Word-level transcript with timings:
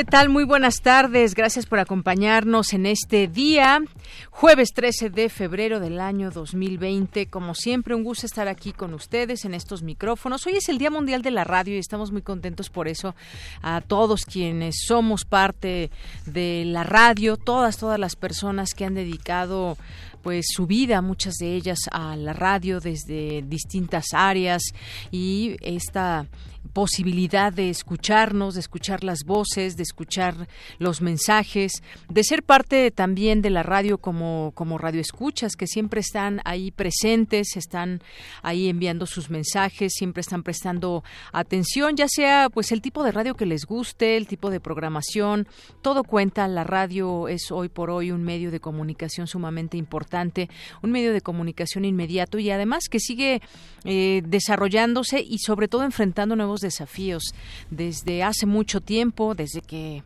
¿Qué 0.00 0.04
tal? 0.04 0.30
Muy 0.30 0.44
buenas 0.44 0.76
tardes. 0.76 1.34
Gracias 1.34 1.66
por 1.66 1.78
acompañarnos 1.78 2.72
en 2.72 2.86
este 2.86 3.28
día, 3.28 3.82
jueves 4.30 4.70
13 4.72 5.10
de 5.10 5.28
febrero 5.28 5.78
del 5.78 6.00
año 6.00 6.30
2020. 6.30 7.26
Como 7.26 7.54
siempre, 7.54 7.94
un 7.94 8.02
gusto 8.02 8.24
estar 8.24 8.48
aquí 8.48 8.72
con 8.72 8.94
ustedes 8.94 9.44
en 9.44 9.52
estos 9.52 9.82
micrófonos. 9.82 10.46
Hoy 10.46 10.54
es 10.54 10.70
el 10.70 10.78
Día 10.78 10.90
Mundial 10.90 11.20
de 11.20 11.30
la 11.30 11.44
Radio 11.44 11.74
y 11.74 11.78
estamos 11.78 12.12
muy 12.12 12.22
contentos 12.22 12.70
por 12.70 12.88
eso. 12.88 13.14
A 13.60 13.82
todos 13.82 14.24
quienes 14.24 14.76
somos 14.86 15.26
parte 15.26 15.90
de 16.24 16.64
la 16.64 16.82
radio, 16.82 17.36
todas, 17.36 17.76
todas 17.76 18.00
las 18.00 18.16
personas 18.16 18.72
que 18.72 18.86
han 18.86 18.94
dedicado 18.94 19.76
pues 20.22 20.46
su 20.48 20.66
vida, 20.66 21.02
muchas 21.02 21.34
de 21.34 21.54
ellas 21.54 21.78
a 21.92 22.16
la 22.16 22.32
radio 22.32 22.80
desde 22.80 23.42
distintas 23.42 24.14
áreas 24.14 24.62
y 25.10 25.56
esta 25.60 26.26
posibilidad 26.72 27.52
de 27.52 27.70
escucharnos, 27.70 28.54
de 28.54 28.60
escuchar 28.60 29.04
las 29.04 29.24
voces, 29.24 29.76
de 29.76 29.82
escuchar 29.82 30.48
los 30.78 31.00
mensajes, 31.00 31.72
de 32.08 32.24
ser 32.24 32.42
parte 32.42 32.90
también 32.90 33.42
de 33.42 33.50
la 33.50 33.62
radio 33.62 33.98
como, 33.98 34.52
como 34.54 34.78
radioescuchas, 34.78 35.56
que 35.56 35.66
siempre 35.66 36.00
están 36.00 36.40
ahí 36.44 36.70
presentes, 36.70 37.56
están 37.56 38.02
ahí 38.42 38.68
enviando 38.68 39.06
sus 39.06 39.30
mensajes, 39.30 39.92
siempre 39.94 40.20
están 40.20 40.42
prestando 40.42 41.04
atención, 41.32 41.96
ya 41.96 42.08
sea 42.08 42.48
pues 42.50 42.72
el 42.72 42.80
tipo 42.80 43.04
de 43.04 43.12
radio 43.12 43.34
que 43.34 43.46
les 43.46 43.64
guste, 43.64 44.16
el 44.16 44.26
tipo 44.26 44.50
de 44.50 44.60
programación, 44.60 45.46
todo 45.82 46.04
cuenta, 46.04 46.46
la 46.48 46.64
radio 46.64 47.28
es 47.28 47.50
hoy 47.50 47.68
por 47.68 47.90
hoy 47.90 48.10
un 48.10 48.22
medio 48.22 48.50
de 48.50 48.60
comunicación 48.60 49.26
sumamente 49.26 49.76
importante, 49.76 50.48
un 50.82 50.90
medio 50.90 51.12
de 51.12 51.20
comunicación 51.20 51.84
inmediato 51.84 52.38
y 52.38 52.50
además 52.50 52.88
que 52.88 53.00
sigue 53.00 53.42
eh, 53.84 54.22
desarrollándose 54.26 55.20
y 55.20 55.38
sobre 55.38 55.68
todo 55.68 55.84
enfrentando 55.84 56.36
nuevos 56.36 56.59
desafíos 56.60 57.34
desde 57.70 58.22
hace 58.22 58.46
mucho 58.46 58.80
tiempo, 58.80 59.34
desde 59.34 59.60
que 59.60 60.02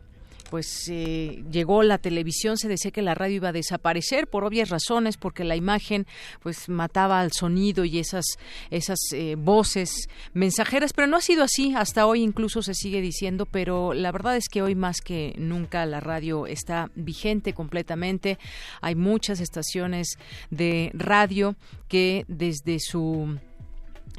pues 0.49 0.87
eh, 0.89 1.43
llegó 1.51 1.83
la 1.83 1.97
televisión 1.97 2.57
se 2.57 2.67
decía 2.67 2.91
que 2.91 3.01
la 3.01 3.15
radio 3.15 3.37
iba 3.37 3.49
a 3.49 3.51
desaparecer 3.51 4.27
por 4.27 4.43
obvias 4.43 4.69
razones 4.69 5.17
porque 5.17 5.43
la 5.43 5.55
imagen 5.55 6.05
pues 6.41 6.69
mataba 6.69 7.19
al 7.19 7.31
sonido 7.31 7.85
y 7.85 7.99
esas 7.99 8.25
esas 8.69 8.99
eh, 9.11 9.35
voces 9.37 10.07
mensajeras 10.33 10.93
pero 10.93 11.07
no 11.07 11.17
ha 11.17 11.21
sido 11.21 11.43
así 11.43 11.73
hasta 11.75 12.05
hoy 12.05 12.21
incluso 12.21 12.61
se 12.61 12.73
sigue 12.73 13.01
diciendo 13.01 13.45
pero 13.45 13.93
la 13.93 14.11
verdad 14.11 14.37
es 14.37 14.47
que 14.47 14.61
hoy 14.61 14.75
más 14.75 15.01
que 15.01 15.33
nunca 15.37 15.85
la 15.85 15.99
radio 15.99 16.47
está 16.47 16.89
vigente 16.95 17.53
completamente. 17.53 18.37
Hay 18.81 18.95
muchas 18.95 19.39
estaciones 19.39 20.17
de 20.49 20.91
radio 20.93 21.55
que 21.87 22.25
desde 22.27 22.79
su 22.79 23.37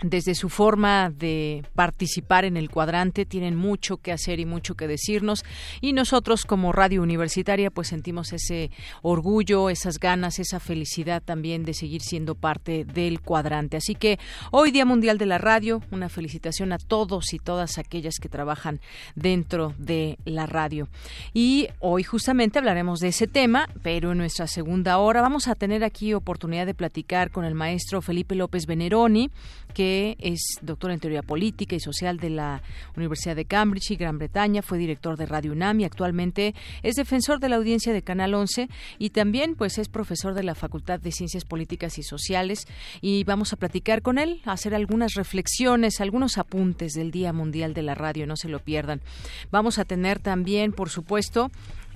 desde 0.03 0.35
su 0.35 0.49
forma 0.49 1.11
de 1.11 1.65
participar 1.75 2.45
en 2.45 2.57
el 2.57 2.71
cuadrante 2.71 3.25
tienen 3.25 3.57
mucho 3.57 3.97
que 3.97 4.13
hacer 4.13 4.41
y 4.41 4.45
mucho 4.45 4.75
que 4.75 4.89
decirnos 4.89 5.45
y 5.81 5.93
nosotros 5.93 6.45
como 6.45 6.73
radio 6.73 7.03
universitaria 7.03 7.71
pues 7.71 7.89
sentimos 7.89 8.33
ese 8.33 8.71
orgullo, 9.03 9.71
esas 9.71 9.99
ganas, 9.99 10.39
esa 10.39 10.61
felicidad 10.61 11.23
también 11.23 11.65
de 11.65 11.75
seguir 11.75 12.03
siendo 12.03 12.35
parte 12.35 12.85
del 12.85 13.21
cuadrante. 13.21 13.77
Así 13.77 13.95
que 13.95 14.19
hoy 14.51 14.71
Día 14.71 14.85
Mundial 14.85 15.19
de 15.19 15.27
la 15.27 15.39
Radio, 15.39 15.83
una 15.91 16.09
felicitación 16.09 16.73
a 16.73 16.79
todos 16.79 17.33
y 17.33 17.39
todas 17.39 17.79
aquellas 17.79 18.17
que 18.21 18.29
trabajan 18.29 18.81
dentro 19.15 19.75
de 19.79 20.19
la 20.25 20.47
radio. 20.47 20.89
Y 21.33 21.69
hoy 21.81 22.03
justamente 22.03 22.59
hablaremos 22.59 23.01
de 23.01 23.09
ese 23.09 23.27
tema, 23.27 23.69
pero 23.83 24.13
en 24.13 24.19
nuestra 24.19 24.47
segunda 24.47 24.99
hora 24.99 25.23
vamos 25.23 25.49
a 25.49 25.55
tener 25.55 25.85
aquí 25.85 26.15
oportunidad 26.15 26.67
de 26.67 26.75
platicar 26.75 27.31
con 27.31 27.45
el 27.45 27.55
maestro 27.55 28.03
Felipe 28.03 28.35
López 28.35 28.67
Veneroni, 28.67 29.31
que 29.77 30.17
es 30.21 30.41
doctor 30.63 30.91
en 30.91 31.01
teoría 31.01 31.21
política 31.21 31.77
y 31.77 31.81
social 31.81 32.17
de 32.17 32.31
la 32.31 32.63
Universidad 32.97 33.37
de 33.37 33.45
Cambridge 33.45 33.91
y 33.91 33.97
Gran 33.97 34.17
Bretaña, 34.17 34.63
fue 34.63 34.79
director 34.79 35.19
de 35.19 35.27
Radio 35.27 35.53
UNAM 35.53 35.81
y 35.81 35.85
actualmente 35.85 36.55
es 36.83 36.95
defensor 36.95 37.41
de 37.41 37.51
la 37.51 37.57
audiencia 37.57 37.93
de 37.93 38.01
Canal 38.01 38.33
11 38.33 38.71
y 38.99 39.11
también 39.11 39.55
pues 39.55 39.77
es 39.77 39.91
profesor 39.91 40.33
de 40.33 40.45
la 40.45 40.55
Facultad 40.55 40.99
de 40.99 41.13
Ciencias 41.13 41.45
Políticas 41.45 41.99
y 41.99 42.03
Sociales 42.03 42.67
y 43.03 43.25
vamos 43.25 43.53
a 43.53 43.57
platicar 43.57 44.01
con 44.01 44.17
él, 44.17 44.41
hacer 44.47 44.75
algunas 44.75 45.13
reflexiones, 45.13 46.01
algunos 46.01 46.39
apuntes 46.39 46.95
del 46.95 47.11
Día 47.11 47.35
Mundial 47.35 47.75
de 47.75 47.83
la 47.83 47.95
Radio, 47.95 48.27
no 48.27 48.37
se 48.37 48.49
lo 48.49 48.61
pierdan. 48.61 49.03
Vamos 49.51 49.79
a 49.79 49.85
tener 49.85 50.21
también, 50.21 50.73
por 50.73 50.89
supuesto, 50.89 51.51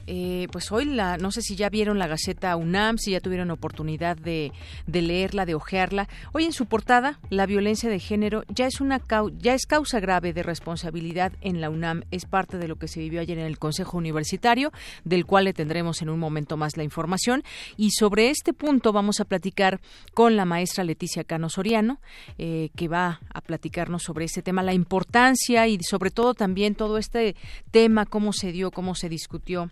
eh, 0.06 0.48
pues 0.52 0.72
hoy 0.72 0.84
la, 0.84 1.16
no 1.16 1.30
sé 1.30 1.42
si 1.42 1.56
ya 1.56 1.68
vieron 1.68 1.98
la 1.98 2.06
Gaceta 2.06 2.56
UNAM, 2.56 2.98
si 2.98 3.12
ya 3.12 3.20
tuvieron 3.20 3.50
oportunidad 3.50 4.16
de, 4.16 4.52
leerla, 4.86 5.46
de 5.46 5.54
ojearla. 5.54 6.08
Hoy 6.32 6.44
en 6.44 6.52
su 6.52 6.66
portada, 6.66 7.18
la 7.30 7.46
violencia 7.46 7.88
de 7.90 7.98
género 7.98 8.44
ya 8.48 8.66
es 8.66 8.80
una 8.80 9.00
ya 9.38 9.54
es 9.54 9.66
causa 9.66 10.00
grave 10.00 10.32
de 10.32 10.42
responsabilidad 10.42 11.32
en 11.40 11.60
la 11.60 11.70
UNAM. 11.70 12.04
Es 12.10 12.24
parte 12.24 12.58
de 12.58 12.68
lo 12.68 12.76
que 12.76 12.88
se 12.88 13.00
vivió 13.00 13.20
ayer 13.20 13.38
en 13.38 13.46
el 13.46 13.58
Consejo 13.58 13.98
Universitario, 13.98 14.72
del 15.04 15.26
cual 15.26 15.44
le 15.44 15.52
tendremos 15.52 16.02
en 16.02 16.10
un 16.10 16.18
momento 16.18 16.56
más 16.56 16.76
la 16.76 16.84
información. 16.84 17.42
Y 17.76 17.90
sobre 17.90 18.30
este 18.30 18.52
punto 18.52 18.92
vamos 18.92 19.20
a 19.20 19.24
platicar 19.24 19.80
con 20.14 20.36
la 20.36 20.44
maestra 20.44 20.84
Leticia 20.84 21.24
Cano 21.24 21.48
Soriano, 21.48 22.00
eh, 22.38 22.70
que 22.76 22.88
va 22.88 23.20
a 23.32 23.40
platicarnos 23.40 24.02
sobre 24.02 24.24
este 24.24 24.42
tema, 24.42 24.62
la 24.62 24.74
importancia 24.74 25.66
y 25.66 25.82
sobre 25.82 26.10
todo 26.10 26.34
también 26.34 26.74
todo 26.74 26.98
este 26.98 27.36
tema, 27.70 28.06
cómo 28.06 28.32
se 28.32 28.52
dio, 28.52 28.70
cómo 28.70 28.94
se 28.94 29.08
discutió 29.08 29.70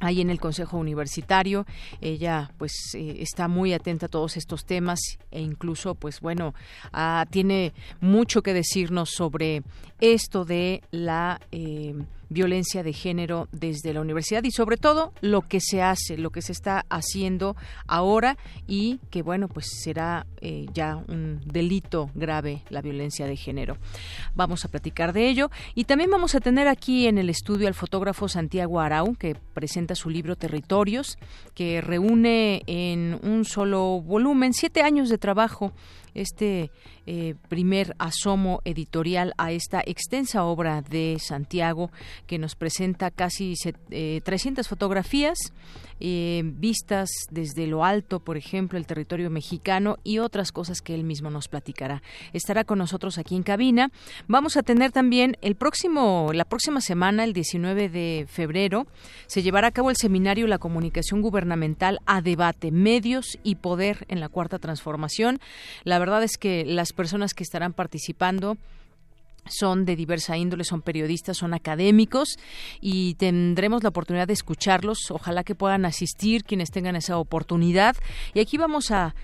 ahí 0.00 0.20
en 0.20 0.30
el 0.30 0.40
Consejo 0.40 0.76
Universitario. 0.76 1.66
Ella 2.00 2.50
pues 2.58 2.72
eh, 2.94 3.16
está 3.20 3.48
muy 3.48 3.72
atenta 3.72 4.06
a 4.06 4.08
todos 4.08 4.36
estos 4.36 4.64
temas 4.64 5.00
e 5.30 5.40
incluso 5.40 5.94
pues 5.94 6.20
bueno 6.20 6.54
ah, 6.92 7.26
tiene 7.30 7.72
mucho 8.00 8.42
que 8.42 8.54
decirnos 8.54 9.10
sobre 9.10 9.62
esto 10.00 10.44
de 10.44 10.82
la 10.90 11.40
eh, 11.52 11.94
violencia 12.28 12.82
de 12.82 12.92
género 12.92 13.48
desde 13.52 13.92
la 13.92 14.00
universidad 14.00 14.42
y 14.44 14.50
sobre 14.50 14.76
todo 14.76 15.12
lo 15.20 15.42
que 15.42 15.60
se 15.60 15.82
hace, 15.82 16.18
lo 16.18 16.30
que 16.30 16.42
se 16.42 16.52
está 16.52 16.84
haciendo 16.88 17.56
ahora 17.86 18.36
y 18.66 18.98
que 19.10 19.22
bueno, 19.22 19.48
pues 19.48 19.66
será 19.82 20.26
eh, 20.40 20.66
ya 20.72 20.96
un 21.08 21.40
delito 21.44 22.10
grave 22.14 22.62
la 22.70 22.82
violencia 22.82 23.26
de 23.26 23.36
género. 23.36 23.76
Vamos 24.34 24.64
a 24.64 24.68
platicar 24.68 25.12
de 25.12 25.28
ello 25.28 25.50
y 25.74 25.84
también 25.84 26.10
vamos 26.10 26.34
a 26.34 26.40
tener 26.40 26.68
aquí 26.68 27.06
en 27.06 27.18
el 27.18 27.30
estudio 27.30 27.68
al 27.68 27.74
fotógrafo 27.74 28.28
Santiago 28.28 28.80
Arau 28.80 29.14
que 29.14 29.36
presenta 29.54 29.94
su 29.94 30.10
libro 30.10 30.36
Territorios 30.36 31.18
que 31.54 31.80
reúne 31.80 32.62
en 32.66 33.18
un 33.22 33.44
solo 33.44 34.00
volumen 34.00 34.52
siete 34.52 34.82
años 34.82 35.08
de 35.08 35.18
trabajo 35.18 35.72
este 36.16 36.70
eh, 37.06 37.34
primer 37.48 37.94
asomo 37.98 38.60
editorial 38.64 39.32
a 39.36 39.52
esta 39.52 39.82
extensa 39.84 40.44
obra 40.44 40.82
de 40.82 41.18
Santiago 41.20 41.90
que 42.26 42.38
nos 42.38 42.56
presenta 42.56 43.10
casi 43.10 43.54
300 43.54 44.66
eh, 44.66 44.68
fotografías 44.68 45.38
eh, 46.00 46.42
vistas 46.44 47.10
desde 47.30 47.66
lo 47.66 47.84
alto, 47.84 48.20
por 48.20 48.36
ejemplo, 48.36 48.78
el 48.78 48.86
territorio 48.86 49.30
mexicano 49.30 49.98
y 50.04 50.18
otras 50.18 50.52
cosas 50.52 50.82
que 50.82 50.94
él 50.94 51.04
mismo 51.04 51.30
nos 51.30 51.48
platicará. 51.48 52.02
Estará 52.32 52.64
con 52.64 52.78
nosotros 52.78 53.18
aquí 53.18 53.36
en 53.36 53.42
cabina. 53.42 53.90
Vamos 54.28 54.56
a 54.56 54.62
tener 54.62 54.92
también 54.92 55.36
el 55.40 55.54
próximo, 55.54 56.30
la 56.32 56.44
próxima 56.44 56.80
semana, 56.80 57.24
el 57.24 57.32
19 57.32 57.88
de 57.88 58.26
febrero, 58.28 58.86
se 59.26 59.42
llevará 59.42 59.68
a 59.68 59.72
cabo 59.72 59.90
el 59.90 59.96
seminario 59.96 60.46
La 60.46 60.58
comunicación 60.58 61.22
gubernamental 61.22 62.00
a 62.06 62.20
debate, 62.20 62.70
medios 62.70 63.38
y 63.42 63.56
poder 63.56 64.04
en 64.08 64.20
la 64.20 64.28
cuarta 64.28 64.58
transformación. 64.58 65.40
La 65.84 65.98
verdad 65.98 66.22
es 66.22 66.36
que 66.38 66.64
las 66.64 66.92
personas 66.92 67.34
que 67.34 67.42
estarán 67.42 67.72
participando 67.72 68.56
son 69.48 69.84
de 69.84 69.96
diversa 69.96 70.36
índole, 70.36 70.64
son 70.64 70.82
periodistas, 70.82 71.36
son 71.36 71.54
académicos 71.54 72.36
y 72.80 73.14
tendremos 73.14 73.82
la 73.82 73.90
oportunidad 73.90 74.26
de 74.26 74.32
escucharlos. 74.32 75.10
Ojalá 75.10 75.44
que 75.44 75.54
puedan 75.54 75.84
asistir 75.84 76.44
quienes 76.44 76.70
tengan 76.70 76.96
esa 76.96 77.18
oportunidad. 77.18 77.96
Y 78.34 78.40
aquí 78.40 78.56
vamos 78.56 78.90
a, 78.90 79.14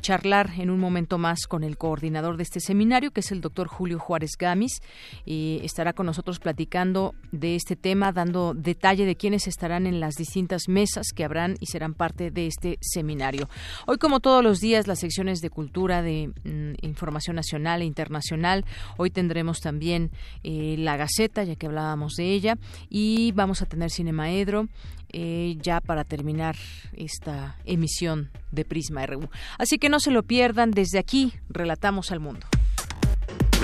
charlar 0.00 0.50
en 0.58 0.70
un 0.70 0.78
momento 0.78 1.18
más 1.18 1.46
con 1.46 1.64
el 1.64 1.78
coordinador 1.78 2.36
de 2.36 2.42
este 2.42 2.60
seminario, 2.60 3.10
que 3.10 3.20
es 3.20 3.32
el 3.32 3.40
doctor 3.40 3.68
Julio 3.68 3.98
Juárez 3.98 4.32
Gamis. 4.38 4.80
Y 5.24 5.60
estará 5.62 5.92
con 5.92 6.06
nosotros 6.06 6.38
platicando 6.38 7.14
de 7.32 7.54
este 7.54 7.76
tema, 7.76 8.12
dando 8.12 8.54
detalle 8.54 9.06
de 9.06 9.16
quiénes 9.16 9.46
estarán 9.46 9.86
en 9.86 10.00
las 10.00 10.14
distintas 10.14 10.68
mesas 10.68 11.08
que 11.14 11.24
habrán 11.24 11.56
y 11.60 11.66
serán 11.66 11.94
parte 11.94 12.30
de 12.30 12.46
este 12.46 12.78
seminario. 12.80 13.48
Hoy, 13.86 13.98
como 13.98 14.20
todos 14.20 14.42
los 14.42 14.60
días, 14.60 14.86
las 14.86 15.00
secciones 15.00 15.40
de 15.40 15.50
cultura, 15.50 16.02
de 16.02 16.32
mm, 16.44 16.84
información 16.84 17.36
nacional 17.36 17.82
e 17.82 17.84
internacional. 17.84 18.64
Hoy 18.96 19.10
tendremos 19.10 19.35
tendremos 19.36 19.60
también 19.60 20.10
eh, 20.44 20.76
la 20.78 20.96
Gaceta, 20.96 21.44
ya 21.44 21.56
que 21.56 21.66
hablábamos 21.66 22.14
de 22.14 22.32
ella, 22.32 22.56
y 22.88 23.32
vamos 23.32 23.60
a 23.60 23.66
tener 23.66 23.90
Cinemaedro. 23.90 24.66
Eh, 25.12 25.56
ya 25.62 25.80
para 25.80 26.04
terminar 26.04 26.56
esta 26.94 27.56
emisión 27.64 28.30
de 28.50 28.64
Prisma 28.64 29.06
RU. 29.06 29.28
Así 29.56 29.78
que 29.78 29.88
no 29.88 30.00
se 30.00 30.10
lo 30.10 30.24
pierdan, 30.24 30.72
desde 30.72 30.98
aquí 30.98 31.32
relatamos 31.48 32.10
al 32.10 32.20
mundo. 32.20 32.46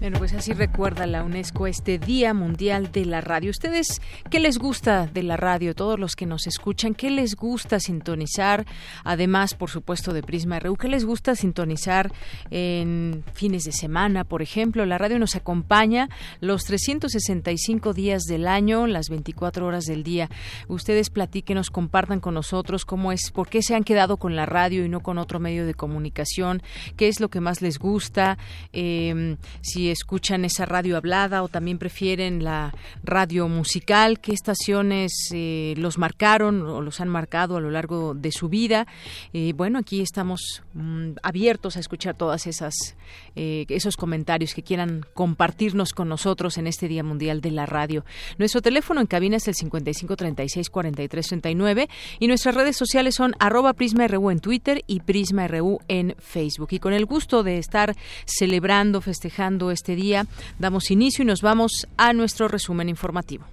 Bueno, 0.06 0.20
pues 0.20 0.34
así 0.34 0.52
recuerda 0.52 1.04
la 1.04 1.24
UNESCO 1.24 1.66
este 1.66 1.98
Día 1.98 2.32
Mundial 2.32 2.92
de 2.92 3.04
la 3.06 3.20
Radio. 3.20 3.50
¿Ustedes 3.50 4.00
qué 4.30 4.38
les 4.38 4.56
gusta 4.56 5.08
de 5.08 5.24
la 5.24 5.36
radio? 5.36 5.74
Todos 5.74 5.98
los 5.98 6.14
que 6.14 6.26
nos 6.26 6.46
escuchan, 6.46 6.94
¿qué 6.94 7.10
les 7.10 7.34
gusta 7.34 7.80
sintonizar? 7.80 8.66
Además, 9.02 9.54
por 9.54 9.68
supuesto, 9.68 10.12
de 10.12 10.22
Prisma 10.22 10.60
RU, 10.60 10.76
¿qué 10.76 10.86
les 10.86 11.04
gusta 11.04 11.34
sintonizar 11.34 12.12
en 12.50 13.24
fines 13.32 13.64
de 13.64 13.72
semana, 13.72 14.22
por 14.22 14.42
ejemplo? 14.42 14.86
La 14.86 14.96
radio 14.96 15.18
nos 15.18 15.34
acompaña 15.34 16.08
los 16.38 16.62
365 16.62 17.92
días 17.92 18.22
del 18.28 18.46
año, 18.46 18.86
las 18.86 19.08
24 19.08 19.66
horas 19.66 19.86
del 19.86 20.04
día. 20.04 20.30
Ustedes 20.68 21.10
platíquenos, 21.10 21.68
compartan 21.70 22.20
con 22.20 22.34
nosotros 22.34 22.84
cómo 22.84 23.10
es, 23.10 23.32
por 23.32 23.48
qué 23.48 23.60
se 23.60 23.74
han 23.74 23.82
quedado 23.82 24.18
con 24.18 24.36
la 24.36 24.46
radio 24.46 24.84
y 24.84 24.88
no 24.88 25.00
con 25.00 25.18
otro 25.18 25.40
medio 25.40 25.66
de 25.66 25.74
comunicación, 25.74 26.62
qué 26.96 27.08
es 27.08 27.18
lo 27.18 27.28
que 27.28 27.40
más 27.40 27.60
les 27.60 27.80
gusta, 27.80 28.38
eh, 28.72 29.36
si 29.62 29.95
escuchan 29.96 30.44
esa 30.44 30.66
radio 30.66 30.96
hablada 30.96 31.42
o 31.42 31.48
también 31.48 31.78
prefieren 31.78 32.44
la 32.44 32.74
radio 33.02 33.48
musical, 33.48 34.20
qué 34.20 34.32
estaciones 34.32 35.12
eh, 35.32 35.74
los 35.76 35.98
marcaron 35.98 36.62
o 36.62 36.82
los 36.82 37.00
han 37.00 37.08
marcado 37.08 37.56
a 37.56 37.60
lo 37.60 37.70
largo 37.70 38.14
de 38.14 38.30
su 38.30 38.48
vida. 38.48 38.86
Eh, 39.32 39.52
bueno, 39.54 39.78
aquí 39.78 40.02
estamos 40.02 40.62
mm, 40.74 41.12
abiertos 41.22 41.76
a 41.76 41.80
escuchar 41.80 42.16
todas 42.16 42.46
esas 42.46 42.96
eh, 43.34 43.66
esos 43.68 43.96
comentarios 43.96 44.54
que 44.54 44.62
quieran 44.62 45.04
compartirnos 45.14 45.92
con 45.92 46.08
nosotros 46.08 46.58
en 46.58 46.66
este 46.66 46.88
Día 46.88 47.02
Mundial 47.02 47.40
de 47.40 47.50
la 47.50 47.66
Radio. 47.66 48.04
Nuestro 48.38 48.62
teléfono 48.62 49.00
en 49.00 49.06
cabina 49.06 49.36
es 49.36 49.48
el 49.48 49.54
55 49.54 50.16
36 50.16 50.70
43 50.70 51.26
39 51.26 51.88
y 52.18 52.28
nuestras 52.28 52.54
redes 52.54 52.76
sociales 52.76 53.14
son 53.14 53.34
arroba 53.38 53.72
Prisma 53.74 54.06
RU 54.08 54.30
en 54.30 54.40
Twitter 54.40 54.82
y 54.86 55.00
Prisma 55.00 55.48
RU 55.48 55.80
en 55.88 56.14
Facebook. 56.18 56.68
Y 56.70 56.78
con 56.78 56.92
el 56.92 57.06
gusto 57.06 57.42
de 57.42 57.58
estar 57.58 57.94
celebrando, 58.24 59.00
festejando 59.00 59.70
este 59.76 59.94
día. 59.94 60.26
Damos 60.58 60.90
inicio 60.90 61.22
y 61.22 61.26
nos 61.26 61.40
vamos 61.40 61.86
a 61.96 62.12
nuestro 62.12 62.48
resumen 62.48 62.88
informativo. 62.88 63.44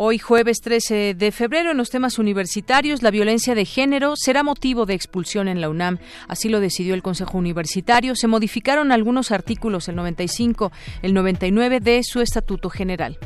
Hoy 0.00 0.18
jueves 0.18 0.60
13 0.60 1.14
de 1.14 1.32
febrero 1.32 1.72
en 1.72 1.76
los 1.76 1.90
temas 1.90 2.20
universitarios, 2.20 3.02
la 3.02 3.10
violencia 3.10 3.56
de 3.56 3.64
género 3.64 4.14
será 4.14 4.44
motivo 4.44 4.86
de 4.86 4.94
expulsión 4.94 5.48
en 5.48 5.60
la 5.60 5.68
UNAM. 5.68 5.98
Así 6.28 6.48
lo 6.48 6.60
decidió 6.60 6.94
el 6.94 7.02
Consejo 7.02 7.36
Universitario. 7.36 8.14
Se 8.14 8.28
modificaron 8.28 8.92
algunos 8.92 9.32
artículos, 9.32 9.88
el 9.88 9.96
95, 9.96 10.70
el 11.02 11.14
99 11.14 11.80
de 11.80 12.02
su 12.04 12.20
Estatuto 12.20 12.70
General. 12.70 13.18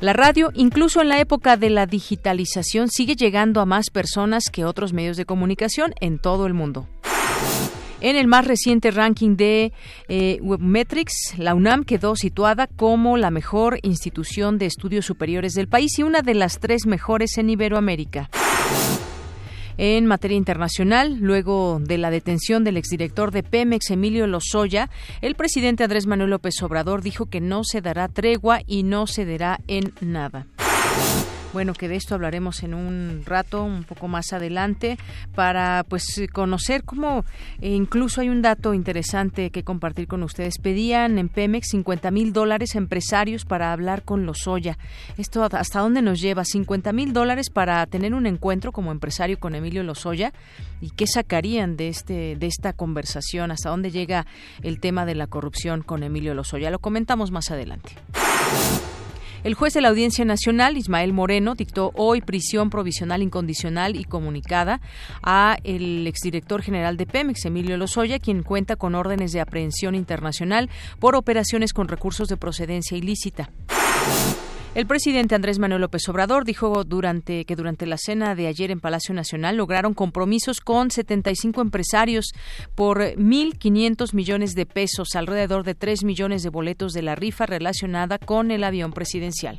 La 0.00 0.14
radio, 0.14 0.50
incluso 0.54 1.02
en 1.02 1.10
la 1.10 1.20
época 1.20 1.58
de 1.58 1.68
la 1.68 1.84
digitalización, 1.84 2.88
sigue 2.88 3.14
llegando 3.14 3.60
a 3.60 3.66
más 3.66 3.90
personas 3.90 4.44
que 4.50 4.64
otros 4.64 4.94
medios 4.94 5.18
de 5.18 5.26
comunicación 5.26 5.92
en 6.00 6.18
todo 6.18 6.46
el 6.46 6.54
mundo. 6.54 6.88
En 8.00 8.16
el 8.16 8.26
más 8.26 8.46
reciente 8.46 8.90
ranking 8.90 9.36
de 9.36 9.72
eh, 10.08 10.38
Webmetrics, 10.40 11.34
la 11.36 11.54
UNAM 11.54 11.84
quedó 11.84 12.16
situada 12.16 12.66
como 12.66 13.18
la 13.18 13.30
mejor 13.30 13.78
institución 13.82 14.56
de 14.56 14.66
estudios 14.66 15.04
superiores 15.04 15.52
del 15.52 15.68
país 15.68 15.98
y 15.98 16.02
una 16.02 16.22
de 16.22 16.34
las 16.34 16.60
tres 16.60 16.86
mejores 16.86 17.36
en 17.36 17.50
Iberoamérica. 17.50 18.30
En 19.76 20.06
materia 20.06 20.36
internacional, 20.36 21.18
luego 21.20 21.78
de 21.80 21.98
la 21.98 22.10
detención 22.10 22.64
del 22.64 22.78
exdirector 22.78 23.32
de 23.32 23.42
Pemex, 23.42 23.90
Emilio 23.90 24.26
Lozoya, 24.26 24.90
el 25.20 25.34
presidente 25.34 25.84
Andrés 25.84 26.06
Manuel 26.06 26.30
López 26.30 26.62
Obrador 26.62 27.02
dijo 27.02 27.26
que 27.26 27.40
no 27.40 27.64
se 27.64 27.80
dará 27.80 28.08
tregua 28.08 28.60
y 28.66 28.82
no 28.82 29.06
cederá 29.06 29.60
en 29.68 29.92
nada. 30.00 30.46
Bueno, 31.52 31.72
que 31.72 31.88
de 31.88 31.96
esto 31.96 32.14
hablaremos 32.14 32.62
en 32.62 32.74
un 32.74 33.22
rato, 33.26 33.64
un 33.64 33.82
poco 33.82 34.06
más 34.06 34.32
adelante, 34.32 34.98
para 35.34 35.84
pues 35.88 36.04
conocer 36.32 36.84
cómo 36.84 37.24
eh, 37.60 37.70
incluso 37.70 38.20
hay 38.20 38.28
un 38.28 38.40
dato 38.40 38.72
interesante 38.72 39.50
que 39.50 39.64
compartir 39.64 40.06
con 40.06 40.22
ustedes. 40.22 40.58
Pedían 40.58 41.18
en 41.18 41.28
Pemex 41.28 41.70
50 41.70 42.12
mil 42.12 42.32
dólares 42.32 42.76
empresarios 42.76 43.44
para 43.44 43.72
hablar 43.72 44.02
con 44.04 44.26
Lozoya. 44.26 44.78
¿Esto 45.18 45.42
hasta 45.42 45.80
dónde 45.80 46.02
nos 46.02 46.20
lleva? 46.20 46.44
50 46.44 46.92
mil 46.92 47.12
dólares 47.12 47.50
para 47.50 47.84
tener 47.86 48.14
un 48.14 48.26
encuentro 48.26 48.70
como 48.70 48.92
empresario 48.92 49.40
con 49.40 49.56
Emilio 49.56 49.82
Lozoya. 49.82 50.32
¿Y 50.80 50.90
qué 50.90 51.08
sacarían 51.08 51.76
de, 51.76 51.88
este, 51.88 52.36
de 52.36 52.46
esta 52.46 52.72
conversación? 52.74 53.50
¿Hasta 53.50 53.70
dónde 53.70 53.90
llega 53.90 54.24
el 54.62 54.78
tema 54.78 55.04
de 55.04 55.16
la 55.16 55.26
corrupción 55.26 55.82
con 55.82 56.04
Emilio 56.04 56.32
Lozoya? 56.34 56.70
Lo 56.70 56.78
comentamos 56.78 57.32
más 57.32 57.50
adelante. 57.50 57.96
El 59.42 59.54
juez 59.54 59.72
de 59.72 59.80
la 59.80 59.88
Audiencia 59.88 60.24
Nacional, 60.26 60.76
Ismael 60.76 61.14
Moreno, 61.14 61.54
dictó 61.54 61.92
hoy 61.94 62.20
prisión 62.20 62.68
provisional 62.68 63.22
incondicional 63.22 63.96
y 63.96 64.04
comunicada 64.04 64.82
a 65.22 65.56
el 65.64 66.06
exdirector 66.06 66.60
general 66.60 66.98
de 66.98 67.06
Pemex, 67.06 67.46
Emilio 67.46 67.78
Lozoya, 67.78 68.18
quien 68.18 68.42
cuenta 68.42 68.76
con 68.76 68.94
órdenes 68.94 69.32
de 69.32 69.40
aprehensión 69.40 69.94
internacional 69.94 70.68
por 70.98 71.16
operaciones 71.16 71.72
con 71.72 71.88
recursos 71.88 72.28
de 72.28 72.36
procedencia 72.36 72.98
ilícita. 72.98 73.50
El 74.72 74.86
presidente 74.86 75.34
Andrés 75.34 75.58
Manuel 75.58 75.80
López 75.80 76.08
Obrador 76.08 76.44
dijo 76.44 76.84
durante 76.84 77.44
que 77.44 77.56
durante 77.56 77.86
la 77.86 77.98
cena 77.98 78.36
de 78.36 78.46
ayer 78.46 78.70
en 78.70 78.78
Palacio 78.78 79.12
Nacional 79.12 79.56
lograron 79.56 79.94
compromisos 79.94 80.60
con 80.60 80.92
75 80.92 81.60
empresarios 81.60 82.32
por 82.76 83.00
1.500 83.00 84.14
millones 84.14 84.54
de 84.54 84.66
pesos, 84.66 85.16
alrededor 85.16 85.64
de 85.64 85.74
3 85.74 86.04
millones 86.04 86.44
de 86.44 86.50
boletos 86.50 86.92
de 86.92 87.02
la 87.02 87.16
rifa 87.16 87.46
relacionada 87.46 88.18
con 88.18 88.52
el 88.52 88.62
avión 88.62 88.92
presidencial. 88.92 89.58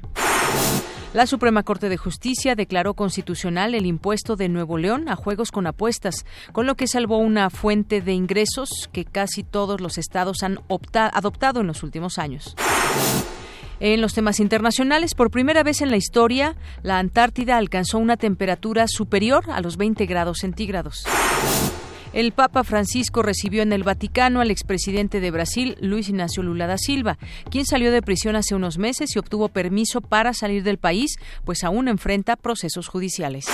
La 1.14 1.28
Suprema 1.28 1.64
Corte 1.64 1.90
de 1.90 1.98
Justicia 1.98 2.56
declaró 2.56 2.94
constitucional 2.94 3.76
el 3.76 3.86
impuesto 3.86 4.38
de 4.38 4.48
Nuevo 4.48 4.78
León 4.78 5.10
a 5.10 5.18
juegos 5.18 5.52
con 5.52 5.68
apuestas, 5.68 6.26
con 6.54 6.66
lo 6.66 6.76
que 6.76 6.88
salvó 6.88 7.18
una 7.18 7.50
fuente 7.50 8.00
de 8.00 8.14
ingresos 8.14 8.90
que 8.94 9.04
casi 9.04 9.44
todos 9.44 9.82
los 9.82 9.98
estados 9.98 10.42
han 10.42 10.60
adoptado 10.94 11.60
en 11.60 11.68
los 11.68 11.84
últimos 11.84 12.18
años. 12.18 12.56
En 13.84 14.00
los 14.00 14.14
temas 14.14 14.40
internacionales, 14.40 15.16
por 15.16 15.32
primera 15.32 15.64
vez 15.64 15.82
en 15.82 15.90
la 15.90 15.98
historia, 15.98 16.56
la 16.84 17.00
Antártida 17.00 17.58
alcanzó 17.58 17.98
una 17.98 18.16
temperatura 18.16 18.86
superior 18.88 19.50
a 19.50 19.60
los 19.60 19.76
20 19.76 20.06
grados 20.06 20.38
centígrados. 20.42 21.04
El 22.14 22.32
Papa 22.32 22.64
Francisco 22.64 23.24
recibió 23.24 23.64
en 23.64 23.74
el 23.74 23.82
Vaticano 23.82 24.40
al 24.40 24.52
expresidente 24.52 25.20
de 25.20 25.32
Brasil, 25.32 25.78
Luis 25.82 26.10
Ignacio 26.10 26.44
Lula 26.44 26.68
da 26.68 26.78
Silva, 26.78 27.18
quien 27.50 27.66
salió 27.66 27.92
de 27.92 28.04
prisión 28.04 28.36
hace 28.36 28.54
unos 28.54 28.78
meses 28.78 29.16
y 29.16 29.20
obtuvo 29.20 29.50
permiso 29.50 30.00
para 30.00 30.36
salir 30.36 30.62
del 30.62 30.78
país, 30.78 31.16
pues 31.44 31.64
aún 31.64 31.88
enfrenta 31.88 32.36
procesos 32.36 32.88
judiciales. 32.88 33.48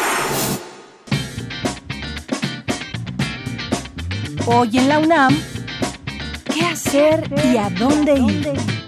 Hoy 4.45 4.77
en 4.77 4.89
la 4.89 4.99
UNAM, 4.99 5.37
¿qué 6.53 6.65
hacer 6.65 7.31
y 7.49 7.55
a 7.55 7.69
dónde 7.69 8.19
ir? 8.19 8.86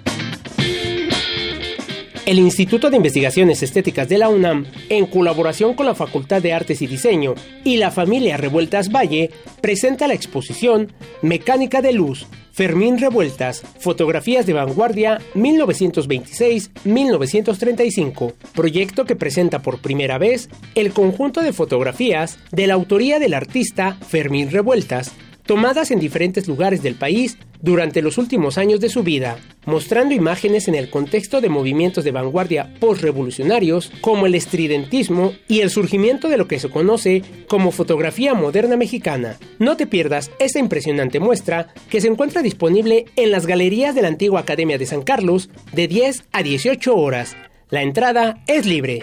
El 2.29 2.37
Instituto 2.37 2.91
de 2.91 2.97
Investigaciones 2.97 3.63
Estéticas 3.63 4.07
de 4.07 4.19
la 4.19 4.29
UNAM, 4.29 4.67
en 4.89 5.07
colaboración 5.07 5.73
con 5.73 5.87
la 5.87 5.95
Facultad 5.95 6.43
de 6.43 6.53
Artes 6.53 6.83
y 6.83 6.85
Diseño 6.85 7.33
y 7.63 7.77
la 7.77 7.89
familia 7.89 8.37
Revueltas 8.37 8.91
Valle, 8.91 9.31
presenta 9.61 10.07
la 10.07 10.13
exposición 10.13 10.93
Mecánica 11.23 11.81
de 11.81 11.91
Luz, 11.91 12.27
Fermín 12.51 12.99
Revueltas, 12.99 13.63
Fotografías 13.79 14.45
de 14.45 14.53
Vanguardia 14.53 15.19
1926-1935, 15.33 18.33
proyecto 18.53 19.05
que 19.05 19.15
presenta 19.15 19.63
por 19.63 19.81
primera 19.81 20.19
vez 20.19 20.51
el 20.75 20.93
conjunto 20.93 21.41
de 21.41 21.51
fotografías 21.51 22.37
de 22.51 22.67
la 22.67 22.75
autoría 22.75 23.17
del 23.17 23.33
artista 23.33 23.97
Fermín 24.07 24.51
Revueltas, 24.51 25.13
tomadas 25.49 25.89
en 25.89 25.99
diferentes 25.99 26.47
lugares 26.47 26.83
del 26.83 26.93
país 26.93 27.39
durante 27.59 28.03
los 28.03 28.19
últimos 28.19 28.59
años 28.59 28.79
de 28.81 28.87
su 28.87 29.01
vida, 29.01 29.39
mostrando 29.65 30.13
imágenes 30.13 30.67
en 30.67 30.75
el 30.75 30.91
contexto 30.91 31.41
de 31.41 31.49
movimientos 31.49 32.03
de 32.03 32.11
vanguardia 32.11 32.71
postrevolucionarios 32.79 33.91
como 34.01 34.27
el 34.27 34.35
estridentismo 34.35 35.33
y 35.47 35.61
el 35.61 35.71
surgimiento 35.71 36.29
de 36.29 36.37
lo 36.37 36.47
que 36.47 36.59
se 36.59 36.69
conoce 36.69 37.23
como 37.47 37.71
fotografía 37.71 38.35
moderna 38.35 38.77
mexicana. 38.77 39.37
No 39.57 39.75
te 39.75 39.87
pierdas 39.87 40.29
esta 40.37 40.59
impresionante 40.59 41.19
muestra 41.19 41.73
que 41.89 41.99
se 41.99 42.09
encuentra 42.09 42.43
disponible 42.43 43.05
en 43.15 43.31
las 43.31 43.47
galerías 43.47 43.95
de 43.95 44.03
la 44.03 44.09
antigua 44.09 44.41
Academia 44.41 44.77
de 44.77 44.85
San 44.85 45.01
Carlos 45.01 45.49
de 45.73 45.87
10 45.87 46.25
a 46.31 46.43
18 46.43 46.95
horas. 46.95 47.35
La 47.71 47.81
entrada 47.81 48.43
es 48.45 48.67
libre. 48.67 49.01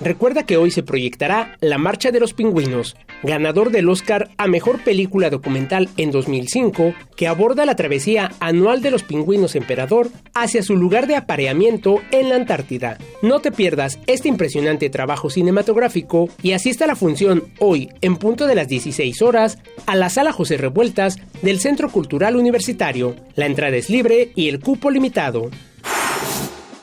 Recuerda 0.00 0.44
que 0.44 0.56
hoy 0.56 0.70
se 0.70 0.82
proyectará 0.82 1.58
La 1.60 1.76
Marcha 1.76 2.10
de 2.10 2.20
los 2.20 2.32
Pingüinos, 2.32 2.96
ganador 3.22 3.70
del 3.70 3.90
Oscar 3.90 4.30
a 4.38 4.46
Mejor 4.46 4.82
Película 4.82 5.28
Documental 5.28 5.90
en 5.98 6.10
2005, 6.10 6.94
que 7.16 7.28
aborda 7.28 7.66
la 7.66 7.76
travesía 7.76 8.32
anual 8.40 8.80
de 8.80 8.90
los 8.90 9.02
pingüinos 9.02 9.56
emperador 9.56 10.08
hacia 10.32 10.62
su 10.62 10.74
lugar 10.76 11.06
de 11.06 11.16
apareamiento 11.16 12.00
en 12.12 12.30
la 12.30 12.36
Antártida. 12.36 12.96
No 13.20 13.40
te 13.40 13.52
pierdas 13.52 13.98
este 14.06 14.28
impresionante 14.28 14.88
trabajo 14.88 15.28
cinematográfico 15.28 16.30
y 16.42 16.52
asista 16.52 16.84
a 16.84 16.88
la 16.88 16.96
función 16.96 17.44
hoy, 17.58 17.90
en 18.00 18.16
punto 18.16 18.46
de 18.46 18.54
las 18.54 18.68
16 18.68 19.20
horas, 19.20 19.58
a 19.84 19.96
la 19.96 20.08
Sala 20.08 20.32
José 20.32 20.56
Revueltas 20.56 21.18
del 21.42 21.60
Centro 21.60 21.90
Cultural 21.90 22.36
Universitario. 22.36 23.16
La 23.36 23.44
entrada 23.44 23.76
es 23.76 23.90
libre 23.90 24.32
y 24.34 24.48
el 24.48 24.60
cupo 24.60 24.90
limitado. 24.90 25.50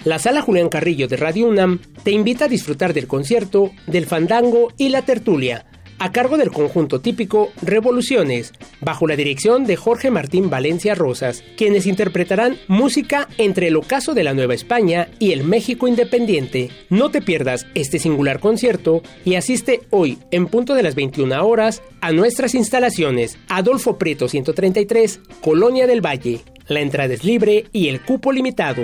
La 0.03 0.19
sala 0.19 0.41
Julián 0.41 0.69
Carrillo 0.69 1.07
de 1.07 1.17
Radio 1.17 1.47
UNAM 1.47 1.79
te 2.03 2.11
invita 2.11 2.45
a 2.45 2.47
disfrutar 2.47 2.93
del 2.93 3.07
concierto, 3.07 3.71
del 3.87 4.05
fandango 4.05 4.71
y 4.77 4.89
la 4.89 5.01
tertulia, 5.01 5.65
a 5.99 6.11
cargo 6.11 6.37
del 6.37 6.51
conjunto 6.51 7.01
típico 7.01 7.51
Revoluciones, 7.61 8.53
bajo 8.81 9.07
la 9.07 9.15
dirección 9.15 9.65
de 9.65 9.75
Jorge 9.75 10.11
Martín 10.11 10.49
Valencia 10.49 10.95
Rosas, 10.95 11.43
quienes 11.57 11.87
interpretarán 11.87 12.57
música 12.67 13.27
entre 13.37 13.67
el 13.67 13.75
ocaso 13.75 14.13
de 14.13 14.23
la 14.23 14.33
Nueva 14.33 14.53
España 14.53 15.09
y 15.19 15.31
el 15.31 15.43
México 15.43 15.87
independiente. 15.87 16.69
No 16.89 17.09
te 17.09 17.21
pierdas 17.21 17.65
este 17.73 17.99
singular 17.99 18.39
concierto 18.39 19.01
y 19.25 19.35
asiste 19.35 19.81
hoy, 19.89 20.19
en 20.31 20.47
punto 20.47 20.75
de 20.75 20.83
las 20.83 20.95
21 20.95 21.45
horas, 21.45 21.81
a 22.01 22.11
nuestras 22.11 22.53
instalaciones, 22.55 23.37
Adolfo 23.49 23.97
Prieto 23.97 24.27
133, 24.27 25.19
Colonia 25.41 25.87
del 25.87 26.05
Valle. 26.05 26.41
La 26.67 26.81
entrada 26.81 27.13
es 27.13 27.23
libre 27.23 27.65
y 27.71 27.87
el 27.87 28.01
cupo 28.01 28.31
limitado. 28.31 28.83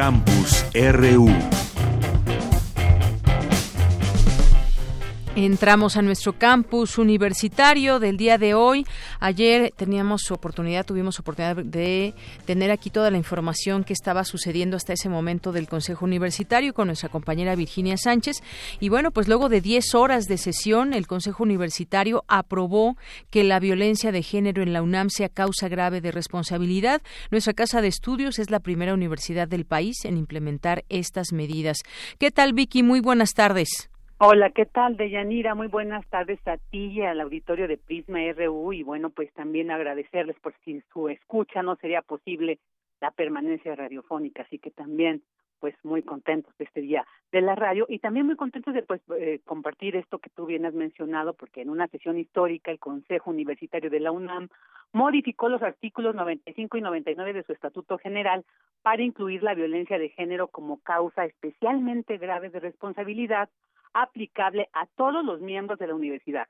Campus 0.00 0.64
RU. 0.72 1.59
Entramos 5.42 5.96
a 5.96 6.02
nuestro 6.02 6.34
campus 6.34 6.98
universitario 6.98 7.98
del 7.98 8.18
día 8.18 8.36
de 8.36 8.52
hoy. 8.52 8.84
Ayer 9.20 9.72
teníamos 9.74 10.30
oportunidad, 10.30 10.84
tuvimos 10.84 11.18
oportunidad 11.18 11.56
de 11.56 12.12
tener 12.44 12.70
aquí 12.70 12.90
toda 12.90 13.10
la 13.10 13.16
información 13.16 13.82
que 13.82 13.94
estaba 13.94 14.24
sucediendo 14.24 14.76
hasta 14.76 14.92
ese 14.92 15.08
momento 15.08 15.50
del 15.50 15.66
Consejo 15.66 16.04
Universitario 16.04 16.74
con 16.74 16.88
nuestra 16.88 17.08
compañera 17.08 17.54
Virginia 17.54 17.96
Sánchez. 17.96 18.42
Y 18.80 18.90
bueno, 18.90 19.12
pues 19.12 19.28
luego 19.28 19.48
de 19.48 19.62
10 19.62 19.94
horas 19.94 20.26
de 20.26 20.36
sesión, 20.36 20.92
el 20.92 21.06
Consejo 21.06 21.42
Universitario 21.42 22.22
aprobó 22.28 22.98
que 23.30 23.42
la 23.42 23.60
violencia 23.60 24.12
de 24.12 24.22
género 24.22 24.62
en 24.62 24.74
la 24.74 24.82
UNAM 24.82 25.08
sea 25.08 25.30
causa 25.30 25.68
grave 25.68 26.02
de 26.02 26.12
responsabilidad. 26.12 27.00
Nuestra 27.30 27.54
casa 27.54 27.80
de 27.80 27.88
estudios 27.88 28.38
es 28.38 28.50
la 28.50 28.60
primera 28.60 28.92
universidad 28.92 29.48
del 29.48 29.64
país 29.64 30.04
en 30.04 30.18
implementar 30.18 30.84
estas 30.90 31.32
medidas. 31.32 31.78
¿Qué 32.18 32.30
tal, 32.30 32.52
Vicky? 32.52 32.82
Muy 32.82 33.00
buenas 33.00 33.32
tardes. 33.32 33.89
Hola, 34.22 34.50
¿qué 34.50 34.66
tal, 34.66 34.98
Deyanira? 34.98 35.54
Muy 35.54 35.68
buenas 35.68 36.06
tardes 36.10 36.46
a 36.46 36.58
ti 36.58 36.88
y 36.92 37.00
al 37.00 37.22
auditorio 37.22 37.66
de 37.66 37.78
Prisma 37.78 38.18
RU 38.36 38.74
y 38.74 38.82
bueno, 38.82 39.08
pues 39.08 39.32
también 39.32 39.70
agradecerles 39.70 40.38
por 40.40 40.52
si 40.62 40.82
su 40.92 41.08
escucha 41.08 41.62
no 41.62 41.76
sería 41.76 42.02
posible 42.02 42.58
la 43.00 43.12
permanencia 43.12 43.74
radiofónica, 43.74 44.42
así 44.42 44.58
que 44.58 44.70
también 44.70 45.22
pues 45.58 45.74
muy 45.84 46.02
contentos 46.02 46.54
de 46.58 46.66
este 46.66 46.82
día 46.82 47.06
de 47.32 47.40
la 47.40 47.54
radio 47.54 47.86
y 47.88 47.98
también 48.00 48.26
muy 48.26 48.36
contentos 48.36 48.74
de 48.74 48.82
pues 48.82 49.00
eh, 49.18 49.40
compartir 49.46 49.96
esto 49.96 50.18
que 50.18 50.28
tú 50.28 50.44
bien 50.44 50.66
has 50.66 50.74
mencionado 50.74 51.32
porque 51.32 51.62
en 51.62 51.70
una 51.70 51.88
sesión 51.88 52.18
histórica 52.18 52.70
el 52.70 52.78
Consejo 52.78 53.30
Universitario 53.30 53.88
de 53.88 54.00
la 54.00 54.12
UNAM 54.12 54.50
modificó 54.92 55.48
los 55.48 55.62
artículos 55.62 56.14
95 56.14 56.76
y 56.76 56.82
99 56.82 57.32
de 57.32 57.42
su 57.44 57.52
Estatuto 57.54 57.96
General 57.96 58.44
para 58.82 59.02
incluir 59.02 59.42
la 59.42 59.54
violencia 59.54 59.98
de 59.98 60.10
género 60.10 60.48
como 60.48 60.78
causa 60.82 61.24
especialmente 61.24 62.18
grave 62.18 62.50
de 62.50 62.60
responsabilidad 62.60 63.48
aplicable 63.92 64.68
a 64.72 64.86
todos 64.96 65.24
los 65.24 65.40
miembros 65.40 65.78
de 65.78 65.86
la 65.86 65.94
universidad. 65.94 66.46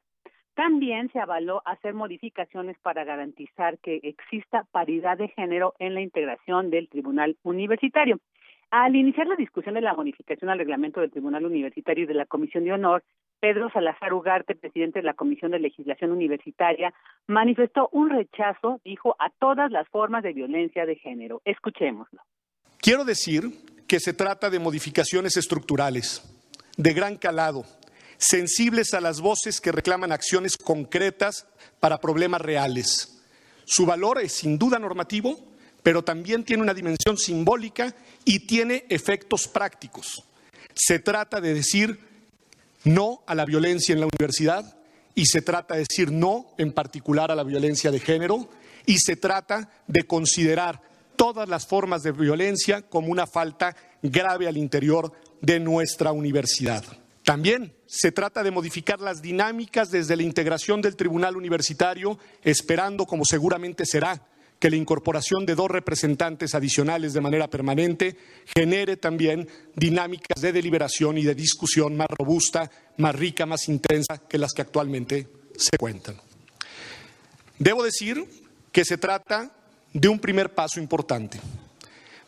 También 0.54 1.11
se 1.12 1.20
avaló 1.20 1.62
hacer 1.64 1.94
modificaciones 1.94 2.76
para 2.82 3.04
garantizar 3.04 3.78
que 3.78 4.00
exista 4.02 4.66
paridad 4.73 5.16
de 5.16 5.28
género 5.28 5.75
en 5.78 5.94
la 5.94 6.00
integración 6.00 6.70
del 6.70 6.88
Tribunal 6.88 7.37
Universitario. 7.42 8.18
Al 8.70 8.94
iniciar 8.94 9.26
la 9.26 9.37
discusión 9.37 9.75
de 9.75 9.80
la 9.80 9.94
modificación 9.94 10.50
al 10.50 10.59
reglamento 10.59 11.00
del 11.00 11.11
Tribunal 11.11 11.44
Universitario 11.44 12.04
y 12.04 12.06
de 12.06 12.14
la 12.14 12.26
Comisión 12.26 12.64
de 12.64 12.73
Honor, 12.73 13.02
Pedro 13.40 13.70
Salazar 13.70 14.12
Ugarte, 14.12 14.54
presidente 14.54 15.00
de 15.00 15.06
la 15.06 15.14
Comisión 15.14 15.50
de 15.50 15.59
Legislación 15.59 16.12
Universitaria, 16.12 16.92
manifestó 17.26 17.88
un 17.92 18.11
rechazo, 18.11 18.80
dijo, 18.85 19.16
a 19.18 19.30
todas 19.30 19.70
las 19.73 19.88
formas 19.88 20.23
de 20.23 20.35
violencia 20.35 20.87
de 20.87 20.97
género. 20.97 21.40
Escuchémoslo. 21.44 22.20
Quiero 22.78 23.04
decir 23.04 23.44
que 23.88 23.99
se 23.99 24.12
trata 24.12 24.50
de 24.50 24.59
modificaciones 24.59 25.37
estructurales 25.37 26.37
de 26.80 26.94
gran 26.94 27.16
calado, 27.16 27.66
sensibles 28.16 28.94
a 28.94 29.02
las 29.02 29.20
voces 29.20 29.60
que 29.60 29.70
reclaman 29.70 30.12
acciones 30.12 30.56
concretas 30.56 31.46
para 31.78 32.00
problemas 32.00 32.40
reales. 32.40 33.18
Su 33.66 33.84
valor 33.84 34.18
es 34.20 34.32
sin 34.32 34.58
duda 34.58 34.78
normativo, 34.78 35.38
pero 35.82 36.02
también 36.02 36.42
tiene 36.42 36.62
una 36.62 36.72
dimensión 36.72 37.18
simbólica 37.18 37.94
y 38.25 38.46
tiene 38.46 38.87
efectos 38.88 39.46
prácticos. 39.46 40.25
Se 40.75 40.99
trata 40.99 41.40
de 41.40 41.52
decir 41.52 42.00
no 42.84 43.22
a 43.26 43.34
la 43.34 43.44
violencia 43.44 43.92
en 43.92 44.00
la 44.00 44.06
universidad 44.06 44.78
y 45.14 45.26
se 45.26 45.42
trata 45.42 45.75
de 45.75 45.80
decir 45.80 46.10
no 46.10 46.46
en 46.56 46.72
particular 46.72 47.30
a 47.30 47.34
la 47.34 47.44
violencia 47.44 47.90
de 47.90 48.00
género 48.00 48.49
y 48.87 48.96
se 48.99 49.16
trata 49.16 49.70
de 49.87 50.04
considerar 50.04 50.80
todas 51.16 51.46
las 51.46 51.66
formas 51.66 52.02
de 52.02 52.12
violencia 52.12 52.80
como 52.88 53.08
una 53.08 53.26
falta 53.26 53.76
grave 54.02 54.49
al 54.49 54.56
interior 54.56 55.12
de 55.40 55.61
nuestra 55.61 56.12
universidad. 56.12 56.85
También 57.25 57.73
se 57.87 58.12
trata 58.12 58.42
de 58.42 58.50
modificar 58.50 59.00
las 59.00 59.23
dinámicas 59.23 59.90
desde 59.90 60.16
la 60.16 60.23
integración 60.23 60.80
del 60.80 60.97
Tribunal 60.97 61.37
Universitario, 61.37 62.18
esperando, 62.42 63.06
como 63.06 63.25
seguramente 63.25 63.85
será, 63.87 64.26
que 64.59 64.70
la 64.70 64.76
incorporación 64.76 65.47
de 65.47 65.54
dos 65.54 65.70
representantes 65.70 66.54
adicionales 66.54 67.14
de 67.14 67.20
manera 67.23 67.49
permanente 67.49 68.16
genere 68.44 68.97
también 68.99 69.49
dinámicas 69.75 70.42
de 70.42 70.52
deliberación 70.52 71.18
y 71.18 71.25
de 71.25 71.35
discusión 71.35 71.97
más 71.97 72.09
robusta, 72.09 72.70
más 72.99 73.14
rica, 73.14 73.47
más 73.47 73.68
intensa 73.68 74.18
que 74.18 74.38
las 74.38 74.52
que 74.52 74.62
actualmente 74.62 75.28
se 75.56 75.78
cuentan. 75.78 76.16
Debo 77.59 77.82
decir 77.82 78.25
que 78.70 78.85
se 78.85 78.99
trata 78.99 79.50
de 79.92 80.09
un 80.09 80.18
primer 80.18 80.54
paso 80.54 80.78
importante. 80.78 81.40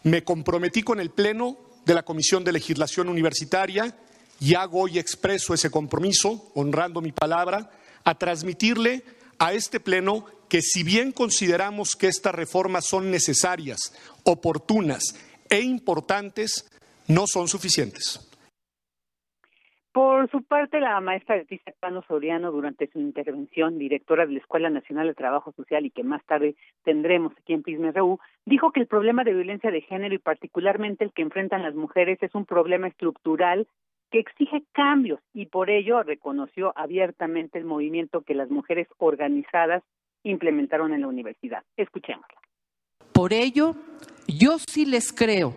Me 0.04 0.24
comprometí 0.24 0.82
con 0.82 1.00
el 1.00 1.10
Pleno 1.10 1.71
de 1.84 1.94
la 1.94 2.02
Comisión 2.02 2.44
de 2.44 2.52
Legislación 2.52 3.08
Universitaria 3.08 3.96
y 4.40 4.54
hago 4.54 4.82
hoy 4.82 4.98
expreso 4.98 5.54
ese 5.54 5.70
compromiso, 5.70 6.50
honrando 6.54 7.00
mi 7.00 7.12
palabra, 7.12 7.70
a 8.04 8.18
transmitirle 8.18 9.04
a 9.38 9.52
este 9.52 9.80
Pleno 9.80 10.26
que 10.48 10.62
si 10.62 10.82
bien 10.82 11.12
consideramos 11.12 11.96
que 11.96 12.08
estas 12.08 12.34
reformas 12.34 12.86
son 12.86 13.10
necesarias, 13.10 13.92
oportunas 14.24 15.14
e 15.48 15.60
importantes 15.60 16.66
no 17.06 17.26
son 17.26 17.48
suficientes. 17.48 18.20
Por 19.92 20.30
su 20.30 20.42
parte, 20.42 20.80
la 20.80 20.98
maestra 21.02 21.36
Leticia 21.36 21.74
Cano 21.78 22.02
Soriano, 22.08 22.50
durante 22.50 22.90
su 22.90 22.98
intervención, 22.98 23.78
directora 23.78 24.24
de 24.24 24.32
la 24.32 24.38
Escuela 24.38 24.70
Nacional 24.70 25.06
de 25.06 25.14
Trabajo 25.14 25.52
Social 25.52 25.84
y 25.84 25.90
que 25.90 26.02
más 26.02 26.24
tarde 26.24 26.56
tendremos 26.82 27.32
aquí 27.36 27.52
en 27.52 27.62
Prisma 27.62 27.90
RU, 27.90 28.18
dijo 28.46 28.72
que 28.72 28.80
el 28.80 28.86
problema 28.86 29.22
de 29.22 29.34
violencia 29.34 29.70
de 29.70 29.82
género 29.82 30.14
y 30.14 30.18
particularmente 30.18 31.04
el 31.04 31.12
que 31.12 31.20
enfrentan 31.20 31.62
las 31.62 31.74
mujeres 31.74 32.18
es 32.22 32.34
un 32.34 32.46
problema 32.46 32.88
estructural 32.88 33.66
que 34.10 34.20
exige 34.20 34.62
cambios 34.72 35.20
y 35.34 35.46
por 35.46 35.68
ello 35.68 36.02
reconoció 36.02 36.72
abiertamente 36.74 37.58
el 37.58 37.66
movimiento 37.66 38.22
que 38.22 38.34
las 38.34 38.50
mujeres 38.50 38.88
organizadas 38.96 39.82
implementaron 40.22 40.94
en 40.94 41.02
la 41.02 41.08
universidad. 41.08 41.64
Escuchémosla. 41.76 42.40
Por 43.12 43.34
ello, 43.34 43.74
yo 44.26 44.58
sí 44.58 44.86
les 44.86 45.12
creo 45.12 45.54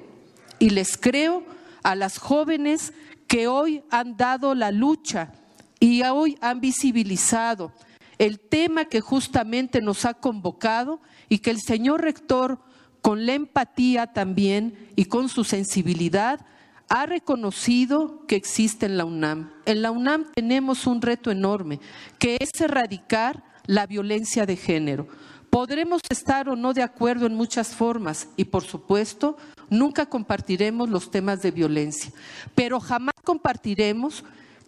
y 0.60 0.72
les 0.72 0.98
creo 0.98 1.44
a 1.84 1.96
las 1.96 2.18
jóvenes 2.18 2.94
que 3.36 3.50
hoy 3.50 3.84
han 3.92 4.16
dado 4.16 4.56
la 4.56 4.72
lucha 4.72 5.34
y 5.82 6.02
hoy 6.04 6.38
han 6.40 6.62
visibilizado 6.62 7.74
el 8.18 8.40
tema 8.40 8.86
que 8.86 9.02
justamente 9.02 9.82
nos 9.82 10.06
ha 10.06 10.14
convocado 10.14 11.02
y 11.28 11.40
que 11.40 11.52
el 11.52 11.60
señor 11.60 12.02
rector, 12.02 12.62
con 13.02 13.26
la 13.26 13.34
empatía 13.34 14.08
también 14.08 14.88
y 14.96 15.04
con 15.04 15.28
su 15.28 15.44
sensibilidad, 15.44 16.46
ha 16.88 17.08
reconocido 17.08 18.26
que 18.26 18.38
existe 18.38 18.86
en 18.86 18.98
la 18.98 19.04
UNAM. 19.04 19.52
En 19.66 19.82
la 19.82 19.92
UNAM 19.92 20.28
tenemos 20.34 20.88
un 20.88 21.02
reto 21.02 21.30
enorme, 21.30 21.82
que 22.18 22.38
es 22.40 22.62
erradicar 22.62 23.44
la 23.66 23.86
violencia 23.86 24.46
de 24.46 24.56
género. 24.56 25.10
Podremos 25.50 26.02
estar 26.10 26.48
o 26.48 26.56
no 26.56 26.74
de 26.74 26.84
acuerdo 26.84 27.26
en 27.26 27.36
muchas 27.36 27.76
formas 27.76 28.30
y, 28.38 28.46
por 28.46 28.64
supuesto, 28.64 29.36
nunca 29.70 30.06
compartiremos 30.06 30.90
los 30.90 31.12
temas 31.12 31.42
de 31.42 31.52
violencia, 31.52 32.12
pero 32.54 32.80
jamás 32.80 33.16
compartiremos 33.24 34.24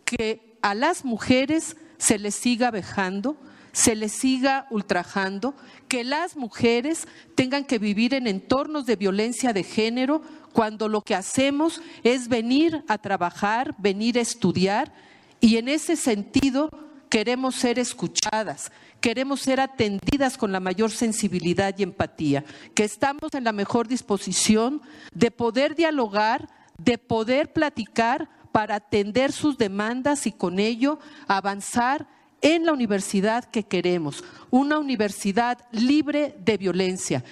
que 0.06 0.58
a 0.62 0.74
las 0.74 1.06
mujeres 1.06 1.78
se 1.98 2.18
les 2.18 2.36
siga 2.36 2.72
vejando, 2.72 3.38
se 3.72 3.96
les 3.96 4.12
siga 4.12 4.68
ultrajando, 4.70 5.54
que 5.88 6.04
las 6.04 6.36
mujeres 6.36 7.08
tengan 7.36 7.66
que 7.66 7.80
vivir 7.80 8.14
en 8.14 8.28
entornos 8.28 8.86
de 8.86 8.96
violencia 8.96 9.54
de 9.54 9.64
género 9.64 10.22
cuando 10.54 10.88
lo 10.88 11.02
que 11.02 11.16
hacemos 11.16 11.82
es 12.04 12.28
venir 12.28 12.84
a 12.88 12.98
trabajar, 12.98 13.76
venir 13.78 14.18
a 14.18 14.22
estudiar 14.22 14.92
y 15.40 15.58
en 15.58 15.68
ese 15.68 15.96
sentido 15.96 16.70
queremos 17.10 17.56
ser 17.56 17.80
escuchadas, 17.80 18.72
queremos 19.02 19.42
ser 19.42 19.60
atendidas 19.60 20.38
con 20.38 20.52
la 20.52 20.60
mayor 20.60 20.92
sensibilidad 20.92 21.74
y 21.78 21.84
empatía, 21.84 22.44
que 22.76 22.84
estamos 22.84 23.34
en 23.34 23.44
la 23.44 23.52
mejor 23.52 23.88
disposición 23.88 24.82
de 25.14 25.32
poder 25.32 25.76
dialogar, 25.76 26.48
de 26.78 26.98
poder 26.98 27.54
platicar 27.54 28.30
para 28.52 28.76
atender 28.76 29.32
sus 29.32 29.58
demandas 29.58 30.28
y 30.28 30.32
con 30.32 30.60
ello 30.60 31.00
avanzar 31.28 32.08
en 32.42 32.66
la 32.66 32.74
universidad 32.74 33.44
que 33.52 33.64
queremos, 33.64 34.24
una 34.52 34.78
universidad 34.80 35.58
libre 35.72 36.34
de 36.40 36.58
violencia. 36.58 37.24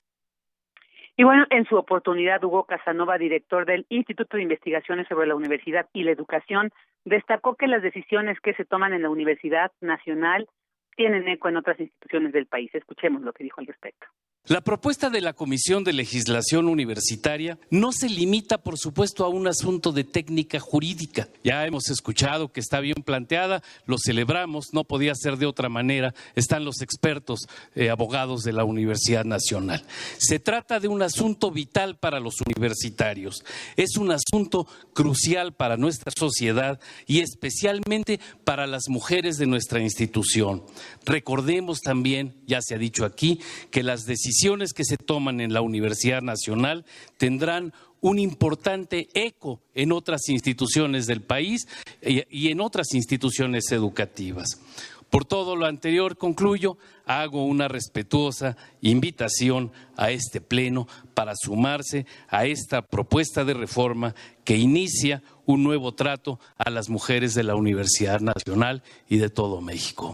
Y 1.18 1.24
bueno, 1.24 1.46
en 1.50 1.66
su 1.66 1.78
oportunidad, 1.78 2.44
Hugo 2.44 2.66
Casanova, 2.66 3.18
director 3.18 3.66
del 3.66 3.86
Instituto 3.90 4.36
de 4.36 4.44
Investigaciones 4.44 5.08
sobre 5.08 5.28
la 5.28 5.36
Universidad 5.36 5.88
y 5.94 6.04
la 6.04 6.12
Educación, 6.12 6.72
destacó 7.06 7.56
que 7.56 7.68
las 7.68 7.82
decisiones 7.82 8.38
que 8.42 8.54
se 8.54 8.66
toman 8.66 8.94
en 8.94 9.04
la 9.04 9.10
Universidad 9.10 9.72
Nacional 9.80 10.50
tienen 10.96 11.28
eco 11.28 11.50
en 11.50 11.58
otras 11.58 11.80
instituciones 11.80 12.34
del 12.34 12.48
país. 12.48 12.74
Escuchemos 12.74 13.22
lo 13.22 13.34
que 13.34 13.44
dijo 13.44 13.62
al 13.62 13.68
respecto. 13.68 14.08
La 14.48 14.62
propuesta 14.62 15.10
de 15.10 15.22
la 15.22 15.34
Comisión 15.34 15.84
de 15.84 15.92
Legislación 15.92 16.68
Universitaria 16.68 17.58
no 17.72 17.92
se 17.92 18.08
limita, 18.08 18.60
por 18.60 18.78
supuesto, 18.78 19.26
a 19.26 19.28
un 19.28 19.48
asunto 19.48 19.92
de 19.92 20.04
técnica 20.04 20.60
jurídica. 20.60 21.28
Ya 21.44 21.66
hemos 21.66 21.90
escuchado 21.90 22.52
que 22.52 22.60
está 22.60 22.80
bien 22.80 23.02
planteada, 23.04 23.64
lo 23.88 23.98
celebramos, 23.98 24.68
no 24.72 24.84
podía 24.84 25.16
ser 25.16 25.38
de 25.38 25.48
otra 25.48 25.68
manera. 25.68 26.14
Están 26.36 26.64
los 26.64 26.84
expertos 26.84 27.48
eh, 27.74 27.90
abogados 27.90 28.44
de 28.44 28.54
la 28.54 28.66
Universidad 28.66 29.26
Nacional. 29.26 29.84
Se 30.20 30.38
trata 30.38 30.80
de 30.80 30.90
un 30.90 31.02
asunto 31.02 31.50
vital 31.50 31.98
para 31.98 32.20
los 32.20 32.36
universitarios. 32.46 33.44
Es 33.76 33.98
un 33.98 34.12
asunto 34.12 34.68
crucial 34.94 35.56
para 35.56 35.76
nuestra 35.76 36.14
sociedad 36.16 36.80
y 37.08 37.22
especialmente 37.22 38.20
para 38.44 38.68
las 38.68 38.90
mujeres 38.90 39.38
de 39.38 39.48
nuestra 39.48 39.80
institución. 39.80 40.62
Recordemos 41.04 41.80
también, 41.82 42.36
ya 42.46 42.62
se 42.62 42.76
ha 42.76 42.78
dicho 42.78 43.06
aquí, 43.06 43.40
que 43.72 43.82
las 43.82 44.06
decisiones 44.06 44.35
decisiones 44.36 44.74
que 44.74 44.84
se 44.84 44.98
toman 44.98 45.40
en 45.40 45.54
la 45.54 45.62
Universidad 45.62 46.22
Nacional 46.22 46.84
tendrán 47.18 47.74
un 48.02 48.20
importante 48.20 49.08
eco 49.14 49.62
en 49.74 49.94
otras 49.94 50.28
instituciones 50.28 51.08
del 51.08 51.22
país 51.22 51.68
y 52.02 52.50
en 52.50 52.60
otras 52.60 52.94
instituciones 52.94 53.72
educativas. 53.72 54.60
Por 55.10 55.24
todo 55.24 55.56
lo 55.56 55.68
anterior, 55.68 56.18
concluyo, 56.18 56.78
hago 57.06 57.46
una 57.46 57.70
respetuosa 57.70 58.58
invitación 58.82 59.72
a 59.96 60.12
este 60.12 60.42
Pleno 60.42 60.86
para 61.14 61.34
sumarse 61.42 62.06
a 62.28 62.46
esta 62.46 62.82
propuesta 62.82 63.46
de 63.46 63.54
reforma 63.54 64.16
que 64.44 64.58
inicia 64.58 65.24
un 65.46 65.64
nuevo 65.64 65.94
trato 65.94 66.42
a 66.58 66.70
las 66.70 66.90
mujeres 66.90 67.36
de 67.36 67.44
la 67.44 67.56
Universidad 67.56 68.20
Nacional 68.20 68.84
y 69.08 69.18
de 69.18 69.30
todo 69.30 69.62
México. 69.62 70.14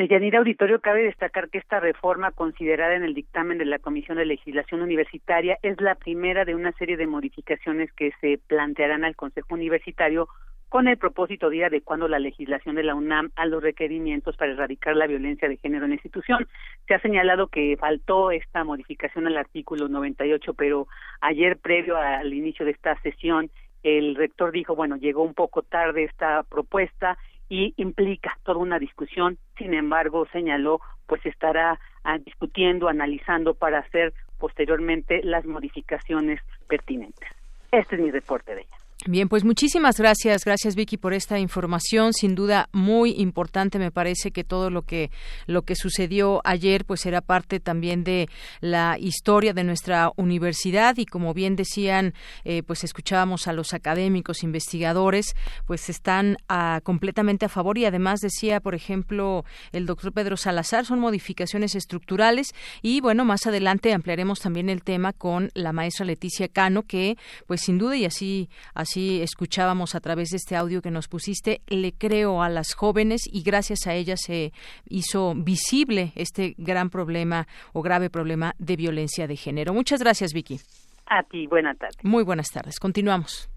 De 0.00 0.08
Yanira 0.08 0.38
Auditorio, 0.38 0.80
cabe 0.80 1.02
destacar 1.02 1.50
que 1.50 1.58
esta 1.58 1.78
reforma 1.78 2.30
considerada 2.30 2.94
en 2.94 3.02
el 3.02 3.12
dictamen 3.12 3.58
de 3.58 3.66
la 3.66 3.78
Comisión 3.78 4.16
de 4.16 4.24
Legislación 4.24 4.80
Universitaria 4.80 5.58
es 5.60 5.78
la 5.78 5.94
primera 5.94 6.46
de 6.46 6.54
una 6.54 6.72
serie 6.72 6.96
de 6.96 7.06
modificaciones 7.06 7.92
que 7.92 8.10
se 8.22 8.40
plantearán 8.46 9.04
al 9.04 9.14
Consejo 9.14 9.52
Universitario 9.52 10.26
con 10.70 10.88
el 10.88 10.96
propósito 10.96 11.50
de 11.50 11.58
ir 11.58 11.64
adecuando 11.66 12.08
la 12.08 12.18
legislación 12.18 12.76
de 12.76 12.82
la 12.84 12.94
UNAM 12.94 13.30
a 13.36 13.44
los 13.44 13.62
requerimientos 13.62 14.38
para 14.38 14.52
erradicar 14.52 14.96
la 14.96 15.06
violencia 15.06 15.50
de 15.50 15.58
género 15.58 15.84
en 15.84 15.90
la 15.90 15.96
institución. 15.96 16.48
Se 16.88 16.94
ha 16.94 17.00
señalado 17.00 17.48
que 17.48 17.76
faltó 17.78 18.30
esta 18.30 18.64
modificación 18.64 19.26
al 19.26 19.36
artículo 19.36 19.88
98, 19.88 20.54
pero 20.54 20.88
ayer, 21.20 21.58
previo 21.58 21.98
al 21.98 22.32
inicio 22.32 22.64
de 22.64 22.72
esta 22.72 22.98
sesión, 23.02 23.50
el 23.82 24.14
rector 24.14 24.50
dijo, 24.50 24.74
bueno, 24.74 24.96
llegó 24.96 25.22
un 25.22 25.34
poco 25.34 25.60
tarde 25.60 26.04
esta 26.04 26.42
propuesta 26.44 27.18
y 27.50 27.74
implica 27.76 28.38
toda 28.44 28.58
una 28.58 28.78
discusión. 28.78 29.36
Sin 29.58 29.74
embargo, 29.74 30.26
señaló, 30.32 30.80
pues 31.06 31.26
estará 31.26 31.78
ah, 32.04 32.18
discutiendo, 32.18 32.88
analizando 32.88 33.52
para 33.54 33.80
hacer 33.80 34.14
posteriormente 34.38 35.20
las 35.22 35.44
modificaciones 35.44 36.40
pertinentes. 36.68 37.28
Este 37.72 37.96
es 37.96 38.00
mi 38.00 38.10
reporte 38.10 38.54
de 38.54 38.62
ella. 38.62 38.79
Bien, 39.06 39.30
pues 39.30 39.44
muchísimas 39.44 39.96
gracias, 39.96 40.44
gracias 40.44 40.74
Vicky 40.74 40.98
por 40.98 41.14
esta 41.14 41.38
información, 41.38 42.12
sin 42.12 42.34
duda 42.34 42.68
muy 42.72 43.12
importante. 43.12 43.78
Me 43.78 43.90
parece 43.90 44.30
que 44.30 44.44
todo 44.44 44.68
lo 44.68 44.82
que 44.82 45.10
lo 45.46 45.62
que 45.62 45.74
sucedió 45.74 46.42
ayer, 46.44 46.84
pues 46.84 47.06
era 47.06 47.22
parte 47.22 47.60
también 47.60 48.04
de 48.04 48.28
la 48.60 48.98
historia 48.98 49.54
de 49.54 49.64
nuestra 49.64 50.10
universidad 50.16 50.98
y 50.98 51.06
como 51.06 51.32
bien 51.32 51.56
decían, 51.56 52.12
eh, 52.44 52.62
pues 52.62 52.84
escuchábamos 52.84 53.48
a 53.48 53.54
los 53.54 53.72
académicos, 53.72 54.42
investigadores, 54.42 55.34
pues 55.66 55.88
están 55.88 56.36
ah, 56.50 56.80
completamente 56.82 57.46
a 57.46 57.48
favor 57.48 57.78
y 57.78 57.86
además 57.86 58.20
decía, 58.20 58.60
por 58.60 58.74
ejemplo, 58.74 59.46
el 59.72 59.86
doctor 59.86 60.12
Pedro 60.12 60.36
Salazar, 60.36 60.84
son 60.84 61.00
modificaciones 61.00 61.74
estructurales 61.74 62.48
y 62.82 63.00
bueno, 63.00 63.24
más 63.24 63.46
adelante 63.46 63.94
ampliaremos 63.94 64.40
también 64.40 64.68
el 64.68 64.82
tema 64.82 65.14
con 65.14 65.50
la 65.54 65.72
maestra 65.72 66.04
Leticia 66.04 66.48
Cano, 66.48 66.82
que 66.82 67.16
pues 67.46 67.62
sin 67.62 67.78
duda 67.78 67.96
y 67.96 68.04
así 68.04 68.50
así 68.74 68.89
escuchábamos 68.96 69.94
a 69.94 70.00
través 70.00 70.30
de 70.30 70.36
este 70.36 70.56
audio 70.56 70.82
que 70.82 70.90
nos 70.90 71.08
pusiste, 71.08 71.60
le 71.68 71.92
creo 71.92 72.42
a 72.42 72.48
las 72.48 72.74
jóvenes 72.74 73.22
y 73.30 73.42
gracias 73.42 73.86
a 73.86 73.94
ellas 73.94 74.20
se 74.20 74.52
hizo 74.88 75.34
visible 75.36 76.12
este 76.16 76.54
gran 76.58 76.90
problema 76.90 77.46
o 77.72 77.82
grave 77.82 78.10
problema 78.10 78.54
de 78.58 78.76
violencia 78.76 79.26
de 79.26 79.36
género. 79.36 79.72
Muchas 79.72 80.00
gracias, 80.00 80.32
Vicky. 80.32 80.60
A 81.06 81.22
ti, 81.22 81.46
buenas 81.46 81.78
tardes. 81.78 81.96
Muy 82.02 82.24
buenas 82.24 82.48
tardes. 82.50 82.78
Continuamos. 82.78 83.48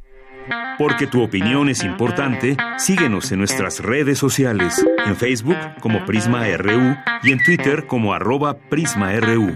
Porque 0.78 1.08
tu 1.08 1.24
opinión 1.24 1.70
es 1.70 1.84
importante, 1.84 2.58
síguenos 2.78 3.32
en 3.32 3.40
nuestras 3.40 3.80
redes 3.80 4.18
sociales, 4.18 4.86
en 5.06 5.16
Facebook 5.16 5.58
como 5.80 6.06
Prisma 6.06 6.46
RU 6.58 6.96
y 7.24 7.32
en 7.32 7.44
Twitter 7.44 7.86
como 7.88 8.14
arroba 8.14 8.58
PrismaRU. 8.70 9.56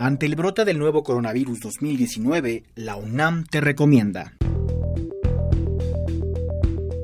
Ante 0.00 0.24
el 0.24 0.34
brote 0.34 0.64
del 0.64 0.78
nuevo 0.78 1.02
coronavirus 1.02 1.60
2019, 1.60 2.64
la 2.74 2.96
UNAM 2.96 3.44
te 3.44 3.60
recomienda 3.60 4.32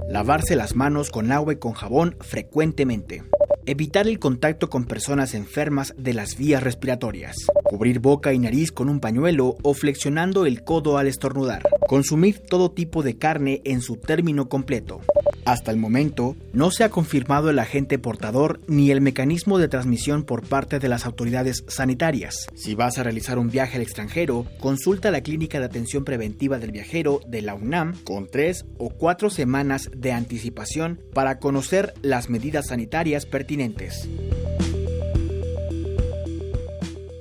lavarse 0.08 0.56
las 0.56 0.74
manos 0.74 1.10
con 1.10 1.30
agua 1.30 1.52
y 1.52 1.56
con 1.56 1.74
jabón 1.74 2.16
frecuentemente, 2.22 3.22
evitar 3.66 4.06
el 4.06 4.20
contacto 4.20 4.70
con 4.70 4.84
personas 4.84 5.34
enfermas 5.34 5.92
de 5.98 6.14
las 6.14 6.36
vías 6.36 6.62
respiratorias, 6.62 7.36
cubrir 7.64 7.98
boca 7.98 8.32
y 8.32 8.38
nariz 8.38 8.70
con 8.70 8.88
un 8.88 9.00
pañuelo 9.00 9.56
o 9.62 9.74
flexionando 9.74 10.46
el 10.46 10.62
codo 10.62 10.98
al 10.98 11.08
estornudar, 11.08 11.62
consumir 11.88 12.38
todo 12.38 12.70
tipo 12.70 13.02
de 13.02 13.18
carne 13.18 13.60
en 13.64 13.80
su 13.80 13.96
término 13.96 14.48
completo, 14.48 15.00
Hasta 15.44 15.70
el 15.70 15.76
momento, 15.76 16.34
no 16.52 16.72
se 16.72 16.82
ha 16.82 16.90
confirmado 16.90 17.50
el 17.50 17.60
agente 17.60 18.00
portador 18.00 18.60
ni 18.66 18.90
el 18.90 19.00
mecanismo 19.00 19.58
de 19.58 19.68
transmisión 19.68 20.24
por 20.24 20.42
parte 20.42 20.80
de 20.80 20.88
las 20.88 21.06
autoridades 21.06 21.62
sanitarias. 21.68 22.48
Si 22.56 22.74
vas 22.74 22.98
a 22.98 23.04
realizar 23.04 23.38
un 23.38 23.48
viaje 23.48 23.76
al 23.76 23.82
extranjero, 23.82 24.44
consulta 24.58 25.12
la 25.12 25.20
Clínica 25.20 25.60
de 25.60 25.66
Atención 25.66 26.04
Preventiva 26.04 26.58
del 26.58 26.72
Viajero 26.72 27.20
de 27.28 27.42
la 27.42 27.54
UNAM 27.54 27.94
con 28.02 28.26
tres 28.26 28.64
o 28.78 28.90
cuatro 28.90 29.30
semanas 29.30 29.88
de 29.96 30.10
anticipación 30.10 31.00
para 31.14 31.38
conocer 31.38 31.94
las 32.02 32.28
medidas 32.28 32.66
sanitarias 32.66 33.24
pertinentes. 33.24 33.55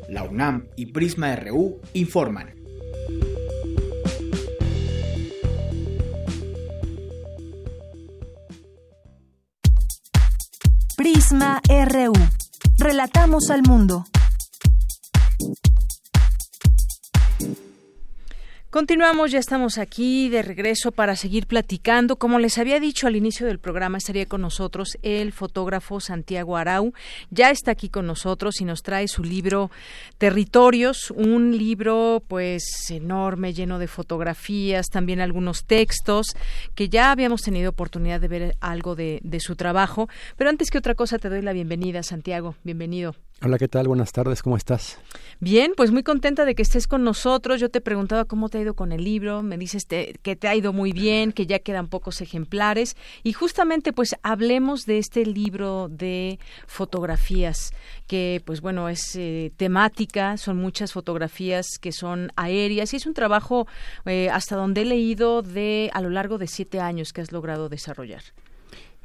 La 0.09 0.23
UNAM 0.23 0.67
y 0.75 0.87
Prisma 0.87 1.33
RU 1.35 1.79
informan. 1.93 2.53
Prisma 10.97 11.61
RU. 11.67 12.13
Relatamos 12.79 13.49
al 13.49 13.63
mundo. 13.63 14.05
Continuamos, 18.75 19.31
ya 19.31 19.39
estamos 19.39 19.77
aquí 19.77 20.27
de 20.27 20.41
regreso 20.41 20.91
para 20.91 21.15
seguir 21.15 21.47
platicando. 21.47 22.17
Como 22.17 22.39
les 22.39 22.57
había 22.57 22.77
dicho 22.81 23.07
al 23.07 23.15
inicio 23.15 23.47
del 23.47 23.57
programa, 23.57 23.99
estaría 23.99 24.25
con 24.25 24.41
nosotros 24.41 24.97
el 25.01 25.31
fotógrafo 25.31 26.01
Santiago 26.01 26.57
Arau. 26.57 26.91
Ya 27.29 27.51
está 27.51 27.71
aquí 27.71 27.87
con 27.87 28.05
nosotros 28.05 28.59
y 28.59 28.65
nos 28.65 28.83
trae 28.83 29.07
su 29.07 29.23
libro 29.23 29.71
Territorios, 30.17 31.09
un 31.11 31.57
libro 31.57 32.21
pues 32.27 32.65
enorme, 32.89 33.53
lleno 33.53 33.79
de 33.79 33.87
fotografías, 33.87 34.87
también 34.89 35.21
algunos 35.21 35.63
textos, 35.63 36.35
que 36.75 36.89
ya 36.89 37.11
habíamos 37.11 37.43
tenido 37.43 37.69
oportunidad 37.69 38.19
de 38.19 38.27
ver 38.27 38.57
algo 38.59 38.93
de, 38.97 39.21
de 39.23 39.39
su 39.39 39.55
trabajo. 39.55 40.09
Pero 40.35 40.49
antes 40.49 40.69
que 40.69 40.79
otra 40.79 40.95
cosa, 40.95 41.17
te 41.17 41.29
doy 41.29 41.41
la 41.41 41.53
bienvenida, 41.53 42.03
Santiago. 42.03 42.55
Bienvenido. 42.65 43.15
Hola, 43.41 43.57
¿qué 43.57 43.67
tal? 43.67 43.87
Buenas 43.87 44.13
tardes, 44.13 44.41
¿cómo 44.41 44.55
estás? 44.55 44.97
Bien, 45.41 45.73
pues 45.75 45.91
muy 45.91 46.03
contenta 46.03 46.45
de 46.45 46.55
que 46.55 46.61
estés 46.61 46.87
con 46.87 47.03
nosotros. 47.03 47.59
Yo 47.59 47.69
te 47.69 47.81
preguntaba 47.81 48.23
cómo 48.23 48.47
te 48.47 48.57
ha 48.57 48.61
ido 48.61 48.75
con 48.75 48.93
el 48.93 49.03
libro, 49.03 49.43
me 49.43 49.57
dices 49.57 49.85
que 49.85 50.35
te 50.35 50.47
ha 50.47 50.55
ido 50.55 50.71
muy 50.71 50.93
bien, 50.93 51.33
que 51.33 51.45
ya 51.45 51.59
quedan 51.59 51.87
pocos 51.87 52.21
ejemplares 52.21 52.95
y 53.23 53.33
justamente 53.33 53.91
pues 53.91 54.15
hablemos 54.23 54.85
de 54.85 54.99
este 54.99 55.25
libro 55.25 55.89
de 55.89 56.39
fotografías 56.65 57.73
que 58.07 58.41
pues 58.45 58.61
bueno 58.61 58.87
es 58.87 59.15
eh, 59.15 59.51
temática, 59.57 60.37
son 60.37 60.57
muchas 60.57 60.93
fotografías 60.93 61.77
que 61.79 61.91
son 61.91 62.31
aéreas 62.37 62.93
y 62.93 62.97
es 62.97 63.05
un 63.05 63.13
trabajo 63.13 63.67
eh, 64.05 64.29
hasta 64.29 64.55
donde 64.55 64.83
he 64.83 64.85
leído 64.85 65.41
de 65.41 65.91
a 65.93 66.01
lo 66.01 66.09
largo 66.09 66.37
de 66.37 66.47
siete 66.47 66.79
años 66.79 67.11
que 67.11 67.21
has 67.21 67.33
logrado 67.33 67.67
desarrollar. 67.67 68.23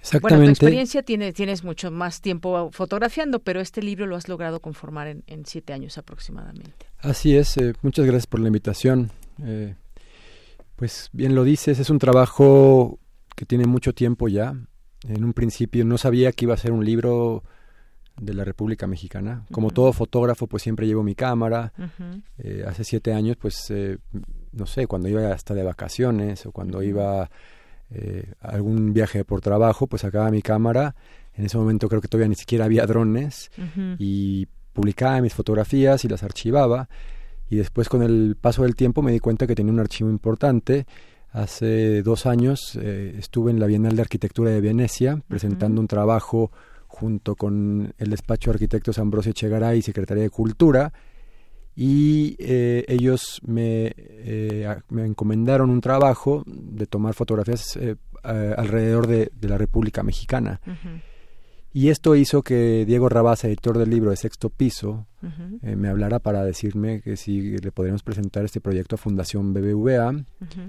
Exactamente. 0.01 0.37
Bueno, 0.37 0.45
tu 0.47 0.51
experiencia 0.51 1.03
tiene, 1.03 1.33
tienes 1.33 1.63
mucho 1.63 1.91
más 1.91 2.21
tiempo 2.21 2.71
fotografiando, 2.73 3.41
pero 3.41 3.61
este 3.61 3.83
libro 3.83 4.07
lo 4.07 4.17
has 4.17 4.29
logrado 4.29 4.61
conformar 4.61 5.09
en, 5.09 5.25
en 5.27 5.45
siete 5.45 5.73
años 5.73 5.99
aproximadamente. 5.99 6.87
Así 6.99 7.37
es, 7.37 7.57
eh, 7.57 7.75
muchas 7.83 8.07
gracias 8.07 8.27
por 8.27 8.41
la 8.41 8.49
invitación. 8.49 9.11
Eh, 9.45 9.75
pues 10.77 11.11
bien 11.13 11.35
lo 11.35 11.45
dices, 11.45 11.79
es 11.79 11.91
un 11.91 11.99
trabajo 11.99 12.99
que 13.37 13.45
tiene 13.45 13.67
mucho 13.67 13.93
tiempo 13.93 14.29
ya. 14.29 14.55
En 15.09 15.25
un 15.25 15.33
principio 15.33 15.85
no 15.85 15.99
sabía 15.99 16.33
que 16.33 16.47
iba 16.47 16.55
a 16.55 16.59
ser 16.59 16.73
un 16.73 16.85
libro 16.85 17.43
de 18.19 18.35
la 18.35 18.45
República 18.45 18.87
Mexicana. 18.87 19.47
Como 19.51 19.71
todo 19.71 19.93
fotógrafo, 19.93 20.47
pues 20.47 20.63
siempre 20.63 20.87
llevo 20.87 21.03
mi 21.03 21.15
cámara. 21.15 21.73
Eh, 22.39 22.65
hace 22.67 22.85
siete 22.85 23.15
años, 23.15 23.39
pues, 23.39 23.73
no 24.53 24.67
sé, 24.67 24.87
cuando 24.87 25.09
iba 25.09 25.33
hasta 25.33 25.55
de 25.55 25.63
vacaciones 25.63 26.45
o 26.45 26.53
cuando 26.53 26.83
iba 26.83 27.31
eh, 27.93 28.35
algún 28.41 28.93
viaje 28.93 29.25
por 29.25 29.41
trabajo, 29.41 29.87
pues 29.87 30.03
sacaba 30.03 30.31
mi 30.31 30.43
cámara. 30.43 30.95
En 31.35 31.45
ese 31.45 31.59
momento 31.59 31.89
creo 31.89 32.01
que 32.01 32.09
todavía 32.09 32.29
ni 32.29 32.35
siquiera 32.35 32.65
había 32.65 32.87
drones 32.87 33.51
y 33.99 34.47
publicaba 34.73 35.21
mis 35.21 35.35
fotografías 35.35 36.05
y 36.05 36.09
las 36.09 36.23
archivaba. 36.23 36.89
Y 37.49 37.57
después 37.57 37.89
con 37.89 38.03
el 38.03 38.37
paso 38.41 38.63
del 38.63 38.77
tiempo 38.77 39.03
me 39.03 39.13
di 39.13 39.21
cuenta 39.21 39.47
que 39.47 39.55
tenía 39.55 39.73
un 39.73 39.81
archivo 39.81 40.11
importante. 40.11 40.87
Hace 41.33 42.03
dos 42.03 42.27
años 42.27 42.77
eh, 42.81 43.15
estuve 43.19 43.51
en 43.51 43.61
la 43.61 43.67
Bienal 43.67 43.97
de 43.97 44.03
Arquitectura 44.03 44.51
de 44.51 44.61
Venecia 44.61 45.23
presentando 45.29 45.81
un 45.81 45.87
trabajo 45.87 46.51
junto 46.89 47.37
con 47.37 47.95
el 47.99 48.11
despacho 48.11 48.51
de 48.51 48.57
arquitectos 48.57 48.99
Ambrosio 48.99 49.31
Echegaray 49.31 49.79
y 49.79 49.83
Secretaría 49.83 50.25
de 50.25 50.31
Cultura 50.31 50.93
y 51.77 52.37
eh, 52.39 52.85
ellos 52.89 53.41
me, 53.47 53.93
eh, 53.97 54.77
me 54.91 55.07
encomendaron 55.07 55.71
un 55.71 55.81
trabajo 55.81 56.43
de 56.47 56.87
tomar 56.87 57.15
fotografías 57.15 57.77
eh, 57.77 57.97
alrededor 58.23 59.07
de, 59.07 59.31
de 59.35 59.49
la 59.49 59.57
República 59.59 60.03
Mexicana. 60.03 60.61
Y 61.73 61.89
esto 61.91 62.17
hizo 62.17 62.43
que 62.43 62.85
Diego 62.85 63.09
Rabasa, 63.09 63.47
editor 63.47 63.79
del 63.79 63.91
libro 63.91 64.11
de 64.11 64.17
Sexto 64.17 64.51
Piso, 64.51 65.07
eh, 65.63 65.77
me 65.77 65.89
hablara 65.89 66.19
para 66.19 66.43
decirme 66.45 67.01
que 67.01 67.17
si 67.17 67.57
le 67.59 67.71
podríamos 67.71 68.03
presentar 68.03 68.45
este 68.45 68.61
proyecto 68.61 68.97
a 68.97 68.99
Fundación 68.99 69.55
BBVA, 69.55 70.13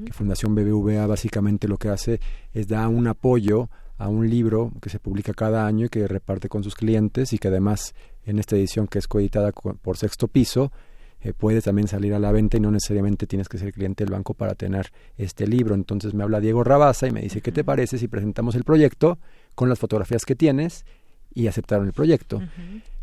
que 0.06 0.14
Fundación 0.14 0.54
BBVA 0.54 1.08
básicamente 1.08 1.68
lo 1.68 1.78
que 1.78 1.90
hace 1.90 2.20
es 2.54 2.68
dar 2.68 2.88
un 2.88 3.08
apoyo 3.08 3.70
a 3.98 4.10
un 4.10 4.30
libro 4.30 4.72
que 4.80 4.90
se 4.90 5.00
publica 5.00 5.34
cada 5.34 5.66
año 5.66 5.88
y 5.88 5.90
que 5.90 6.08
reparte 6.08 6.50
con 6.50 6.64
sus 6.64 6.76
clientes 6.76 7.34
y 7.34 7.40
que 7.40 7.48
además 7.48 7.96
en 8.26 8.38
esta 8.38 8.56
edición 8.56 8.86
que 8.88 9.00
es 9.00 9.08
coeditada 9.08 9.52
co- 9.52 9.74
por 9.82 9.98
Sexto 9.98 10.28
Piso, 10.28 10.72
eh, 11.21 11.34
puede 11.34 11.62
también 11.62 11.88
salir 11.88 12.13
a 12.13 12.19
la 12.19 12.31
venta 12.31 12.57
y 12.57 12.60
no 12.60 12.71
necesariamente 12.71 13.27
tienes 13.27 13.47
que 13.47 13.57
ser 13.57 13.71
cliente 13.73 14.03
del 14.03 14.12
banco 14.12 14.34
para 14.34 14.55
tener 14.55 14.91
este 15.17 15.47
libro. 15.47 15.75
Entonces 15.75 16.13
me 16.13 16.23
habla 16.23 16.39
Diego 16.39 16.63
Rabasa 16.63 17.07
y 17.07 17.12
me 17.12 17.21
dice, 17.21 17.41
¿qué 17.41 17.51
te 17.51 17.63
parece 17.63 17.97
si 17.97 18.07
presentamos 18.07 18.55
el 18.55 18.63
proyecto 18.63 19.19
con 19.55 19.69
las 19.69 19.79
fotografías 19.79 20.25
que 20.25 20.36
tienes? 20.36 20.86
Y 21.34 21.47
aceptaron 21.47 21.88
el 21.88 21.93
proyecto. 21.93 22.41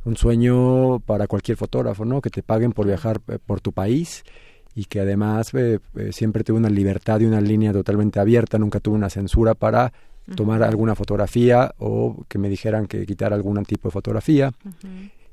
Un 0.05 0.17
sueño 0.17 1.01
para 1.01 1.27
cualquier 1.27 1.57
fotógrafo, 1.57 2.05
¿no? 2.05 2.21
Que 2.21 2.31
te 2.31 2.43
paguen 2.43 2.73
por 2.73 2.87
viajar 2.87 3.21
eh, 3.29 3.39
por 3.45 3.61
tu 3.61 3.73
país 3.73 4.25
y 4.75 4.85
que 4.85 5.01
además 5.01 5.53
eh, 5.55 5.81
eh, 5.97 6.13
siempre 6.13 6.45
tuve 6.45 6.59
una 6.59 6.71
libertad 6.71 7.19
y 7.21 7.25
una 7.25 7.41
línea 7.41 7.73
totalmente 7.73 8.21
abierta, 8.21 8.59
nunca 8.59 8.79
tuve 8.79 8.95
una 8.95 9.11
censura 9.11 9.55
para 9.55 9.93
tomar 10.37 10.63
alguna 10.63 10.95
fotografía 10.95 11.75
o 11.79 12.25
que 12.29 12.39
me 12.39 12.49
dijeran 12.51 12.87
que 12.87 13.07
quitar 13.07 13.33
algún 13.33 13.65
tipo 13.65 13.89
de 13.89 13.93
fotografía. 13.93 14.53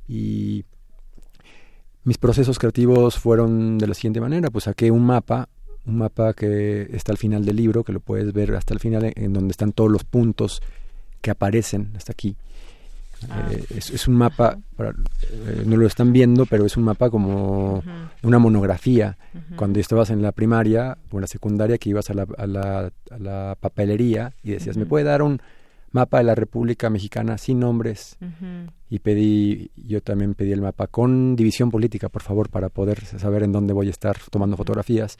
Y 0.08 0.64
mis 2.06 2.18
procesos 2.18 2.58
creativos 2.60 3.20
fueron 3.20 3.78
de 3.78 3.88
la 3.88 3.94
siguiente 3.94 4.22
manera, 4.22 4.50
pues 4.50 4.64
saqué 4.66 4.90
un 4.92 5.06
mapa, 5.06 5.50
un 5.86 5.98
mapa 5.98 6.34
que 6.34 6.88
está 6.94 7.12
al 7.12 7.18
final 7.18 7.44
del 7.46 7.58
libro, 7.58 7.84
que 7.84 7.92
lo 7.94 8.00
puedes 8.00 8.32
ver 8.32 8.56
hasta 8.56 8.74
el 8.74 8.80
final, 8.80 9.12
en, 9.16 9.34
donde 9.34 9.52
están 9.52 9.72
todos 9.74 9.92
los 9.92 10.04
puntos 10.04 10.62
que 11.22 11.32
aparecen 11.32 11.92
hasta 11.98 12.12
aquí. 12.14 12.36
Ah. 13.30 13.48
Eh, 13.52 13.64
es, 13.78 13.90
es 13.92 14.08
un 14.08 14.16
mapa, 14.16 14.58
para- 14.76 14.90
eh, 14.92 15.64
no 15.66 15.78
lo 15.78 15.88
están 15.88 16.12
viendo, 16.14 16.46
pero 16.46 16.66
es 16.66 16.78
un 16.78 16.84
mapa 16.84 17.10
como 17.10 17.82
una 18.24 18.40
monografía. 18.40 19.18
Cuando 19.56 19.80
estabas 19.80 20.10
en 20.12 20.22
la 20.22 20.32
primaria 20.32 20.98
o 21.12 21.18
en 21.18 21.22
la 21.22 21.28
secundaria, 21.28 21.78
que 21.78 21.90
ibas 21.90 22.10
a 22.10 22.14
la, 22.14 22.28
a 22.38 22.46
la, 22.46 22.92
a 23.10 23.18
la 23.20 23.58
papelería 23.60 24.34
y 24.44 24.52
decías, 24.52 24.78
¿me 24.78 24.86
puede 24.86 25.06
dar 25.06 25.22
un 25.22 25.42
mapa 25.96 26.18
de 26.18 26.26
la 26.26 26.36
República 26.36 26.90
Mexicana 26.90 27.38
sin 27.38 27.62
nombres? 27.62 28.18
Y 28.90 29.00
pedí, 29.00 29.72
yo 29.76 30.02
también 30.02 30.36
pedí 30.36 30.52
el 30.52 30.62
mapa 30.62 30.88
con 30.88 31.36
división 31.36 31.72
política, 31.72 32.10
por 32.10 32.22
favor, 32.22 32.50
para 32.50 32.70
poder 32.70 33.04
saber 33.06 33.44
en 33.44 33.54
dónde 33.54 33.74
voy 33.74 33.88
a 33.88 33.92
estar 33.92 34.18
tomando 34.30 34.58
fotografías. 34.58 35.18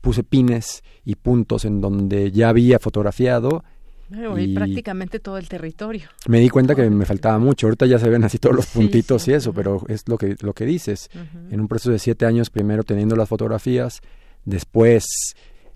Puse 0.00 0.24
pines 0.24 0.82
y 1.04 1.14
puntos 1.14 1.64
en 1.64 1.80
donde 1.80 2.30
ya 2.32 2.48
había 2.48 2.78
fotografiado 2.78 3.64
Bueno, 4.08 4.38
y 4.38 4.52
y 4.52 4.54
prácticamente 4.54 5.20
todo 5.20 5.38
el 5.38 5.48
territorio. 5.48 6.08
me 6.28 6.40
di 6.40 6.48
cuenta 6.48 6.74
que 6.74 6.90
me 6.90 7.04
faltaba 7.04 7.38
mucho. 7.38 7.66
Ahorita 7.68 7.86
ya 7.86 7.98
se 7.98 8.08
ven 8.08 8.24
así 8.24 8.38
todos 8.38 8.56
los 8.56 8.66
puntitos 8.66 9.22
sí, 9.22 9.30
y 9.30 9.34
eso, 9.34 9.52
pero 9.52 9.84
es 9.88 10.08
lo 10.08 10.18
que, 10.18 10.36
lo 10.40 10.52
que 10.52 10.66
dices. 10.66 11.10
En 11.50 11.60
un 11.60 11.68
proceso 11.68 11.92
de 11.92 11.98
siete 11.98 12.26
años, 12.26 12.50
primero 12.50 12.82
teniendo 12.82 13.14
las 13.16 13.28
fotografías, 13.28 14.00
después 14.44 15.04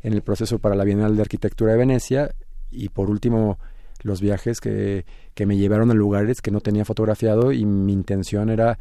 en 0.03 0.13
el 0.13 0.23
proceso 0.23 0.59
para 0.59 0.75
la 0.75 0.85
Bienal 0.85 1.15
de 1.15 1.23
Arquitectura 1.23 1.73
de 1.73 1.79
Venecia 1.79 2.35
y 2.73 2.89
por 2.89 3.09
último 3.09 3.59
los 4.03 4.21
viajes 4.21 4.61
que, 4.61 5.05
que 5.35 5.47
me 5.47 5.57
llevaron 5.57 5.91
a 5.91 5.95
lugares 5.95 6.41
que 6.43 6.51
no 6.51 6.61
tenía 6.61 6.85
fotografiado 6.85 7.53
y 7.53 7.65
mi 7.65 7.93
intención 7.93 8.51
era 8.51 8.79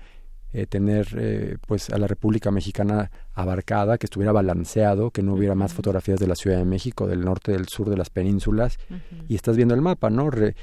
eh, 0.53 0.65
tener 0.67 1.07
eh, 1.17 1.57
pues 1.65 1.89
a 1.91 1.97
la 1.97 2.07
República 2.07 2.51
Mexicana 2.51 3.09
abarcada, 3.33 3.97
que 3.97 4.05
estuviera 4.07 4.33
balanceado, 4.33 5.11
que 5.11 5.23
no 5.23 5.33
hubiera 5.35 5.55
más 5.55 5.73
fotografías 5.73 6.19
de 6.19 6.27
la 6.27 6.35
Ciudad 6.35 6.57
de 6.57 6.65
México, 6.65 7.07
del 7.07 7.21
norte, 7.21 7.53
del 7.53 7.67
sur, 7.69 7.89
de 7.89 7.95
las 7.97 8.09
penínsulas. 8.09 8.77
Y 9.29 9.35
estás 9.35 9.55
viendo 9.55 9.73
el 9.73 9.81
mapa, 9.81 10.09
¿no? 10.09 10.29
Re- 10.29 10.55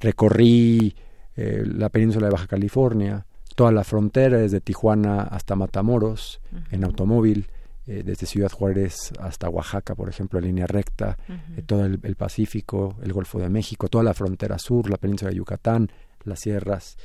recorrí 0.00 0.94
eh, 1.36 1.64
la 1.66 1.88
península 1.88 2.26
de 2.26 2.32
Baja 2.32 2.46
California, 2.46 3.26
toda 3.54 3.72
la 3.72 3.84
frontera 3.84 4.38
desde 4.38 4.60
Tijuana 4.60 5.22
hasta 5.22 5.56
Matamoros 5.56 6.40
en 6.70 6.84
automóvil, 6.84 7.46
eh, 7.88 8.02
desde 8.04 8.26
Ciudad 8.26 8.52
Juárez 8.52 9.12
hasta 9.18 9.48
Oaxaca, 9.48 9.94
por 9.94 10.08
ejemplo, 10.08 10.38
en 10.38 10.44
línea 10.44 10.66
recta, 10.66 11.16
eh, 11.56 11.62
todo 11.66 11.86
el, 11.86 11.98
el 12.02 12.14
Pacífico, 12.16 12.96
el 13.02 13.12
Golfo 13.12 13.38
de 13.38 13.48
México, 13.48 13.88
toda 13.88 14.04
la 14.04 14.14
frontera 14.14 14.58
sur, 14.58 14.90
la 14.90 14.98
península 14.98 15.30
de 15.30 15.38
Yucatán, 15.38 15.90
las 16.24 16.40
sierras, 16.40 16.98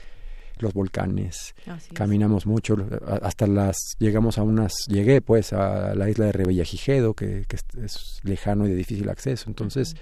los 0.60 0.74
volcanes. 0.74 1.56
Así 1.66 1.88
es. 1.90 1.94
Caminamos 1.94 2.46
mucho, 2.46 2.76
hasta 3.22 3.48
las 3.48 3.78
llegamos 3.98 4.38
a 4.38 4.44
unas, 4.44 4.74
llegué 4.88 5.22
pues 5.22 5.54
a 5.54 5.96
la 5.96 6.10
isla 6.10 6.26
de 6.26 6.32
Revillagigedo, 6.34 7.14
que, 7.14 7.46
que 7.48 7.56
es, 7.56 7.66
es 7.84 8.20
lejano 8.24 8.68
y 8.68 8.70
de 8.70 8.76
difícil 8.76 9.10
acceso. 9.10 9.46
Entonces, 9.48 9.96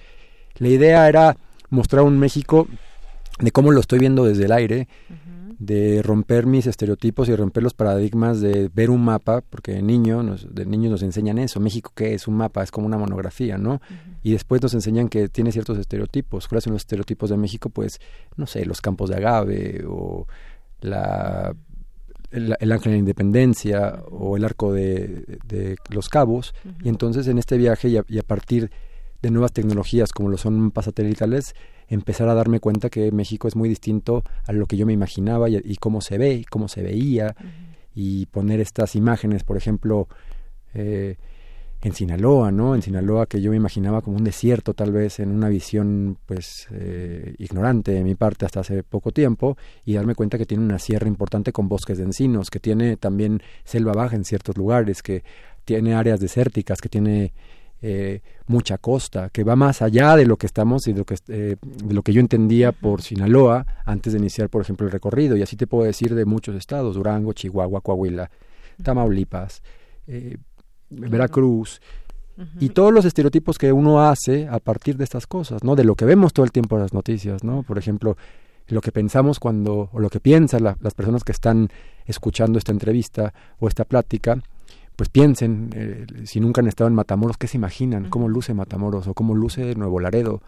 La 0.58 0.68
idea 0.68 1.08
era 1.08 1.38
mostrar 1.70 2.04
un 2.04 2.20
México 2.20 2.68
de 3.40 3.52
cómo 3.52 3.72
lo 3.72 3.80
estoy 3.80 4.00
viendo 4.00 4.26
desde 4.26 4.46
el 4.46 4.52
aire, 4.52 4.88
de 5.62 6.02
romper 6.02 6.48
mis 6.48 6.66
estereotipos 6.66 7.30
y 7.30 7.36
romper 7.36 7.62
los 7.62 7.76
paradigmas 7.76 8.42
de 8.42 8.72
ver 8.74 8.90
un 8.90 9.06
mapa, 9.06 9.42
porque 9.48 9.74
de 9.74 9.84
niño 9.84 10.24
nos, 10.24 10.54
de 10.56 10.66
niños 10.66 10.90
nos 10.90 11.04
enseñan 11.04 11.38
eso, 11.38 11.60
México 11.60 11.92
qué 11.96 12.16
es 12.16 12.28
un 12.28 12.34
mapa, 12.34 12.64
es 12.64 12.72
como 12.72 12.88
una 12.88 12.98
monografía, 12.98 13.60
¿no? 13.60 13.80
Y 14.24 14.32
después 14.32 14.60
nos 14.64 14.74
enseñan 14.74 15.08
que 15.08 15.30
tiene 15.30 15.52
ciertos 15.52 15.78
estereotipos. 15.78 16.48
¿Cuáles 16.48 16.64
son 16.64 16.74
los 16.74 16.82
estereotipos 16.82 17.30
de 17.30 17.38
México? 17.38 17.70
Pues, 17.70 18.00
no 18.38 18.48
sé, 18.48 18.66
los 18.66 18.82
campos 18.82 19.12
de 19.12 19.18
agave 19.18 19.84
o 19.88 20.26
la 20.80 21.56
el, 22.32 22.72
Ángel 22.72 22.92
de 22.92 22.92
la 22.92 22.98
Independencia 22.98 24.04
o 24.10 24.38
el 24.38 24.44
Arco 24.44 24.74
de, 24.74 25.78
los 25.90 26.10
Cabos. 26.10 26.56
Y 26.84 26.90
entonces 26.90 27.28
en 27.28 27.38
este 27.38 27.58
viaje 27.58 27.88
y 27.90 28.18
a, 28.18 28.24
partir 28.24 28.72
de 29.22 29.30
nuevas 29.30 29.54
tecnologías 29.54 30.12
como 30.12 30.30
lo 30.30 30.38
son 30.38 30.60
mapas 30.60 30.86
satelitales, 30.86 31.54
empezar 31.92 32.30
a 32.30 32.34
darme 32.34 32.60
cuenta 32.60 32.90
que 32.90 33.12
México 33.12 33.48
es 33.48 33.56
muy 33.56 33.68
distinto 33.68 34.24
a 34.46 34.54
lo 34.54 34.66
que 34.66 34.78
yo 34.78 34.86
me 34.86 34.94
imaginaba 34.94 35.50
y, 35.50 35.76
cómo 35.76 36.02
se 36.02 36.18
ve, 36.18 36.46
cómo 36.50 36.68
se 36.68 36.82
veía, 36.82 37.36
y 37.94 38.28
poner 38.28 38.62
estas 38.62 38.96
imágenes, 38.96 39.44
por 39.44 39.58
ejemplo, 39.58 40.08
eh, 40.74 41.18
en 41.82 41.94
Sinaloa, 41.94 42.52
¿no? 42.52 42.76
En 42.76 42.82
Sinaloa 42.82 43.26
que 43.26 43.42
yo 43.42 43.52
me 43.52 43.58
imaginaba 43.58 44.02
como 44.02 44.16
un 44.16 44.24
desierto 44.24 44.74
tal 44.74 44.92
vez 44.92 45.20
en 45.20 45.32
una 45.32 45.50
visión 45.50 46.18
pues 46.28 46.68
eh, 46.72 47.36
ignorante 47.40 47.92
de 47.92 48.04
mi 48.04 48.16
parte 48.16 48.46
hasta 48.46 48.60
hace 48.60 48.84
poco 48.84 49.12
tiempo 49.12 49.58
y 49.84 49.96
darme 49.96 50.14
cuenta 50.14 50.38
que 50.38 50.46
tiene 50.46 50.64
una 50.64 50.78
sierra 50.80 51.08
importante 51.08 51.52
con 51.52 51.68
bosques 51.68 51.98
de 51.98 52.04
encinos, 52.06 52.52
que 52.52 52.60
tiene 52.60 52.98
también 52.98 53.42
selva 53.66 53.94
baja 53.94 54.16
en 54.16 54.26
ciertos 54.26 54.56
lugares, 54.58 55.02
que 55.02 55.24
tiene 55.66 55.96
áreas 55.96 56.20
desérticas, 56.20 56.80
que 56.82 56.90
tiene 56.90 57.34
eh, 57.84 58.22
mucha 58.46 58.78
costa, 58.78 59.30
que 59.30 59.44
va 59.44 59.56
más 59.56 59.82
allá 59.82 60.16
de 60.16 60.26
lo 60.26 60.38
que 60.38 60.46
estamos 60.46 60.88
y 60.88 60.94
de 60.94 61.00
lo 61.00 61.06
que, 61.06 61.16
eh, 61.30 61.56
de 61.62 61.94
lo 61.94 62.04
que 62.04 62.14
yo 62.14 62.20
entendía 62.20 62.72
por 62.72 63.02
Sinaloa 63.02 63.66
antes 63.86 64.14
de 64.14 64.20
iniciar, 64.20 64.50
por 64.50 64.62
ejemplo, 64.62 64.86
el 64.86 64.92
recorrido. 64.92 65.36
Y 65.36 65.42
así 65.42 65.56
te 65.56 65.66
puedo 65.68 65.86
decir 65.86 66.14
de 66.14 66.26
muchos 66.26 66.56
estados, 66.56 66.96
Durango, 66.96 67.34
Chihuahua, 67.34 67.82
Coahuila, 67.82 68.30
Tamaulipas, 68.84 69.64
eh, 70.08 70.38
Veracruz. 70.90 71.82
Y 72.60 72.70
todos 72.70 72.92
los 72.92 73.06
estereotipos 73.06 73.58
que 73.58 73.72
uno 73.72 74.02
hace 74.02 74.48
a 74.48 74.60
partir 74.60 74.98
de 74.98 75.04
estas 75.04 75.28
cosas, 75.28 75.64
¿no? 75.64 75.76
De 75.76 75.84
lo 75.84 75.96
que 75.96 76.06
vemos 76.06 76.34
todo 76.34 76.44
el 76.44 76.52
tiempo 76.52 76.76
en 76.76 76.82
las 76.82 76.94
noticias, 76.94 77.44
¿no? 77.44 77.62
Por 77.62 77.78
ejemplo, 77.78 78.18
lo 78.68 78.82
que 78.82 78.92
pensamos 78.92 79.40
cuando, 79.40 79.90
o 79.92 80.00
lo 80.00 80.10
que 80.10 80.20
piensan 80.20 80.64
las 80.64 80.94
personas 80.96 81.24
que 81.24 81.34
están 81.34 81.70
escuchando 82.06 82.58
esta 82.58 82.72
entrevista 82.72 83.34
o 83.60 83.68
esta 83.68 83.86
plática, 83.86 84.42
pues 85.02 85.10
piensen, 85.10 85.72
eh, 85.74 86.06
si 86.26 86.40
nunca 86.40 86.62
han 86.62 86.68
estado 86.68 86.88
en 86.88 86.94
Matamoros, 86.94 87.36
¿qué 87.36 87.48
se 87.48 87.58
imaginan? 87.58 88.12
¿Cómo 88.12 88.30
luce 88.30 88.54
Matamoros? 88.54 89.08
¿O 89.08 89.16
cómo 89.16 89.34
luce 89.34 89.74
Nuevo 89.74 90.00
Laredo? 90.00 90.44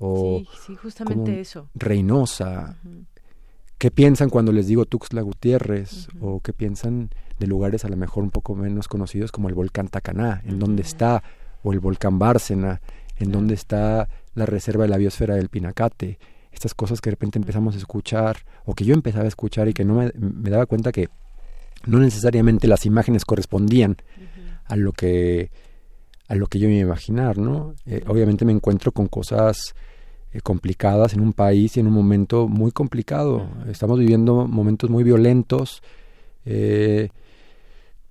O 0.00 0.42
sí, 0.66 0.74
justamente 0.74 1.40
eso. 1.40 1.68
Reynosa. 1.76 2.78
¿Qué 3.78 3.92
piensan 3.92 4.28
cuando 4.28 4.50
les 4.50 4.66
digo 4.66 4.86
Tuxtla 4.86 5.22
Gutiérrez? 5.22 6.08
¿O 6.20 6.40
qué 6.40 6.52
piensan 6.52 7.10
de 7.38 7.46
lugares 7.46 7.84
a 7.84 7.88
lo 7.88 7.96
mejor 7.96 8.24
un 8.24 8.32
poco 8.32 8.56
menos 8.56 8.88
conocidos 8.88 9.30
como 9.30 9.48
el 9.48 9.54
volcán 9.54 9.86
Tacaná? 9.86 10.42
¿En 10.46 10.58
dónde 10.58 10.82
está? 10.82 11.22
O 11.62 11.72
el 11.72 11.78
volcán 11.78 12.18
Bárcena. 12.18 12.80
¿En 13.18 13.30
dónde 13.30 13.54
está 13.54 14.08
la 14.34 14.46
reserva 14.46 14.82
de 14.82 14.88
la 14.88 14.96
biosfera 14.96 15.36
del 15.36 15.48
Pinacate? 15.48 16.18
Estas 16.50 16.74
cosas 16.74 17.00
que 17.00 17.10
de 17.10 17.14
repente 17.14 17.38
empezamos 17.38 17.76
a 17.76 17.78
escuchar, 17.78 18.38
o 18.64 18.74
que 18.74 18.84
yo 18.84 18.94
empezaba 18.94 19.26
a 19.26 19.28
escuchar 19.28 19.68
y 19.68 19.74
que 19.74 19.84
no 19.84 19.94
me, 19.94 20.10
me 20.16 20.50
daba 20.50 20.66
cuenta 20.66 20.90
que 20.90 21.08
no 21.86 21.98
necesariamente 21.98 22.68
las 22.68 22.86
imágenes 22.86 23.24
correspondían 23.24 23.96
a 24.64 24.76
lo 24.76 24.92
que 24.92 25.50
a 26.28 26.34
lo 26.34 26.46
que 26.46 26.58
yo 26.58 26.68
me 26.68 26.74
iba 26.74 26.84
a 26.84 26.86
imaginar, 26.86 27.36
¿no? 27.36 27.74
Eh, 27.84 28.04
obviamente 28.06 28.46
me 28.46 28.52
encuentro 28.52 28.92
con 28.92 29.06
cosas 29.06 29.74
eh, 30.30 30.40
complicadas 30.40 31.12
en 31.12 31.20
un 31.20 31.34
país 31.34 31.76
y 31.76 31.80
en 31.80 31.88
un 31.88 31.92
momento 31.92 32.48
muy 32.48 32.72
complicado. 32.72 33.46
Estamos 33.68 33.98
viviendo 33.98 34.46
momentos 34.46 34.88
muy 34.88 35.04
violentos, 35.04 35.82
eh, 36.46 37.10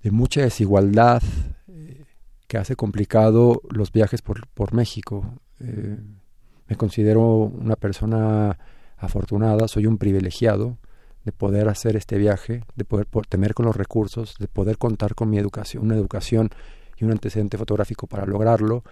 de 0.02 0.10
mucha 0.12 0.42
desigualdad, 0.42 1.22
que 2.46 2.58
hace 2.58 2.76
complicado 2.76 3.62
los 3.70 3.90
viajes 3.90 4.22
por, 4.22 4.46
por 4.48 4.72
México. 4.74 5.40
me 5.58 6.76
considero 6.76 7.22
una 7.24 7.76
persona 7.76 8.58
afortunada, 8.98 9.66
soy 9.68 9.86
un 9.86 9.98
privilegiado 9.98 10.76
de 11.24 11.32
poder 11.32 11.68
hacer 11.68 11.96
este 11.96 12.18
viaje, 12.18 12.64
de 12.74 12.84
poder 12.84 13.06
tener 13.28 13.54
con 13.54 13.66
los 13.66 13.76
recursos, 13.76 14.36
de 14.38 14.48
poder 14.48 14.78
contar 14.78 15.14
con 15.14 15.30
mi 15.30 15.38
educación, 15.38 15.84
una 15.84 15.94
educación 15.94 16.50
y 16.96 17.04
un 17.04 17.12
antecedente 17.12 17.58
fotográfico 17.58 18.06
para 18.06 18.26
lograrlo. 18.26 18.82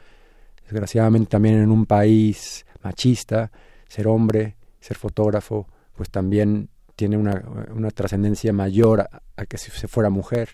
Desgraciadamente 0.62 1.30
también 1.30 1.56
en 1.56 1.70
un 1.70 1.86
país 1.86 2.64
machista, 2.82 3.50
ser 3.88 4.06
hombre, 4.06 4.56
ser 4.80 4.96
fotógrafo, 4.96 5.66
pues 5.96 6.10
también 6.10 6.68
tiene 6.94 7.16
una, 7.16 7.42
una 7.74 7.90
trascendencia 7.90 8.52
mayor 8.52 9.08
a, 9.36 9.46
que 9.46 9.58
si 9.58 9.70
se 9.70 9.88
fuera 9.88 10.10
mujer. 10.10 10.50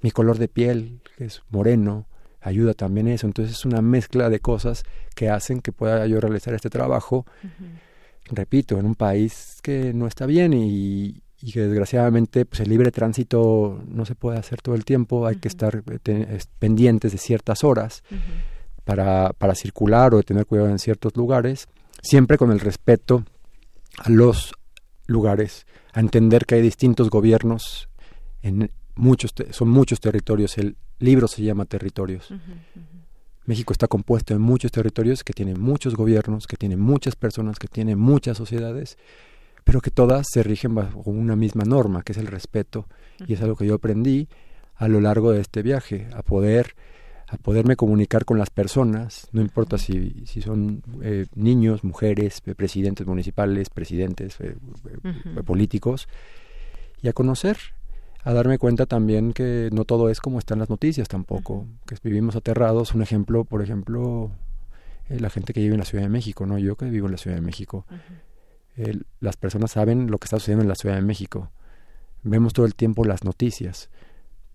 Mi 0.00 0.10
color 0.10 0.38
de 0.38 0.46
piel, 0.48 1.00
que 1.16 1.24
es 1.24 1.42
moreno, 1.50 2.06
ayuda 2.40 2.74
también 2.74 3.08
eso. 3.08 3.26
Entonces 3.26 3.56
es 3.56 3.64
una 3.64 3.82
mezcla 3.82 4.30
de 4.30 4.38
cosas 4.38 4.84
que 5.14 5.28
hacen 5.30 5.60
que 5.60 5.72
pueda 5.72 6.06
yo 6.06 6.20
realizar 6.20 6.54
este 6.54 6.70
trabajo 6.70 7.26
repito, 8.30 8.78
en 8.78 8.86
un 8.86 8.94
país 8.94 9.58
que 9.62 9.92
no 9.92 10.06
está 10.06 10.26
bien 10.26 10.52
y, 10.52 11.22
que 11.52 11.60
desgraciadamente 11.60 12.44
pues 12.44 12.60
el 12.60 12.68
libre 12.68 12.90
tránsito 12.90 13.80
no 13.86 14.04
se 14.04 14.16
puede 14.16 14.38
hacer 14.38 14.60
todo 14.60 14.74
el 14.74 14.84
tiempo, 14.84 15.26
hay 15.26 15.36
que 15.36 15.46
estar 15.46 15.84
eh, 16.04 16.38
pendientes 16.58 17.12
de 17.12 17.18
ciertas 17.18 17.62
horas 17.62 18.02
para, 18.84 19.32
para 19.34 19.54
circular 19.54 20.14
o 20.14 20.22
tener 20.24 20.46
cuidado 20.46 20.68
en 20.68 20.80
ciertos 20.80 21.16
lugares, 21.16 21.68
siempre 22.02 22.38
con 22.38 22.50
el 22.50 22.58
respeto 22.58 23.24
a 23.98 24.10
los 24.10 24.52
lugares, 25.06 25.64
a 25.92 26.00
entender 26.00 26.44
que 26.44 26.56
hay 26.56 26.62
distintos 26.62 27.08
gobiernos 27.08 27.88
en 28.42 28.70
muchos 28.98 29.32
son 29.50 29.68
muchos 29.68 30.00
territorios, 30.00 30.58
el 30.58 30.76
libro 30.98 31.28
se 31.28 31.42
llama 31.42 31.64
Territorios. 31.64 32.32
México 33.48 33.72
está 33.72 33.88
compuesto 33.88 34.34
de 34.34 34.40
muchos 34.40 34.70
territorios 34.70 35.24
que 35.24 35.32
tienen 35.32 35.58
muchos 35.58 35.94
gobiernos, 35.94 36.46
que 36.46 36.58
tienen 36.58 36.78
muchas 36.80 37.16
personas, 37.16 37.58
que 37.58 37.66
tienen 37.66 37.98
muchas 37.98 38.36
sociedades, 38.36 38.98
pero 39.64 39.80
que 39.80 39.90
todas 39.90 40.26
se 40.30 40.42
rigen 40.42 40.74
bajo 40.74 41.00
una 41.06 41.34
misma 41.34 41.64
norma, 41.64 42.02
que 42.02 42.12
es 42.12 42.18
el 42.18 42.26
respeto. 42.26 42.86
Y 43.26 43.32
es 43.32 43.40
algo 43.40 43.56
que 43.56 43.64
yo 43.64 43.76
aprendí 43.76 44.28
a 44.74 44.86
lo 44.86 45.00
largo 45.00 45.32
de 45.32 45.40
este 45.40 45.62
viaje, 45.62 46.08
a 46.14 46.22
poder 46.22 46.74
a 47.30 47.36
poderme 47.36 47.76
comunicar 47.76 48.24
con 48.24 48.38
las 48.38 48.48
personas, 48.48 49.28
no 49.32 49.42
importa 49.42 49.76
si, 49.76 50.24
si 50.24 50.40
son 50.40 50.82
eh, 51.02 51.26
niños, 51.34 51.84
mujeres, 51.84 52.40
eh, 52.46 52.54
presidentes 52.54 53.06
municipales, 53.06 53.68
presidentes 53.68 54.38
eh, 54.40 54.56
políticos, 55.44 56.08
y 57.02 57.08
a 57.08 57.12
conocer 57.12 57.58
a 58.24 58.32
darme 58.32 58.58
cuenta 58.58 58.86
también 58.86 59.32
que 59.32 59.70
no 59.72 59.84
todo 59.84 60.10
es 60.10 60.20
como 60.20 60.38
están 60.38 60.58
las 60.58 60.70
noticias 60.70 61.08
tampoco, 61.08 61.66
que 61.86 61.96
vivimos 62.02 62.36
aterrados. 62.36 62.94
Un 62.94 63.02
ejemplo, 63.02 63.44
por 63.44 63.62
ejemplo, 63.62 64.30
eh, 65.08 65.20
la 65.20 65.30
gente 65.30 65.52
que 65.52 65.60
vive 65.60 65.74
en 65.74 65.80
la 65.80 65.86
Ciudad 65.86 66.04
de 66.04 66.10
México, 66.10 66.46
no 66.46 66.58
yo 66.58 66.76
que 66.76 66.86
vivo 66.86 67.06
en 67.06 67.12
la 67.12 67.18
Ciudad 67.18 67.36
de 67.36 67.42
México. 67.42 67.86
las 69.20 69.36
personas 69.36 69.72
saben 69.72 70.08
lo 70.10 70.18
que 70.18 70.26
está 70.26 70.38
sucediendo 70.38 70.62
en 70.62 70.68
la 70.68 70.76
Ciudad 70.76 70.94
de 70.94 71.02
México. 71.02 71.50
Vemos 72.22 72.52
todo 72.52 72.66
el 72.66 72.74
tiempo 72.74 73.04
las 73.04 73.24
noticias 73.24 73.90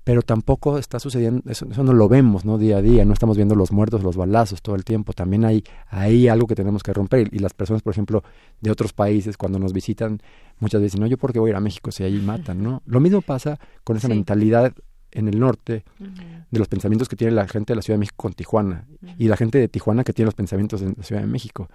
pero 0.03 0.21
tampoco 0.21 0.77
está 0.77 0.99
sucediendo, 0.99 1.49
eso, 1.49 1.65
no 1.65 1.93
lo 1.93 2.09
vemos, 2.09 2.43
¿no? 2.43 2.57
Día 2.57 2.77
a 2.77 2.81
día, 2.81 3.05
no 3.05 3.13
estamos 3.13 3.37
viendo 3.37 3.55
los 3.55 3.71
muertos, 3.71 4.03
los 4.03 4.17
balazos 4.17 4.61
todo 4.61 4.75
el 4.75 4.83
tiempo, 4.83 5.13
también 5.13 5.45
hay, 5.45 5.63
hay 5.87 6.27
algo 6.27 6.47
que 6.47 6.55
tenemos 6.55 6.83
que 6.83 6.93
romper 6.93 7.29
y 7.31 7.39
las 7.39 7.53
personas, 7.53 7.81
por 7.81 7.91
ejemplo, 7.91 8.23
de 8.59 8.71
otros 8.71 8.93
países, 8.93 9.37
cuando 9.37 9.59
nos 9.59 9.71
visitan, 9.71 10.21
muchas 10.59 10.81
veces, 10.81 10.99
no, 10.99 11.07
yo 11.07 11.17
por 11.17 11.31
qué 11.31 11.39
voy 11.39 11.49
a 11.49 11.51
ir 11.51 11.55
a 11.55 11.61
México 11.61 11.91
si 11.91 12.03
ahí 12.03 12.19
matan, 12.19 12.61
¿no? 12.61 12.81
Lo 12.85 12.99
mismo 12.99 13.21
pasa 13.21 13.59
con 13.83 13.95
esa 13.95 14.09
mentalidad 14.09 14.73
en 15.11 15.27
el 15.27 15.39
norte 15.39 15.83
de 16.51 16.59
los 16.59 16.67
pensamientos 16.67 17.07
que 17.07 17.15
tiene 17.15 17.31
la 17.33 17.47
gente 17.47 17.73
de 17.73 17.75
la 17.75 17.81
Ciudad 17.81 17.95
de 17.95 17.99
México 17.99 18.17
con 18.17 18.33
Tijuana 18.33 18.87
y 19.17 19.27
la 19.27 19.37
gente 19.37 19.57
de 19.57 19.67
Tijuana 19.67 20.03
que 20.03 20.11
tiene 20.11 20.25
los 20.27 20.35
pensamientos 20.35 20.81
de 20.81 20.93
la 20.97 21.03
Ciudad 21.03 21.21
de 21.21 21.27
México 21.27 21.69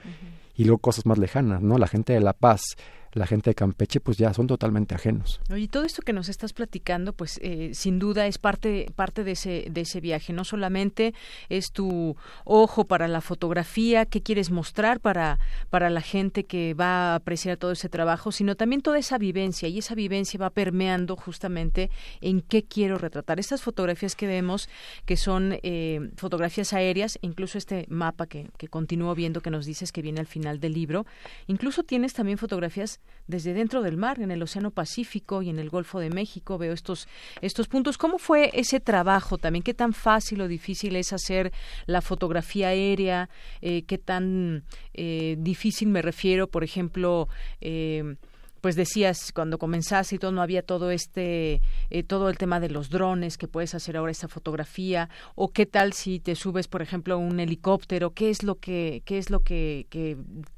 y 0.55 0.65
luego 0.65 0.79
cosas 0.79 1.07
más 1.07 1.19
lejanas, 1.19 1.63
¿no? 1.63 1.79
La 1.79 1.87
gente 1.87 2.13
de 2.13 2.21
La 2.21 2.33
Paz 2.33 2.77
la 3.19 3.27
gente 3.27 3.51
de 3.51 3.55
Campeche 3.55 4.01
pues 4.01 4.17
ya 4.17 4.33
son 4.33 4.47
totalmente 4.47 4.95
ajenos. 4.95 5.41
Y 5.55 5.69
todo 5.69 5.85
esto 5.85 6.03
que 6.03 6.13
nos 6.13 6.29
estás 6.29 6.53
platicando 6.53 7.13
pues 7.13 7.39
eh, 7.43 7.71
sin 7.75 7.99
duda 7.99 8.27
es 8.27 8.39
parte 8.39 8.87
parte 8.95 9.25
de 9.25 9.33
ese 9.33 9.67
de 9.71 9.81
ese 9.83 10.01
viaje, 10.01 10.33
no 10.33 10.45
solamente 10.45 11.15
es 11.49 11.73
tu 11.73 12.17
ojo 12.45 12.85
para 12.85 13.09
la 13.09 13.21
fotografía 13.21 14.07
que 14.07 14.23
quieres 14.23 14.51
mostrar 14.51 15.01
para 15.01 15.39
para 15.71 15.91
la 15.91 16.01
gente 16.01 16.45
que 16.45 16.75
va 16.75 17.13
a 17.13 17.15
apreciar 17.17 17.57
todo 17.57 17.73
ese 17.73 17.89
trabajo, 17.89 18.33
sino 18.33 18.55
también 18.55 18.83
toda 18.83 18.99
esa 18.99 19.19
vivencia 19.19 19.69
y 19.69 19.79
esa 19.79 19.95
vivencia 19.95 20.39
va 20.39 20.51
permeando 20.51 21.17
justamente 21.17 21.91
en 22.21 22.41
qué 22.41 22.63
quiero 22.63 22.99
retratar. 22.99 23.41
Estas 23.41 23.63
fotografías 23.63 24.15
que 24.15 24.27
vemos 24.27 24.69
que 25.05 25.17
son 25.17 25.59
eh, 25.63 26.11
fotografías 26.17 26.73
aéreas, 26.73 27.19
incluso 27.23 27.59
este 27.59 27.87
mapa 27.89 28.27
que, 28.27 28.51
que 28.57 28.69
continúo 28.69 29.15
viendo 29.15 29.41
que 29.41 29.51
nos 29.51 29.67
dices 29.67 29.93
que 29.93 30.03
viene 30.03 30.21
al 30.21 30.27
final 30.27 30.61
del 30.61 30.73
libro, 30.73 31.07
incluso 31.47 31.83
tienes 31.83 32.15
también 32.15 32.39
fotografías 32.39 33.01
desde 33.27 33.53
dentro 33.53 33.83
del 33.83 33.97
mar, 33.97 34.21
en 34.21 34.31
el 34.31 34.43
Océano 34.43 34.71
Pacífico 34.71 35.43
y 35.43 35.51
en 35.51 35.59
el 35.59 35.71
Golfo 35.71 36.01
de 36.01 36.11
México. 36.11 36.59
Veo 36.59 36.73
estos, 36.73 37.07
estos 37.43 37.69
puntos. 37.69 37.99
¿Cómo 37.99 38.19
fue 38.19 38.51
ese 38.55 38.81
trabajo 38.81 39.39
también? 39.39 39.63
¿Qué 39.63 39.75
tan 39.75 39.93
fácil 39.93 40.41
o 40.41 40.49
difícil 40.49 40.97
es 40.97 41.13
hacer 41.13 41.53
la 41.87 42.01
fotografía 42.01 42.69
aérea? 42.69 43.29
Eh, 43.61 43.83
¿Qué 43.83 43.99
tan 43.99 44.65
eh, 44.95 45.37
difícil 45.39 45.89
me 45.89 46.03
refiero, 46.03 46.49
por 46.49 46.65
ejemplo, 46.65 47.29
eh, 47.61 48.17
pues 48.61 48.77
decías 48.77 49.33
cuando 49.33 49.59
comenzaste 49.59 50.17
y 50.17 50.19
todo 50.19 50.33
no 50.33 50.43
había 50.43 50.63
todo 50.63 50.91
este 50.91 51.61
eh, 51.91 52.03
todo 52.03 52.29
el 52.29 52.39
tema 52.39 52.61
de 52.61 52.69
los 52.69 52.91
drones 52.91 53.39
que 53.39 53.49
puedes 53.49 53.75
hacer 53.75 53.97
ahora 53.97 54.13
esta 54.13 54.29
fotografía 54.29 55.09
o 55.35 55.53
qué 55.53 55.67
tal 55.67 55.93
si 55.93 56.21
te 56.21 56.35
subes 56.35 56.69
por 56.69 56.83
ejemplo 56.83 57.19
un 57.19 57.41
helicóptero 57.41 58.11
qué 58.11 58.31
es 58.31 58.43
lo 58.43 58.57
que 58.57 59.03
qué 59.05 59.19
es 59.19 59.31
lo 59.31 59.41
que, 59.41 59.87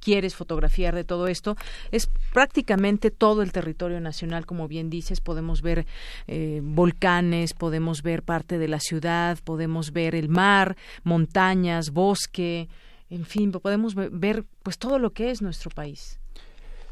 quieres 0.01 0.35
fotografiar 0.35 0.95
de 0.95 1.05
todo 1.05 1.27
esto. 1.27 1.57
Es 1.91 2.09
prácticamente 2.33 3.11
todo 3.11 3.43
el 3.43 3.53
territorio 3.53 4.01
nacional 4.01 4.47
como 4.47 4.69
bien 4.69 4.91
dices 4.91 5.21
podemos 5.21 5.63
ver 5.63 5.87
eh, 6.27 6.61
volcanes 6.63 7.55
podemos 7.55 8.03
ver 8.03 8.23
parte 8.23 8.59
de 8.59 8.69
la 8.69 8.81
ciudad 8.81 9.39
podemos 9.45 9.93
ver 9.93 10.15
el 10.15 10.29
mar 10.29 10.77
montañas 11.03 11.91
bosque 11.91 12.69
en 13.09 13.25
fin 13.25 13.53
podemos 13.53 13.95
ver 13.95 14.45
pues 14.63 14.79
todo 14.79 14.99
lo 14.99 15.11
que 15.11 15.31
es 15.31 15.43
nuestro 15.43 15.71
país 15.71 16.20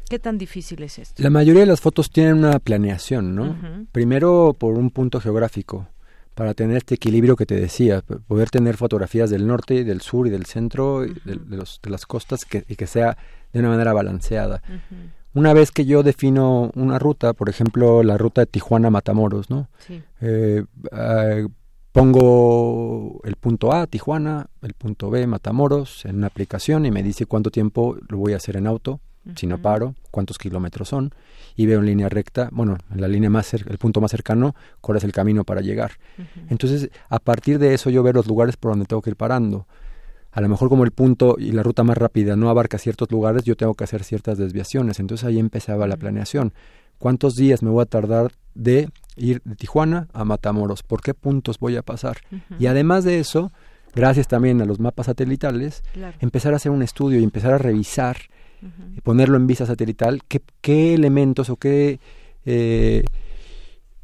¿Qué 0.09 0.17
tan 0.17 0.39
difícil 0.39 0.81
es 0.81 0.97
esto? 0.97 1.21
La 1.21 1.29
mayoría 1.29 1.61
de 1.61 1.67
las 1.67 1.81
fotos 1.81 2.09
tienen 2.09 2.39
una 2.39 2.57
planeación, 2.57 3.35
¿no? 3.35 3.55
Primero 3.91 4.55
por 4.57 4.73
un 4.73 4.89
punto 4.89 5.21
geográfico, 5.21 5.87
para 6.33 6.55
tener 6.55 6.77
este 6.77 6.95
equilibrio 6.95 7.35
que 7.35 7.45
te 7.45 7.53
decía, 7.53 8.01
poder 8.01 8.49
tener 8.49 8.75
fotografías 8.75 9.29
del 9.29 9.45
norte, 9.45 9.83
del 9.83 10.01
sur 10.01 10.25
y 10.25 10.31
del 10.31 10.47
centro, 10.47 11.01
de, 11.01 11.39
los, 11.47 11.79
de, 11.83 11.89
las 11.91 12.07
costas 12.07 12.43
que, 12.43 12.65
y 12.67 12.75
que 12.75 12.87
sea 12.87 13.19
de 13.53 13.59
una 13.59 13.69
manera 13.69 13.93
balanceada. 13.93 14.63
Una 15.35 15.53
vez 15.53 15.71
que 15.71 15.85
yo 15.85 16.01
defino 16.01 16.71
una 16.73 16.97
ruta, 16.97 17.33
por 17.33 17.47
ejemplo, 17.47 18.01
la 18.01 18.17
ruta 18.17 18.41
de 18.41 18.47
Tijuana-Matamoros, 18.47 19.51
¿no? 19.51 19.69
Eh, 20.21 20.65
ah, 20.91 21.45
pongo 21.91 23.21
el 23.25 23.35
punto 23.35 23.73
A, 23.73 23.85
Tijuana, 23.85 24.47
el 24.63 24.73
punto 24.73 25.11
B, 25.11 25.27
Matamoros, 25.27 26.03
en 26.05 26.15
una 26.15 26.27
aplicación 26.27 26.87
y 26.87 26.91
me 26.91 27.03
dice 27.03 27.27
cuánto 27.27 27.51
tiempo 27.51 27.95
lo 28.07 28.17
voy 28.17 28.33
a 28.33 28.37
hacer 28.37 28.57
en 28.57 28.65
auto 28.65 29.01
si 29.35 29.47
no 29.47 29.61
paro, 29.61 29.95
cuántos 30.11 30.37
kilómetros 30.37 30.89
son, 30.89 31.13
y 31.55 31.65
veo 31.65 31.79
en 31.79 31.85
línea 31.85 32.09
recta, 32.09 32.49
bueno, 32.51 32.77
en 32.91 33.01
la 33.01 33.07
línea 33.07 33.29
más 33.29 33.53
el 33.53 33.77
punto 33.77 34.01
más 34.01 34.11
cercano, 34.11 34.55
cuál 34.81 34.97
es 34.97 35.03
el 35.03 35.11
camino 35.11 35.43
para 35.43 35.61
llegar. 35.61 35.91
Entonces, 36.49 36.89
a 37.09 37.19
partir 37.19 37.59
de 37.59 37.73
eso 37.73 37.89
yo 37.89 38.03
veo 38.03 38.13
los 38.13 38.27
lugares 38.27 38.57
por 38.57 38.71
donde 38.71 38.85
tengo 38.85 39.01
que 39.01 39.11
ir 39.11 39.15
parando. 39.15 39.67
A 40.31 40.41
lo 40.41 40.49
mejor 40.49 40.69
como 40.69 40.83
el 40.83 40.91
punto 40.91 41.35
y 41.39 41.51
la 41.51 41.63
ruta 41.63 41.83
más 41.83 41.97
rápida 41.97 42.35
no 42.35 42.49
abarca 42.49 42.77
ciertos 42.77 43.11
lugares, 43.11 43.43
yo 43.43 43.55
tengo 43.55 43.73
que 43.73 43.83
hacer 43.83 44.03
ciertas 44.03 44.37
desviaciones. 44.37 44.99
Entonces 44.99 45.25
ahí 45.25 45.39
empezaba 45.39 45.87
la 45.87 45.97
planeación. 45.97 46.53
¿Cuántos 46.99 47.35
días 47.35 47.63
me 47.63 47.69
voy 47.69 47.81
a 47.81 47.85
tardar 47.85 48.33
de 48.53 48.89
ir 49.15 49.41
de 49.43 49.55
Tijuana 49.55 50.07
a 50.13 50.25
Matamoros? 50.25 50.83
¿Por 50.83 51.01
qué 51.01 51.13
puntos 51.13 51.57
voy 51.57 51.77
a 51.77 51.81
pasar? 51.81 52.17
Y 52.59 52.67
además 52.67 53.05
de 53.05 53.19
eso, 53.19 53.51
gracias 53.95 54.27
también 54.27 54.61
a 54.61 54.65
los 54.65 54.79
mapas 54.79 55.07
satelitales, 55.07 55.83
empezar 56.19 56.53
a 56.53 56.57
hacer 56.57 56.71
un 56.71 56.83
estudio 56.83 57.19
y 57.19 57.23
empezar 57.23 57.53
a 57.53 57.57
revisar 57.57 58.17
ponerlo 59.03 59.37
en 59.37 59.47
vista 59.47 59.65
satelital, 59.65 60.21
¿qué, 60.27 60.41
qué 60.61 60.93
elementos 60.93 61.49
o 61.49 61.55
qué... 61.55 61.99
Eh, 62.45 63.03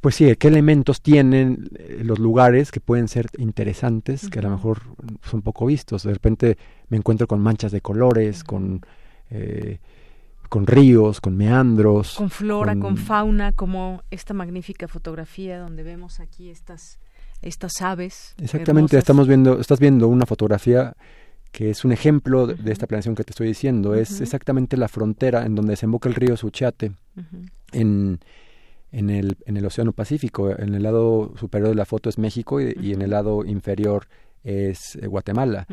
pues 0.06 0.14
sí, 0.14 0.36
qué 0.36 0.50
elementos 0.50 1.02
tienen 1.02 1.68
eh, 1.80 2.02
los 2.04 2.20
lugares 2.20 2.72
que 2.72 2.80
pueden 2.80 3.08
ser 3.08 3.26
interesantes, 3.40 4.30
que 4.30 4.38
a 4.38 4.44
lo 4.44 4.52
mejor 4.52 4.82
son 5.24 5.42
poco 5.42 5.66
vistos. 5.66 6.04
De 6.04 6.14
repente 6.14 6.60
me 6.90 6.98
encuentro 6.98 7.26
con 7.26 7.40
manchas 7.40 7.72
de 7.72 7.82
colores, 7.82 8.44
con, 8.44 8.86
eh, 9.32 9.80
con 10.48 10.68
ríos, 10.68 11.22
con 11.22 11.36
meandros. 11.36 12.18
Con 12.18 12.30
flora, 12.30 12.76
con... 12.76 12.98
fauna, 12.98 13.52
como 13.52 14.04
esta 14.12 14.36
magnífica 14.36 14.88
fotografía 14.88 15.58
donde 15.58 15.82
vemos 15.82 16.20
aquí 16.20 16.52
estas, 16.52 17.00
estas 17.42 17.82
aves. 17.82 18.36
Exactamente, 18.38 19.00
estamos 19.00 19.28
viendo, 19.28 19.60
estás 19.60 19.80
viendo 19.80 20.08
una 20.08 20.28
fotografía 20.28 20.96
que 21.56 21.70
es 21.70 21.86
un 21.86 21.94
ejemplo 21.94 22.48
de, 22.48 22.70
esta 22.70 22.86
planeación 22.86 23.16
que 23.16 23.24
te 23.24 23.32
estoy 23.32 23.48
diciendo. 23.48 23.96
Es 23.96 24.20
exactamente 24.20 24.76
la 24.76 24.90
frontera 24.90 25.46
en 25.46 25.56
donde 25.56 25.72
desemboca 25.72 26.10
el 26.10 26.16
río 26.16 26.36
Suchiate, 26.36 26.92
en, 27.72 28.20
en, 28.92 29.10
el, 29.10 29.38
en 29.46 29.56
el 29.56 29.66
Océano 29.66 29.94
Pacífico. 29.94 30.50
En 30.50 30.76
el 30.76 30.84
lado 30.84 31.32
superior 31.40 31.70
de 31.70 31.76
la 31.76 31.86
foto 31.86 32.10
es 32.10 32.18
México 32.18 32.60
y, 32.60 32.92
en 32.92 33.02
el 33.02 33.12
lado 33.12 33.46
inferior 33.46 34.08
es 34.44 34.98
eh, 34.98 35.08
Guatemala. 35.08 35.66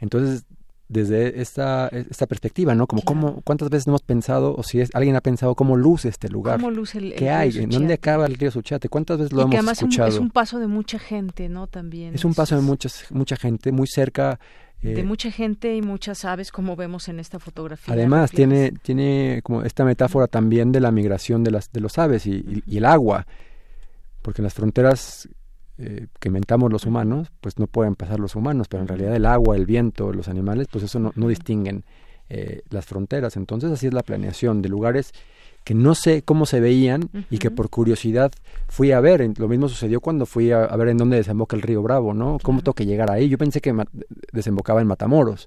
Entonces, 0.00 0.44
desde 0.88 1.40
esta, 1.40 1.86
esta 1.86 2.26
perspectiva, 2.26 2.74
¿no? 2.74 2.88
Como 2.88 3.02
cómo, 3.02 3.40
cuántas 3.42 3.70
veces 3.70 3.86
hemos 3.86 4.02
pensado, 4.02 4.56
o 4.56 4.64
si 4.64 4.80
es, 4.80 4.90
alguien 4.92 5.14
ha 5.14 5.20
pensado 5.20 5.54
cómo 5.54 5.76
luce 5.76 6.08
este 6.08 6.28
lugar. 6.28 6.58
¿Cómo 6.58 6.72
luce 6.72 6.98
el, 6.98 7.14
¿Qué 7.14 7.30
hay? 7.30 7.56
¿En 7.58 7.70
dónde 7.70 7.94
acaba 7.94 8.26
el 8.26 8.34
río 8.34 8.50
Suchiate? 8.50 8.88
¿Cuántas 8.88 9.18
veces 9.18 9.32
lo 9.32 9.42
hemos 9.42 9.54
escuchado? 9.70 10.08
Es 10.08 10.18
un, 10.18 10.30
paso 10.30 10.58
de 10.58 10.66
mucha 10.66 10.98
gente, 10.98 11.48
¿no? 11.48 11.68
También. 11.68 12.12
Es 12.12 12.24
un 12.24 12.34
paso 12.34 12.56
de 12.56 12.62
muchas, 12.62 13.04
mucha 13.10 13.36
gente, 13.36 13.70
muy 13.70 13.86
cerca 13.86 14.40
de 14.82 15.00
eh, 15.00 15.04
mucha 15.04 15.30
gente 15.30 15.74
y 15.74 15.82
muchas 15.82 16.24
aves 16.24 16.52
como 16.52 16.76
vemos 16.76 17.08
en 17.08 17.18
esta 17.18 17.38
fotografía. 17.38 17.92
Además 17.94 18.30
tiene 18.30 18.72
tiene 18.82 19.40
como 19.42 19.62
esta 19.62 19.84
metáfora 19.84 20.26
también 20.26 20.70
de 20.72 20.80
la 20.80 20.92
migración 20.92 21.42
de 21.42 21.50
las 21.50 21.72
de 21.72 21.80
los 21.80 21.98
aves 21.98 22.26
y, 22.26 22.62
el 22.66 22.84
agua, 22.84 23.26
porque 24.22 24.40
en 24.40 24.44
las 24.44 24.54
fronteras 24.54 25.28
eh, 25.78 26.06
que 26.20 26.28
inventamos 26.28 26.70
los 26.72 26.86
humanos, 26.86 27.32
pues 27.40 27.58
no 27.58 27.66
pueden 27.66 27.96
pasar 27.96 28.20
los 28.20 28.36
humanos, 28.36 28.68
pero 28.68 28.82
en 28.82 28.88
realidad 28.88 29.14
el 29.14 29.26
agua, 29.26 29.56
el 29.56 29.66
viento, 29.66 30.12
los 30.12 30.28
animales, 30.28 30.68
pues 30.70 30.84
eso 30.84 30.98
no, 30.98 31.12
no 31.16 31.28
distinguen 31.28 31.84
eh, 32.30 32.62
las 32.68 32.84
fronteras. 32.84 33.36
Entonces 33.36 33.70
así 33.70 33.86
es 33.86 33.94
la 33.94 34.02
planeación 34.02 34.60
de 34.60 34.68
lugares 34.68 35.12
que 35.68 35.74
no 35.74 35.94
sé 35.94 36.22
cómo 36.22 36.46
se 36.46 36.60
veían 36.60 37.10
y 37.28 37.36
que 37.36 37.50
por 37.50 37.68
curiosidad 37.68 38.32
fui 38.68 38.92
a 38.92 39.00
ver. 39.00 39.38
Lo 39.38 39.48
mismo 39.48 39.68
sucedió 39.68 40.00
cuando 40.00 40.24
fui 40.24 40.50
a, 40.50 40.64
ver 40.64 40.88
en 40.88 40.96
dónde 40.96 41.18
desemboca 41.18 41.56
el 41.56 41.60
río 41.60 41.82
Bravo, 41.82 42.14
¿no? 42.14 42.38
¿Cómo 42.42 42.62
tengo 42.62 42.72
que 42.72 42.86
llegar 42.86 43.10
ahí? 43.10 43.28
Yo 43.28 43.36
pensé 43.36 43.60
que 43.60 43.76
desembocaba 44.32 44.80
en 44.80 44.86
Matamoros. 44.86 45.46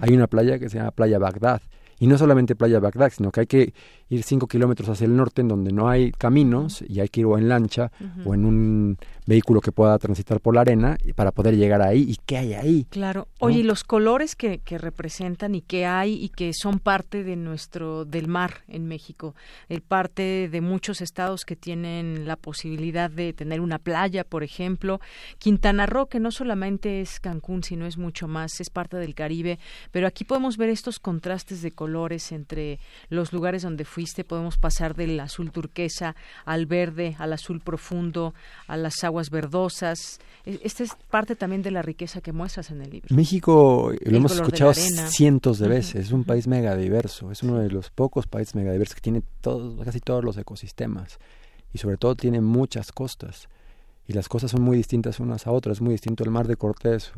Hay 0.00 0.14
una 0.14 0.28
playa 0.28 0.60
que 0.60 0.68
se 0.68 0.78
llama 0.78 0.92
Playa 0.92 1.18
Bagdad. 1.18 1.62
Y 1.98 2.06
no 2.06 2.18
solamente 2.18 2.54
Playa 2.54 2.78
Bagdad, 2.78 3.12
sino 3.14 3.30
que 3.30 3.40
hay 3.40 3.46
que 3.46 3.74
ir 4.08 4.22
cinco 4.22 4.46
kilómetros 4.46 4.88
hacia 4.88 5.06
el 5.06 5.16
norte 5.16 5.40
en 5.40 5.48
donde 5.48 5.72
no 5.72 5.88
hay 5.88 6.12
caminos 6.12 6.84
y 6.86 7.00
hay 7.00 7.08
que 7.08 7.20
ir 7.20 7.26
o 7.26 7.38
en 7.38 7.48
lancha 7.48 7.90
o 8.24 8.34
en 8.34 8.44
un 8.44 8.98
vehículo 9.26 9.60
que 9.60 9.72
pueda 9.72 9.98
transitar 9.98 10.40
por 10.40 10.54
la 10.54 10.60
arena 10.60 10.96
para 11.14 11.32
poder 11.32 11.56
llegar 11.56 11.82
ahí. 11.82 12.02
¿Y 12.02 12.16
qué 12.26 12.36
hay 12.36 12.54
ahí? 12.54 12.86
Claro. 12.90 13.28
Oye, 13.40 13.60
y 13.60 13.62
los 13.62 13.82
colores 13.82 14.36
que, 14.36 14.58
que 14.58 14.78
representan 14.78 15.54
y 15.54 15.62
que 15.62 15.86
hay 15.86 16.22
y 16.22 16.28
que 16.28 16.52
son 16.52 16.78
parte 16.78 17.24
de 17.24 17.36
nuestro, 17.36 18.04
del 18.04 18.28
mar 18.28 18.62
en 18.68 18.86
México, 18.86 19.34
el 19.68 19.80
parte 19.80 20.48
de 20.50 20.60
muchos 20.60 21.00
estados 21.00 21.44
que 21.44 21.56
tienen 21.56 22.26
la 22.26 22.36
posibilidad 22.36 23.10
de 23.10 23.32
tener 23.32 23.60
una 23.60 23.78
playa, 23.78 24.22
por 24.22 24.44
ejemplo. 24.44 25.00
Quintana 25.38 25.86
Roo, 25.86 26.06
que 26.06 26.20
no 26.20 26.30
solamente 26.30 27.00
es 27.00 27.20
Cancún, 27.20 27.62
sino 27.62 27.86
es 27.86 27.96
mucho 27.96 28.28
más, 28.28 28.60
es 28.60 28.70
parte 28.70 28.98
del 28.98 29.14
Caribe, 29.14 29.58
pero 29.90 30.06
aquí 30.06 30.24
podemos 30.24 30.56
ver 30.56 30.68
estos 30.68 31.00
contrastes 31.00 31.62
de 31.62 31.72
colores 31.72 31.85
entre 32.30 32.78
los 33.08 33.32
lugares 33.32 33.62
donde 33.62 33.84
fuiste, 33.84 34.24
podemos 34.24 34.56
pasar 34.58 34.94
del 34.94 35.18
azul 35.20 35.50
turquesa 35.50 36.16
al 36.44 36.66
verde, 36.66 37.16
al 37.18 37.32
azul 37.32 37.60
profundo, 37.60 38.34
a 38.66 38.76
las 38.76 39.04
aguas 39.04 39.30
verdosas. 39.30 40.18
E, 40.44 40.60
esta 40.62 40.84
es 40.84 40.90
parte 41.10 41.36
también 41.36 41.62
de 41.62 41.70
la 41.70 41.82
riqueza 41.82 42.20
que 42.20 42.32
muestras 42.32 42.70
en 42.70 42.82
el 42.82 42.90
libro. 42.90 43.14
México, 43.14 43.92
lo 44.04 44.16
hemos 44.16 44.32
escuchado 44.32 44.72
cientos 44.74 45.58
de 45.58 45.68
veces, 45.68 46.06
es 46.06 46.12
un 46.12 46.24
país 46.24 46.46
megadiverso, 46.46 47.30
es 47.30 47.42
uno 47.42 47.58
de 47.58 47.70
los 47.70 47.90
pocos 47.90 48.26
países 48.26 48.54
megadiversos 48.54 48.94
que 48.94 49.00
tiene 49.00 49.22
todos, 49.40 49.84
casi 49.84 50.00
todos 50.00 50.24
los 50.24 50.36
ecosistemas. 50.36 51.18
Y 51.72 51.78
sobre 51.78 51.96
todo 51.96 52.14
tiene 52.14 52.40
muchas 52.40 52.92
costas. 52.92 53.48
Y 54.08 54.12
las 54.12 54.28
costas 54.28 54.52
son 54.52 54.62
muy 54.62 54.76
distintas 54.76 55.20
unas 55.20 55.46
a 55.46 55.52
otras, 55.52 55.78
es 55.78 55.80
muy 55.80 55.92
distinto 55.92 56.24
el 56.24 56.30
mar 56.30 56.46
de 56.46 56.56
Cortés 56.56 57.12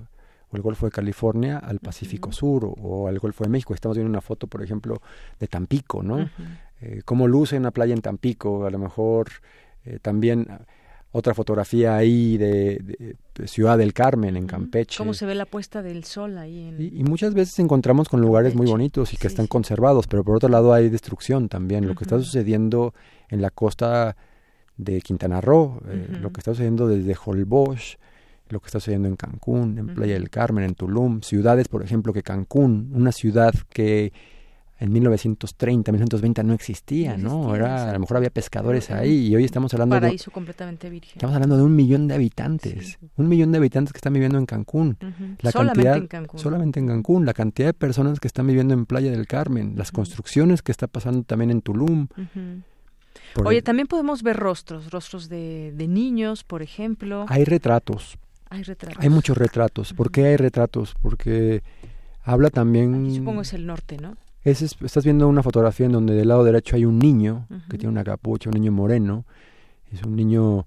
o 0.51 0.57
el 0.57 0.63
Golfo 0.63 0.87
de 0.87 0.93
California 0.93 1.59
al 1.59 1.79
Pacífico 1.79 2.33
Sur 2.33 2.75
o, 2.81 3.09
al 3.09 3.19
Golfo 3.19 3.45
de 3.45 3.51
México. 3.51 3.75
Estamos 3.75 3.97
viendo 3.97 4.11
una 4.11 4.21
foto, 4.21 4.47
por 4.47 4.63
ejemplo, 4.63 5.01
de 5.39 5.49
Tampico, 5.49 6.03
¿no? 6.03 6.29
Eh, 6.81 7.03
cómo 7.05 7.27
luce 7.27 7.57
una 7.57 7.71
playa 7.71 7.95
en 7.95 8.03
Tampico, 8.03 8.67
a 8.67 8.71
lo 8.71 8.79
mejor 8.79 9.29
eh, 9.85 9.99
también 10.01 10.47
otra 11.11 11.35
fotografía 11.35 11.97
ahí 11.97 12.37
de, 12.37 13.17
Ciudad 13.47 13.79
del 13.79 13.95
Carmen, 13.95 14.37
en 14.37 14.47
Campeche. 14.47 14.99
Cómo 14.99 15.15
se 15.15 15.25
ve 15.25 15.35
la 15.35 15.47
puesta 15.47 15.81
del 15.81 16.05
sol 16.05 16.39
ahí. 16.39 16.75
Y, 16.79 17.05
muchas 17.05 17.35
veces 17.35 17.59
encontramos 17.61 18.09
con 18.09 18.21
lugares 18.21 18.55
muy 18.55 18.67
bonitos 18.67 19.15
y 19.15 19.17
que 19.17 19.27
están 19.27 19.47
conservados, 19.47 20.07
pero 20.07 20.25
por 20.25 20.37
otro 20.37 20.49
lado 20.49 20.73
hay 20.73 20.89
destrucción 20.89 21.49
también. 21.49 21.87
Lo 21.87 21.95
que 21.95 22.05
está 22.05 22.19
sucediendo 22.19 22.95
en 23.29 23.41
la 23.41 23.51
costa 23.51 24.17
de 24.77 25.01
Quintana 25.01 25.41
Roo, 25.41 25.81
eh, 25.89 26.19
lo 26.21 26.31
que 26.31 26.41
está 26.41 26.53
sucediendo 26.53 26.89
desde 26.89 27.17
Holbox, 27.25 27.99
lo 28.51 28.61
que 28.61 28.67
está 28.67 28.81
sucediendo 28.81 29.09
en 29.09 29.17
Cancún, 29.17 29.79
en 29.79 29.95
Playa 29.95 30.15
del 30.15 30.31
Carmen, 30.31 30.65
en 30.65 30.75
Tulum, 30.75 31.23
ciudades, 31.23 31.69
por 31.69 31.83
ejemplo, 31.83 32.13
que 32.13 32.23
Cancún, 32.23 32.91
una 32.95 33.13
ciudad 33.13 33.55
que 33.71 34.13
en 34.81 34.93
1930, 34.93 35.91
1920 35.91 36.45
no 36.45 36.55
existía, 36.55 37.17
¿no? 37.17 37.55
Era, 37.55 37.91
a 37.91 37.93
lo 37.93 37.99
mejor 37.99 38.19
había 38.19 38.31
pescadores 38.31 38.91
ahí 38.91 39.27
y 39.27 39.35
hoy 39.35 39.45
estamos 39.45 39.75
hablando 39.75 39.97
de... 39.97 40.03
Paraíso 40.03 40.31
completamente 40.31 40.89
virgen. 40.89 41.15
Estamos 41.17 41.35
hablando 41.35 41.57
de 41.57 41.65
un 41.65 41.75
millón 41.75 42.07
de 42.07 42.15
habitantes, 42.15 42.99
un 43.17 43.29
millón 43.29 43.51
de 43.51 43.59
habitantes 43.59 43.93
que 43.93 43.99
están 43.99 44.13
viviendo 44.13 44.39
en 44.39 44.47
Cancún. 44.47 44.97
la 45.41 45.51
solamente 45.51 45.83
cantidad, 45.83 45.97
en 45.97 46.07
Cancún. 46.07 46.41
Solamente 46.41 46.81
en 46.81 46.87
Cancún. 46.87 47.27
La 47.27 47.35
cantidad 47.35 47.69
de 47.69 47.75
personas 47.75 48.21
que 48.21 48.29
están 48.29 48.47
viviendo 48.47 48.73
en 48.73 48.87
Playa 48.87 49.11
del 49.11 49.27
Carmen, 49.27 49.75
las 49.77 49.91
construcciones 49.91 50.63
que 50.63 50.71
está 50.71 50.87
pasando 50.87 51.25
también 51.25 51.51
en 51.51 51.61
Tulum. 51.61 52.07
Oye, 53.45 53.63
también 53.63 53.89
podemos 53.89 54.23
ver 54.23 54.37
rostros, 54.37 54.91
rostros 54.93 55.29
de, 55.29 55.73
de 55.75 55.89
niños, 55.89 56.45
por 56.45 56.63
ejemplo. 56.63 57.27
Hay 57.29 57.45
retratos. 57.45 58.17
Hay 58.51 58.63
retratos. 58.63 59.03
Hay 59.03 59.09
muchos 59.09 59.37
retratos. 59.37 59.93
¿Por 59.93 60.11
qué 60.11 60.27
hay 60.27 60.37
retratos? 60.37 60.95
Porque 61.01 61.63
habla 62.23 62.51
también... 62.51 63.15
supongo 63.15 63.43
es 63.43 63.53
el 63.53 63.67
norte, 63.67 63.99
¿no? 63.99 64.17
estás 64.45 65.05
viendo 65.05 65.29
una 65.29 65.43
fotografía 65.43 65.87
en 65.87 65.93
donde 65.93 66.15
del 66.15 66.29
lado 66.29 66.43
derecho 66.43 66.77
hay 66.77 66.85
un 66.85 66.99
niño 66.99 67.47
que 67.69 67.77
tiene 67.77 67.93
una 67.93 68.05
capucha, 68.05 68.49
un 68.49 68.55
niño 68.55 68.73
moreno. 68.73 69.25
Es 69.93 70.03
un 70.03 70.17
niño, 70.17 70.67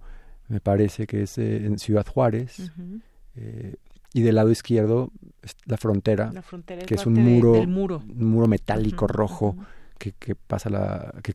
me 0.50 0.60
parece 0.60 1.08
que 1.08 1.24
es 1.24 1.38
eh, 1.38 1.66
en 1.66 1.80
Ciudad 1.80 2.06
Juárez. 2.06 2.72
Eh, 3.36 3.76
y 4.14 4.22
del 4.22 4.36
lado 4.36 4.52
izquierdo 4.52 5.12
la 5.66 5.78
frontera, 5.78 6.32
que 6.86 6.96
es 6.96 7.06
un 7.06 7.14
muro, 7.14 7.54
un 7.54 8.30
muro 8.30 8.48
metálico 8.48 9.08
rojo 9.08 9.56
que, 9.98 10.12
que, 10.12 10.36
pasa 10.36 10.70
la... 10.70 11.14
Que, 11.24 11.34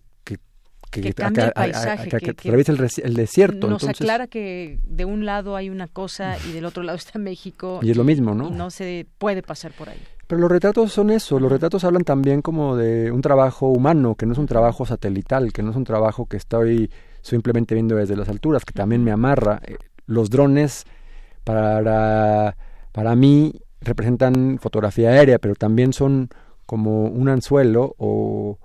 que, 1.01 1.14
cambia 1.14 1.47
el 1.47 1.53
paisaje, 1.53 2.09
que, 2.09 2.30
atraviesa 2.30 2.72
el, 2.72 3.14
desierto. 3.14 3.68
Nos 3.68 3.84
aclara 3.84 4.26
que 4.26 4.78
de 4.84 5.05
un 5.05 5.24
lado 5.24 5.57
hay 5.57 5.70
una 5.70 5.88
cosa 5.88 6.36
y 6.49 6.53
del 6.53 6.64
otro 6.64 6.82
lado 6.82 6.97
está 6.97 7.18
México. 7.18 7.80
Y 7.82 7.90
es 7.90 7.97
lo 7.97 8.05
mismo, 8.05 8.34
¿no? 8.34 8.49
Y 8.49 8.51
no 8.53 8.70
se 8.70 9.07
puede 9.18 9.42
pasar 9.42 9.72
por 9.72 9.88
ahí. 9.88 10.01
Pero 10.26 10.40
los 10.40 10.51
retratos 10.51 10.92
son 10.92 11.11
eso, 11.11 11.38
los 11.38 11.51
retratos 11.51 11.84
hablan 11.84 12.03
también 12.03 12.42
como 12.42 12.76
de 12.76 13.12
un 13.12 13.20
trabajo 13.20 13.68
humano, 13.68 14.16
que 14.16 14.26
no 14.26 14.32
es 14.32 14.38
un 14.38 14.47
trabajo 14.47 14.84
satelital, 14.84 15.53
que 15.53 15.62
no 15.62 15.70
es 15.70 15.76
un 15.76 15.84
trabajo 15.84 16.26
que 16.26 16.36
estoy 16.36 16.90
simplemente 17.22 17.74
viendo 17.74 17.94
desde 17.94 18.16
las 18.16 18.28
alturas, 18.28 18.64
que 18.64 18.72
también 18.72 19.05
me 19.05 19.12
amarra. 19.12 19.61
Eh, 19.64 19.76
los 20.07 20.30
drones 20.30 20.84
para, 21.44 22.57
para 22.92 23.14
mí 23.14 23.55
representan 23.80 24.59
fotografía 24.61 25.11
aérea, 25.11 25.38
pero 25.38 25.55
también 25.55 25.92
son 25.92 26.28
como 26.66 27.05
un 27.05 27.28
anzuelo 27.28 27.94
o 27.99 28.59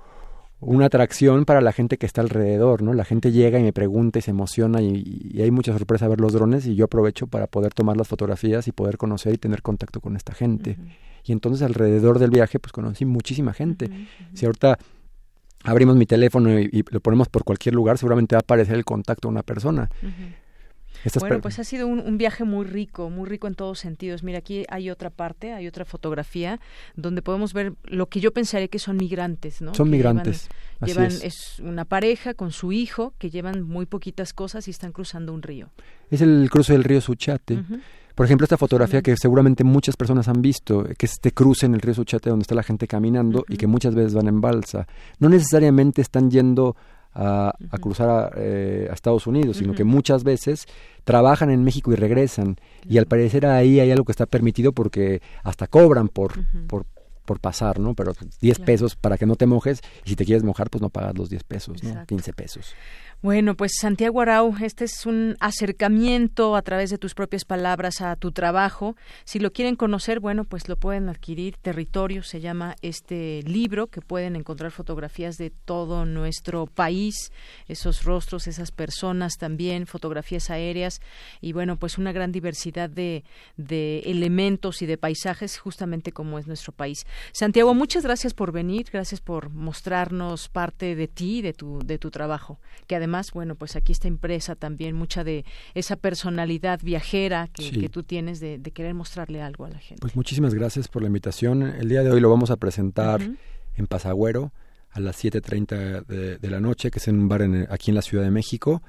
una 0.62 0.86
atracción 0.86 1.46
para 1.46 1.60
la 1.60 1.74
gente 1.74 1.98
que 1.98 2.06
está 2.06 2.22
alrededor, 2.22 2.84
¿no? 2.84 2.94
La 2.94 3.04
gente 3.04 3.32
llega 3.32 3.60
y 3.60 3.64
me 3.64 3.74
pregunta 3.74 4.20
y 4.20 4.22
se 4.22 4.32
emociona 4.32 4.82
y, 4.82 5.40
hay 5.42 5.50
mucha 5.50 5.74
sorpresa 5.74 6.08
ver 6.08 6.22
los 6.22 6.34
drones 6.34 6.68
y 6.68 6.76
yo 6.76 6.86
aprovecho 6.86 7.28
para 7.28 7.48
poder 7.48 7.74
tomar 7.74 7.98
las 7.98 8.08
fotografías 8.08 8.68
y 8.68 8.72
poder 8.72 8.98
conocer 8.98 9.34
y 9.34 9.38
tener 9.38 9.64
contacto 9.64 10.00
con 10.00 10.16
esta 10.16 10.34
gente. 10.34 10.78
Y 11.24 11.32
entonces 11.32 11.64
alrededor 11.64 12.20
del 12.20 12.30
viaje 12.30 12.60
pues 12.60 12.72
conocí 12.72 13.06
muchísima 13.06 13.54
gente. 13.54 13.90
Si 14.34 14.46
ahorita 14.46 14.78
abrimos 15.64 15.96
mi 15.96 16.06
teléfono 16.06 16.60
y, 16.60 16.86
lo 16.90 17.00
ponemos 17.00 17.28
por 17.28 17.44
cualquier 17.44 17.74
lugar, 17.74 17.98
seguramente 17.98 18.36
va 18.36 18.40
a 18.40 18.42
aparecer 18.42 18.76
el 18.76 18.86
contacto 18.86 19.28
de 19.28 19.32
una 19.32 19.44
persona 19.44 19.90
bueno, 21.20 21.42
pues 21.42 21.60
ha 21.60 21.64
sido 21.64 21.88
un, 21.88 22.18
viaje 22.18 22.44
muy 22.44 22.66
rico, 22.66 23.10
muy 23.10 23.28
rico 23.28 23.48
en 23.48 23.56
todos 23.56 23.80
sentidos. 23.80 24.24
Mira, 24.24 24.40
aquí 24.40 24.66
hay 24.70 24.90
otra 24.90 25.10
parte, 25.10 25.54
hay 25.54 25.68
otra 25.68 25.86
fotografía 25.86 26.60
donde 26.96 27.22
podemos 27.22 27.54
ver 27.54 27.74
lo 27.84 28.08
que 28.08 28.20
yo 28.20 28.32
pensaría 28.34 28.68
que 28.68 28.80
son 28.80 28.98
migrantes, 28.98 29.62
¿no? 29.62 29.74
Son 29.74 29.90
migrantes. 29.90 30.50
Llevan, 30.86 31.12
es. 31.12 31.60
una 31.60 31.86
pareja 31.86 32.34
con 32.34 32.52
su 32.52 32.72
hijo 32.72 33.14
que 33.18 33.30
llevan 33.30 33.64
muy 33.64 33.86
poquitas 33.86 34.34
cosas 34.34 34.68
y 34.68 34.72
están 34.72 34.92
cruzando 34.92 35.34
un 35.34 35.42
río. 35.42 35.70
Es 36.10 36.22
el 36.22 36.50
cruce 36.50 36.74
del 36.74 36.84
río 36.84 37.02
Suchate. 37.02 37.64
Por 38.16 38.26
ejemplo, 38.26 38.46
esta 38.46 38.58
fotografía 38.58 39.02
que 39.02 39.16
seguramente 39.16 39.64
muchas 39.64 39.96
personas 39.96 40.28
han 40.28 40.42
visto, 40.42 40.84
que 40.98 41.06
es 41.06 41.14
este 41.14 41.32
cruce 41.32 41.66
en 41.66 41.76
el 41.76 41.82
río 41.82 41.94
Suchate 41.94 42.30
donde 42.30 42.44
está 42.44 42.56
la 42.56 42.64
gente 42.64 42.88
caminando 42.88 43.46
y 43.48 43.58
que 43.58 43.68
muchas 43.68 43.96
veces 43.96 44.14
van 44.14 44.28
en 44.28 44.42
balsa. 44.42 44.88
No 45.20 45.30
necesariamente 45.30 46.02
están 46.02 46.30
yendo 46.30 46.76
a, 47.14 47.54
cruzar 47.82 48.34
eh, 48.38 48.88
a, 48.90 48.94
Estados 48.94 49.28
Unidos, 49.28 49.58
sino 49.58 49.74
que 49.74 49.84
muchas 49.84 50.24
veces 50.24 50.66
trabajan 51.04 51.50
en 51.50 51.64
México 51.64 51.92
y 51.92 51.96
regresan. 51.96 52.58
Y 52.88 52.98
al 52.98 53.06
parecer 53.06 53.46
ahí 53.46 53.80
hay 53.80 53.92
algo 53.92 54.06
que 54.06 54.12
está 54.12 54.26
permitido 54.26 54.72
porque 54.72 55.22
hasta 55.44 55.68
cobran 55.68 56.08
por, 56.08 56.34
por, 56.68 56.86
por 57.26 57.40
pasar, 57.40 57.80
¿no? 57.80 57.94
Pero 57.94 58.14
10 58.40 58.60
pesos 58.60 58.96
para 58.96 59.18
que 59.18 59.26
no 59.26 59.36
te 59.36 59.46
mojes 59.46 59.82
y 60.06 60.10
si 60.10 60.16
te 60.16 60.26
quieres 60.26 60.44
mojar, 60.44 60.70
pues 60.70 60.82
no 60.82 60.90
pagas 60.90 61.18
los 61.18 61.30
10 61.30 61.44
pesos, 61.44 61.84
¿no? 61.84 62.06
15 62.06 62.34
pesos. 62.34 62.76
Bueno, 63.24 63.56
pues 63.56 63.74
Santiago 63.80 64.20
Arau, 64.20 64.56
este 64.64 64.86
es 64.86 65.06
un 65.06 65.36
acercamiento 65.40 66.56
a 66.56 66.64
través 66.64 66.90
de 66.90 66.98
tus 66.98 67.14
propias 67.14 67.46
palabras 67.46 68.02
a 68.02 68.16
tu 68.16 68.32
trabajo. 68.32 68.96
Si 69.26 69.38
lo 69.38 69.52
quieren 69.52 69.76
conocer, 69.76 70.20
bueno, 70.20 70.44
pues 70.44 70.68
lo 70.68 70.76
pueden 70.76 71.08
adquirir. 71.08 71.56
Territorio 71.58 72.24
se 72.24 72.40
llama 72.40 72.76
este 72.82 73.44
libro, 73.44 73.86
que 73.86 74.02
pueden 74.02 74.36
encontrar 74.36 74.72
fotografías 74.72 75.38
de 75.38 75.52
todo 75.52 76.08
nuestro 76.08 76.66
país, 76.66 77.32
esos 77.68 78.06
rostros, 78.06 78.48
esas 78.48 78.72
personas 78.72 79.34
también, 79.38 79.86
fotografías 79.86 80.50
aéreas 80.50 81.00
y 81.42 81.54
bueno, 81.54 81.78
pues 81.78 82.00
una 82.00 82.14
gran 82.14 82.32
diversidad 82.32 82.90
de, 82.90 83.24
de 83.56 84.00
elementos 84.00 84.82
y 84.82 84.88
de 84.88 84.98
paisajes, 84.98 85.60
justamente 85.60 86.12
como 86.12 86.40
es 86.40 86.48
nuestro 86.48 86.72
país. 86.72 87.06
Santiago, 87.34 87.76
muchas 87.76 88.04
gracias 88.04 88.34
por 88.34 88.52
venir, 88.52 88.88
gracias 88.92 89.22
por 89.22 89.52
mostrarnos 89.52 90.50
parte 90.50 90.96
de 90.96 91.08
ti, 91.08 91.44
de 91.44 91.54
tu, 91.54 91.78
de 91.86 92.00
tu 92.00 92.10
trabajo, 92.10 92.60
que 92.88 92.96
además 92.96 93.11
además, 93.12 93.32
bueno, 93.34 93.56
pues 93.56 93.76
aquí 93.76 93.92
está 93.92 94.08
impresa 94.08 94.56
también 94.56 94.96
mucha 94.96 95.24
de 95.26 95.44
esa 95.74 95.98
personalidad 95.98 96.80
viajera 96.82 97.50
que, 97.52 97.90
tú 97.90 98.04
tienes 98.04 98.40
de, 98.40 98.62
querer 98.74 98.94
mostrarle 98.94 99.42
algo 99.42 99.66
a 99.66 99.70
la 99.70 99.80
gente. 99.80 100.00
Pues 100.00 100.16
muchísimas 100.16 100.54
gracias 100.54 100.88
por 100.88 101.02
la 101.02 101.08
invitación. 101.08 101.62
El 101.64 101.90
día 101.90 102.04
de 102.04 102.12
hoy 102.12 102.22
lo 102.22 102.30
vamos 102.30 102.52
a 102.52 102.56
presentar 102.56 103.22
en 103.22 103.88
Pasagüero 103.88 104.54
a 104.92 105.02
las 105.02 105.22
7.30 105.22 106.06
de, 106.06 106.38
de, 106.38 106.50
la 106.50 106.62
noche, 106.62 106.90
que 106.90 107.00
es 107.00 107.08
en 107.10 107.20
un 107.20 107.28
bar 107.28 107.42
aquí 107.70 107.92
en 107.92 107.96
la 107.96 108.02
Ciudad 108.02 108.24
de 108.24 108.32
México. 108.32 108.82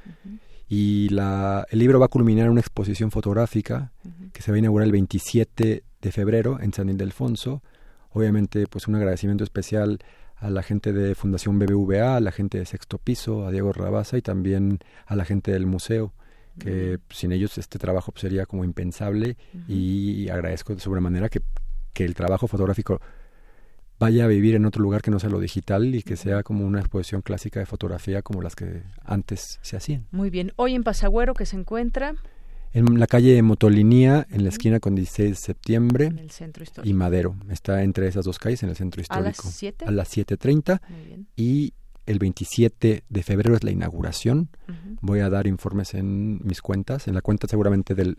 Y 0.69 1.09
la, 1.09 1.67
el 1.71 1.81
libro 1.81 1.99
va 1.99 2.07
a 2.07 2.09
culminar 2.09 2.47
en 2.47 2.53
una 2.53 2.61
exposición 2.61 3.11
fotográfica 3.11 3.93
que 4.33 4.41
se 4.41 4.53
va 4.53 4.57
a 4.57 4.59
inaugurar 4.59 4.87
el 4.87 4.93
27 4.93 5.83
de 6.01 6.13
febrero 6.13 6.61
en 6.61 6.73
San 6.73 6.89
Ildefonso. 6.89 7.61
Obviamente, 8.11 8.67
pues 8.69 8.87
un 8.87 8.95
agradecimiento 8.95 9.43
especial 9.43 9.99
a 10.43 10.51
la 10.51 10.63
gente 10.63 10.93
de 10.93 11.15
Fundación 11.15 11.59
BBVA, 11.59 12.17
a 12.17 12.21
la 12.21 12.33
gente 12.33 12.59
de 12.59 12.67
Sexto 12.67 12.99
Piso, 12.99 13.47
a 13.47 13.53
Diego 13.53 13.73
Rabasa 13.73 14.19
y 14.19 14.23
también 14.23 14.81
a 15.07 15.15
la 15.15 15.25
gente 15.25 15.53
del 15.53 15.67
museo, 15.67 16.13
que 16.59 16.99
sin 17.11 17.33
ellos 17.33 17.57
este 17.59 17.79
trabajo 17.79 18.13
sería 18.17 18.45
como 18.45 18.65
impensable 18.65 19.37
y 19.69 20.29
agradezco 20.29 20.75
de 20.75 20.81
sobremanera 20.81 21.29
que, 21.29 21.43
que 21.95 22.05
el 22.05 22.15
trabajo 22.15 22.49
fotográfico 22.49 23.01
vaya 24.01 24.25
a 24.25 24.27
vivir 24.27 24.57
en 24.57 24.67
otro 24.67 24.83
lugar 24.83 25.01
que 25.01 25.13
no 25.13 25.21
sea 25.21 25.31
lo 25.31 25.39
digital 25.39 25.95
y 25.95 26.03
que 26.03 26.17
sea 26.17 26.43
como 26.43 26.67
una 26.67 26.81
exposición 26.81 27.23
clásica 27.23 27.61
de 27.61 27.67
fotografía 27.67 28.21
como 28.23 28.43
las 28.43 28.57
que 28.57 28.83
antes 29.05 29.61
se 29.63 29.77
hacían. 29.77 30.09
Muy 30.11 30.29
bien. 30.29 30.53
Hoy 30.57 30.75
en 30.75 30.83
Pasagüero, 30.83 31.35
que 31.35 31.47
se 31.47 31.57
encuentra? 31.57 32.17
En 32.75 32.99
la 32.99 33.07
calle 33.07 33.41
Motolinía, 33.43 34.27
en 34.31 34.45
la 34.45 34.49
esquina 34.49 34.81
con 34.81 34.95
16 34.95 35.31
de 35.31 35.37
septiembre. 35.37 36.07
En 36.07 36.19
el 36.19 36.31
centro 36.31 36.63
histórico. 36.63 36.89
Y 36.89 36.95
Madero. 36.95 37.37
Está 37.51 37.83
entre 37.83 38.09
esas 38.09 38.25
dos 38.25 38.39
calles, 38.39 38.63
en 38.63 38.71
el 38.71 38.77
centro 38.77 39.03
histórico. 39.03 39.43
¿A 39.43 39.45
las 39.45 39.55
7? 39.55 39.85
A 39.85 39.91
las 39.91 40.17
7.30. 40.17 40.81
Muy 40.89 41.05
bien. 41.05 41.27
Y 41.37 41.75
el 42.07 42.19
27 42.19 43.05
de 43.09 43.23
febrero 43.23 43.55
es 43.55 43.63
la 43.63 43.71
inauguración. 43.71 44.49
Voy 45.01 45.21
a 45.21 45.29
dar 45.29 45.47
informes 45.47 45.95
en 45.95 46.41
mis 46.45 46.61
cuentas, 46.63 47.09
en 47.09 47.15
la 47.15 47.21
cuenta 47.21 47.47
seguramente 47.47 47.95
del, 47.95 48.17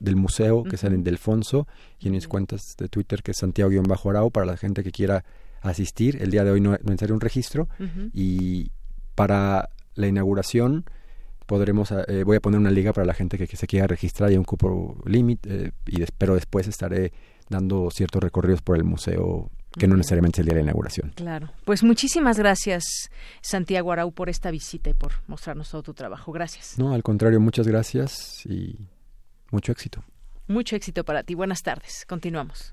del, 0.00 0.16
museo, 0.16 0.64
que 0.64 0.76
es 0.76 0.84
en 0.84 1.02
Delfonso, 1.04 1.66
y 1.98 2.08
en 2.08 2.12
mis 2.12 2.28
cuentas 2.28 2.76
de 2.76 2.88
Twitter, 2.88 3.22
que 3.22 3.30
es 3.30 3.38
Santiago-Arau, 3.38 4.30
para 4.30 4.46
la 4.46 4.56
gente 4.56 4.82
que 4.82 4.90
quiera 4.90 5.24
asistir. 5.60 6.20
El 6.20 6.30
día 6.30 6.44
de 6.44 6.50
hoy 6.50 6.60
no, 6.60 6.72
no 6.72 7.14
un 7.14 7.20
registro. 7.20 7.68
Y 8.12 8.70
para 9.14 9.70
la 9.94 10.06
inauguración 10.08 10.84
podremos 11.52 11.92
eh, 12.08 12.24
voy 12.24 12.38
a 12.38 12.40
poner 12.40 12.58
una 12.58 12.70
liga 12.70 12.94
para 12.94 13.06
la 13.06 13.12
gente 13.12 13.36
que, 13.36 13.46
se 13.46 13.66
quiera 13.66 13.86
registrar 13.86 14.32
y 14.32 14.38
un 14.38 14.44
cupo 14.44 14.96
límite 15.04 15.66
eh, 15.66 15.72
y 15.86 16.02
pero 16.16 16.34
después 16.34 16.66
estaré 16.66 17.12
dando 17.50 17.90
ciertos 17.90 18.22
recorridos 18.22 18.62
por 18.62 18.78
el 18.78 18.84
museo 18.84 19.50
que 19.70 19.86
no 19.86 19.94
necesariamente 19.94 20.36
es 20.36 20.38
el 20.40 20.46
día 20.46 20.54
de 20.54 20.60
la 20.60 20.64
inauguración. 20.64 21.12
Claro. 21.14 21.50
Pues 21.66 21.82
muchísimas 21.82 22.38
gracias, 22.38 23.10
Santiago 23.42 23.92
Arau, 23.92 24.12
por 24.12 24.30
esta 24.30 24.50
visita 24.50 24.88
y 24.88 24.94
por 24.94 25.12
mostrarnos 25.26 25.70
todo 25.70 25.82
tu 25.82 25.92
trabajo. 25.92 26.32
Gracias. 26.32 26.78
No, 26.78 26.94
al 26.94 27.02
contrario, 27.02 27.38
muchas 27.38 27.68
gracias 27.68 28.46
y 28.46 28.78
mucho 29.50 29.72
éxito. 29.72 30.02
Mucho 30.48 30.74
éxito 30.74 31.04
para 31.04 31.22
ti. 31.22 31.34
Buenas 31.34 31.60
tardes. 31.60 32.06
Continuamos. 32.08 32.72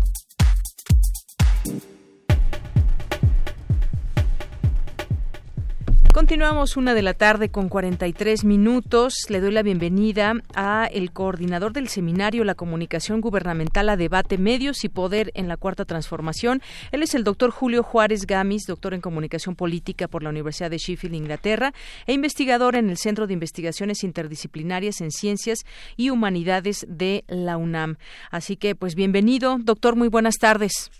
Continuamos 6.13 6.75
una 6.75 6.93
de 6.93 7.03
la 7.03 7.13
tarde 7.13 7.51
con 7.51 7.69
43 7.69 8.43
minutos. 8.43 9.13
Le 9.29 9.39
doy 9.39 9.51
la 9.53 9.63
bienvenida 9.63 10.33
a 10.53 10.85
el 10.91 11.13
coordinador 11.13 11.71
del 11.71 11.87
seminario 11.87 12.43
La 12.43 12.53
Comunicación 12.53 13.21
Gubernamental 13.21 13.87
a 13.87 13.95
Debate, 13.95 14.37
Medios 14.37 14.83
y 14.83 14.89
Poder 14.89 15.31
en 15.35 15.47
la 15.47 15.55
Cuarta 15.55 15.85
Transformación. 15.85 16.61
Él 16.91 17.01
es 17.01 17.15
el 17.15 17.23
doctor 17.23 17.51
Julio 17.51 17.81
Juárez 17.81 18.27
Gamis, 18.27 18.65
doctor 18.67 18.93
en 18.93 18.99
Comunicación 18.99 19.55
Política 19.55 20.09
por 20.09 20.21
la 20.21 20.31
Universidad 20.31 20.69
de 20.69 20.79
Sheffield, 20.79 21.15
Inglaterra, 21.15 21.73
e 22.05 22.11
investigador 22.11 22.75
en 22.75 22.89
el 22.89 22.97
Centro 22.97 23.25
de 23.25 23.33
Investigaciones 23.33 24.03
Interdisciplinarias 24.03 24.99
en 24.99 25.11
Ciencias 25.11 25.59
y 25.95 26.09
Humanidades 26.09 26.85
de 26.89 27.23
la 27.29 27.55
UNAM. 27.55 27.95
Así 28.31 28.57
que, 28.57 28.75
pues 28.75 28.95
bienvenido, 28.95 29.59
doctor, 29.61 29.95
muy 29.95 30.09
buenas 30.09 30.35
tardes. 30.35 30.91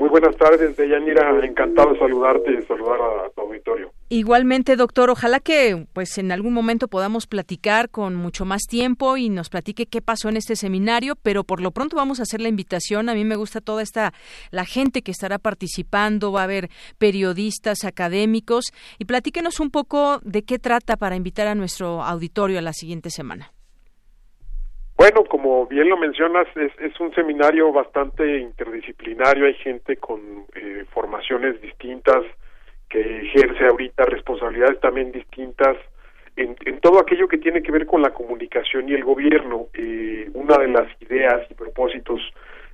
Muy 0.00 0.08
buenas 0.08 0.34
tardes, 0.38 0.78
Deyanira. 0.78 1.44
Encantado 1.44 1.92
de 1.92 1.98
saludarte 1.98 2.50
y 2.54 2.62
saludar 2.62 2.98
a 3.02 3.28
tu 3.34 3.42
auditorio. 3.42 3.92
Igualmente, 4.08 4.76
doctor. 4.76 5.10
Ojalá 5.10 5.40
que, 5.40 5.86
pues, 5.92 6.16
en 6.16 6.32
algún 6.32 6.54
momento 6.54 6.88
podamos 6.88 7.26
platicar 7.26 7.90
con 7.90 8.14
mucho 8.14 8.46
más 8.46 8.62
tiempo 8.62 9.18
y 9.18 9.28
nos 9.28 9.50
platique 9.50 9.84
qué 9.84 10.00
pasó 10.00 10.30
en 10.30 10.38
este 10.38 10.56
seminario. 10.56 11.16
Pero 11.16 11.44
por 11.44 11.60
lo 11.60 11.72
pronto 11.72 11.96
vamos 11.96 12.18
a 12.18 12.22
hacer 12.22 12.40
la 12.40 12.48
invitación. 12.48 13.10
A 13.10 13.14
mí 13.14 13.26
me 13.26 13.36
gusta 13.36 13.60
toda 13.60 13.82
esta 13.82 14.14
la 14.50 14.64
gente 14.64 15.02
que 15.02 15.10
estará 15.10 15.38
participando. 15.38 16.32
Va 16.32 16.40
a 16.40 16.44
haber 16.44 16.70
periodistas, 16.96 17.84
académicos 17.84 18.72
y 18.98 19.04
platíquenos 19.04 19.60
un 19.60 19.70
poco 19.70 20.20
de 20.24 20.44
qué 20.44 20.58
trata 20.58 20.96
para 20.96 21.14
invitar 21.14 21.46
a 21.46 21.54
nuestro 21.54 22.02
auditorio 22.02 22.58
a 22.58 22.62
la 22.62 22.72
siguiente 22.72 23.10
semana. 23.10 23.52
Bueno, 25.00 25.24
como 25.24 25.66
bien 25.66 25.88
lo 25.88 25.96
mencionas, 25.96 26.46
es, 26.56 26.72
es 26.78 27.00
un 27.00 27.10
seminario 27.14 27.72
bastante 27.72 28.36
interdisciplinario, 28.36 29.46
hay 29.46 29.54
gente 29.54 29.96
con 29.96 30.20
eh, 30.54 30.84
formaciones 30.92 31.58
distintas 31.62 32.22
que 32.86 33.00
ejerce 33.22 33.64
ahorita 33.64 34.04
responsabilidades 34.04 34.78
también 34.80 35.10
distintas 35.10 35.78
en, 36.36 36.54
en, 36.66 36.80
todo 36.80 37.00
aquello 37.00 37.28
que 37.28 37.38
tiene 37.38 37.62
que 37.62 37.72
ver 37.72 37.86
con 37.86 38.02
la 38.02 38.10
comunicación 38.10 38.90
y 38.90 38.92
el 38.92 39.02
gobierno. 39.02 39.68
Eh, 39.72 40.28
una 40.34 40.58
de 40.58 40.68
las 40.68 40.88
ideas 41.00 41.50
y 41.50 41.54
propósitos 41.54 42.20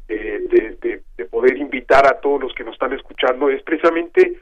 eh, 0.08 0.40
de, 0.50 1.00
de, 1.16 1.26
poder 1.26 1.56
invitar 1.56 2.08
a 2.08 2.18
todos 2.18 2.40
los 2.42 2.54
que 2.54 2.64
nos 2.64 2.72
están 2.72 2.92
escuchando 2.92 3.50
es 3.50 3.62
precisamente 3.62 4.32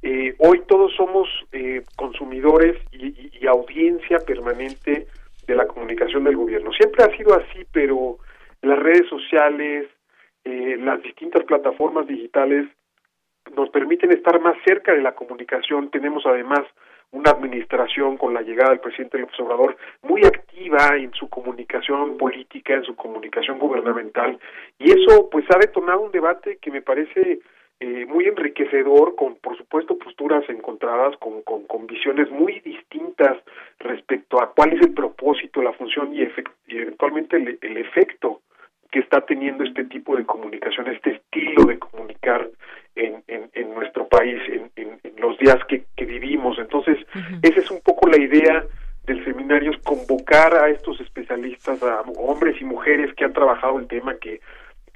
eh, 0.00 0.34
hoy 0.38 0.62
todos 0.66 0.94
somos 0.96 1.28
eh, 1.52 1.82
consumidores 1.94 2.78
y, 2.90 3.32
y 3.38 3.46
audiencia 3.46 4.16
permanente 4.20 5.08
de 5.46 5.54
la 5.54 5.66
comunicación 5.66 6.24
del 6.24 6.36
gobierno. 6.36 6.72
Siempre 6.72 7.04
ha 7.04 7.16
sido 7.16 7.34
así, 7.34 7.64
pero 7.72 8.18
las 8.62 8.78
redes 8.78 9.08
sociales, 9.08 9.88
eh, 10.44 10.76
las 10.78 11.02
distintas 11.02 11.44
plataformas 11.44 12.06
digitales 12.06 12.66
nos 13.56 13.68
permiten 13.70 14.12
estar 14.12 14.40
más 14.40 14.56
cerca 14.64 14.92
de 14.92 15.02
la 15.02 15.14
comunicación. 15.14 15.90
Tenemos 15.90 16.24
además 16.26 16.62
una 17.14 17.30
administración 17.30 18.16
con 18.16 18.34
la 18.34 18.42
llegada 18.42 18.70
del 18.70 18.80
presidente 18.80 19.18
López 19.18 19.38
Obrador 19.38 19.76
muy 20.02 20.22
activa 20.24 20.96
en 20.96 21.12
su 21.12 21.28
comunicación 21.28 22.16
política, 22.16 22.74
en 22.74 22.82
su 22.82 22.96
comunicación 22.96 23.58
gubernamental 23.58 24.38
y 24.78 24.90
eso 24.90 25.28
pues 25.30 25.44
ha 25.54 25.58
detonado 25.58 26.00
un 26.00 26.10
debate 26.10 26.58
que 26.60 26.72
me 26.72 26.82
parece 26.82 27.38
eh, 27.80 28.06
muy 28.06 28.26
enriquecedor, 28.26 29.14
con 29.16 29.36
por 29.36 29.56
supuesto 29.56 29.98
posturas 29.98 30.48
encontradas, 30.48 31.16
con, 31.18 31.42
con, 31.42 31.64
con, 31.64 31.86
visiones 31.86 32.30
muy 32.30 32.60
distintas 32.60 33.36
respecto 33.80 34.40
a 34.40 34.52
cuál 34.52 34.72
es 34.74 34.80
el 34.82 34.94
propósito, 34.94 35.60
la 35.62 35.72
función 35.72 36.14
y, 36.14 36.22
y 36.22 36.78
eventualmente 36.78 37.36
el, 37.36 37.58
el, 37.60 37.76
efecto 37.76 38.42
que 38.90 39.00
está 39.00 39.22
teniendo 39.22 39.64
este 39.64 39.84
tipo 39.84 40.16
de 40.16 40.24
comunicación, 40.24 40.86
este 40.86 41.14
estilo 41.16 41.64
de 41.64 41.78
comunicar 41.78 42.48
en, 42.94 43.22
en, 43.26 43.50
en 43.52 43.74
nuestro 43.74 44.06
país, 44.06 44.40
en, 44.48 44.70
en, 44.76 45.00
los 45.18 45.36
días 45.38 45.58
que, 45.68 45.84
que 45.96 46.04
vivimos. 46.04 46.58
Entonces, 46.58 46.98
uh 47.14 47.18
-huh. 47.18 47.38
esa 47.42 47.60
es 47.60 47.70
un 47.70 47.80
poco 47.80 48.08
la 48.08 48.18
idea 48.18 48.64
del 49.06 49.24
seminario, 49.24 49.72
es 49.72 49.78
convocar 49.82 50.54
a 50.54 50.68
estos 50.70 51.00
especialistas, 51.00 51.82
a 51.82 52.02
hombres 52.18 52.60
y 52.60 52.64
mujeres 52.64 53.12
que 53.14 53.24
han 53.24 53.32
trabajado 53.32 53.78
el 53.78 53.86
tema, 53.86 54.14
que, 54.16 54.40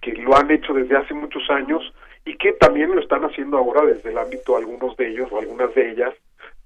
que 0.00 0.12
lo 0.12 0.36
han 0.36 0.50
hecho 0.50 0.72
desde 0.72 0.96
hace 0.96 1.14
muchos 1.14 1.48
años, 1.50 1.92
y 2.28 2.36
que 2.36 2.52
también 2.52 2.94
lo 2.94 3.00
están 3.00 3.24
haciendo 3.24 3.56
ahora 3.56 3.86
desde 3.86 4.10
el 4.10 4.18
ámbito 4.18 4.54
algunos 4.54 4.94
de 4.98 5.08
ellos 5.08 5.28
o 5.32 5.38
algunas 5.38 5.74
de 5.74 5.92
ellas 5.92 6.14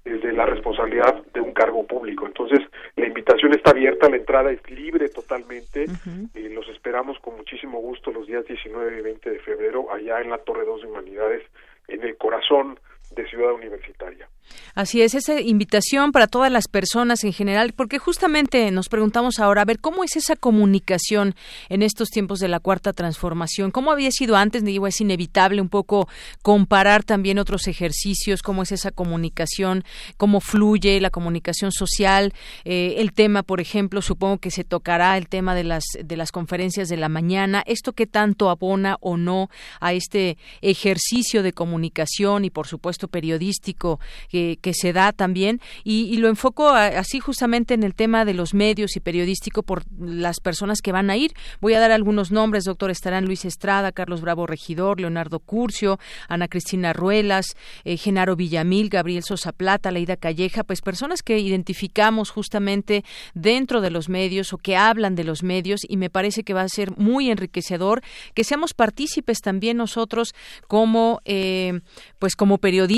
desde 0.03 0.33
la 0.33 0.45
responsabilidad 0.45 1.23
de 1.33 1.39
un 1.39 1.53
cargo 1.53 1.87
público. 1.87 2.25
Entonces, 2.25 2.59
la 2.97 3.07
invitación 3.07 3.53
está 3.53 3.71
abierta, 3.71 4.09
la 4.09 4.17
entrada 4.17 4.51
es 4.51 4.59
libre 4.69 5.07
totalmente. 5.07 5.85
Uh 5.85 5.93
-huh. 5.93 6.29
eh, 6.33 6.49
los 6.49 6.67
esperamos 6.67 7.17
con 7.19 7.37
muchísimo 7.37 7.79
gusto 7.79 8.11
los 8.11 8.27
días 8.27 8.45
19 8.45 8.99
y 8.99 9.01
20 9.01 9.29
de 9.29 9.39
febrero 9.39 9.87
allá 9.89 10.19
en 10.19 10.31
la 10.31 10.39
Torre 10.39 10.65
2 10.65 10.81
de 10.81 10.87
Humanidades, 10.87 11.43
en 11.87 12.03
el 12.03 12.17
corazón 12.17 12.77
de 13.15 13.27
Ciudad 13.29 13.53
Universitaria. 13.53 14.27
Así 14.75 15.01
es, 15.01 15.13
esa 15.13 15.39
invitación 15.39 16.11
para 16.11 16.27
todas 16.27 16.51
las 16.51 16.67
personas 16.67 17.23
en 17.23 17.31
general, 17.31 17.73
porque 17.73 17.99
justamente 17.99 18.69
nos 18.71 18.89
preguntamos 18.89 19.39
ahora, 19.39 19.61
a 19.61 19.65
ver, 19.65 19.79
¿cómo 19.79 20.03
es 20.03 20.15
esa 20.15 20.35
comunicación 20.35 21.35
en 21.69 21.83
estos 21.83 22.09
tiempos 22.09 22.39
de 22.39 22.47
la 22.47 22.59
cuarta 22.59 22.91
transformación? 22.91 23.71
¿Cómo 23.71 23.91
había 23.91 24.11
sido 24.11 24.35
antes? 24.35 24.63
Digo, 24.63 24.87
es 24.87 24.99
inevitable 24.99 25.61
un 25.61 25.69
poco 25.69 26.07
comparar 26.41 27.03
también 27.03 27.37
otros 27.37 27.67
ejercicios, 27.67 28.41
cómo 28.41 28.63
es 28.63 28.71
esa 28.71 28.91
comunicación, 28.91 29.83
cómo 30.17 30.41
fluye 30.41 30.99
la 30.99 31.11
comunicación 31.11 31.71
social, 31.71 32.33
eh, 32.65 32.95
el 32.97 33.13
tema, 33.13 33.43
por 33.43 33.61
ejemplo, 33.61 34.01
supongo 34.01 34.39
que 34.39 34.51
se 34.51 34.63
tocará 34.63 35.17
el 35.17 35.27
tema 35.27 35.53
de 35.53 35.63
las, 35.63 35.83
de 36.03 36.17
las 36.17 36.31
conferencias 36.31 36.89
de 36.89 36.97
la 36.97 37.09
mañana, 37.09 37.63
esto 37.67 37.93
qué 37.93 38.07
tanto 38.07 38.49
abona 38.49 38.97
o 39.01 39.17
no 39.17 39.49
a 39.79 39.93
este 39.93 40.37
ejercicio 40.61 41.43
de 41.43 41.53
comunicación 41.53 42.45
y, 42.45 42.49
por 42.49 42.67
supuesto, 42.67 43.02
periodístico 43.07 43.99
que, 44.29 44.57
que 44.61 44.73
se 44.73 44.93
da 44.93 45.11
también 45.11 45.61
y, 45.83 46.17
lo 46.17 46.29
enfoco 46.29 46.69
así 46.69 47.19
justamente 47.19 47.73
en 47.73 47.83
el 47.83 47.95
tema 47.95 48.23
de 48.23 48.33
los 48.33 48.53
medios 48.53 48.95
y 48.95 48.99
periodístico 48.99 49.63
por 49.63 49.83
las 49.99 50.39
personas 50.39 50.81
que 50.81 50.91
van 50.91 51.09
a 51.09 51.17
ir. 51.17 51.33
Voy 51.59 51.73
a 51.73 51.79
dar 51.79 51.91
algunos 51.91 52.31
nombres, 52.31 52.63
doctor, 52.63 52.91
estarán 52.91 53.25
Luis 53.25 53.45
Estrada, 53.45 53.91
Carlos 53.91 54.21
Bravo 54.21 54.47
Regidor, 54.47 55.01
Leonardo 55.01 55.39
Curcio, 55.39 55.99
Ana 56.29 56.47
Cristina 56.47 56.93
Ruelas, 56.93 57.45
eh, 57.83 57.97
Genaro 57.97 58.35
Villamil, 58.35 58.89
Gabriel 58.89 59.23
Sosa 59.23 59.51
Plata, 59.51 59.91
Leida 59.91 60.15
Calleja, 60.15 60.63
pues 60.63 60.81
personas 60.81 61.23
que 61.23 61.39
identificamos 61.39 62.29
justamente 62.29 63.03
dentro 63.33 63.81
de 63.81 63.89
los 63.89 64.07
medios 64.07 64.53
o 64.53 64.57
que 64.57 64.77
hablan 64.77 65.15
de 65.15 65.23
los 65.23 65.43
medios 65.43 65.81
y 65.87 65.97
me 65.97 66.09
parece 66.09 66.43
que 66.43 66.53
va 66.53 66.61
a 66.61 66.69
ser 66.69 66.97
muy 66.97 67.29
enriquecedor 67.29 68.01
que 68.33 68.43
seamos 68.43 68.73
partícipes 68.73 69.41
también 69.41 69.77
nosotros 69.77 70.33
como 70.67 71.21
eh, 71.25 71.81
pues 72.19 72.35
como 72.35 72.57
periodistas, 72.57 72.92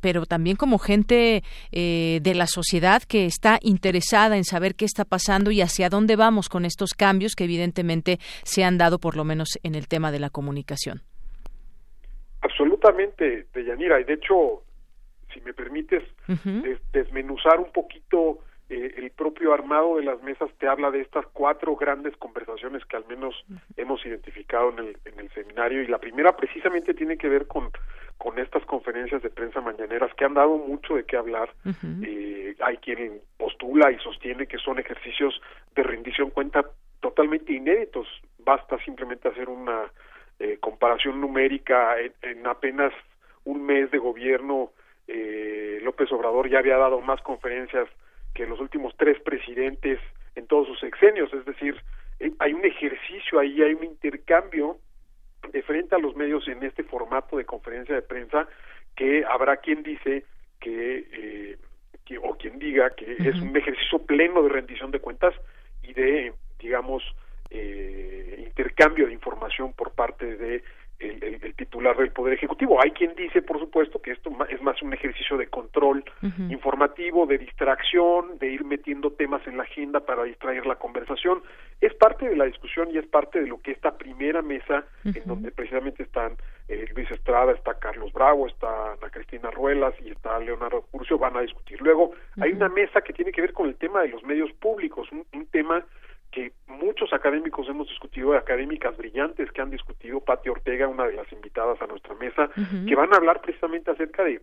pero 0.00 0.26
también 0.26 0.56
como 0.56 0.78
gente 0.78 1.42
eh, 1.72 2.20
de 2.22 2.34
la 2.34 2.46
sociedad 2.46 3.02
que 3.02 3.26
está 3.26 3.58
interesada 3.62 4.36
en 4.36 4.44
saber 4.44 4.74
qué 4.74 4.84
está 4.84 5.04
pasando 5.04 5.50
y 5.50 5.60
hacia 5.60 5.88
dónde 5.88 6.16
vamos 6.16 6.48
con 6.48 6.64
estos 6.64 6.94
cambios 6.94 7.34
que 7.34 7.44
evidentemente 7.44 8.18
se 8.44 8.64
han 8.64 8.78
dado 8.78 8.98
por 8.98 9.16
lo 9.16 9.24
menos 9.24 9.58
en 9.62 9.74
el 9.74 9.88
tema 9.88 10.12
de 10.12 10.20
la 10.20 10.30
comunicación. 10.30 11.02
Absolutamente, 12.42 13.46
Deyanira, 13.54 14.00
y 14.00 14.04
de 14.04 14.14
hecho, 14.14 14.62
si 15.32 15.40
me 15.40 15.54
permites 15.54 16.02
uh 16.28 16.32
-huh. 16.32 16.62
des 16.62 16.78
desmenuzar 16.92 17.58
un 17.58 17.72
poquito 17.72 18.40
eh, 18.70 18.94
el 18.96 19.10
propio 19.10 19.52
armado 19.52 19.96
de 19.96 20.04
las 20.04 20.22
mesas 20.22 20.50
te 20.58 20.66
habla 20.66 20.90
de 20.90 21.00
estas 21.00 21.26
cuatro 21.32 21.76
grandes 21.76 22.16
conversaciones 22.16 22.84
que 22.86 22.96
al 22.96 23.06
menos 23.06 23.34
hemos 23.76 24.04
identificado 24.06 24.70
en 24.70 24.78
el, 24.78 24.98
en 25.04 25.20
el 25.20 25.30
seminario 25.32 25.82
y 25.82 25.86
la 25.86 25.98
primera 25.98 26.36
precisamente 26.36 26.94
tiene 26.94 27.16
que 27.16 27.28
ver 27.28 27.46
con 27.46 27.70
con 28.18 28.38
estas 28.38 28.64
conferencias 28.64 29.22
de 29.22 29.30
prensa 29.30 29.60
mañaneras 29.60 30.14
que 30.14 30.24
han 30.24 30.34
dado 30.34 30.56
mucho 30.56 30.94
de 30.94 31.04
qué 31.04 31.16
hablar. 31.16 31.50
Uh 31.64 31.70
-huh. 31.70 32.06
eh, 32.06 32.56
hay 32.60 32.76
quien 32.78 33.20
postula 33.36 33.90
y 33.90 33.98
sostiene 33.98 34.46
que 34.46 34.58
son 34.58 34.78
ejercicios 34.78 35.40
de 35.74 35.82
rendición 35.82 36.30
cuenta 36.30 36.64
totalmente 37.00 37.52
inéditos. 37.52 38.06
Basta 38.38 38.78
simplemente 38.84 39.28
hacer 39.28 39.48
una 39.48 39.90
eh, 40.38 40.58
comparación 40.60 41.20
numérica 41.20 41.98
en, 42.00 42.12
en, 42.22 42.46
apenas 42.46 42.92
un 43.44 43.66
mes 43.66 43.90
de 43.90 43.98
gobierno. 43.98 44.70
Eh, 45.06 45.80
López 45.82 46.10
Obrador 46.12 46.48
ya 46.48 46.60
había 46.60 46.78
dado 46.78 47.00
más 47.00 47.20
conferencias 47.20 47.88
que 48.34 48.46
los 48.46 48.60
últimos 48.60 48.94
tres 48.96 49.20
presidentes 49.20 50.00
en 50.34 50.46
todos 50.46 50.66
sus 50.66 50.80
sexenios. 50.80 51.32
Es 51.32 51.44
decir, 51.44 51.76
eh, 52.20 52.32
hay 52.38 52.52
un 52.52 52.64
ejercicio 52.64 53.38
ahí, 53.38 53.62
hay 53.62 53.74
un 53.74 53.84
intercambio 53.84 54.78
de 55.52 55.62
frente 55.62 55.94
a 55.94 55.98
los 55.98 56.16
medios 56.16 56.46
en 56.48 56.62
este 56.62 56.82
formato 56.84 57.36
de 57.36 57.44
conferencia 57.44 57.94
de 57.94 58.02
prensa 58.02 58.48
que 58.96 59.24
habrá 59.24 59.58
quien 59.58 59.82
dice 59.82 60.24
que, 60.60 61.06
eh, 61.12 61.58
que 62.04 62.18
o 62.18 62.36
quien 62.36 62.58
diga 62.58 62.90
que 62.90 63.04
uh 63.04 63.16
-huh. 63.18 63.28
es 63.28 63.40
un 63.40 63.56
ejercicio 63.56 63.98
pleno 64.00 64.42
de 64.42 64.48
rendición 64.48 64.90
de 64.90 65.00
cuentas 65.00 65.34
y 65.82 65.92
de 65.92 66.32
digamos 66.58 67.02
eh, 67.50 68.42
intercambio 68.46 69.06
de 69.06 69.12
información 69.12 69.72
por 69.74 69.92
parte 69.92 70.36
de 70.36 70.62
el, 70.98 71.54
titular 71.54 71.96
del 71.96 72.10
Poder 72.10 72.34
Ejecutivo. 72.34 72.82
Hay 72.82 72.90
quien 72.90 73.14
dice, 73.14 73.40
por 73.42 73.58
supuesto, 73.58 74.02
que 74.02 74.12
esto 74.12 74.30
es 74.48 74.60
más 74.62 74.80
un 74.82 74.92
ejercicio 74.92 75.36
de 75.36 75.46
control 75.46 76.04
informativo, 76.50 77.26
de 77.26 77.38
distracción, 77.38 78.38
de 78.38 78.48
ir 78.48 78.64
metiendo 78.64 79.12
temas 79.12 79.46
en 79.46 79.56
la 79.56 79.62
agenda 79.62 80.00
para 80.00 80.24
distraer 80.24 80.66
la 80.66 80.76
conversación. 80.76 81.42
Es 81.80 81.94
parte 81.94 82.28
de 82.28 82.36
la 82.36 82.44
discusión 82.44 82.90
y 82.90 82.98
es 82.98 83.06
parte 83.06 83.40
de 83.40 83.46
lo 83.46 83.60
que 83.60 83.72
esta 83.72 83.96
primera 83.96 84.42
mesa, 84.42 84.84
en 85.04 85.22
donde 85.26 85.50
precisamente 85.52 86.02
están 86.02 86.36
eh, 86.68 86.86
Luis 86.94 87.10
Estrada, 87.10 87.52
está 87.52 87.74
Carlos 87.74 88.12
Bravo, 88.12 88.46
está 88.46 88.92
Ana 88.92 89.10
Cristina 89.10 89.50
Ruelas 89.50 89.94
y 90.04 90.10
está 90.10 90.38
Leonardo 90.38 90.82
Curcio, 90.90 91.18
van 91.18 91.36
a 91.36 91.42
discutir. 91.42 91.80
Luego, 91.80 92.12
hay 92.40 92.52
una 92.52 92.68
mesa 92.68 93.02
que 93.02 93.12
tiene 93.12 93.32
que 93.32 93.42
ver 93.42 93.52
con 93.52 93.68
el 93.68 93.76
tema 93.76 94.02
de 94.02 94.08
los 94.08 94.22
medios 94.24 94.52
públicos, 94.54 95.10
un, 95.12 95.24
un 95.32 95.46
tema 95.46 95.84
que 96.34 96.52
muchos 96.66 97.12
académicos 97.12 97.68
hemos 97.68 97.88
discutido, 97.88 98.34
académicas 98.34 98.96
brillantes 98.96 99.52
que 99.52 99.62
han 99.62 99.70
discutido, 99.70 100.20
Pati 100.20 100.48
Ortega, 100.48 100.88
una 100.88 101.06
de 101.06 101.12
las 101.12 101.30
invitadas 101.30 101.80
a 101.80 101.86
nuestra 101.86 102.14
mesa, 102.16 102.50
que 102.86 102.96
van 102.96 103.14
a 103.14 103.16
hablar 103.16 103.40
precisamente 103.40 103.92
acerca 103.92 104.24
de 104.24 104.42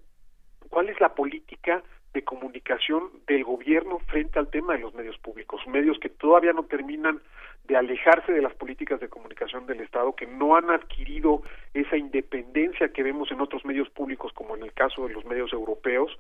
cuál 0.70 0.88
es 0.88 1.00
la 1.02 1.14
política 1.14 1.84
de 2.14 2.24
comunicación 2.24 3.10
del 3.28 3.44
gobierno 3.44 4.00
frente 4.08 4.40
al 4.40 4.50
tema 4.50 4.74
de 4.74 4.80
los 4.80 4.94
medios 4.94 5.18
públicos, 5.18 5.62
medios 5.68 6.00
que 6.00 6.08
todavía 6.08 6.54
no 6.54 6.64
terminan 6.64 7.22
de 7.72 7.78
alejarse 7.78 8.34
de 8.34 8.42
las 8.42 8.54
políticas 8.54 9.00
de 9.00 9.08
comunicación 9.08 9.66
del 9.66 9.80
Estado, 9.80 10.14
que 10.14 10.28
no 10.28 10.58
han 10.58 10.70
adquirido 10.70 11.42
esa 11.74 11.96
independencia 11.96 12.90
que 12.90 13.02
vemos 13.02 13.32
en 13.32 13.40
otros 13.40 13.64
medios 13.64 13.90
públicos, 13.90 14.34
como 14.34 14.58
en 14.58 14.64
el 14.64 14.74
caso 14.74 15.08
de 15.08 15.14
los 15.14 15.24
medios 15.24 15.54
europeos, 15.54 16.12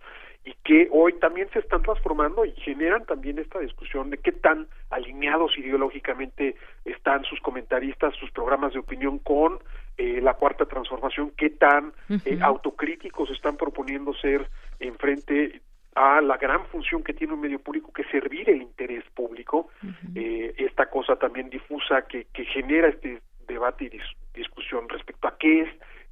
y 0.45 0.53
que 0.63 0.87
hoy 0.91 1.11
también 1.19 1.49
se 1.51 1.59
están 1.59 1.81
transformando 1.81 2.45
y 2.45 2.53
generan 2.53 3.05
también 3.05 3.37
esta 3.37 3.59
discusión 3.59 4.11
de 4.11 4.19
qué 4.19 4.31
tan 4.31 4.69
alineados 4.91 5.57
ideológicamente 5.57 6.55
están 6.85 7.25
sus 7.25 7.41
comentaristas, 7.41 8.15
sus 8.15 8.31
programas 8.31 8.71
de 8.71 8.79
opinión 8.79 9.19
con 9.19 9.59
eh, 9.97 10.21
la 10.21 10.35
cuarta 10.35 10.65
transformación, 10.65 11.33
qué 11.35 11.49
tan 11.49 11.91
eh, 12.23 12.39
autocríticos 12.41 13.29
están 13.29 13.57
proponiendo 13.57 14.13
ser 14.13 14.49
en 14.79 14.95
frente 14.95 15.59
a 15.95 16.21
la 16.21 16.37
gran 16.37 16.65
función 16.67 17.03
que 17.03 17.13
tiene 17.13 17.33
un 17.33 17.41
medio 17.41 17.59
público 17.59 17.91
que 17.91 18.03
es 18.03 18.09
servir 18.09 18.49
el 18.49 18.61
interés 18.61 19.03
público, 19.13 19.69
eh, 20.15 20.53
esta 20.57 20.89
cosa 20.89 21.17
también 21.17 21.49
difusa 21.49 22.03
que, 22.03 22.27
que 22.33 22.45
genera 22.45 22.87
este 22.87 23.21
debate 23.47 23.85
y 23.85 23.99
discusión 24.33 24.87
respecto 24.87 25.27
a 25.27 25.37
qué 25.37 25.61
es 25.61 25.69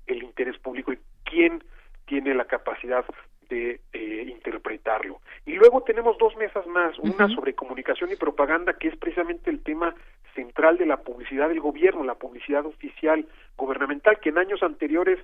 el 0.07 0.23
interés 0.23 0.57
público 0.57 0.91
y 0.91 0.99
quién 1.23 1.63
tiene 2.05 2.33
la 2.33 2.45
capacidad 2.45 3.05
de 3.49 3.79
eh, 3.93 4.25
interpretarlo. 4.27 5.21
Y 5.45 5.53
luego 5.53 5.81
tenemos 5.83 6.17
dos 6.17 6.35
mesas 6.35 6.67
más, 6.67 6.97
una 6.99 7.27
sobre 7.29 7.55
comunicación 7.55 8.11
y 8.11 8.15
propaganda, 8.15 8.73
que 8.73 8.89
es 8.89 8.97
precisamente 8.97 9.49
el 9.49 9.63
tema 9.63 9.95
central 10.35 10.77
de 10.77 10.85
la 10.85 10.97
publicidad 10.97 11.49
del 11.49 11.59
gobierno, 11.59 12.03
la 12.03 12.15
publicidad 12.15 12.65
oficial 12.65 13.25
gubernamental, 13.57 14.19
que 14.19 14.29
en 14.29 14.37
años 14.37 14.61
anteriores 14.61 15.19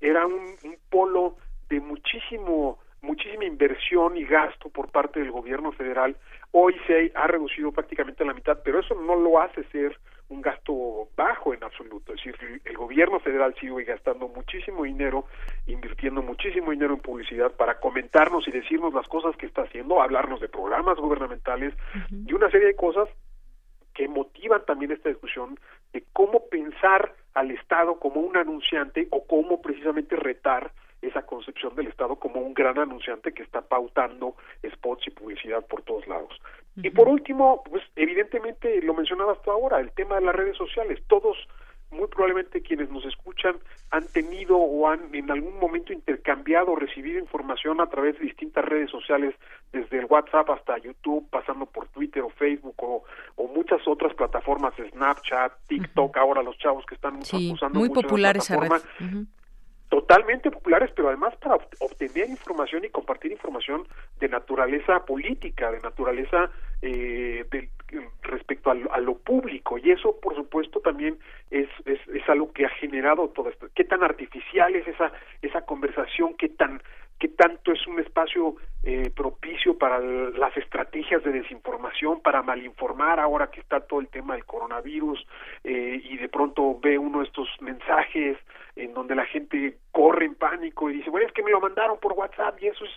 era 0.00 0.26
un, 0.26 0.56
un 0.64 0.76
polo 0.90 1.36
de 1.68 1.80
muchísimo 1.80 2.78
muchísima 3.02 3.44
inversión 3.44 4.16
y 4.16 4.24
gasto 4.24 4.68
por 4.68 4.90
parte 4.90 5.20
del 5.20 5.30
gobierno 5.30 5.72
federal. 5.72 6.16
Hoy 6.52 6.74
se 6.86 7.12
ha 7.14 7.26
reducido 7.26 7.72
prácticamente 7.72 8.22
a 8.22 8.26
la 8.26 8.34
mitad, 8.34 8.58
pero 8.64 8.80
eso 8.80 8.94
no 8.94 9.14
lo 9.16 9.40
hace 9.40 9.64
ser 9.64 9.98
un 10.28 10.42
gasto 10.42 11.08
bajo 11.16 11.54
en 11.54 11.64
absoluto. 11.64 12.12
Es 12.12 12.22
decir, 12.22 12.60
el 12.64 12.76
gobierno 12.76 13.18
federal 13.20 13.54
sigue 13.58 13.84
gastando 13.84 14.28
muchísimo 14.28 14.84
dinero, 14.84 15.26
invirtiendo 15.66 16.22
muchísimo 16.22 16.70
dinero 16.70 16.94
en 16.94 17.00
publicidad 17.00 17.52
para 17.52 17.80
comentarnos 17.80 18.46
y 18.46 18.50
decirnos 18.50 18.92
las 18.92 19.08
cosas 19.08 19.36
que 19.36 19.46
está 19.46 19.62
haciendo, 19.62 20.02
hablarnos 20.02 20.40
de 20.40 20.48
programas 20.48 20.98
gubernamentales 20.98 21.74
y 22.10 22.32
una 22.32 22.50
serie 22.50 22.68
de 22.68 22.76
cosas 22.76 23.08
que 23.94 24.06
motivan 24.06 24.64
también 24.64 24.92
esta 24.92 25.08
discusión 25.08 25.58
de 25.92 26.04
cómo 26.12 26.46
pensar 26.48 27.14
al 27.34 27.50
Estado 27.50 27.98
como 27.98 28.20
un 28.20 28.36
anunciante 28.36 29.08
o 29.10 29.26
cómo 29.26 29.60
precisamente 29.62 30.14
retar 30.14 30.72
esa 31.02 31.22
concepción 31.22 31.74
del 31.76 31.88
Estado 31.88 32.16
como 32.16 32.40
un 32.40 32.54
gran 32.54 32.78
anunciante 32.78 33.32
que 33.32 33.42
está 33.42 33.62
pautando 33.62 34.34
spots 34.68 35.06
y 35.06 35.10
publicidad 35.10 35.64
por 35.66 35.82
todos 35.82 36.06
lados. 36.06 36.40
Y 36.76 36.90
por 36.90 37.08
último, 37.08 37.62
pues 37.64 37.82
evidentemente 37.96 38.80
lo 38.82 38.94
mencionabas 38.94 39.42
tú 39.42 39.50
ahora, 39.50 39.80
el 39.80 39.90
tema 39.92 40.16
de 40.16 40.26
las 40.26 40.34
redes 40.34 40.56
sociales. 40.56 41.00
Todos, 41.08 41.36
muy 41.90 42.06
probablemente 42.06 42.62
quienes 42.62 42.88
nos 42.90 43.04
escuchan, 43.04 43.56
han 43.90 44.06
tenido 44.08 44.56
o 44.56 44.88
han 44.88 45.12
en 45.12 45.30
algún 45.30 45.58
momento 45.58 45.92
intercambiado 45.92 46.72
o 46.72 46.76
recibido 46.76 47.18
información 47.18 47.80
a 47.80 47.88
través 47.88 48.16
de 48.18 48.26
distintas 48.26 48.64
redes 48.64 48.90
sociales, 48.90 49.34
desde 49.72 49.98
el 49.98 50.04
WhatsApp 50.04 50.50
hasta 50.50 50.78
YouTube, 50.78 51.28
pasando 51.30 51.66
por 51.66 51.88
Twitter 51.88 52.22
o 52.22 52.30
Facebook 52.30 52.76
o, 52.78 53.04
muchas 53.54 53.80
otras 53.88 54.14
plataformas, 54.14 54.72
Snapchat, 54.92 55.52
TikTok, 55.66 56.16
ahora 56.16 56.44
los 56.44 56.56
chavos 56.58 56.86
que 56.86 56.94
están 56.94 57.16
usando 57.16 57.78
muy 57.78 57.88
mucho 57.88 58.02
populares 58.02 58.44
esa 58.44 58.56
plataforma 58.56 59.26
totalmente 59.88 60.50
populares, 60.50 60.90
pero 60.94 61.08
además 61.08 61.34
para 61.36 61.56
obtener 61.80 62.28
información 62.28 62.84
y 62.84 62.90
compartir 62.90 63.32
información 63.32 63.86
de 64.20 64.28
naturaleza 64.28 65.04
política, 65.04 65.70
de 65.70 65.80
naturaleza 65.80 66.50
eh, 66.82 67.44
respecto 68.22 68.70
a, 68.70 69.00
lo 69.00 69.16
público. 69.16 69.78
Y 69.78 69.90
eso, 69.90 70.18
por 70.20 70.34
supuesto, 70.34 70.80
también 70.80 71.18
es, 71.50 71.68
es, 71.86 71.98
es 72.08 72.28
algo 72.28 72.52
que 72.52 72.66
ha 72.66 72.70
generado 72.70 73.28
todo 73.30 73.48
esto. 73.48 73.68
¿Qué 73.74 73.84
tan 73.84 74.02
artificial 74.02 74.74
es 74.76 74.86
esa, 74.86 75.12
esa 75.40 75.62
conversación? 75.62 76.34
¿Qué 76.34 76.50
tan 76.50 76.82
qué 77.18 77.28
tanto 77.28 77.72
es 77.72 77.86
un 77.86 77.98
espacio 77.98 78.56
eh, 78.84 79.10
propicio 79.14 79.76
para 79.76 79.98
las 79.98 80.56
estrategias 80.56 81.22
de 81.24 81.32
desinformación, 81.32 82.20
para 82.20 82.42
malinformar 82.42 83.18
ahora 83.18 83.50
que 83.50 83.60
está 83.60 83.80
todo 83.80 84.00
el 84.00 84.08
tema 84.08 84.34
del 84.34 84.44
coronavirus 84.44 85.26
eh, 85.64 86.00
y 86.02 86.16
de 86.16 86.28
pronto 86.28 86.78
ve 86.80 86.96
uno 86.96 87.22
estos 87.22 87.48
mensajes 87.60 88.38
en 88.76 88.94
donde 88.94 89.16
la 89.16 89.26
gente 89.26 89.78
corre 89.90 90.26
en 90.26 90.36
pánico 90.36 90.88
y 90.88 90.94
dice, 90.94 91.10
bueno, 91.10 91.26
es 91.26 91.32
que 91.32 91.42
me 91.42 91.50
lo 91.50 91.60
mandaron 91.60 91.98
por 91.98 92.12
WhatsApp 92.12 92.62
y 92.62 92.68
eso 92.68 92.84
es 92.84 92.90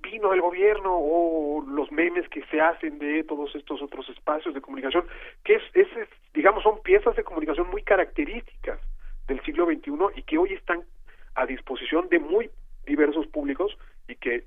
vino 0.00 0.30
del 0.30 0.40
gobierno 0.40 0.92
o 0.94 1.64
los 1.66 1.90
memes 1.92 2.28
que 2.28 2.42
se 2.46 2.60
hacen 2.60 2.98
de 2.98 3.24
todos 3.24 3.54
estos 3.54 3.82
otros 3.82 4.08
espacios 4.08 4.54
de 4.54 4.60
comunicación, 4.60 5.06
que 5.44 5.56
es, 5.56 5.62
es 5.74 5.88
digamos, 6.32 6.62
son 6.62 6.80
piezas 6.82 7.14
de 7.16 7.24
comunicación 7.24 7.68
muy 7.68 7.82
características 7.82 8.80
del 9.26 9.42
siglo 9.42 9.66
XXI 9.66 9.92
y 10.16 10.22
que 10.22 10.38
hoy 10.38 10.54
están 10.54 10.84
a 11.34 11.44
disposición 11.44 12.08
de 12.08 12.18
muy 12.18 12.50
diversos 12.86 13.26
públicos 13.26 13.76
y 14.08 14.14
que 14.16 14.44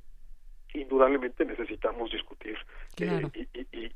indudablemente 0.73 1.45
necesitamos 1.45 2.11
discutir 2.11 2.57
eh, 2.99 3.21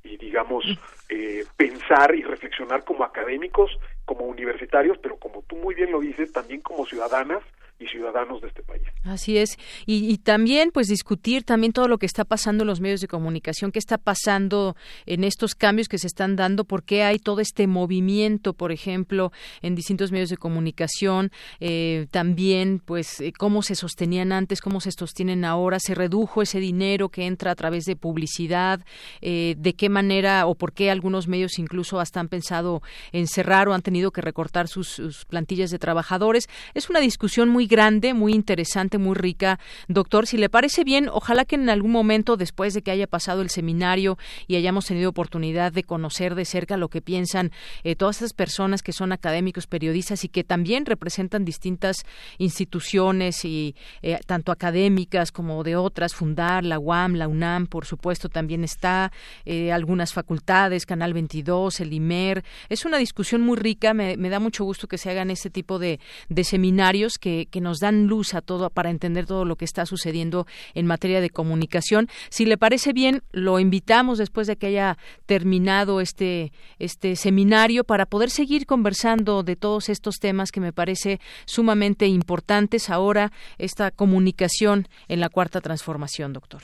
y, 0.04 0.18
digamos 0.18 0.66
eh, 1.10 1.46
pensar 1.56 2.16
y 2.16 2.24
reflexionar 2.24 2.84
como 2.84 3.04
académicos, 3.04 3.78
como 4.06 4.26
universitarios, 4.26 4.98
pero 4.98 5.18
como 5.18 5.44
tú 5.44 5.56
muy 5.58 5.76
bien 5.76 5.92
lo 5.92 6.00
dices, 6.00 6.32
también 6.32 6.62
como 6.62 6.86
ciudadanas 6.86 7.44
y 7.80 7.88
ciudadanos 7.88 8.42
de 8.42 8.48
este 8.48 8.64
país. 8.64 8.84
Así 9.04 9.38
es. 9.38 9.58
Y, 9.86 10.18
también, 10.20 10.72
pues, 10.72 10.88
discutir 10.88 11.44
también 11.44 11.74
todo 11.74 11.88
lo 11.88 11.98
que 11.98 12.06
está 12.06 12.24
pasando 12.24 12.64
en 12.64 12.68
los 12.68 12.80
medios 12.80 13.02
de 13.02 13.08
comunicación, 13.08 13.72
qué 13.72 13.80
está 13.80 13.98
pasando 13.98 14.76
en 15.06 15.24
estos 15.24 15.56
cambios 15.56 15.88
que 15.88 15.98
se 15.98 16.08
están 16.08 16.36
dando, 16.36 16.64
por 16.64 16.84
qué 16.84 17.04
hay 17.04 17.20
todo 17.20 17.42
este 17.42 17.68
movimiento, 17.68 18.54
por 18.54 18.72
ejemplo, 18.72 19.32
en 19.62 19.76
distintos 19.76 20.12
medios 20.12 20.30
de 20.30 20.38
comunicación, 20.38 21.32
eh, 21.60 22.08
también, 22.12 22.80
pues, 22.84 23.20
eh, 23.20 23.34
cómo 23.38 23.62
se 23.62 23.76
sostenían 23.76 24.32
antes, 24.32 24.62
cómo 24.62 24.80
se 24.80 24.92
sostienen 24.92 25.44
ahora, 25.44 25.80
se 25.80 25.96
redujo 25.96 26.42
ese 26.42 26.60
dinero 26.60 27.10
que 27.10 27.26
entra 27.26 27.52
a 27.52 27.56
través 27.56 27.86
de 27.86 27.96
publicidad, 27.96 28.80
eh, 29.22 29.56
de 29.58 29.74
qué 29.74 29.90
manera 29.90 30.46
o 30.46 30.56
por 30.56 30.74
qué 30.74 30.92
algunos 30.92 31.28
medios 31.28 31.60
incluso 31.60 32.00
hasta 32.00 32.20
han 32.20 32.30
pensado 32.30 32.82
en 33.12 33.28
cerrar 33.28 33.68
o 33.68 33.74
han 33.74 33.82
tenido 33.82 34.12
que 34.12 34.22
recortar 34.22 34.68
sus, 34.68 34.88
sus 34.88 35.26
plantillas 35.26 35.72
de 35.72 35.80
trabajadores. 35.80 36.48
Es 36.74 36.90
una 36.90 37.00
discusión 37.00 37.50
muy 37.50 37.63
grande, 37.68 38.14
muy 38.14 38.34
interesante, 38.34 38.98
muy 38.98 39.16
rica. 39.16 39.60
Doctor, 39.88 40.28
si 40.28 40.38
le 40.38 40.50
parece 40.50 40.84
bien, 40.84 41.10
ojalá 41.12 41.46
que 41.46 41.56
en 41.56 41.70
algún 41.70 41.92
momento, 41.92 42.38
después 42.38 42.74
de 42.74 42.82
que 42.82 42.92
haya 42.92 43.08
pasado 43.08 43.42
el 43.42 43.50
seminario 43.50 44.18
y 44.48 44.56
hayamos 44.56 44.86
tenido 44.86 45.10
oportunidad 45.10 45.72
de 45.72 45.84
conocer 45.84 46.36
de 46.36 46.46
cerca 46.46 46.78
lo 46.78 46.90
que 46.90 47.02
piensan 47.02 47.52
eh, 47.84 47.96
todas 47.96 48.18
esas 48.18 48.34
personas 48.34 48.82
que 48.82 48.94
son 48.94 49.12
académicos, 49.12 49.68
periodistas 49.68 50.24
y 50.24 50.30
que 50.30 50.44
también 50.44 50.86
representan 50.86 51.46
distintas 51.46 52.06
instituciones 52.38 53.46
y 53.46 53.76
eh, 54.02 54.20
tanto 54.26 54.52
académicas 54.52 55.32
como 55.32 55.64
de 55.64 55.76
otras, 55.76 56.14
Fundar, 56.14 56.64
la 56.64 56.80
UAM, 56.80 57.16
la 57.16 57.28
UNAM, 57.28 57.68
por 57.68 57.86
supuesto, 57.86 58.30
también 58.30 58.64
está, 58.64 59.12
eh, 59.46 59.72
algunas 59.72 60.14
facultades, 60.14 60.86
Canal 60.86 61.14
22, 61.14 61.80
el 61.80 61.94
IMER. 61.94 62.44
Es 62.70 62.86
una 62.86 62.98
discusión 62.98 63.42
muy 63.42 63.58
rica, 63.58 63.94
me, 63.94 64.18
da 64.18 64.40
mucho 64.40 64.64
gusto 64.64 64.88
que 64.88 64.98
se 64.98 65.10
hagan 65.10 65.30
este 65.30 65.50
tipo 65.50 65.80
de 65.80 66.00
seminarios 66.44 67.18
que, 67.18 67.48
que 67.54 67.62
nos 67.62 67.80
dan 67.80 68.08
luz 68.08 68.34
a 68.34 68.42
todo 68.42 68.72
para 68.72 68.90
entender 68.90 69.28
todo 69.28 69.46
lo 69.46 69.56
que 69.56 69.66
está 69.66 69.86
sucediendo 69.86 70.48
en 70.74 70.88
materia 70.88 71.22
de 71.22 71.30
comunicación. 71.30 72.08
Si 72.30 72.48
le 72.48 72.58
parece 72.58 72.94
bien, 72.94 73.22
lo 73.32 73.60
invitamos 73.60 74.18
después 74.18 74.48
de 74.48 74.56
que 74.56 74.68
haya 74.68 74.98
terminado 75.28 76.02
este 76.02 76.52
este 76.80 77.16
seminario 77.16 77.84
para 77.84 78.08
poder 78.08 78.32
seguir 78.32 78.66
conversando 78.66 79.44
de 79.44 79.56
todos 79.56 79.90
estos 79.90 80.16
temas 80.20 80.52
que 80.52 80.62
me 80.62 80.74
parece 80.74 81.20
sumamente 81.46 82.08
importantes 82.08 82.90
ahora 82.90 83.30
esta 83.60 83.92
comunicación 83.92 84.88
en 85.08 85.20
la 85.20 85.30
cuarta 85.30 85.62
transformación, 85.62 86.34
doctor. 86.34 86.64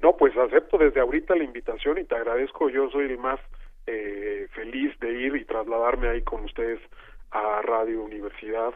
No, 0.00 0.16
pues 0.16 0.36
acepto 0.36 0.78
desde 0.78 1.00
ahorita 1.00 1.34
la 1.34 1.42
invitación 1.42 1.98
y 1.98 2.04
te 2.04 2.14
agradezco. 2.14 2.70
Yo 2.70 2.88
soy 2.90 3.06
el 3.06 3.18
más 3.18 3.40
eh, 3.88 4.46
feliz 4.54 4.96
de 5.00 5.10
ir 5.20 5.34
y 5.34 5.44
trasladarme 5.44 6.08
ahí 6.10 6.22
con 6.22 6.44
ustedes 6.44 6.78
a 7.32 7.60
Radio 7.62 8.02
Universidad 8.02 8.72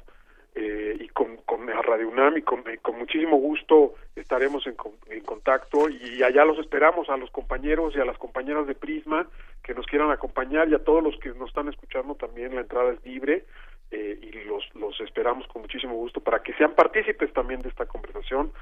eh, 0.55 0.97
y 1.01 1.09
con, 1.09 1.37
con 1.39 1.67
Radio 1.67 2.09
UNAM 2.09 2.39
y 2.39 2.43
con, 2.43 2.63
con 2.81 2.99
muchísimo 2.99 3.37
gusto 3.37 3.95
estaremos 4.15 4.67
en, 4.67 4.77
en, 5.11 5.21
contacto 5.25 5.89
y 5.89 6.23
allá 6.23 6.45
los 6.45 6.59
esperamos 6.59 7.09
a 7.11 7.17
los 7.17 7.31
compañeros 7.31 7.95
y 7.97 8.01
a 8.01 8.05
las 8.05 8.17
compañeras 8.19 8.67
de 8.67 8.75
Prisma 8.75 9.27
que 9.63 9.75
nos 9.75 9.87
quieran 9.87 10.11
acompañar 10.11 10.69
y 10.69 10.75
a 10.75 10.85
todos 10.85 11.03
los 11.03 11.19
que 11.19 11.31
nos 11.31 11.49
están 11.49 11.69
escuchando 11.69 12.15
también 12.15 12.55
la 12.55 12.61
entrada 12.61 12.93
es 12.93 13.05
libre 13.05 13.45
eh, 13.91 14.19
y 14.23 14.33
los, 14.45 14.65
los 14.75 15.01
esperamos 15.01 15.47
con 15.49 15.63
muchísimo 15.63 15.95
gusto 15.95 16.21
para 16.21 16.43
que 16.43 16.55
sean 16.55 16.75
partícipes 16.75 17.33
también 17.33 17.61
de 17.61 17.69
esta 17.69 17.87
conversación 17.87 18.53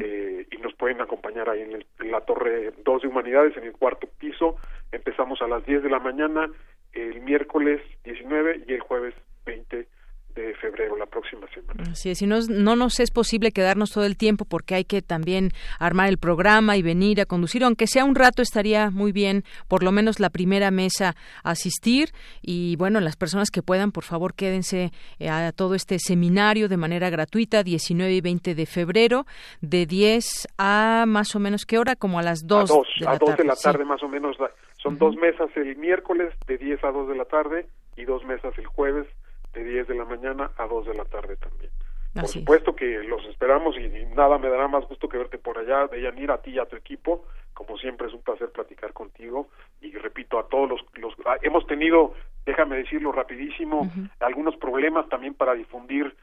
eh, 0.00 0.46
y 0.50 0.56
nos 0.56 0.74
pueden 0.74 1.00
acompañar 1.00 1.48
ahí 1.50 1.60
en, 1.60 1.84
en, 2.00 2.10
la 2.10 2.22
Torre 2.22 2.72
2 2.84 3.02
de 3.02 3.08
Humanidades, 3.08 3.56
en 3.56 3.64
el 3.64 3.72
cuarto 3.72 4.08
piso. 4.18 4.56
Empezamos 4.90 5.40
a 5.42 5.48
las 5.48 5.64
10 5.64 5.82
de 5.82 5.90
la 5.90 5.98
mañana 5.98 6.50
el 6.92 7.20
miércoles 7.20 7.80
19 8.04 8.64
y 8.66 8.72
el 8.74 8.80
jueves 8.80 9.14
20 9.46 9.86
de 10.34 10.54
febrero, 10.54 10.96
la 10.96 11.06
próxima 11.06 11.46
semana. 11.48 11.90
Así 11.90 12.10
es, 12.10 12.22
y 12.22 12.26
no, 12.26 12.38
no 12.48 12.76
nos 12.76 13.00
es 13.00 13.10
posible 13.10 13.52
quedarnos 13.52 13.90
todo 13.92 14.04
el 14.04 14.16
tiempo 14.16 14.44
porque 14.44 14.74
hay 14.74 14.84
que 14.84 15.02
también 15.02 15.50
armar 15.78 16.08
el 16.08 16.18
programa 16.18 16.76
y 16.76 16.82
venir 16.82 17.20
a 17.20 17.26
conducir, 17.26 17.64
aunque 17.64 17.86
sea 17.86 18.04
un 18.04 18.14
rato 18.14 18.42
estaría 18.42 18.90
muy 18.90 19.12
bien, 19.12 19.44
por 19.68 19.82
lo 19.82 19.92
menos 19.92 20.20
la 20.20 20.30
primera 20.30 20.70
mesa 20.70 21.14
asistir 21.44 22.10
y 22.40 22.76
bueno, 22.76 23.00
las 23.00 23.16
personas 23.16 23.50
que 23.50 23.62
puedan, 23.62 23.92
por 23.92 24.04
favor, 24.04 24.34
quédense 24.34 24.92
eh, 25.18 25.28
a 25.28 25.52
todo 25.52 25.74
este 25.74 25.98
seminario 25.98 26.68
de 26.68 26.76
manera 26.76 27.10
gratuita, 27.10 27.62
19 27.62 28.12
y 28.12 28.20
20 28.20 28.54
de 28.54 28.66
febrero, 28.66 29.26
de 29.60 29.86
10 29.86 30.48
a 30.58 31.04
más 31.06 31.34
o 31.36 31.38
menos, 31.38 31.66
¿qué 31.66 31.78
hora? 31.78 31.96
Como 31.96 32.18
a 32.18 32.22
las 32.22 32.46
2, 32.46 32.70
a 32.70 32.74
2 32.74 32.86
de, 33.00 33.06
a 33.06 33.12
la 33.12 33.18
2 33.18 33.28
tarde, 33.28 33.42
de 33.42 33.48
la 33.48 33.56
sí. 33.56 33.62
tarde 33.64 33.84
más 33.84 34.02
o 34.02 34.08
menos, 34.08 34.36
son 34.82 34.98
dos 34.98 35.14
mesas 35.16 35.50
el 35.56 35.76
miércoles 35.76 36.32
de 36.46 36.58
10 36.58 36.82
a 36.84 36.90
2 36.90 37.08
de 37.08 37.16
la 37.16 37.24
tarde 37.24 37.66
y 37.96 38.04
dos 38.04 38.24
mesas 38.24 38.56
el 38.58 38.66
jueves 38.66 39.06
de 39.52 39.64
10 39.64 39.88
de 39.88 39.94
la 39.94 40.04
mañana 40.04 40.50
a 40.56 40.66
2 40.66 40.86
de 40.86 40.94
la 40.94 41.04
tarde 41.04 41.36
también. 41.36 41.70
Por 42.14 42.24
Así 42.24 42.38
es. 42.38 42.44
supuesto 42.44 42.76
que 42.76 43.02
los 43.04 43.24
esperamos 43.26 43.76
y, 43.78 43.84
y 43.84 44.06
nada 44.14 44.36
me 44.38 44.48
dará 44.50 44.68
más 44.68 44.86
gusto 44.86 45.08
que 45.08 45.16
verte 45.18 45.38
por 45.38 45.56
allá, 45.58 45.86
Deyanira, 45.86 46.34
a 46.34 46.42
ti 46.42 46.50
y 46.52 46.58
a 46.58 46.66
tu 46.66 46.76
equipo. 46.76 47.24
Como 47.54 47.76
siempre 47.78 48.06
es 48.08 48.14
un 48.14 48.22
placer 48.22 48.50
platicar 48.50 48.92
contigo 48.92 49.48
y 49.80 49.92
repito 49.92 50.38
a 50.38 50.48
todos 50.48 50.68
los, 50.68 50.80
los 50.94 51.14
ah, 51.26 51.36
hemos 51.42 51.66
tenido, 51.66 52.14
déjame 52.46 52.76
decirlo 52.76 53.12
rapidísimo, 53.12 53.90
algunos 54.20 54.56
problemas 54.56 55.08
también 55.08 55.34
para 55.34 55.54
difundir 55.54 56.14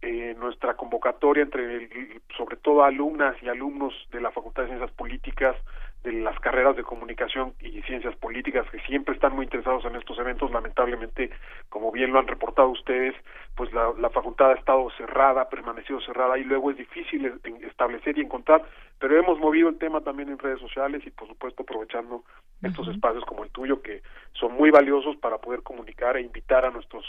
eh, 0.00 0.34
nuestra 0.38 0.74
convocatoria 0.74 1.44
entre 1.44 1.62
el- 1.76 2.22
sobre 2.36 2.56
todo 2.56 2.82
alumnas 2.82 3.36
y 3.42 3.48
alumnos 3.48 3.94
de 4.10 4.20
la 4.20 4.32
Facultad 4.32 4.62
de 4.62 4.68
Ciencias 4.70 4.90
Políticas, 4.92 5.56
de 6.02 6.12
las 6.12 6.38
carreras 6.40 6.76
de 6.76 6.82
comunicación 6.82 7.54
y 7.60 7.80
ciencias 7.82 8.16
políticas 8.16 8.68
que 8.70 8.80
siempre 8.80 9.14
están 9.14 9.34
muy 9.34 9.44
interesados 9.44 9.84
en 9.84 9.96
estos 9.96 10.18
eventos. 10.18 10.50
Lamentablemente, 10.50 11.30
como 11.68 11.92
bien 11.92 12.12
lo 12.12 12.18
han 12.18 12.26
reportado 12.26 12.68
ustedes, 12.68 13.14
pues 13.54 13.72
la, 13.72 13.92
la 13.98 14.10
facultad 14.10 14.50
ha 14.50 14.54
estado 14.54 14.90
cerrada, 14.96 15.42
ha 15.42 15.48
permanecido 15.48 16.00
cerrada 16.00 16.38
y 16.38 16.44
luego 16.44 16.70
es 16.70 16.76
difícil 16.76 17.40
establecer 17.68 18.18
y 18.18 18.22
encontrar, 18.22 18.62
pero 18.98 19.18
hemos 19.18 19.38
movido 19.38 19.68
el 19.68 19.78
tema 19.78 20.00
también 20.00 20.28
en 20.28 20.38
redes 20.38 20.60
sociales 20.60 21.02
y 21.06 21.10
por 21.10 21.28
supuesto 21.28 21.62
aprovechando 21.62 22.24
estos 22.62 22.88
espacios 22.88 23.24
como 23.24 23.44
el 23.44 23.50
tuyo 23.50 23.82
que 23.82 24.02
son 24.32 24.52
muy 24.54 24.70
valiosos 24.70 25.16
para 25.16 25.38
poder 25.38 25.62
comunicar 25.62 26.16
e 26.16 26.22
invitar 26.22 26.64
a 26.64 26.70
nuestros 26.70 27.04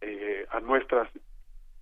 eh, 0.00 0.46
a 0.50 0.60
nuestras 0.60 1.08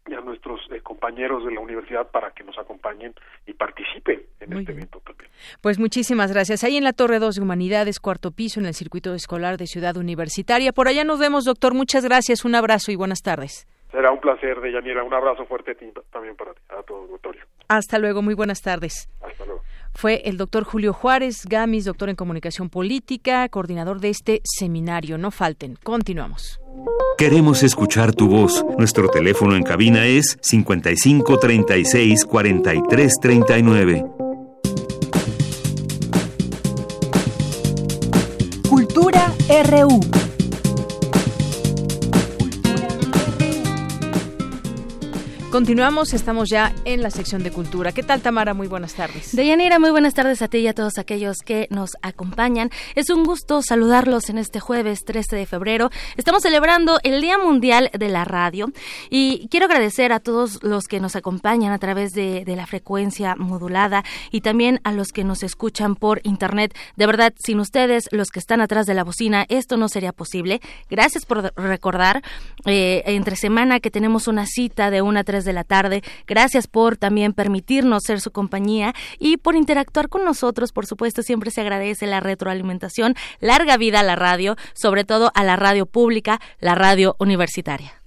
y 0.06 0.14
a 0.14 0.20
nuestros 0.20 0.60
eh, 0.70 0.80
compañeros 0.80 1.44
de 1.44 1.52
la 1.52 1.60
universidad 1.60 2.10
para 2.10 2.30
que 2.32 2.44
nos 2.44 2.58
acompañen 2.58 3.14
y 3.46 3.54
participen 3.54 4.22
en 4.40 4.50
Muy 4.50 4.60
este 4.60 4.72
bien. 4.72 4.78
evento 4.82 5.00
también. 5.00 5.30
Pues 5.60 5.78
muchísimas 5.78 6.32
gracias. 6.32 6.62
Ahí 6.64 6.76
en 6.76 6.84
la 6.84 6.92
Torre 6.92 7.18
2 7.18 7.36
de 7.36 7.42
Humanidades, 7.42 8.00
cuarto 8.00 8.30
piso, 8.30 8.60
en 8.60 8.66
el 8.66 8.74
circuito 8.74 9.14
escolar 9.14 9.56
de 9.56 9.66
Ciudad 9.66 9.96
Universitaria. 9.96 10.72
Por 10.72 10.88
allá 10.88 11.04
nos 11.04 11.18
vemos, 11.18 11.44
doctor. 11.44 11.74
Muchas 11.74 12.04
gracias. 12.04 12.44
Un 12.44 12.54
abrazo 12.54 12.92
y 12.92 12.96
buenas 12.96 13.22
tardes. 13.22 13.66
Será 13.90 14.10
un 14.10 14.20
placer, 14.20 14.60
Deyanira. 14.60 15.02
Un 15.04 15.14
abrazo 15.14 15.46
fuerte 15.46 15.70
a 15.70 15.74
ti, 15.74 15.86
también 16.12 16.36
para 16.36 16.52
ti, 16.52 16.60
a 16.68 16.82
todo 16.82 17.04
el 17.04 17.10
auditorio. 17.10 17.42
Hasta 17.68 17.98
luego. 17.98 18.22
Muy 18.22 18.34
buenas 18.34 18.60
tardes. 18.60 19.08
Hasta 19.22 19.44
luego. 19.46 19.62
Fue 19.94 20.22
el 20.24 20.36
doctor 20.36 20.64
Julio 20.64 20.92
Juárez 20.92 21.44
Gamis, 21.46 21.84
doctor 21.84 22.08
en 22.08 22.16
comunicación 22.16 22.68
política, 22.68 23.48
coordinador 23.48 24.00
de 24.00 24.10
este 24.10 24.40
seminario. 24.44 25.18
No 25.18 25.30
falten. 25.30 25.78
Continuamos. 25.82 26.60
Queremos 27.16 27.62
escuchar 27.62 28.12
tu 28.12 28.28
voz. 28.28 28.64
Nuestro 28.76 29.08
teléfono 29.08 29.54
en 29.54 29.62
cabina 29.62 30.04
es 30.04 30.36
55 30.42 31.38
36 31.38 32.24
43 32.24 33.12
39. 33.20 34.04
Cultura 38.68 39.32
RU. 39.70 40.23
Continuamos, 45.54 46.14
estamos 46.14 46.48
ya 46.48 46.74
en 46.84 47.00
la 47.00 47.10
sección 47.10 47.44
de 47.44 47.52
cultura. 47.52 47.92
¿Qué 47.92 48.02
tal, 48.02 48.20
Tamara? 48.20 48.54
Muy 48.54 48.66
buenas 48.66 48.94
tardes. 48.94 49.36
Deyanira, 49.36 49.78
muy 49.78 49.92
buenas 49.92 50.12
tardes 50.12 50.42
a 50.42 50.48
ti 50.48 50.58
y 50.58 50.66
a 50.66 50.74
todos 50.74 50.98
aquellos 50.98 51.36
que 51.44 51.68
nos 51.70 51.92
acompañan. 52.02 52.70
Es 52.96 53.08
un 53.08 53.22
gusto 53.22 53.62
saludarlos 53.62 54.30
en 54.30 54.38
este 54.38 54.58
jueves 54.58 55.04
13 55.04 55.36
de 55.36 55.46
febrero. 55.46 55.90
Estamos 56.16 56.42
celebrando 56.42 56.98
el 57.04 57.20
Día 57.20 57.38
Mundial 57.38 57.88
de 57.96 58.08
la 58.08 58.24
Radio 58.24 58.72
y 59.10 59.46
quiero 59.46 59.66
agradecer 59.66 60.12
a 60.12 60.18
todos 60.18 60.60
los 60.64 60.86
que 60.88 60.98
nos 60.98 61.14
acompañan 61.14 61.72
a 61.72 61.78
través 61.78 62.10
de, 62.14 62.42
la 62.44 62.66
frecuencia 62.66 63.36
modulada 63.36 64.02
y 64.32 64.40
también 64.40 64.80
a 64.82 64.90
los 64.90 65.12
que 65.12 65.22
nos 65.22 65.44
escuchan 65.44 65.94
por 65.94 66.20
internet. 66.24 66.76
De 66.96 67.06
verdad, 67.06 67.32
sin 67.38 67.60
ustedes, 67.60 68.08
los 68.10 68.30
que 68.30 68.40
están 68.40 68.60
atrás 68.60 68.86
de 68.86 68.94
la 68.94 69.04
bocina, 69.04 69.46
esto 69.48 69.76
no 69.76 69.88
sería 69.88 70.10
posible. 70.10 70.60
Gracias 70.90 71.24
por 71.24 71.54
recordar 71.54 72.24
eh, 72.66 73.04
entre 73.06 73.36
semana 73.36 73.78
que 73.78 73.92
tenemos 73.92 74.26
una 74.26 74.46
cita 74.46 74.90
de 74.90 75.00
1 75.00 75.20
a 75.20 75.22
3 75.22 75.43
de 75.44 75.52
la 75.52 75.64
tarde. 75.64 76.02
Gracias 76.26 76.66
por 76.66 76.96
también 76.96 77.32
permitirnos 77.32 78.04
ser 78.04 78.20
su 78.20 78.30
compañía 78.30 78.94
y 79.18 79.36
por 79.36 79.56
interactuar 79.56 80.08
con 80.08 80.24
nosotros. 80.24 80.72
Por 80.72 80.86
supuesto, 80.86 81.22
siempre 81.22 81.50
se 81.50 81.60
agradece 81.60 82.06
la 82.06 82.20
retroalimentación. 82.20 83.14
Larga 83.40 83.76
vida 83.76 84.00
a 84.00 84.04
la 84.04 84.16
radio, 84.16 84.56
sobre 84.74 85.04
todo 85.04 85.30
a 85.34 85.44
la 85.44 85.56
radio 85.56 85.86
pública, 85.86 86.40
la 86.60 86.74
radio 86.74 87.16
universitaria. 87.18 88.03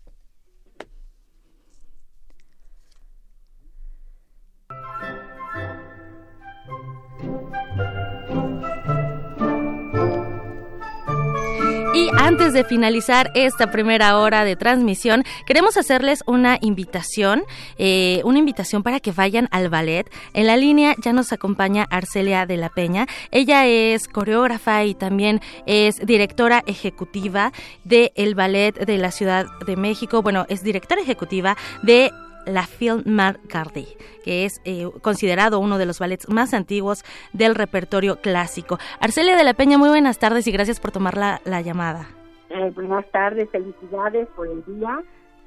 Y 11.98 12.12
antes 12.16 12.54
de 12.54 12.64
finalizar 12.64 13.32
esta 13.34 13.72
primera 13.72 14.20
hora 14.20 14.44
de 14.44 14.56
transmisión, 14.56 15.24
queremos 15.48 15.78
hacerles 15.78 16.24
una 16.28 16.60
invitación, 16.62 17.44
eh, 17.80 18.22
una 18.24 18.38
invitación 18.38 18.84
para 18.84 19.00
que 19.00 19.12
vayan 19.12 19.48
al 19.50 19.70
ballet. 19.70 20.08
En 20.36 20.46
la 20.46 20.58
línea 20.58 20.94
ya 21.04 21.12
nos 21.12 21.34
acompaña 21.34 21.88
Arcelia 21.90 22.46
de 22.46 22.58
la 22.58 22.70
Peña. 22.70 23.08
Ella 23.32 23.66
es 23.66 24.08
coreógrafa 24.08 24.86
y 24.86 24.94
también 24.94 25.42
es 25.66 25.98
directora 26.06 26.64
ejecutiva 26.68 27.52
del 27.84 28.36
ballet 28.36 28.76
de 28.76 28.98
la 29.00 29.10
Ciudad 29.10 29.48
de 29.66 29.76
México. 29.76 30.22
Bueno, 30.22 30.46
es 30.50 30.62
directora 30.62 31.02
ejecutiva 31.02 31.58
de 31.82 32.12
la 32.48 32.66
Film 32.66 33.04
Marcardi, 33.06 33.88
que 34.24 34.46
es 34.46 34.62
eh, 34.66 34.90
considerado 35.02 35.60
uno 35.60 35.78
de 35.78 35.86
los 35.86 36.00
ballets 36.00 36.30
más 36.30 36.54
antiguos 36.54 37.04
del 37.34 37.56
repertorio 37.56 38.18
clásico. 38.18 38.78
Arcelia 39.00 39.36
de 39.36 39.44
la 39.44 39.54
Peña, 39.54 39.78
muy 39.78 39.90
buenas 39.90 40.20
tardes 40.20 40.48
y 40.48 40.52
gracias 40.52 40.80
por 40.80 40.92
tomar 40.92 41.18
la, 41.18 41.42
la 41.46 41.62
llamada. 41.62 42.08
Eh, 42.50 42.72
buenas 42.74 43.10
tardes, 43.12 43.50
felicidades 43.50 44.28
por 44.36 44.48
el 44.48 44.64
día 44.66 45.04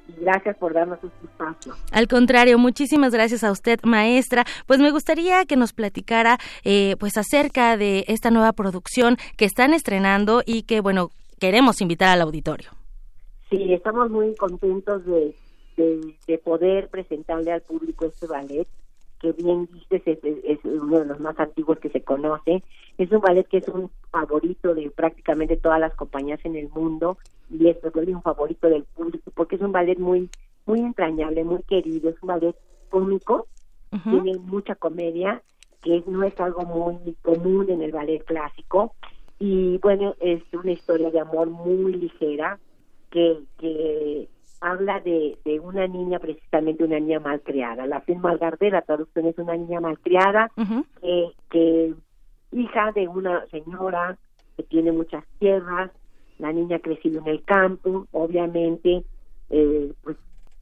y 0.07 0.21
gracias 0.21 0.55
por 0.57 0.73
darnos 0.73 0.99
este 1.03 1.25
espacio. 1.25 1.73
Al 1.91 2.07
contrario, 2.07 2.57
muchísimas 2.57 3.13
gracias 3.13 3.43
a 3.43 3.51
usted, 3.51 3.79
maestra. 3.83 4.45
Pues 4.67 4.79
me 4.79 4.91
gustaría 4.91 5.45
que 5.45 5.55
nos 5.55 5.73
platicara 5.73 6.37
eh, 6.63 6.95
pues 6.99 7.17
acerca 7.17 7.77
de 7.77 8.05
esta 8.07 8.29
nueva 8.29 8.53
producción 8.53 9.17
que 9.37 9.45
están 9.45 9.73
estrenando 9.73 10.43
y 10.45 10.63
que, 10.63 10.81
bueno, 10.81 11.09
queremos 11.39 11.81
invitar 11.81 12.09
al 12.09 12.21
auditorio. 12.21 12.69
Sí, 13.49 13.73
estamos 13.73 14.09
muy 14.09 14.35
contentos 14.35 15.05
de, 15.05 15.35
de, 15.75 16.15
de 16.27 16.37
poder 16.37 16.89
presentarle 16.89 17.51
al 17.51 17.61
público 17.61 18.05
este 18.05 18.27
ballet 18.27 18.67
que 19.21 19.31
bien 19.33 19.69
dices 19.71 20.01
es, 20.05 20.17
es, 20.23 20.59
uno 20.63 20.99
de 20.99 21.05
los 21.05 21.19
más 21.19 21.39
antiguos 21.39 21.77
que 21.77 21.89
se 21.89 22.01
conoce. 22.01 22.63
Es 22.97 23.11
un 23.11 23.21
ballet 23.21 23.47
que 23.47 23.57
es 23.57 23.67
un 23.67 23.91
favorito 24.09 24.73
de 24.73 24.89
prácticamente 24.89 25.57
todas 25.57 25.79
las 25.79 25.93
compañías 25.93 26.39
en 26.43 26.55
el 26.55 26.69
mundo 26.69 27.17
y 27.49 27.67
es 27.67 27.77
un 27.83 28.21
favorito 28.23 28.67
del 28.67 28.83
público 28.83 29.31
porque 29.35 29.57
es 29.57 29.61
un 29.61 29.71
ballet 29.71 29.99
muy 29.99 30.29
muy 30.65 30.79
entrañable, 30.79 31.43
muy 31.43 31.63
querido, 31.63 32.09
es 32.09 32.15
un 32.21 32.27
ballet 32.27 32.55
cómico, 32.89 33.47
uh 33.91 33.97
-huh. 33.97 34.11
tiene 34.23 34.37
mucha 34.39 34.75
comedia, 34.75 35.41
que 35.81 36.03
no 36.05 36.23
es 36.23 36.39
algo 36.39 36.61
muy 36.63 37.15
común 37.23 37.69
en 37.69 37.81
el 37.81 37.91
ballet 37.91 38.23
clásico 38.23 38.93
y 39.39 39.79
bueno, 39.79 40.15
es 40.19 40.41
una 40.53 40.71
historia 40.71 41.09
de 41.09 41.19
amor 41.19 41.49
muy 41.49 41.93
ligera 41.93 42.59
que, 43.09 43.39
que 43.57 44.27
habla 44.61 44.99
de, 44.99 45.37
de 45.43 45.59
una 45.59 45.87
niña, 45.87 46.19
precisamente 46.19 46.83
una 46.83 46.99
niña 46.99 47.19
malcriada. 47.19 47.87
La 47.87 48.01
film 48.01 48.21
Malgarde, 48.21 48.69
la 48.69 48.83
traducción 48.83 49.25
es 49.25 49.37
una 49.37 49.57
niña 49.57 49.81
malcriada, 49.81 50.51
uh 50.55 50.61
-huh. 50.61 50.85
que, 51.01 51.31
que 51.49 51.93
hija 52.51 52.91
de 52.91 53.07
una 53.07 53.45
señora 53.47 54.17
que 54.55 54.63
tiene 54.63 54.91
muchas 54.91 55.23
tierras, 55.39 55.91
la 56.37 56.51
niña 56.51 56.77
ha 56.77 56.79
crecido 56.79 57.21
en 57.21 57.27
el 57.27 57.43
campo, 57.43 58.07
obviamente, 58.11 59.03
eh, 59.49 59.93
pues 60.03 60.17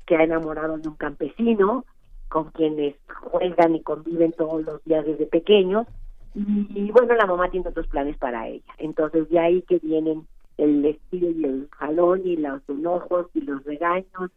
que 0.05 0.15
ha 0.15 0.23
enamorado 0.23 0.77
de 0.77 0.87
un 0.87 0.95
campesino, 0.95 1.85
con 2.29 2.51
quienes 2.51 2.95
juegan 3.07 3.75
y 3.75 3.81
conviven 3.81 4.31
todos 4.33 4.63
los 4.63 4.83
días 4.83 5.05
desde 5.05 5.25
pequeños, 5.25 5.87
y, 6.35 6.91
bueno, 6.91 7.15
la 7.15 7.25
mamá 7.25 7.49
tiene 7.49 7.69
otros 7.69 7.87
planes 7.87 8.15
para 8.17 8.47
ella. 8.47 8.73
Entonces 8.77 9.27
de 9.29 9.39
ahí 9.39 9.61
que 9.63 9.79
vienen 9.79 10.27
el 10.59 10.85
estilo 10.85 11.29
y 11.31 11.45
el 11.45 11.69
jalón 11.71 12.21
y 12.25 12.37
los 12.37 12.61
enojos 12.67 13.27
y 13.33 13.41
los 13.41 13.63
regaños, 13.63 14.31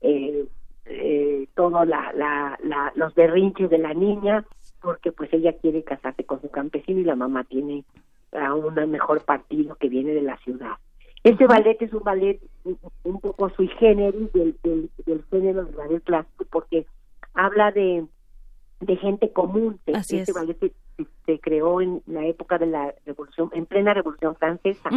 eh, 0.00 0.46
eh, 0.86 1.48
todos 1.54 1.86
la, 1.86 2.12
la, 2.14 2.58
la, 2.62 2.92
los 2.94 3.14
berrinches 3.14 3.68
de 3.68 3.78
la 3.78 3.92
niña, 3.92 4.44
porque 4.80 5.12
pues 5.12 5.32
ella 5.32 5.52
quiere 5.52 5.82
casarse 5.82 6.24
con 6.24 6.40
su 6.40 6.48
campesino 6.50 7.00
y 7.00 7.04
la 7.04 7.16
mamá 7.16 7.44
tiene 7.44 7.84
a 8.32 8.54
un 8.54 8.74
mejor 8.90 9.24
partido 9.24 9.74
que 9.74 9.88
viene 9.88 10.12
de 10.12 10.22
la 10.22 10.36
ciudad. 10.38 10.76
Este 11.24 11.46
ballet 11.46 11.76
es 11.82 11.92
un 11.92 12.04
ballet 12.04 12.40
un, 13.04 13.20
poco 13.20 13.50
sui 13.50 13.68
generis 13.68 14.32
del, 14.32 14.56
del, 14.62 14.90
del 15.04 15.24
género 15.30 15.64
del 15.64 15.74
ballet 15.74 16.02
clásico 16.04 16.44
porque 16.50 16.86
habla 17.34 17.72
de, 17.72 18.06
de 18.80 18.96
gente 18.96 19.32
común. 19.32 19.80
este 19.86 20.32
ballet 20.32 20.56
se, 21.26 21.38
creó 21.40 21.80
en 21.80 22.02
la 22.06 22.26
época 22.26 22.58
de 22.58 22.66
la 22.66 22.94
revolución, 23.06 23.50
en 23.52 23.66
plena 23.66 23.94
revolución 23.94 24.36
francesa, 24.36 24.90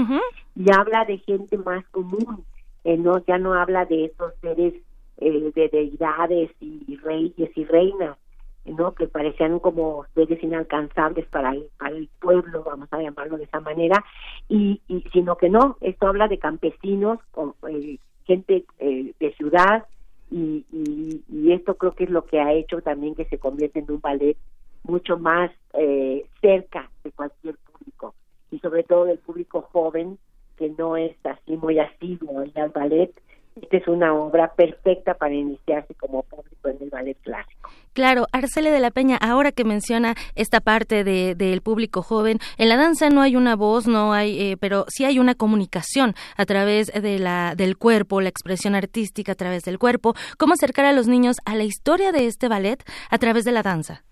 y 0.55 0.71
habla 0.71 1.05
de 1.05 1.17
gente 1.19 1.57
más 1.57 1.85
común. 1.89 2.45
Eh, 2.83 2.97
no 2.97 3.19
ya 3.25 3.37
no 3.37 3.53
habla 3.53 3.85
de 3.85 4.05
esos 4.05 4.33
seres 4.41 4.73
eh, 5.17 5.51
de 5.53 5.69
deidades 5.69 6.49
y 6.59 6.97
reyes 6.97 7.55
y 7.55 7.65
reinas, 7.65 8.17
no 8.65 8.93
que 8.93 9.07
parecían 9.07 9.59
como 9.59 10.05
seres 10.13 10.41
inalcanzables 10.43 11.25
para 11.27 11.51
el, 11.51 11.67
para 11.77 11.95
el 11.95 12.09
pueblo 12.19 12.63
vamos 12.63 12.87
a 12.91 13.01
llamarlo 13.01 13.37
de 13.37 13.45
esa 13.45 13.59
manera. 13.59 14.03
Y, 14.47 14.81
y 14.87 15.01
sino 15.11 15.37
que 15.37 15.49
no 15.49 15.77
esto 15.81 16.07
habla 16.07 16.27
de 16.27 16.37
campesinos 16.37 17.19
con 17.31 17.53
eh, 17.69 17.97
gente 18.25 18.65
eh, 18.79 19.13
de 19.19 19.33
ciudad 19.33 19.85
y, 20.29 20.65
y, 20.71 21.23
y, 21.27 21.51
esto 21.51 21.75
creo 21.75 21.93
que 21.93 22.05
es 22.05 22.09
lo 22.09 22.25
que 22.25 22.39
ha 22.39 22.53
hecho 22.53 22.81
también 22.81 23.15
que 23.15 23.25
se 23.25 23.37
convierta 23.37 23.79
en 23.79 23.91
un 23.91 23.99
ballet 23.99 24.37
mucho 24.83 25.17
más 25.17 25.51
eh, 25.73 26.25
cerca 26.41 26.89
de 27.03 27.11
cualquier 27.11 27.55
público 27.57 28.13
y 28.51 28.59
sobre 28.59 28.83
todo 28.83 29.05
del 29.05 29.19
público 29.19 29.61
joven 29.71 30.17
que 30.57 30.69
no 30.77 30.97
es 30.97 31.15
así 31.25 31.57
muy 31.57 31.79
asiduo 31.79 32.43
al 32.55 32.69
ballet 32.69 33.13
esta 33.55 33.77
es 33.77 33.87
una 33.87 34.13
obra 34.13 34.53
perfecta 34.53 35.13
para 35.15 35.33
iniciarse 35.33 35.93
como 35.95 36.23
público 36.23 36.69
en 36.69 36.77
el 36.81 36.89
ballet 36.89 37.17
clásico. 37.21 37.69
Claro, 37.93 38.25
Arcele 38.31 38.71
de 38.71 38.79
la 38.79 38.91
Peña, 38.91 39.17
ahora 39.17 39.51
que 39.51 39.65
menciona 39.65 40.15
esta 40.35 40.61
parte 40.61 41.03
de, 41.03 41.35
del 41.35 41.61
público 41.61 42.01
joven, 42.01 42.39
en 42.57 42.69
la 42.69 42.77
danza 42.77 43.09
no 43.09 43.21
hay 43.21 43.35
una 43.35 43.57
voz, 43.57 43.87
no 43.87 44.13
hay, 44.13 44.39
eh, 44.39 44.57
pero 44.57 44.85
sí 44.87 45.03
hay 45.03 45.19
una 45.19 45.35
comunicación 45.35 46.13
a 46.37 46.45
través 46.45 46.87
de 46.87 47.19
la, 47.19 47.55
del 47.55 47.77
cuerpo, 47.77 48.21
la 48.21 48.29
expresión 48.29 48.73
artística 48.73 49.33
a 49.33 49.35
través 49.35 49.63
del 49.63 49.79
cuerpo. 49.79 50.13
¿Cómo 50.37 50.53
acercar 50.53 50.85
a 50.85 50.93
los 50.93 51.07
niños 51.07 51.35
a 51.45 51.55
la 51.55 51.63
historia 51.63 52.13
de 52.13 52.27
este 52.27 52.47
ballet 52.47 52.81
a 53.09 53.17
través 53.17 53.43
de 53.43 53.51
la 53.51 53.63
danza? 53.63 54.03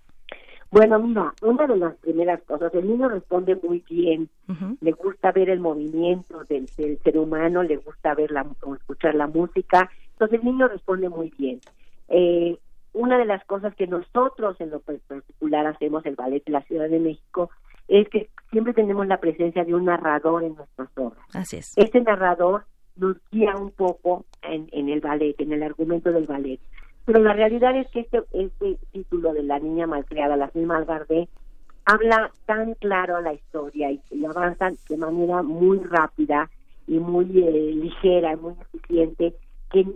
Bueno, 0.72 1.00
mira, 1.00 1.34
una 1.42 1.66
de 1.66 1.78
las 1.78 1.96
primeras 1.96 2.42
cosas, 2.44 2.74
el 2.76 2.88
niño 2.88 3.10
responde 3.10 3.56
muy 3.56 3.84
bien, 3.90 4.30
le 4.82 4.92
gusta 4.92 5.32
ver 5.32 5.50
el 5.50 5.60
movimiento 5.60 6.44
del, 6.46 6.68
ser 6.68 7.18
humano, 7.18 7.64
le 7.64 7.78
gusta 7.78 8.14
ver 8.14 8.32
la, 8.32 8.46
o 8.62 8.76
escuchar 8.76 9.16
la 9.16 9.28
música, 9.28 9.90
entonces 10.12 10.40
el 10.40 10.46
niño 10.46 10.68
responde 10.68 11.10
muy 11.10 11.34
bien. 11.38 11.60
Eh, 12.08 12.58
una 12.94 13.18
de 13.18 13.26
las 13.26 13.44
cosas 13.46 13.74
que 13.76 13.88
nosotros 13.88 14.60
en 14.62 14.70
lo 14.70 14.80
particular 14.80 15.66
hacemos 15.66 16.06
el 16.06 16.16
ballet 16.16 16.44
de 16.44 16.52
la 16.52 16.62
Ciudad 16.62 16.90
de 16.90 17.00
México 17.00 17.50
es 17.88 18.08
que 18.10 18.30
siempre 18.52 18.74
tenemos 18.74 19.08
la 19.08 19.20
presencia 19.20 19.64
de 19.64 19.74
un 19.74 19.86
narrador 19.86 20.44
en 20.44 20.56
nuestras 20.56 20.90
obras. 20.98 21.24
Así 21.34 21.58
es. 21.58 21.74
Este 21.78 22.02
narrador 22.02 22.66
nos 22.96 23.18
guía 23.32 23.56
un 23.56 23.72
poco 23.72 24.26
en, 24.44 24.68
en 24.72 24.90
el 24.90 25.02
ballet, 25.02 25.40
en 25.40 25.54
el 25.54 25.64
argumento 25.64 26.12
del 26.12 26.26
ballet. 26.26 26.60
Pero 27.10 27.24
la 27.24 27.34
realidad 27.34 27.76
es 27.76 27.88
que 27.88 28.02
este, 28.02 28.22
este 28.34 28.78
título 28.92 29.34
de 29.34 29.42
La 29.42 29.58
niña 29.58 29.88
malcriada, 29.88 30.38
la 30.38 30.52
señora 30.52 30.76
Malgardé, 30.76 31.28
habla 31.84 32.30
tan 32.46 32.76
claro 32.76 33.16
a 33.16 33.22
la 33.22 33.34
historia 33.34 33.90
y, 33.90 34.00
y 34.12 34.26
avanza 34.26 34.70
de 34.88 34.98
manera 34.98 35.42
muy 35.42 35.80
rápida 35.80 36.52
y 36.86 37.00
muy 37.00 37.26
eh, 37.36 37.72
ligera, 37.74 38.38
muy 38.38 38.54
eficiente, 38.62 39.34
que 39.72 39.88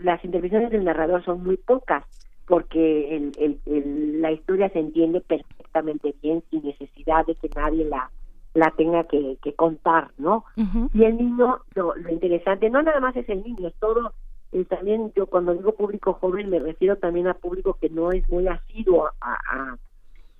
las 0.00 0.22
intervenciones 0.22 0.70
del 0.70 0.84
narrador 0.84 1.24
son 1.24 1.42
muy 1.42 1.56
pocas, 1.56 2.04
porque 2.46 3.16
el, 3.16 4.20
la 4.20 4.30
historia 4.30 4.68
se 4.68 4.80
entiende 4.80 5.22
perfectamente 5.22 6.14
bien 6.22 6.44
sin 6.50 6.62
necesidad 6.62 7.24
de 7.24 7.36
que 7.36 7.48
nadie 7.56 7.86
la 7.86 8.10
la 8.52 8.70
tenga 8.72 9.04
que, 9.04 9.38
contar, 9.56 10.10
¿no? 10.18 10.44
Y 10.92 11.04
el 11.04 11.16
niño, 11.16 11.60
lo, 11.74 11.94
lo 11.94 12.10
interesante, 12.10 12.68
no 12.68 12.82
nada 12.82 13.00
más 13.00 13.16
es 13.16 13.28
el 13.30 13.44
niño, 13.44 13.68
es 13.68 13.74
todo 13.76 14.12
y 14.52 14.64
también 14.64 15.12
yo 15.14 15.26
cuando 15.26 15.54
digo 15.54 15.72
público 15.74 16.14
joven 16.14 16.50
me 16.50 16.58
refiero 16.58 16.96
también 16.96 17.28
a 17.28 17.34
público 17.34 17.76
que 17.80 17.88
no 17.88 18.10
es 18.10 18.28
muy 18.28 18.48
asiduo 18.48 19.10
a, 19.20 19.76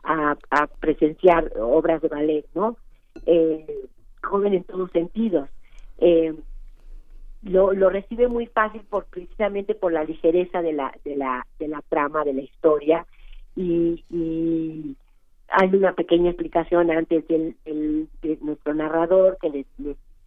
a, 0.02 0.36
a, 0.50 0.66
presenciar 0.66 1.52
obras 1.58 2.02
de 2.02 2.08
ballet, 2.08 2.46
¿no? 2.54 2.76
Eh, 3.26 3.86
joven 4.22 4.54
en 4.54 4.64
todos 4.64 4.90
sentidos. 4.90 5.48
Eh, 5.98 6.34
lo, 7.42 7.72
lo 7.72 7.88
recibe 7.88 8.28
muy 8.28 8.46
fácil 8.46 8.82
por 8.82 9.04
precisamente 9.04 9.74
por 9.74 9.92
la 9.92 10.04
ligereza 10.04 10.60
de 10.60 10.72
la 10.72 10.92
de 11.04 11.16
la 11.16 11.46
de 11.58 11.68
la 11.68 11.82
trama 11.88 12.24
de 12.24 12.34
la 12.34 12.42
historia 12.42 13.06
y, 13.56 14.04
y 14.10 14.96
hay 15.48 15.68
una 15.74 15.92
pequeña 15.92 16.30
explicación 16.30 16.90
antes 16.90 17.26
del, 17.28 17.56
de 17.64 18.38
nuestro 18.42 18.74
narrador 18.74 19.38
que 19.40 19.50
les 19.50 19.66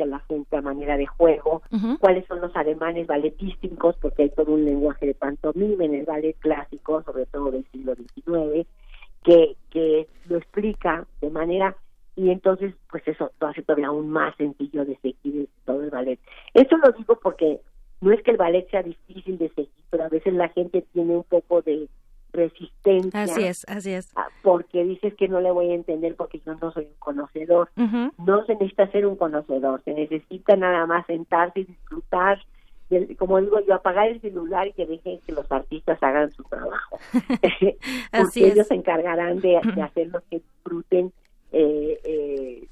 a 0.02 0.06
la 0.08 0.20
gente 0.22 0.58
a 0.58 0.62
manera 0.62 0.98
de 0.98 1.06
juego, 1.06 1.62
cuáles 2.00 2.26
son 2.26 2.42
los 2.42 2.56
ademanes 2.56 3.06
balletísticos, 3.06 3.96
porque 3.98 4.24
hay 4.24 4.30
todo 4.32 4.54
un 4.54 4.66
lenguaje 4.66 5.06
de 5.06 5.14
pantomima 5.14 5.86
en 5.86 5.94
el 5.94 6.06
ballet 6.06 6.36
clásico, 6.40 7.04
sobre 7.04 7.28
todo 7.28 7.52
del 7.52 7.66
siglo 7.72 7.94
XIX, 7.96 8.68
que, 9.24 9.56
que 9.70 10.08
lo 10.28 10.38
explica 10.38 11.06
de 11.22 11.30
manera 11.30 11.76
y 12.16 12.30
entonces 12.30 12.76
pues 12.90 13.08
eso 13.08 13.32
lo 13.40 13.48
hace 13.48 13.64
todavía 13.64 13.88
aún 13.88 14.10
más 14.10 14.36
sencillo 14.38 14.86
de 14.86 14.98
seguir 14.98 15.50
todo 15.66 15.84
el 15.84 15.90
ballet. 15.90 16.20
Esto 16.54 16.78
lo 16.78 16.92
digo 16.92 17.20
porque 17.22 17.60
no 18.02 18.12
es 18.12 18.22
que 18.24 18.32
el 18.32 18.38
ballet 18.38 18.70
sea 18.70 18.84
difícil 18.84 19.38
de 19.38 19.50
seguir, 19.50 19.72
pero 19.90 20.04
a 20.04 20.10
veces 20.10 20.34
la 20.34 20.50
gente 20.50 20.86
tiene 20.94 21.16
un 21.16 21.24
poco 21.24 21.62
de 21.62 21.88
resistencia. 22.34 23.22
Así 23.22 23.44
es, 23.44 23.66
así 23.70 23.94
es. 23.94 24.14
Porque 24.42 24.84
dices 24.84 25.14
que 25.14 25.28
no 25.28 25.40
le 25.40 25.52
voy 25.52 25.70
a 25.70 25.76
entender 25.76 26.16
porque 26.16 26.42
yo 26.46 26.56
no 26.56 26.72
soy 26.72 26.86
un 26.86 27.00
conocedor. 27.00 27.70
No 28.18 28.46
se 28.46 28.54
necesita 28.54 28.92
ser 28.92 29.06
un 29.06 29.16
conocedor, 29.16 29.82
se 29.84 29.94
necesita 29.94 30.56
nada 30.56 30.86
más 30.86 31.06
sentarse 31.06 31.62
y 31.62 31.66
disfrutar. 31.66 32.40
como 33.18 33.40
digo 33.40 33.60
yo, 33.66 33.76
apagar 33.76 34.10
el 34.10 34.20
celular 34.20 34.68
y 34.68 34.74
que 34.74 34.86
dejen 34.86 35.20
que 35.26 35.32
los 35.32 35.50
artistas 35.52 36.02
hagan 36.02 36.32
su 36.32 36.44
trabajo. 36.44 36.98
porque 38.12 38.48
ellos 38.48 38.68
se 38.68 38.76
encargarán 38.76 39.40
de, 39.40 39.58
hacer 39.58 40.08
lo 40.08 40.20
que 40.30 40.40
disfruten 40.40 41.14
eh, 41.52 42.00
eh, 42.04 42.68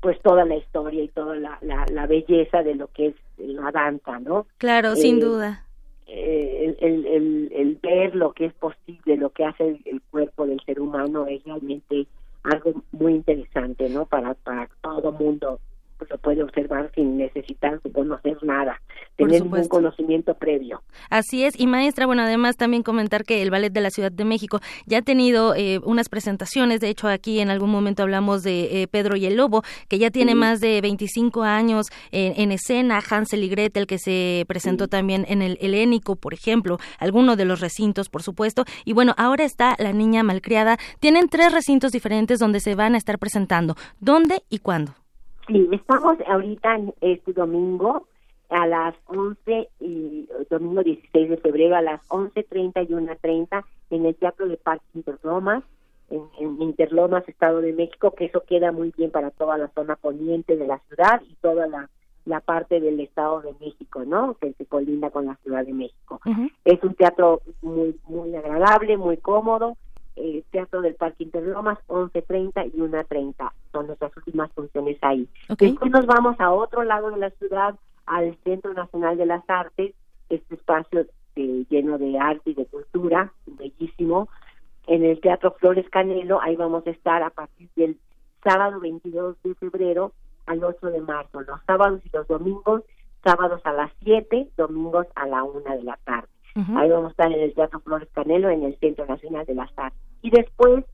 pues 0.00 0.20
toda 0.22 0.44
la 0.44 0.56
historia 0.56 1.02
y 1.02 1.08
toda 1.08 1.36
la, 1.36 1.58
la, 1.62 2.06
belleza 2.06 2.62
de 2.62 2.74
lo 2.74 2.88
que 2.88 3.08
es 3.08 3.14
la 3.38 3.70
danza, 3.70 4.18
¿no? 4.18 4.46
Claro, 4.58 4.94
sin 4.94 5.18
eh, 5.18 5.20
duda 5.20 5.65
eh, 6.06 6.76
el, 6.80 7.06
el, 7.06 7.52
el, 7.52 7.78
ver 7.82 8.14
lo 8.14 8.32
que 8.32 8.46
es 8.46 8.54
posible, 8.54 9.16
lo 9.16 9.30
que 9.30 9.44
hace 9.44 9.80
el, 9.84 10.00
cuerpo 10.10 10.46
del 10.46 10.60
ser 10.60 10.80
humano 10.80 11.26
es 11.26 11.42
realmente 11.44 12.06
algo 12.44 12.82
muy 12.92 13.14
interesante, 13.14 13.88
¿no? 13.88 14.06
Para, 14.06 14.34
para 14.34 14.68
todo 14.82 15.12
mundo 15.12 15.58
pues, 15.98 16.10
lo 16.10 16.18
puede 16.18 16.42
observar 16.42 16.90
sin 16.94 17.16
necesitar 17.16 17.80
conocer 17.92 18.36
nada, 18.42 18.80
tener 19.16 19.42
un 19.42 19.68
conocimiento 19.68 20.34
previo. 20.34 20.82
Así 21.10 21.44
es, 21.44 21.58
y 21.58 21.66
maestra, 21.66 22.06
bueno, 22.06 22.22
además 22.22 22.56
también 22.56 22.82
comentar 22.82 23.24
que 23.24 23.42
el 23.42 23.50
Ballet 23.50 23.72
de 23.72 23.80
la 23.80 23.90
Ciudad 23.90 24.12
de 24.12 24.24
México 24.24 24.60
ya 24.86 24.98
ha 24.98 25.02
tenido 25.02 25.54
eh, 25.54 25.80
unas 25.84 26.08
presentaciones, 26.08 26.80
de 26.80 26.88
hecho 26.88 27.08
aquí 27.08 27.40
en 27.40 27.50
algún 27.50 27.70
momento 27.70 28.02
hablamos 28.02 28.42
de 28.42 28.82
eh, 28.82 28.88
Pedro 28.88 29.16
y 29.16 29.26
el 29.26 29.36
Lobo, 29.36 29.62
que 29.88 29.98
ya 29.98 30.10
tiene 30.10 30.34
más 30.34 30.60
de 30.60 30.80
25 30.80 31.42
años 31.42 31.86
en, 32.12 32.52
escena, 32.52 33.00
Hansel 33.08 33.44
y 33.44 33.48
Gretel, 33.48 33.86
que 33.86 33.98
se 33.98 34.44
presentó 34.48 34.88
también 34.88 35.24
en 35.28 35.42
el 35.42 35.58
Helénico, 35.60 36.16
por 36.16 36.34
ejemplo, 36.34 36.78
alguno 36.98 37.36
de 37.36 37.44
los 37.44 37.60
recintos, 37.60 38.08
por 38.08 38.22
supuesto, 38.22 38.64
y 38.84 38.92
bueno, 38.92 39.14
ahora 39.16 39.44
está 39.44 39.76
La 39.78 39.92
Niña 39.92 40.22
Malcriada, 40.22 40.78
tienen 41.00 41.28
tres 41.28 41.52
recintos 41.52 41.92
diferentes 41.92 42.38
donde 42.38 42.60
se 42.60 42.74
van 42.74 42.94
a 42.94 42.98
estar 42.98 43.18
presentando, 43.18 43.76
¿dónde 44.00 44.42
y 44.50 44.58
cuándo? 44.58 44.94
Sí, 45.46 45.68
estamos 45.70 46.18
ahorita 46.26 46.78
este 47.00 47.32
domingo 47.32 48.06
a 48.48 48.66
las 48.66 48.94
11 49.06 49.68
y 49.80 50.28
domingo 50.50 50.82
16 50.82 51.30
de 51.30 51.36
febrero 51.36 51.76
a 51.76 51.82
las 51.82 52.00
11:30 52.08 52.82
y 52.82 52.92
1:30 52.92 53.64
en 53.90 54.06
el 54.06 54.14
Teatro 54.16 54.48
de 54.48 54.56
Parque 54.56 54.84
Interlomas 54.94 55.62
en, 56.10 56.22
en, 56.38 56.62
Interlomas, 56.62 57.28
Estado 57.28 57.60
de 57.60 57.72
México, 57.72 58.12
que 58.12 58.26
eso 58.26 58.42
queda 58.46 58.72
muy 58.72 58.92
bien 58.96 59.10
para 59.10 59.30
toda 59.30 59.58
la 59.58 59.68
zona 59.68 59.96
poniente 59.96 60.56
de 60.56 60.66
la 60.66 60.78
ciudad 60.88 61.20
y 61.28 61.34
toda 61.36 61.66
la, 61.66 61.90
la 62.24 62.40
parte 62.40 62.80
del 62.80 63.00
Estado 63.00 63.42
de 63.42 63.54
México, 63.60 64.04
¿no? 64.04 64.34
Que 64.34 64.52
se 64.52 64.66
colinda 64.66 65.10
con 65.10 65.26
la 65.26 65.36
Ciudad 65.36 65.64
de 65.64 65.72
México. 65.72 66.20
Es 66.64 66.82
un 66.82 66.94
teatro 66.94 67.40
muy 67.62 67.98
muy 68.08 68.34
agradable, 68.34 68.96
muy 68.96 69.16
cómodo 69.16 69.76
eh, 70.16 70.42
Teatro 70.50 70.80
del 70.80 70.94
Parque 70.94 71.24
Interlomas, 71.24 71.78
11.30 71.88 72.72
y 72.74 72.78
1.30. 72.78 73.52
Son 73.72 73.86
nuestras 73.86 74.16
últimas 74.16 74.50
funciones 74.52 74.98
ahí. 75.02 75.28
Después 75.58 75.90
nos 75.90 76.06
vamos 76.06 76.40
a 76.40 76.52
otro 76.52 76.82
lado 76.84 77.10
de 77.10 77.18
la 77.18 77.30
ciudad, 77.30 77.74
al 78.06 78.36
Centro 78.44 78.72
Nacional 78.72 79.16
de 79.16 79.26
las 79.26 79.48
Artes, 79.48 79.94
este 80.28 80.54
espacio 80.54 81.06
lleno 81.34 81.98
de 81.98 82.18
arte 82.18 82.50
y 82.50 82.54
de 82.54 82.66
cultura, 82.66 83.32
bellísimo, 83.46 84.28
en 84.86 85.04
el 85.04 85.20
Teatro 85.20 85.52
Flores 85.58 85.88
Canelo, 85.90 86.40
ahí 86.40 86.56
vamos 86.56 86.86
a 86.86 86.90
estar 86.90 87.22
a 87.22 87.30
partir 87.30 87.68
del 87.76 87.98
sábado 88.42 88.80
22 88.80 89.36
de 89.42 89.54
febrero 89.56 90.12
al 90.46 90.62
8 90.62 90.86
de 90.86 91.00
marzo, 91.00 91.40
los 91.40 91.60
sábados 91.66 92.00
y 92.04 92.10
los 92.16 92.26
domingos, 92.28 92.82
sábados 93.24 93.60
a 93.64 93.72
las 93.72 93.90
7, 94.04 94.48
domingos 94.56 95.06
a 95.16 95.26
la 95.26 95.42
1 95.42 95.60
de 95.60 95.82
la 95.82 95.98
tarde. 96.04 96.28
Ahí 96.74 96.88
vamos 96.88 97.08
a 97.08 97.10
estar 97.10 97.32
en 97.32 97.40
el 97.40 97.54
Teatro 97.54 97.80
Flores 97.80 98.08
Canelo, 98.12 98.48
en 98.48 98.62
el 98.62 98.78
Centro 98.78 99.04
Nacional 99.06 99.44
de 99.44 99.54
las 99.54 99.70
Artes. 99.76 100.00
Y 100.22 100.30
después, 100.30 100.84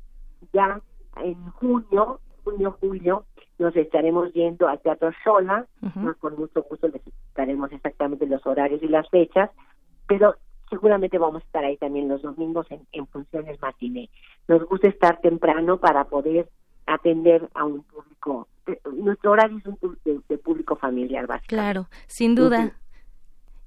ya 0.52 0.80
en 1.16 1.34
junio, 1.52 2.20
junio, 2.42 2.76
julio, 2.80 3.24
nos 3.58 3.76
estaremos 3.76 4.32
yendo 4.32 4.66
al 4.68 4.80
Teatro 4.80 5.12
Sola, 5.22 5.66
con 6.18 6.36
mucho 6.36 6.62
gusto 6.68 6.88
les 6.88 7.06
estaremos 7.06 7.70
exactamente 7.72 8.26
los 8.26 8.44
horarios 8.46 8.82
y 8.82 8.88
las 8.88 9.08
fechas, 9.08 9.50
pero 10.08 10.34
seguramente 10.68 11.18
vamos 11.18 11.42
a 11.42 11.46
estar 11.46 11.64
ahí 11.64 11.76
también 11.76 12.08
los 12.08 12.22
domingos 12.22 12.66
en, 12.70 13.06
funciones 13.06 13.60
matiné. 13.60 14.10
Nos 14.48 14.64
gusta 14.64 14.88
estar 14.88 15.20
temprano 15.20 15.78
para 15.78 16.04
poder 16.04 16.48
atender 16.86 17.48
a 17.54 17.64
un 17.64 17.82
público. 17.84 18.48
Eh, 18.66 18.80
nuestro 18.96 19.32
horario 19.32 19.58
es 19.58 19.66
un 19.66 19.98
de, 20.04 20.38
público 20.38 20.76
familiar, 20.76 21.26
básicamente. 21.26 21.54
Claro, 21.54 21.86
sin 22.06 22.34
duda. 22.34 22.72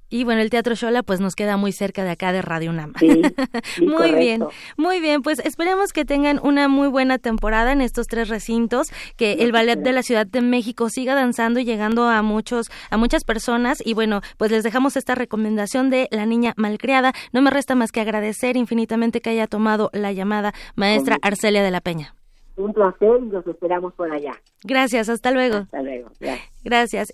Y 0.08 0.24
bueno, 0.24 0.40
el 0.40 0.50
Teatro 0.50 0.74
Shola 0.74 1.02
pues 1.02 1.20
nos 1.20 1.34
queda 1.34 1.56
muy 1.56 1.72
cerca 1.72 2.04
de 2.04 2.10
acá 2.10 2.32
de 2.32 2.42
Radio 2.42 2.70
UNAM. 2.70 2.92
muy 3.80 4.12
bien, 4.12 4.44
muy 4.76 5.00
bien. 5.00 5.22
Pues 5.22 5.40
esperemos 5.40 5.92
que 5.92 6.04
tengan 6.04 6.40
una 6.42 6.68
muy 6.68 6.88
buena 6.88 7.18
temporada 7.18 7.72
en 7.72 7.80
estos 7.80 8.06
tres 8.06 8.28
recintos, 8.28 8.88
que 9.16 9.34
el 9.34 9.52
ballet 9.52 9.78
de 9.78 9.92
la 9.92 10.02
Ciudad 10.02 10.26
de 10.26 10.40
México 10.40 10.88
siga 10.88 11.14
danzando 11.14 11.60
y 11.60 11.64
llegando 11.64 12.08
a 12.08 12.22
muchos, 12.22 12.70
a 12.90 12.96
muchas 12.96 13.24
personas. 13.24 13.82
Y 13.84 13.94
bueno, 13.94 14.20
pues 14.36 14.50
les 14.50 14.62
dejamos 14.62 14.96
esta 14.96 15.14
recomendación 15.14 15.90
de 15.90 16.08
La 16.10 16.26
Niña 16.26 16.54
Malcriada. 16.56 17.12
No 17.32 17.42
me 17.42 17.50
resta 17.50 17.74
más 17.74 17.92
que 17.92 18.00
agradecer 18.00 18.56
infinitamente 18.56 19.20
que 19.20 19.30
haya 19.30 19.46
tomado 19.46 19.90
la 19.92 20.12
llamada 20.12 20.52
maestra 20.74 21.18
Arcelia 21.22 21.62
de 21.62 21.70
la 21.70 21.80
Peña. 21.80 22.14
Un 22.56 22.72
placer 22.72 23.20
y 23.22 23.30
los 23.30 23.46
esperamos 23.46 23.92
por 23.94 24.10
allá. 24.10 24.32
Gracias, 24.64 25.08
hasta 25.10 25.30
luego. 25.30 25.58
Hasta 25.58 25.82
luego. 25.82 26.10
Gracias. 26.18 26.55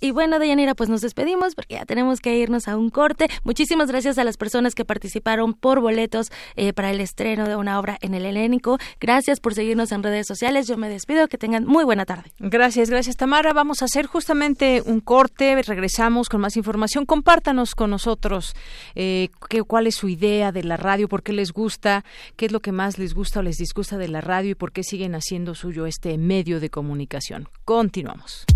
Y 0.01 0.11
bueno, 0.13 0.39
Deyanira, 0.39 0.75
pues 0.75 0.89
nos 0.89 1.03
despedimos 1.03 1.55
porque 1.55 1.75
ya 1.75 1.85
tenemos 1.85 2.21
que 2.21 2.37
irnos 2.37 2.69
a 2.69 2.77
un 2.77 2.91
corte. 2.91 3.29
Muchísimas 3.45 3.89
gracias 3.89 4.17
a 4.19 4.25
las 4.25 4.37
personas 4.37 4.75
que 4.75 4.85
participaron 4.85 5.53
por 5.53 5.81
boletos 5.81 6.33
eh, 6.57 6.73
para 6.73 6.91
el 6.91 7.01
estreno 7.01 7.47
de 7.47 7.57
una 7.57 7.79
obra 7.79 7.99
en 8.01 8.15
el 8.15 8.25
Helénico. 8.25 8.79
Gracias 8.99 9.41
por 9.41 9.55
seguirnos 9.55 9.93
en 9.93 10.03
redes 10.03 10.27
sociales. 10.27 10.67
Yo 10.67 10.77
me 10.77 10.89
despido. 10.89 11.29
Que 11.29 11.39
tengan 11.39 11.67
muy 11.67 11.85
buena 11.85 12.07
tarde. 12.07 12.33
Gracias, 12.39 12.89
gracias, 12.89 13.17
Tamara. 13.17 13.53
Vamos 13.53 13.83
a 13.83 13.85
hacer 13.85 14.07
justamente 14.07 14.83
un 14.85 15.01
corte. 15.01 15.61
Regresamos 15.63 16.29
con 16.29 16.41
más 16.41 16.57
información. 16.57 17.05
Compártanos 17.05 17.75
con 17.75 17.91
nosotros 17.91 18.55
eh, 18.95 19.29
qué, 19.49 19.63
cuál 19.63 19.87
es 19.87 19.97
su 19.97 20.09
idea 20.09 20.53
de 20.53 20.65
la 20.65 20.77
radio, 20.77 21.09
por 21.09 21.23
qué 21.23 21.33
les 21.33 21.53
gusta, 21.53 22.05
qué 22.37 22.47
es 22.47 22.53
lo 22.53 22.61
que 22.61 22.73
más 22.73 22.99
les 22.99 23.15
gusta 23.15 23.41
o 23.41 23.43
les 23.43 23.57
disgusta 23.57 23.99
de 23.99 24.09
la 24.09 24.21
radio 24.21 24.51
y 24.51 24.55
por 24.55 24.73
qué 24.73 24.83
siguen 24.83 25.15
haciendo 25.15 25.55
suyo 25.55 25.87
este 25.87 26.17
medio 26.19 26.61
de 26.61 26.71
comunicación. 26.71 27.49
Continuamos. 27.65 28.47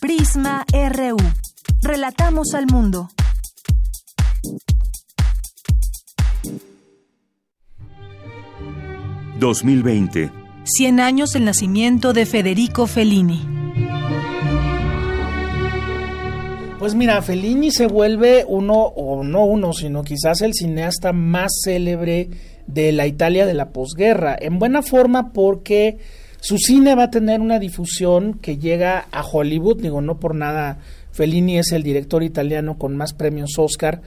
Prisma 0.00 0.64
RU. 0.72 1.16
Relatamos 1.82 2.54
al 2.54 2.66
mundo. 2.66 3.08
...2020... 9.38 10.30
100 10.64 11.00
años 11.00 11.32
del 11.32 11.44
nacimiento 11.44 12.12
de 12.12 12.24
Federico 12.24 12.86
Fellini. 12.86 13.44
Pues 16.78 16.94
mira, 16.94 17.22
Fellini 17.22 17.70
se 17.70 17.86
vuelve 17.86 18.44
uno, 18.46 18.74
o 18.74 19.22
no 19.22 19.44
uno, 19.44 19.72
sino 19.72 20.02
quizás 20.02 20.40
el 20.40 20.52
cineasta 20.52 21.12
más 21.12 21.52
célebre 21.64 22.28
de 22.66 22.92
la 22.92 23.06
Italia 23.06 23.46
de 23.46 23.54
la 23.54 23.70
posguerra. 23.70 24.36
En 24.40 24.58
buena 24.58 24.82
forma 24.82 25.32
porque 25.32 25.98
su 26.42 26.58
cine 26.58 26.96
va 26.96 27.04
a 27.04 27.10
tener 27.10 27.40
una 27.40 27.60
difusión 27.60 28.34
que 28.34 28.58
llega 28.58 29.06
a 29.12 29.24
Hollywood, 29.24 29.80
digo, 29.80 30.00
no 30.00 30.18
por 30.18 30.34
nada, 30.34 30.78
Fellini 31.12 31.56
es 31.56 31.70
el 31.70 31.84
director 31.84 32.24
italiano 32.24 32.78
con 32.78 32.96
más 32.96 33.12
premios 33.12 33.52
Oscar, 33.58 34.02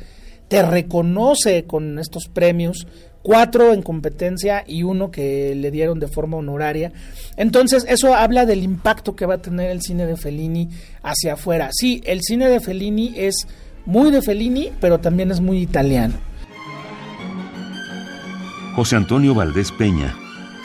te 0.50 0.62
reconoce 0.62 1.64
con 1.64 1.98
estos 1.98 2.28
premios, 2.28 2.88
cuatro 3.22 3.72
en 3.72 3.82
competencia 3.82 4.66
y 4.68 4.84
uno 4.84 5.12
que 5.12 5.56
le 5.56 5.72
dieron 5.72 6.02
de 6.02 6.10
forma 6.10 6.36
honoraria. 6.36 6.92
Entonces, 7.38 7.86
eso 7.88 8.14
habla 8.14 8.46
del 8.46 8.64
impacto 8.64 9.16
que 9.16 9.26
va 9.26 9.36
a 9.36 9.42
tener 9.42 9.72
el 9.72 9.82
cine 9.82 10.06
de 10.06 10.18
Fellini 10.18 10.68
hacia 11.04 11.36
afuera. 11.36 11.70
Sí, 11.72 12.02
el 12.06 12.22
cine 12.22 12.50
de 12.50 12.60
Fellini 12.60 13.14
es 13.16 13.48
muy 13.86 14.12
de 14.12 14.22
Fellini, 14.22 14.74
pero 14.82 15.00
también 15.00 15.32
es 15.32 15.40
muy 15.40 15.60
italiano. 15.60 16.16
José 18.76 18.98
Antonio 18.98 19.34
Valdés 19.34 19.72
Peña, 19.72 20.14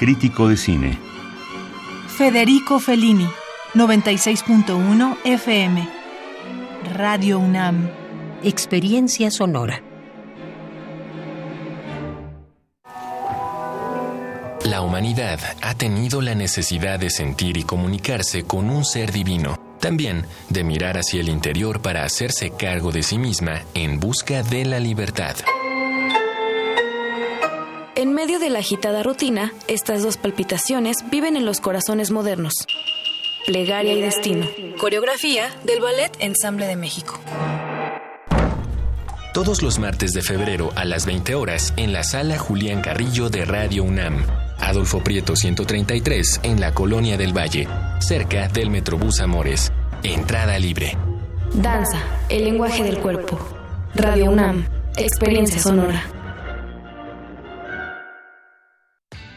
crítico 0.01 0.49
de 0.49 0.57
cine. 0.57 1.10
Federico 2.21 2.79
Fellini, 2.79 3.27
96.1 3.73 5.17
FM. 5.25 5.89
Radio 6.93 7.39
UNAM. 7.39 7.89
Experiencia 8.43 9.31
sonora. 9.31 9.83
La 14.67 14.83
humanidad 14.83 15.41
ha 15.63 15.75
tenido 15.75 16.21
la 16.21 16.35
necesidad 16.35 16.99
de 16.99 17.09
sentir 17.09 17.57
y 17.57 17.63
comunicarse 17.63 18.43
con 18.43 18.69
un 18.69 18.85
ser 18.85 19.13
divino, 19.13 19.59
también 19.81 20.27
de 20.51 20.63
mirar 20.63 20.99
hacia 20.99 21.23
el 21.23 21.31
interior 21.31 21.81
para 21.81 22.05
hacerse 22.05 22.51
cargo 22.51 22.93
de 22.93 23.03
sí 23.03 23.17
misma 23.17 23.63
en 23.73 23.99
busca 23.99 24.43
de 24.43 24.67
la 24.67 24.79
libertad. 24.79 25.37
En 27.97 28.15
medio 28.15 28.39
de 28.39 28.51
la 28.51 28.61
agitada 28.61 29.03
rutina, 29.03 29.53
estas 29.67 30.03
dos 30.03 30.17
palpitaciones 30.17 30.99
viven 31.11 31.37
en 31.37 31.45
los 31.45 31.61
corazones 31.61 32.11
modernos. 32.11 32.55
Plegaria 33.47 33.95
y 33.95 34.01
Destino. 34.01 34.47
Coreografía 34.79 35.51
del 35.65 35.81
Ballet 35.81 36.13
Ensamble 36.21 36.67
de 36.67 36.77
México. 36.77 37.19
Todos 39.35 39.63
los 39.63 39.79
martes 39.79 40.13
de 40.13 40.23
febrero 40.23 40.71
a 40.77 40.85
las 40.85 41.05
20 41.05 41.35
horas 41.35 41.73
en 41.77 41.93
la 41.93 42.05
sala 42.05 42.39
Julián 42.39 42.81
Carrillo 42.81 43.29
de 43.29 43.45
Radio 43.45 43.83
UNAM. 43.83 44.25
Adolfo 44.59 45.03
Prieto 45.03 45.35
133 45.35 46.41
en 46.45 46.61
la 46.61 46.73
Colonia 46.75 47.17
del 47.17 47.37
Valle, 47.37 47.67
cerca 48.01 48.49
del 48.49 48.71
Metrobús 48.71 49.21
Amores. 49.21 49.73
Entrada 50.03 50.59
libre. 50.59 50.97
Danza, 51.55 51.99
el 52.29 52.45
lenguaje 52.45 52.85
del 52.85 52.99
cuerpo. 52.99 53.39
Radio 53.95 54.31
UNAM, 54.31 54.65
experiencia 54.97 55.61
sonora. 55.61 56.20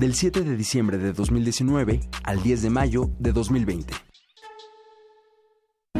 del 0.00 0.14
7 0.14 0.44
de 0.44 0.56
diciembre 0.56 0.96
de 0.96 1.12
2019 1.12 2.00
al 2.24 2.42
10 2.42 2.62
de 2.62 2.70
mayo 2.70 3.10
de 3.18 3.32
2020. 3.32 4.09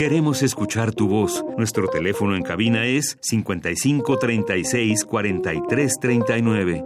Queremos 0.00 0.42
escuchar 0.42 0.94
tu 0.94 1.08
voz. 1.08 1.44
Nuestro 1.58 1.86
teléfono 1.86 2.34
en 2.34 2.42
cabina 2.42 2.86
es 2.86 3.18
55 3.20 4.18
36 4.18 5.04
43 5.04 5.98
39. 6.00 6.84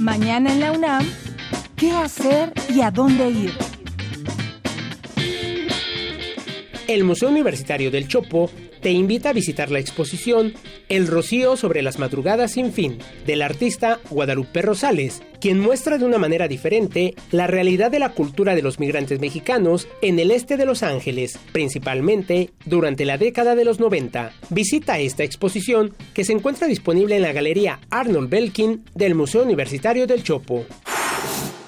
Mañana 0.00 0.52
en 0.52 0.58
la 0.58 0.72
UNAM, 0.72 1.06
¿qué 1.76 1.92
hacer 1.92 2.52
y 2.68 2.80
a 2.80 2.90
dónde 2.90 3.30
ir? 3.30 3.52
El 6.88 7.04
Museo 7.04 7.28
Universitario 7.28 7.92
del 7.92 8.08
Chopo 8.08 8.50
te 8.82 8.90
invita 8.90 9.30
a 9.30 9.32
visitar 9.32 9.70
la 9.70 9.78
exposición 9.78 10.52
El 10.88 11.06
Rocío 11.06 11.56
sobre 11.56 11.82
las 11.82 11.98
Madrugadas 11.98 12.52
sin 12.52 12.72
fin 12.72 12.98
del 13.24 13.40
artista 13.40 14.00
Guadalupe 14.10 14.60
Rosales, 14.60 15.22
quien 15.40 15.60
muestra 15.60 15.98
de 15.98 16.04
una 16.04 16.18
manera 16.18 16.48
diferente 16.48 17.14
la 17.30 17.46
realidad 17.46 17.90
de 17.92 18.00
la 18.00 18.10
cultura 18.10 18.54
de 18.54 18.62
los 18.62 18.80
migrantes 18.80 19.20
mexicanos 19.20 19.86
en 20.02 20.18
el 20.18 20.32
este 20.32 20.56
de 20.56 20.66
Los 20.66 20.82
Ángeles, 20.82 21.38
principalmente 21.52 22.50
durante 22.66 23.04
la 23.04 23.18
década 23.18 23.54
de 23.54 23.64
los 23.64 23.78
90. 23.78 24.32
Visita 24.50 24.98
esta 24.98 25.22
exposición 25.22 25.94
que 26.12 26.24
se 26.24 26.32
encuentra 26.32 26.66
disponible 26.66 27.16
en 27.16 27.22
la 27.22 27.32
Galería 27.32 27.80
Arnold 27.90 28.28
Belkin 28.28 28.84
del 28.94 29.14
Museo 29.14 29.44
Universitario 29.44 30.08
del 30.08 30.24
Chopo. 30.24 30.66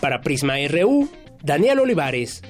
Para 0.00 0.20
Prisma 0.20 0.54
RU, 0.68 1.08
Daniel 1.42 1.80
Olivares. 1.80 2.42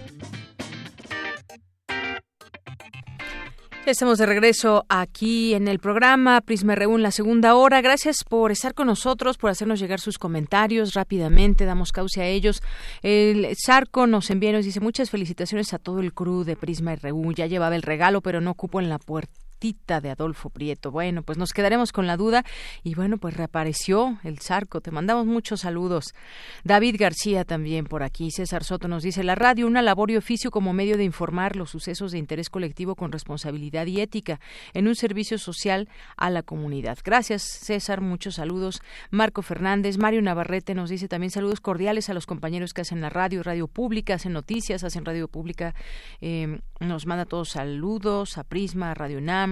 Estamos 3.84 4.18
de 4.18 4.26
regreso 4.26 4.86
aquí 4.88 5.54
en 5.54 5.66
el 5.66 5.80
programa 5.80 6.40
Prisma 6.40 6.76
RU 6.76 6.94
en 6.94 7.02
la 7.02 7.10
segunda 7.10 7.56
hora. 7.56 7.80
Gracias 7.80 8.22
por 8.22 8.52
estar 8.52 8.74
con 8.74 8.86
nosotros, 8.86 9.38
por 9.38 9.50
hacernos 9.50 9.80
llegar 9.80 9.98
sus 9.98 10.18
comentarios 10.18 10.94
rápidamente. 10.94 11.64
Damos 11.64 11.90
cauce 11.90 12.22
a 12.22 12.26
ellos. 12.26 12.62
El 13.02 13.56
Sarco 13.56 14.06
nos 14.06 14.30
envía 14.30 14.50
y 14.50 14.52
nos 14.52 14.64
dice 14.64 14.78
muchas 14.78 15.10
felicitaciones 15.10 15.74
a 15.74 15.80
todo 15.80 15.98
el 15.98 16.14
crew 16.14 16.44
de 16.44 16.54
Prisma 16.54 16.94
RU. 16.94 17.32
Ya 17.32 17.48
llevaba 17.48 17.74
el 17.74 17.82
regalo, 17.82 18.20
pero 18.20 18.40
no 18.40 18.54
cupo 18.54 18.78
en 18.78 18.88
la 18.88 19.00
puerta 19.00 19.32
de 19.62 20.10
Adolfo 20.10 20.50
Prieto. 20.50 20.90
Bueno, 20.90 21.22
pues 21.22 21.38
nos 21.38 21.52
quedaremos 21.52 21.92
con 21.92 22.08
la 22.08 22.16
duda 22.16 22.44
y 22.82 22.96
bueno, 22.96 23.18
pues 23.18 23.36
reapareció 23.36 24.18
el 24.24 24.40
Zarco. 24.40 24.80
Te 24.80 24.90
mandamos 24.90 25.24
muchos 25.24 25.60
saludos. 25.60 26.14
David 26.64 26.96
García 26.98 27.44
también 27.44 27.84
por 27.84 28.02
aquí. 28.02 28.32
César 28.32 28.64
Soto 28.64 28.88
nos 28.88 29.04
dice, 29.04 29.22
la 29.22 29.36
radio, 29.36 29.68
una 29.68 29.80
labor 29.80 30.10
y 30.10 30.16
oficio 30.16 30.50
como 30.50 30.72
medio 30.72 30.96
de 30.96 31.04
informar 31.04 31.54
los 31.54 31.70
sucesos 31.70 32.10
de 32.10 32.18
interés 32.18 32.50
colectivo 32.50 32.96
con 32.96 33.12
responsabilidad 33.12 33.86
y 33.86 34.00
ética 34.00 34.40
en 34.74 34.88
un 34.88 34.96
servicio 34.96 35.38
social 35.38 35.88
a 36.16 36.28
la 36.30 36.42
comunidad. 36.42 36.98
Gracias, 37.04 37.42
César. 37.42 38.00
Muchos 38.00 38.34
saludos. 38.34 38.82
Marco 39.10 39.42
Fernández, 39.42 39.96
Mario 39.96 40.22
Navarrete 40.22 40.74
nos 40.74 40.90
dice 40.90 41.06
también 41.06 41.30
saludos 41.30 41.60
cordiales 41.60 42.08
a 42.08 42.14
los 42.14 42.26
compañeros 42.26 42.72
que 42.72 42.80
hacen 42.80 43.00
la 43.00 43.10
radio, 43.10 43.44
radio 43.44 43.68
pública, 43.68 44.14
hacen 44.14 44.32
noticias, 44.32 44.82
hacen 44.82 45.04
radio 45.04 45.28
pública. 45.28 45.76
Eh, 46.20 46.58
nos 46.80 47.06
manda 47.06 47.26
todos 47.26 47.50
saludos 47.50 48.38
a 48.38 48.44
Prisma, 48.44 48.90
a 48.90 48.94
Radio 48.94 49.20
NAM. 49.20 49.51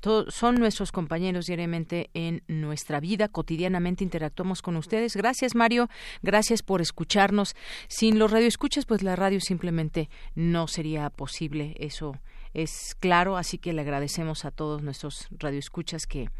Todos 0.00 0.34
son 0.34 0.56
nuestros 0.56 0.92
compañeros 0.92 1.46
diariamente 1.46 2.10
en 2.14 2.42
nuestra 2.48 3.00
vida. 3.00 3.28
Cotidianamente 3.28 4.04
interactuamos 4.04 4.62
con 4.62 4.76
ustedes. 4.76 5.16
Gracias, 5.16 5.54
Mario. 5.54 5.88
Gracias 6.22 6.62
por 6.62 6.80
escucharnos. 6.80 7.54
Sin 7.88 8.18
los 8.18 8.30
radioescuchas, 8.30 8.86
pues 8.86 9.02
la 9.02 9.16
radio 9.16 9.40
simplemente 9.40 10.08
no 10.34 10.68
sería 10.68 11.10
posible. 11.10 11.74
Eso 11.78 12.16
es 12.54 12.96
claro. 12.98 13.36
Así 13.36 13.58
que 13.58 13.72
le 13.72 13.82
agradecemos 13.82 14.44
a 14.44 14.50
todos 14.50 14.82
nuestros 14.82 15.28
radioescuchas 15.38 16.06
que 16.06 16.30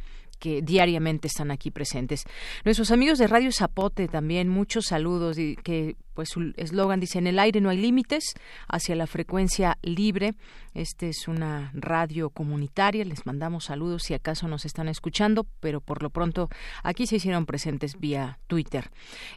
que 0.41 0.63
diariamente 0.63 1.29
están 1.29 1.53
aquí 1.53 1.71
presentes. 1.71 2.25
Nuestros 2.65 2.91
amigos 2.91 3.19
de 3.19 3.29
Radio 3.29 3.53
Zapote 3.53 4.09
también, 4.09 4.49
muchos 4.49 4.87
saludos 4.87 5.39
y 5.39 5.55
que 5.57 5.97
pues 6.21 6.29
su 6.29 6.53
eslogan 6.59 7.01
dice 7.01 7.19
en 7.19 7.27
el 7.29 7.39
aire 7.39 7.63
no 7.63 7.71
hay 7.71 7.79
límites 7.79 8.35
hacia 8.69 8.95
la 8.95 9.07
frecuencia 9.07 9.79
libre. 9.81 10.35
Este 10.75 11.09
es 11.09 11.29
una 11.29 11.71
radio 11.73 12.29
comunitaria. 12.29 13.07
Les 13.07 13.25
mandamos 13.25 13.65
saludos 13.65 14.03
si 14.03 14.13
acaso 14.13 14.47
nos 14.47 14.67
están 14.67 14.89
escuchando, 14.89 15.47
pero 15.61 15.81
por 15.81 16.03
lo 16.03 16.11
pronto 16.11 16.51
aquí 16.83 17.07
se 17.07 17.17
hicieron 17.17 17.47
presentes 17.47 17.99
vía 17.99 18.39
Twitter. 18.49 18.91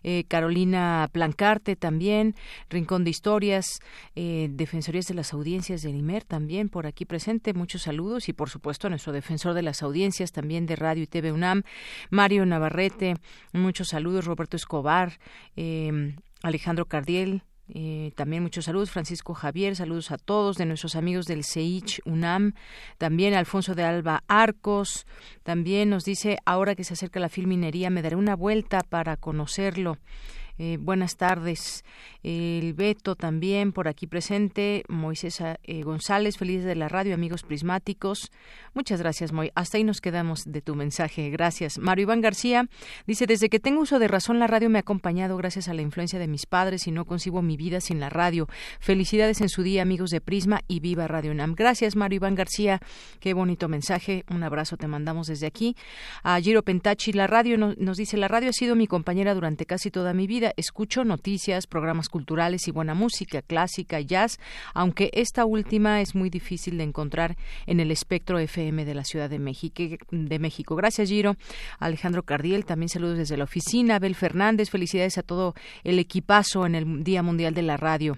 Eh, 0.03 0.25
Carolina 0.27 1.09
Plancarte 1.13 1.77
también, 1.77 2.36
Rincón 2.69 3.05
de 3.05 3.11
Historias, 3.11 3.79
eh, 4.17 4.49
Defensorías 4.51 5.05
de 5.05 5.13
las 5.13 5.31
Audiencias 5.31 5.84
del 5.84 5.95
IMER 5.95 6.25
también 6.25 6.67
por 6.67 6.86
aquí 6.86 7.05
presente. 7.05 7.53
Muchos 7.53 7.84
saludos 7.84 8.27
y 8.27 8.34
por 8.34 8.49
supuesto 8.49 8.89
nuestro 8.89 9.13
defensor 9.13 9.53
de 9.53 9.61
las 9.61 9.84
audiencias 9.84 10.34
también 10.34 10.65
de 10.65 10.75
Radio 10.75 11.03
y 11.03 11.07
TV 11.07 11.31
UNAM, 11.31 11.63
Mario 12.09 12.45
Navarrete. 12.45 13.15
Muchos 13.53 13.88
saludos, 13.88 14.25
Roberto 14.25 14.57
Escobar. 14.57 15.17
Eh, 15.55 16.13
Alejandro 16.43 16.85
Cardiel, 16.85 17.41
eh, 17.69 18.11
también 18.15 18.43
muchos 18.43 18.65
saludos, 18.65 18.91
Francisco 18.91 19.33
Javier, 19.33 19.77
saludos 19.77 20.11
a 20.11 20.17
todos 20.17 20.57
de 20.57 20.65
nuestros 20.65 20.95
amigos 20.97 21.25
del 21.25 21.45
CEICH 21.45 22.01
UNAM, 22.05 22.53
también 22.97 23.33
Alfonso 23.33 23.73
de 23.73 23.83
Alba 23.83 24.23
Arcos, 24.27 25.07
también 25.43 25.89
nos 25.89 26.03
dice, 26.03 26.37
ahora 26.45 26.75
que 26.75 26.83
se 26.83 26.93
acerca 26.93 27.21
la 27.21 27.29
filminería, 27.29 27.89
me 27.89 28.01
daré 28.01 28.17
una 28.17 28.35
vuelta 28.35 28.81
para 28.81 29.15
conocerlo. 29.15 29.97
Eh, 30.59 30.77
buenas 30.79 31.17
tardes. 31.17 31.83
El 32.21 32.73
Beto 32.73 33.15
también 33.15 33.71
por 33.71 33.87
aquí 33.87 34.05
presente. 34.05 34.83
Moisés 34.87 35.41
eh, 35.41 35.81
González, 35.83 36.37
feliz 36.37 36.63
de 36.63 36.75
la 36.75 36.87
radio, 36.87 37.15
amigos 37.15 37.41
prismáticos. 37.43 38.31
Muchas 38.73 38.99
gracias, 38.99 39.31
Moy. 39.31 39.51
Hasta 39.55 39.77
ahí 39.77 39.83
nos 39.83 39.99
quedamos 39.99 40.43
de 40.45 40.61
tu 40.61 40.75
mensaje. 40.75 41.29
Gracias. 41.31 41.79
Mario 41.79 42.03
Iván 42.03 42.21
García 42.21 42.67
dice, 43.07 43.25
desde 43.25 43.49
que 43.49 43.59
tengo 43.59 43.81
uso 43.81 43.97
de 43.97 44.07
razón, 44.07 44.39
la 44.39 44.47
radio 44.47 44.69
me 44.69 44.77
ha 44.77 44.81
acompañado 44.81 45.37
gracias 45.37 45.67
a 45.67 45.73
la 45.73 45.81
influencia 45.81 46.19
de 46.19 46.27
mis 46.27 46.45
padres 46.45 46.87
y 46.87 46.91
no 46.91 47.05
concibo 47.05 47.41
mi 47.41 47.57
vida 47.57 47.81
sin 47.81 47.99
la 47.99 48.09
radio. 48.09 48.47
Felicidades 48.79 49.41
en 49.41 49.49
su 49.49 49.63
día, 49.63 49.81
amigos 49.81 50.11
de 50.11 50.21
Prisma 50.21 50.61
y 50.67 50.79
viva 50.79 51.07
Radio 51.07 51.33
NAM. 51.33 51.55
Gracias, 51.55 51.95
Mario 51.95 52.17
Iván 52.17 52.35
García. 52.35 52.79
Qué 53.19 53.33
bonito 53.33 53.67
mensaje. 53.69 54.23
Un 54.29 54.43
abrazo 54.43 54.77
te 54.77 54.87
mandamos 54.87 55.27
desde 55.27 55.47
aquí. 55.47 55.75
A 56.21 56.39
Giro 56.39 56.61
Pentachi, 56.63 57.11
la 57.11 57.25
radio 57.25 57.57
nos 57.57 57.97
dice, 57.97 58.17
la 58.17 58.27
radio 58.27 58.51
ha 58.51 58.53
sido 58.53 58.75
mi 58.75 58.85
compañera 58.85 59.34
durante 59.34 59.65
casi 59.65 59.89
toda 59.89 60.13
mi 60.13 60.27
vida 60.27 60.43
Escucho 60.57 61.03
noticias, 61.03 61.68
programas 61.68 62.10
culturales 62.10 62.68
y 62.68 62.72
buena 62.72 62.94
música, 62.94 63.41
clásica, 63.41 63.99
jazz, 64.02 64.40
aunque 64.74 65.10
esta 65.14 65.45
última 65.45 66.02
es 66.02 66.15
muy 66.15 66.30
difícil 66.30 66.78
de 66.78 66.84
encontrar 66.84 67.38
en 67.65 67.80
el 67.80 67.91
espectro 67.91 68.40
FM 68.40 68.86
de 68.86 68.95
la 68.95 69.03
Ciudad 69.03 69.30
de 69.30 69.40
México. 69.40 69.84
De 70.11 70.40
México. 70.40 70.76
Gracias, 70.76 71.10
Giro. 71.10 71.36
Alejandro 71.80 72.24
Cardiel, 72.24 72.65
también 72.65 72.90
saludos 72.90 73.18
desde 73.18 73.38
la 73.38 73.45
oficina. 73.45 73.95
Abel 73.95 74.15
Fernández, 74.15 74.70
felicidades 74.70 75.18
a 75.18 75.24
todo 75.24 75.53
el 75.84 75.99
equipazo 75.99 76.65
en 76.65 76.76
el 76.76 77.03
Día 77.03 77.24
Mundial 77.24 77.53
de 77.53 77.61
la 77.61 77.78
Radio. 77.78 78.18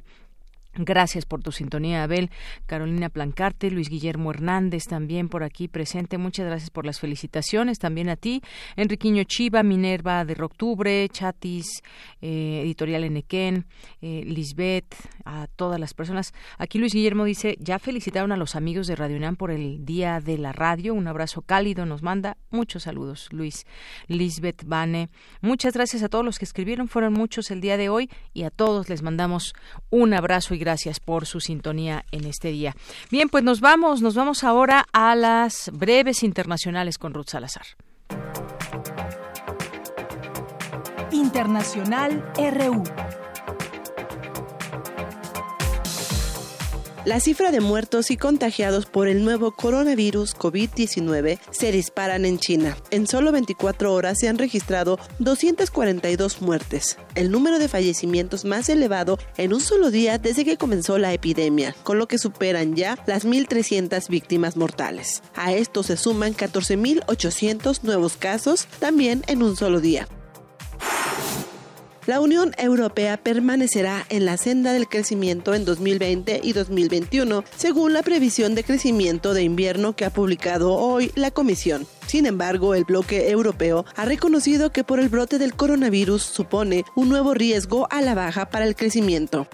Gracias 0.77 1.25
por 1.25 1.41
tu 1.41 1.53
sintonía, 1.53 2.03
Abel. 2.03 2.29
Carolina 2.65 3.09
Plancarte, 3.09 3.71
Luis 3.71 3.89
Guillermo 3.89 4.31
Hernández 4.31 4.83
también 4.83 5.29
por 5.29 5.43
aquí 5.43 5.69
presente. 5.69 6.17
Muchas 6.17 6.45
gracias 6.47 6.69
por 6.69 6.85
las 6.85 6.99
felicitaciones. 6.99 7.79
También 7.79 8.09
a 8.09 8.17
ti, 8.17 8.41
Enriquiño 8.75 9.23
Chiva, 9.23 9.63
Minerva 9.63 10.25
de 10.25 10.33
Roctubre, 10.33 11.07
Chatis, 11.09 11.81
eh, 12.21 12.61
Editorial 12.63 13.05
Enequén, 13.05 13.65
eh, 14.01 14.23
Lisbeth, 14.25 14.95
a 15.23 15.47
todas 15.55 15.79
las 15.79 15.93
personas. 15.93 16.33
Aquí 16.57 16.77
Luis 16.77 16.93
Guillermo 16.93 17.23
dice, 17.23 17.55
ya 17.59 17.79
felicitaron 17.79 18.33
a 18.33 18.37
los 18.37 18.57
amigos 18.57 18.87
de 18.87 18.97
Radio 18.97 19.15
UNAM 19.15 19.37
por 19.37 19.51
el 19.51 19.85
Día 19.85 20.19
de 20.19 20.37
la 20.37 20.51
Radio. 20.51 20.93
Un 20.93 21.07
abrazo 21.07 21.41
cálido 21.41 21.85
nos 21.85 22.03
manda. 22.03 22.35
Muchos 22.49 22.83
saludos, 22.83 23.29
Luis. 23.31 23.65
Lisbeth 24.07 24.65
Bane. 24.65 25.09
Muchas 25.39 25.73
gracias 25.73 26.03
a 26.03 26.09
todos 26.09 26.25
los 26.25 26.37
que 26.37 26.45
escribieron. 26.45 26.89
Fueron 26.89 27.13
muchos 27.13 27.49
el 27.49 27.61
día 27.61 27.77
de 27.77 27.87
hoy 27.87 28.09
y 28.33 28.43
a 28.43 28.49
todos 28.49 28.89
les 28.89 29.01
mandamos 29.01 29.53
un 29.89 30.13
abrazo 30.13 30.53
y 30.53 30.64
gracias 30.65 30.99
por 30.99 31.27
su 31.27 31.39
sintonía 31.39 32.05
en 32.11 32.25
este 32.25 32.49
día. 32.49 32.75
Bien, 33.11 33.29
pues 33.29 33.43
nos 33.43 33.61
vamos, 33.61 34.01
nos 34.01 34.15
vamos 34.15 34.43
ahora 34.43 34.85
a 34.91 35.15
las 35.15 35.69
breves 35.71 36.23
internacionales 36.23 36.97
con 36.97 37.13
Ruth 37.13 37.29
Salazar. 37.29 37.65
Internacional 41.11 42.25
RU. 42.35 42.83
La 47.05 47.19
cifra 47.19 47.51
de 47.51 47.61
muertos 47.61 48.09
y 48.09 48.17
contagiados 48.17 48.87
por 48.87 49.07
el 49.07 49.23
nuevo 49.23 49.51
coronavirus 49.51 50.35
COVID-19 50.35 51.37
se 51.51 51.71
disparan 51.71 52.25
en 52.25 52.39
China. 52.39 52.75
En 52.89 53.05
solo 53.05 53.31
24 53.31 53.93
horas 53.93 54.17
se 54.19 54.27
han 54.27 54.39
registrado 54.39 54.97
242 55.19 56.41
muertes, 56.41 56.97
el 57.13 57.29
número 57.29 57.59
de 57.59 57.67
fallecimientos 57.67 58.43
más 58.43 58.69
elevado 58.69 59.19
en 59.37 59.53
un 59.53 59.61
solo 59.61 59.91
día 59.91 60.17
desde 60.17 60.45
que 60.45 60.57
comenzó 60.57 60.97
la 60.97 61.13
epidemia, 61.13 61.75
con 61.83 61.99
lo 61.99 62.07
que 62.07 62.17
superan 62.17 62.75
ya 62.75 62.97
las 63.05 63.23
1.300 63.23 64.09
víctimas 64.09 64.57
mortales. 64.57 65.21
A 65.35 65.53
esto 65.53 65.83
se 65.83 65.97
suman 65.97 66.33
14.800 66.33 67.83
nuevos 67.83 68.17
casos 68.17 68.65
también 68.79 69.21
en 69.27 69.43
un 69.43 69.55
solo 69.55 69.79
día. 69.79 70.07
La 72.07 72.19
Unión 72.19 72.51
Europea 72.59 73.17
permanecerá 73.17 74.05
en 74.09 74.25
la 74.25 74.37
senda 74.37 74.73
del 74.73 74.87
crecimiento 74.87 75.55
en 75.55 75.65
2020 75.65 76.39
y 76.43 76.53
2021, 76.53 77.43
según 77.57 77.93
la 77.93 78.03
previsión 78.03 78.53
de 78.53 78.63
crecimiento 78.63 79.33
de 79.33 79.41
invierno 79.41 79.95
que 79.95 80.05
ha 80.05 80.11
publicado 80.11 80.73
hoy 80.73 81.11
la 81.15 81.31
Comisión. 81.31 81.87
Sin 82.05 82.27
embargo, 82.27 82.75
el 82.75 82.83
bloque 82.83 83.31
europeo 83.31 83.85
ha 83.95 84.05
reconocido 84.05 84.71
que 84.71 84.83
por 84.83 84.99
el 84.99 85.09
brote 85.09 85.39
del 85.39 85.55
coronavirus 85.55 86.21
supone 86.21 86.85
un 86.95 87.09
nuevo 87.09 87.33
riesgo 87.33 87.87
a 87.89 88.01
la 88.01 88.13
baja 88.13 88.51
para 88.51 88.65
el 88.65 88.75
crecimiento. 88.75 89.47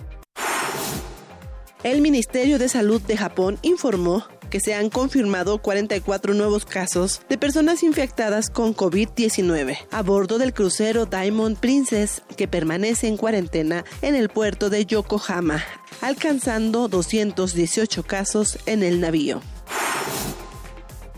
El 1.84 2.02
Ministerio 2.02 2.60
de 2.60 2.68
Salud 2.68 3.02
de 3.02 3.16
Japón 3.16 3.60
informó 3.62 4.26
que 4.52 4.60
se 4.60 4.76
han 4.76 4.92
confirmado 4.92 5.58
44 5.58 6.36
nuevos 6.36 6.66
casos 6.66 7.24
de 7.28 7.40
personas 7.40 7.82
infectadas 7.82 8.52
con 8.52 8.76
COVID-19 8.76 9.80
a 9.90 10.04
bordo 10.04 10.38
del 10.38 10.54
crucero 10.54 11.08
Diamond 11.08 11.58
Princess 11.58 12.22
que 12.38 12.48
permanece 12.48 13.08
en 13.08 13.18
cuarentena 13.18 13.84
en 14.04 14.14
el 14.14 14.30
puerto 14.30 14.70
de 14.70 14.86
Yokohama, 14.86 15.64
alcanzando 16.02 16.88
218 16.88 18.04
casos 18.04 18.60
en 18.68 18.84
el 18.84 19.02
navío 19.02 19.42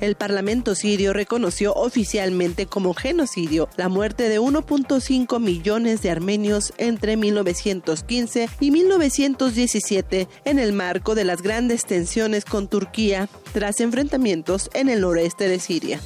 el 0.03 0.15
Parlamento 0.15 0.75
sirio 0.75 1.13
reconoció 1.13 1.73
oficialmente 1.73 2.65
como 2.65 2.93
genocidio 2.93 3.69
la 3.77 3.87
muerte 3.87 4.27
de 4.27 4.37
1.5 4.37 5.39
millones 5.39 6.01
de 6.01 6.11
armenios 6.11 6.73
entre 6.77 7.15
1915 7.15 8.49
y 8.59 8.71
1917 8.71 10.27
en 10.43 10.59
el 10.59 10.73
marco 10.73 11.15
de 11.15 11.23
las 11.23 11.41
grandes 11.41 11.85
tensiones 11.85 12.43
con 12.43 12.67
Turquía 12.67 13.29
tras 13.53 13.79
enfrentamientos 13.79 14.69
en 14.73 14.89
el 14.89 14.99
noreste 14.99 15.47
de 15.47 15.59
Siria. 15.59 16.01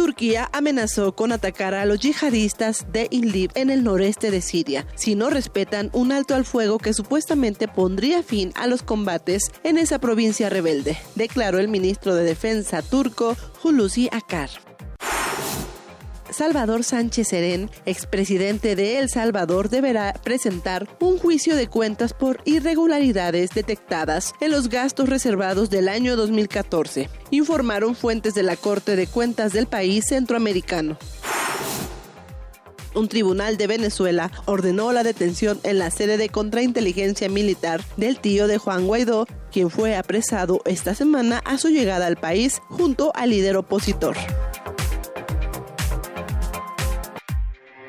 Turquía 0.00 0.48
amenazó 0.54 1.14
con 1.14 1.30
atacar 1.30 1.74
a 1.74 1.84
los 1.84 2.00
yihadistas 2.00 2.90
de 2.90 3.06
Idlib 3.10 3.50
en 3.54 3.68
el 3.68 3.84
noreste 3.84 4.30
de 4.30 4.40
Siria 4.40 4.86
si 4.94 5.14
no 5.14 5.28
respetan 5.28 5.90
un 5.92 6.10
alto 6.10 6.34
al 6.34 6.46
fuego 6.46 6.78
que 6.78 6.94
supuestamente 6.94 7.68
pondría 7.68 8.22
fin 8.22 8.50
a 8.56 8.66
los 8.66 8.82
combates 8.82 9.52
en 9.62 9.76
esa 9.76 9.98
provincia 9.98 10.48
rebelde, 10.48 10.96
declaró 11.16 11.58
el 11.58 11.68
ministro 11.68 12.14
de 12.14 12.24
Defensa 12.24 12.80
turco 12.80 13.36
Hulusi 13.62 14.08
Akar. 14.10 14.69
Salvador 16.32 16.84
Sánchez 16.84 17.28
Serén, 17.28 17.70
expresidente 17.86 18.76
de 18.76 18.98
El 18.98 19.08
Salvador, 19.08 19.68
deberá 19.68 20.12
presentar 20.12 20.88
un 21.00 21.18
juicio 21.18 21.56
de 21.56 21.68
cuentas 21.68 22.12
por 22.12 22.40
irregularidades 22.44 23.50
detectadas 23.50 24.34
en 24.40 24.50
los 24.50 24.68
gastos 24.68 25.08
reservados 25.08 25.70
del 25.70 25.88
año 25.88 26.16
2014, 26.16 27.08
informaron 27.30 27.94
fuentes 27.94 28.34
de 28.34 28.42
la 28.42 28.56
Corte 28.56 28.96
de 28.96 29.06
Cuentas 29.06 29.52
del 29.52 29.66
país 29.66 30.06
centroamericano 30.06 30.98
un 32.94 33.08
tribunal 33.08 33.56
de 33.56 33.66
Venezuela 33.66 34.30
ordenó 34.46 34.92
la 34.92 35.02
detención 35.02 35.60
en 35.62 35.78
la 35.78 35.90
sede 35.90 36.16
de 36.16 36.28
contrainteligencia 36.28 37.28
militar 37.28 37.82
del 37.96 38.18
tío 38.18 38.46
de 38.46 38.58
Juan 38.58 38.86
Guaidó, 38.86 39.26
quien 39.52 39.70
fue 39.70 39.96
apresado 39.96 40.60
esta 40.64 40.94
semana 40.94 41.38
a 41.44 41.58
su 41.58 41.68
llegada 41.68 42.06
al 42.06 42.16
país 42.16 42.60
junto 42.68 43.12
al 43.14 43.30
líder 43.30 43.56
opositor. 43.56 44.16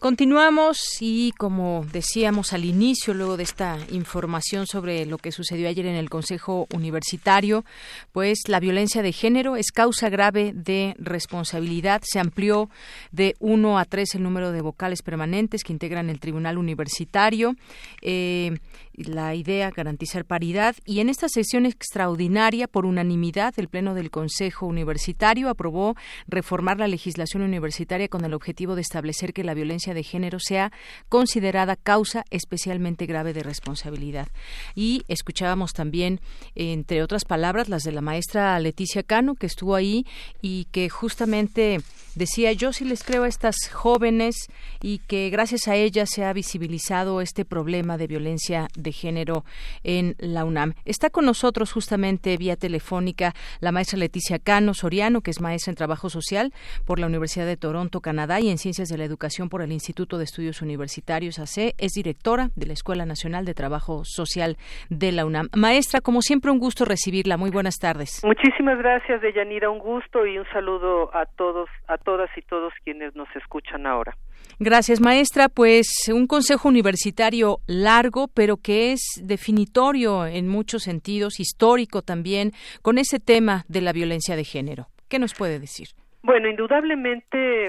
Continuamos 0.00 0.96
y 1.00 1.32
como 1.32 1.84
decíamos 1.92 2.54
al 2.54 2.64
inicio, 2.64 3.12
luego 3.12 3.36
de 3.36 3.42
esta 3.42 3.76
información 3.90 4.66
sobre 4.66 5.04
lo 5.04 5.18
que 5.18 5.30
sucedió 5.30 5.68
ayer 5.68 5.84
en 5.84 5.94
el 5.94 6.08
Consejo 6.08 6.66
Universitario, 6.72 7.66
pues 8.10 8.38
la 8.48 8.60
violencia 8.60 9.02
de 9.02 9.12
género 9.12 9.56
es 9.56 9.72
causa 9.72 10.08
grave 10.08 10.52
de 10.54 10.94
responsabilidad. 10.96 12.00
Se 12.02 12.18
amplió 12.18 12.70
de 13.12 13.34
uno 13.40 13.78
a 13.78 13.84
tres 13.84 14.14
el 14.14 14.22
número 14.22 14.52
de 14.52 14.62
vocales 14.62 15.02
permanentes 15.02 15.64
que 15.64 15.74
integran 15.74 16.08
el 16.08 16.18
Tribunal 16.18 16.56
Universitario. 16.56 17.54
Eh, 18.00 18.58
la 19.04 19.34
idea 19.34 19.70
garantizar 19.70 20.24
paridad 20.24 20.76
y 20.84 21.00
en 21.00 21.08
esta 21.08 21.28
sesión 21.28 21.66
extraordinaria 21.66 22.68
por 22.68 22.86
unanimidad 22.86 23.54
el 23.56 23.68
pleno 23.68 23.94
del 23.94 24.10
Consejo 24.10 24.66
Universitario 24.66 25.48
aprobó 25.48 25.96
reformar 26.26 26.78
la 26.78 26.88
legislación 26.88 27.42
universitaria 27.42 28.08
con 28.08 28.24
el 28.24 28.34
objetivo 28.34 28.74
de 28.74 28.82
establecer 28.82 29.32
que 29.32 29.44
la 29.44 29.54
violencia 29.54 29.94
de 29.94 30.02
género 30.02 30.38
sea 30.40 30.72
considerada 31.08 31.76
causa 31.76 32.24
especialmente 32.30 33.06
grave 33.06 33.32
de 33.32 33.42
responsabilidad. 33.42 34.28
Y 34.74 35.04
escuchábamos 35.08 35.72
también 35.72 36.20
entre 36.54 37.02
otras 37.02 37.24
palabras 37.24 37.68
las 37.68 37.82
de 37.82 37.92
la 37.92 38.00
maestra 38.00 38.58
Leticia 38.60 39.02
Cano 39.02 39.34
que 39.34 39.46
estuvo 39.46 39.74
ahí 39.74 40.06
y 40.42 40.66
que 40.66 40.88
justamente 40.88 41.80
decía 42.14 42.52
yo 42.52 42.72
sí 42.72 42.84
les 42.84 43.04
creo 43.04 43.24
a 43.24 43.28
estas 43.28 43.56
jóvenes 43.72 44.48
y 44.82 44.98
que 44.98 45.30
gracias 45.30 45.68
a 45.68 45.76
ellas 45.76 46.10
se 46.10 46.24
ha 46.24 46.32
visibilizado 46.32 47.20
este 47.20 47.44
problema 47.44 47.96
de 47.96 48.06
violencia 48.06 48.68
de 48.76 48.92
género 48.92 49.44
en 49.84 50.14
la 50.18 50.44
UNAM. 50.44 50.74
Está 50.84 51.10
con 51.10 51.26
nosotros 51.26 51.72
justamente 51.72 52.36
vía 52.36 52.56
telefónica 52.56 53.34
la 53.60 53.72
maestra 53.72 53.98
Leticia 53.98 54.38
Cano 54.38 54.74
Soriano, 54.74 55.20
que 55.20 55.30
es 55.30 55.40
maestra 55.40 55.70
en 55.70 55.76
Trabajo 55.76 56.08
Social 56.08 56.52
por 56.86 56.98
la 56.98 57.06
Universidad 57.06 57.46
de 57.46 57.56
Toronto, 57.56 58.00
Canadá, 58.00 58.40
y 58.40 58.50
en 58.50 58.58
Ciencias 58.58 58.88
de 58.88 58.98
la 58.98 59.04
Educación 59.04 59.48
por 59.48 59.62
el 59.62 59.72
Instituto 59.72 60.18
de 60.18 60.24
Estudios 60.24 60.62
Universitarios 60.62 61.38
AC. 61.38 61.74
Es 61.78 61.92
directora 61.92 62.50
de 62.56 62.66
la 62.66 62.72
Escuela 62.72 63.06
Nacional 63.06 63.44
de 63.44 63.54
Trabajo 63.54 64.02
Social 64.04 64.56
de 64.88 65.12
la 65.12 65.24
UNAM. 65.24 65.48
Maestra, 65.54 66.00
como 66.00 66.22
siempre, 66.22 66.50
un 66.50 66.58
gusto 66.58 66.84
recibirla. 66.84 67.36
Muy 67.36 67.50
buenas 67.50 67.76
tardes. 67.78 68.22
Muchísimas 68.24 68.78
gracias, 68.78 69.20
Deyanira. 69.20 69.70
Un 69.70 69.78
gusto 69.78 70.26
y 70.26 70.38
un 70.38 70.46
saludo 70.52 71.14
a 71.14 71.26
todos, 71.26 71.68
todas 72.04 72.30
y 72.36 72.42
todos 72.42 72.72
quienes 72.84 73.14
nos 73.14 73.28
escuchan 73.36 73.86
ahora. 73.86 74.16
Gracias, 74.58 75.00
maestra. 75.00 75.48
Pues 75.48 76.10
un 76.12 76.26
consejo 76.26 76.68
universitario 76.68 77.58
largo, 77.66 78.28
pero 78.28 78.56
que 78.56 78.92
es 78.92 79.00
definitorio 79.22 80.26
en 80.26 80.48
muchos 80.48 80.82
sentidos, 80.82 81.40
histórico 81.40 82.02
también, 82.02 82.52
con 82.82 82.98
ese 82.98 83.20
tema 83.20 83.64
de 83.68 83.80
la 83.80 83.92
violencia 83.92 84.36
de 84.36 84.44
género. 84.44 84.86
¿Qué 85.08 85.18
nos 85.18 85.34
puede 85.34 85.58
decir? 85.58 85.88
Bueno, 86.22 86.48
indudablemente 86.48 87.68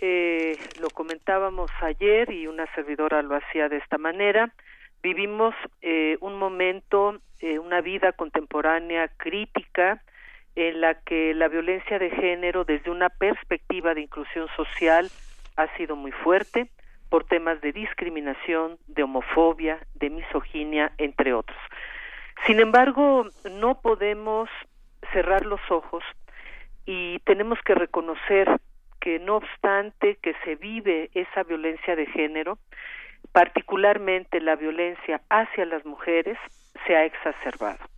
eh, 0.00 0.56
lo 0.80 0.90
comentábamos 0.90 1.70
ayer 1.80 2.30
y 2.32 2.48
una 2.48 2.66
servidora 2.74 3.22
lo 3.22 3.36
hacía 3.36 3.68
de 3.68 3.76
esta 3.76 3.96
manera. 3.96 4.52
Vivimos 5.02 5.54
eh, 5.80 6.16
un 6.20 6.38
momento, 6.38 7.20
eh, 7.40 7.58
una 7.58 7.80
vida 7.80 8.12
contemporánea 8.12 9.08
crítica 9.16 10.02
en 10.54 10.80
la 10.80 10.94
que 10.94 11.34
la 11.34 11.48
violencia 11.48 11.98
de 11.98 12.10
género 12.10 12.64
desde 12.64 12.90
una 12.90 13.08
perspectiva 13.08 13.94
de 13.94 14.02
inclusión 14.02 14.48
social 14.56 15.10
ha 15.56 15.66
sido 15.76 15.96
muy 15.96 16.12
fuerte 16.12 16.70
por 17.08 17.24
temas 17.24 17.60
de 17.60 17.72
discriminación, 17.72 18.78
de 18.86 19.02
homofobia, 19.02 19.78
de 19.94 20.10
misoginia, 20.10 20.92
entre 20.98 21.34
otros. 21.34 21.58
Sin 22.46 22.58
embargo, 22.58 23.26
no 23.50 23.80
podemos 23.80 24.48
cerrar 25.12 25.44
los 25.44 25.60
ojos 25.70 26.02
y 26.86 27.18
tenemos 27.20 27.58
que 27.64 27.74
reconocer 27.74 28.48
que 29.00 29.18
no 29.18 29.36
obstante 29.36 30.16
que 30.22 30.34
se 30.44 30.54
vive 30.56 31.10
esa 31.14 31.42
violencia 31.42 31.96
de 31.96 32.06
género, 32.06 32.58
particularmente 33.32 34.40
la 34.40 34.56
violencia 34.56 35.20
hacia 35.28 35.66
las 35.66 35.84
mujeres, 35.84 36.38
se 36.86 36.96
ha 36.96 37.04
exacerbado. 37.04 37.91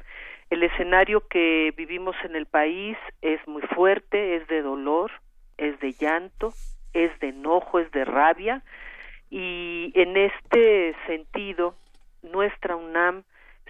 El 0.54 0.62
escenario 0.62 1.26
que 1.26 1.74
vivimos 1.76 2.14
en 2.22 2.36
el 2.36 2.46
país 2.46 2.96
es 3.22 3.44
muy 3.48 3.62
fuerte, 3.62 4.36
es 4.36 4.46
de 4.46 4.62
dolor, 4.62 5.10
es 5.58 5.80
de 5.80 5.94
llanto, 5.94 6.54
es 6.92 7.10
de 7.18 7.30
enojo, 7.30 7.80
es 7.80 7.90
de 7.90 8.04
rabia 8.04 8.62
y 9.30 9.90
en 9.96 10.16
este 10.16 10.94
sentido 11.08 11.74
nuestra 12.22 12.76
UNAM 12.76 13.24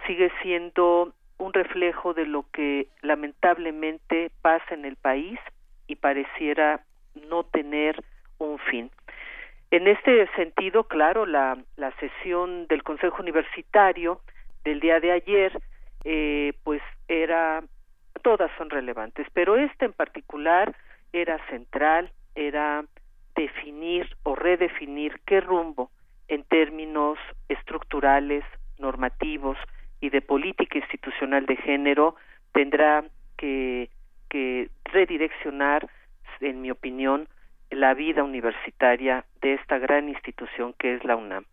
sigue 0.06 0.30
siendo 0.42 1.14
un 1.38 1.54
reflejo 1.54 2.12
de 2.12 2.26
lo 2.26 2.44
que 2.52 2.88
lamentablemente 3.00 4.30
pasa 4.42 4.74
en 4.74 4.84
el 4.84 4.96
país 4.96 5.40
y 5.86 5.96
pareciera 5.96 6.84
no 7.30 7.44
tener 7.44 8.04
un 8.36 8.58
fin. 8.58 8.90
En 9.70 9.88
este 9.88 10.28
sentido, 10.36 10.84
claro, 10.84 11.24
la, 11.24 11.56
la 11.76 11.92
sesión 11.92 12.66
del 12.66 12.82
Consejo 12.82 13.22
Universitario 13.22 14.20
del 14.64 14.80
día 14.80 15.00
de 15.00 15.12
ayer, 15.12 15.62
eh, 16.04 16.52
pues 16.62 16.82
era, 17.08 17.62
todas 18.22 18.50
son 18.56 18.70
relevantes, 18.70 19.26
pero 19.32 19.56
esta 19.56 19.84
en 19.84 19.92
particular 19.92 20.74
era 21.12 21.38
central, 21.48 22.10
era 22.34 22.84
definir 23.34 24.16
o 24.22 24.34
redefinir 24.34 25.20
qué 25.26 25.40
rumbo 25.40 25.90
en 26.28 26.44
términos 26.44 27.18
estructurales, 27.48 28.44
normativos, 28.78 29.58
y 30.00 30.10
de 30.10 30.20
política 30.20 30.78
institucional 30.78 31.46
de 31.46 31.56
género 31.56 32.16
tendrá 32.52 33.04
que, 33.38 33.88
que 34.28 34.68
redireccionar, 34.84 35.88
en 36.40 36.60
mi 36.60 36.70
opinión, 36.70 37.26
la 37.70 37.94
vida 37.94 38.22
universitaria 38.22 39.24
de 39.40 39.54
esta 39.54 39.78
gran 39.78 40.08
institución 40.08 40.74
que 40.78 40.94
es 40.94 41.04
la 41.04 41.16
UNAM. 41.16 41.44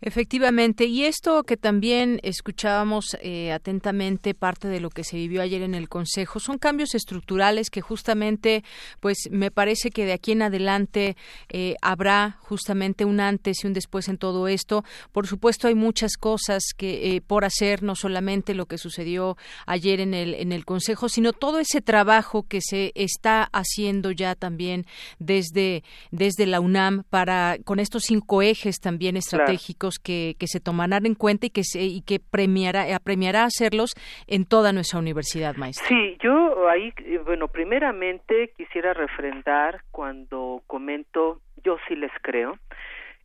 Efectivamente, 0.00 0.84
y 0.84 1.04
esto 1.04 1.44
que 1.44 1.56
también 1.56 2.20
escuchábamos 2.22 3.16
eh, 3.20 3.52
atentamente, 3.52 4.34
parte 4.34 4.68
de 4.68 4.80
lo 4.80 4.90
que 4.90 5.04
se 5.04 5.16
vivió 5.16 5.42
ayer 5.42 5.62
en 5.62 5.74
el 5.74 5.88
Consejo, 5.88 6.40
son 6.40 6.58
cambios 6.58 6.94
estructurales 6.94 7.70
que 7.70 7.80
justamente, 7.80 8.64
pues 9.00 9.28
me 9.30 9.50
parece 9.50 9.90
que 9.90 10.04
de 10.04 10.12
aquí 10.12 10.32
en 10.32 10.42
adelante 10.42 11.16
eh, 11.48 11.76
habrá 11.82 12.38
justamente 12.40 13.04
un 13.04 13.20
antes 13.20 13.62
y 13.62 13.66
un 13.66 13.72
después 13.72 14.08
en 14.08 14.18
todo 14.18 14.48
esto. 14.48 14.84
Por 15.12 15.26
supuesto, 15.26 15.68
hay 15.68 15.74
muchas 15.74 16.16
cosas 16.16 16.62
que 16.76 17.16
eh, 17.16 17.20
por 17.20 17.44
hacer, 17.44 17.82
no 17.82 17.94
solamente 17.94 18.54
lo 18.54 18.66
que 18.66 18.78
sucedió 18.78 19.36
ayer 19.66 20.00
en 20.00 20.14
el 20.14 20.34
en 20.34 20.52
el 20.52 20.64
Consejo, 20.64 21.08
sino 21.08 21.32
todo 21.32 21.58
ese 21.58 21.80
trabajo 21.80 22.44
que 22.44 22.60
se 22.60 22.92
está 22.94 23.48
haciendo 23.52 24.10
ya 24.10 24.34
también 24.34 24.86
desde 25.18 25.84
desde 26.10 26.46
la 26.46 26.60
UNAM 26.60 27.04
para 27.10 27.58
con 27.64 27.78
estos 27.78 28.04
cinco 28.04 28.42
ejes 28.42 28.80
también 28.80 29.16
estratégicos 29.16 29.71
que, 29.74 30.34
se 30.40 30.60
tomarán 30.60 31.06
en 31.06 31.14
cuenta 31.14 31.46
y 31.46 31.50
que, 31.50 31.64
se, 31.64 31.82
y 31.82 32.02
que 32.02 32.18
premiará, 32.20 32.88
eh, 32.88 32.96
hacerlos 33.36 33.94
en 34.26 34.44
toda 34.44 34.72
nuestra 34.72 34.98
universidad, 34.98 35.56
maestra. 35.56 35.86
Sí, 35.88 36.16
yo 36.22 36.68
ahí, 36.68 36.92
eh, 36.98 37.18
bueno, 37.24 37.48
primeramente 37.48 38.52
quisiera 38.56 38.94
refrendar 38.94 39.82
cuando 39.90 40.62
comento 40.66 41.40
yo 41.64 41.76
sí 41.88 41.96
les 41.96 42.12
creo. 42.22 42.58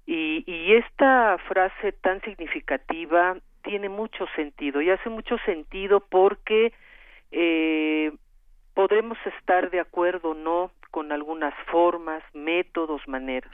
Y, 0.05 0.43
y 0.49 0.73
esta 0.73 1.37
frase 1.47 1.91
tan 1.91 2.21
significativa 2.21 3.37
tiene 3.63 3.89
mucho 3.89 4.25
sentido 4.35 4.81
y 4.81 4.89
hace 4.89 5.09
mucho 5.09 5.37
sentido 5.39 5.99
porque 5.99 6.71
eh, 7.31 8.11
podremos 8.73 9.17
estar 9.37 9.69
de 9.69 9.79
acuerdo 9.79 10.29
o 10.29 10.33
no 10.33 10.71
con 10.91 11.11
algunas 11.11 11.53
formas, 11.69 12.23
métodos, 12.33 13.01
maneras, 13.07 13.51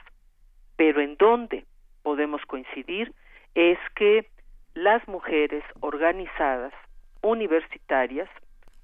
pero 0.76 1.00
en 1.00 1.16
dónde 1.16 1.64
podemos 2.04 2.40
coincidir 2.46 3.12
es 3.56 3.78
que 3.96 4.28
las 4.74 5.06
mujeres 5.08 5.64
organizadas 5.80 6.72
universitarias 7.22 8.28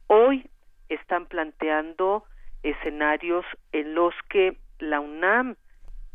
hoy 0.09 0.49
están 0.89 1.27
planteando 1.27 2.25
escenarios 2.65 3.45
en 3.73 3.95
los 3.95 4.15
que 4.29 4.57
la 4.81 4.99
UNAM 5.01 5.55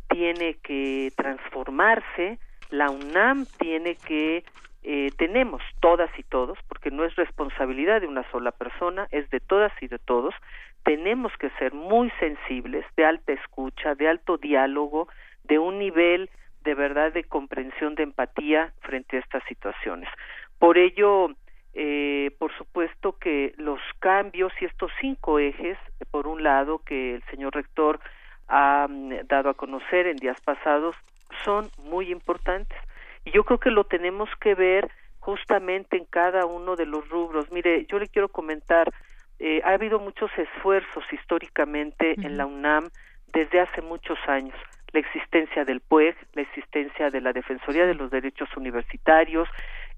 tiene 0.09 0.55
que 0.55 1.11
transformarse, 1.15 2.39
la 2.71 2.89
UNAM 2.89 3.45
tiene 3.57 3.95
que 3.95 4.43
eh, 4.83 5.11
tenemos 5.17 5.63
todas 5.79 6.11
y 6.17 6.23
todos, 6.23 6.59
porque 6.67 6.91
no 6.91 7.05
es 7.05 7.15
responsabilidad 7.15 8.01
de 8.01 8.07
una 8.07 8.29
sola 8.31 8.51
persona, 8.51 9.07
es 9.11 9.29
de 9.29 9.39
todas 9.39 9.71
y 9.81 9.87
de 9.87 9.97
todos, 9.97 10.35
tenemos 10.83 11.31
que 11.39 11.49
ser 11.57 11.73
muy 11.73 12.11
sensibles, 12.19 12.85
de 12.95 13.05
alta 13.05 13.33
escucha, 13.33 13.95
de 13.95 14.07
alto 14.07 14.37
diálogo, 14.37 15.07
de 15.43 15.57
un 15.57 15.79
nivel 15.79 16.29
de 16.65 16.73
verdad 16.73 17.13
de 17.13 17.23
comprensión, 17.23 17.95
de 17.95 18.03
empatía 18.03 18.73
frente 18.81 19.15
a 19.15 19.19
estas 19.19 19.43
situaciones. 19.47 20.09
Por 20.59 20.77
ello, 20.77 21.29
eh, 21.73 22.31
por 22.39 22.51
supuesto 22.57 23.17
que 23.17 23.53
los 23.57 23.79
cambios 23.99 24.51
y 24.59 24.65
estos 24.65 24.91
cinco 24.99 25.39
ejes, 25.39 25.77
por 26.11 26.27
un 26.27 26.43
lado, 26.43 26.79
que 26.79 27.15
el 27.15 27.23
señor 27.29 27.53
rector 27.53 27.99
ha 28.47 28.87
mm, 28.89 29.27
dado 29.27 29.49
a 29.49 29.53
conocer 29.53 30.07
en 30.07 30.17
días 30.17 30.41
pasados, 30.41 30.95
son 31.43 31.69
muy 31.83 32.11
importantes. 32.11 32.77
Y 33.23 33.31
yo 33.31 33.43
creo 33.43 33.59
que 33.59 33.71
lo 33.71 33.85
tenemos 33.85 34.29
que 34.41 34.55
ver 34.55 34.89
justamente 35.19 35.97
en 35.97 36.05
cada 36.05 36.45
uno 36.45 36.75
de 36.75 36.85
los 36.85 37.07
rubros. 37.09 37.51
Mire, 37.51 37.85
yo 37.85 37.99
le 37.99 38.07
quiero 38.07 38.29
comentar, 38.29 38.91
eh, 39.39 39.61
ha 39.63 39.71
habido 39.71 39.99
muchos 39.99 40.31
esfuerzos 40.37 41.03
históricamente 41.11 42.15
en 42.17 42.37
la 42.37 42.45
UNAM 42.45 42.89
desde 43.33 43.59
hace 43.59 43.81
muchos 43.81 44.17
años 44.27 44.55
la 44.95 45.01
existencia 45.01 45.65
del 45.65 45.81
PUEG, 45.81 46.15
la 46.33 46.41
existencia 46.43 47.09
de 47.09 47.19
la 47.19 47.33
Defensoría 47.33 47.85
de 47.85 47.95
los 47.95 48.09
Derechos 48.11 48.47
Universitarios, 48.55 49.49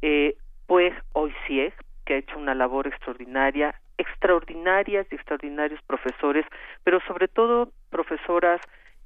eh, 0.02 0.36
PUEG 0.66 0.94
hoy 1.14 1.34
CIEG, 1.46 1.74
que 2.04 2.16
ha 2.16 2.18
hecho 2.18 2.38
una 2.38 2.56
labor 2.56 2.88
extraordinaria, 2.88 3.76
extraordinarias 4.00 5.06
y 5.12 5.16
extraordinarios 5.16 5.80
profesores, 5.84 6.46
pero 6.84 7.00
sobre 7.02 7.28
todo 7.28 7.70
profesoras 7.92 8.60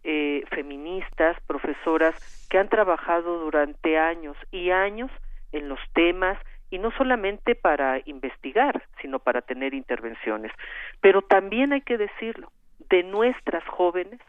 eh, 0.05 0.43
feministas, 0.49 1.35
profesoras 1.45 2.15
que 2.49 2.57
han 2.57 2.69
trabajado 2.69 3.39
durante 3.39 3.97
años 3.97 4.38
y 4.49 4.72
años 4.72 5.11
en 5.51 5.68
los 5.68 5.80
temas 5.93 6.38
y 6.69 6.80
no 6.80 6.91
solamente 6.91 7.53
para 7.53 7.99
investigar, 8.05 8.81
sino 9.01 9.19
para 9.19 9.41
tener 9.41 9.73
intervenciones. 9.73 10.53
Pero 11.01 11.22
también 11.22 11.73
hay 11.73 11.81
que 11.81 11.97
decirlo, 11.97 12.49
de 12.89 13.03
nuestras 13.03 13.65
jóvenes 13.65 14.22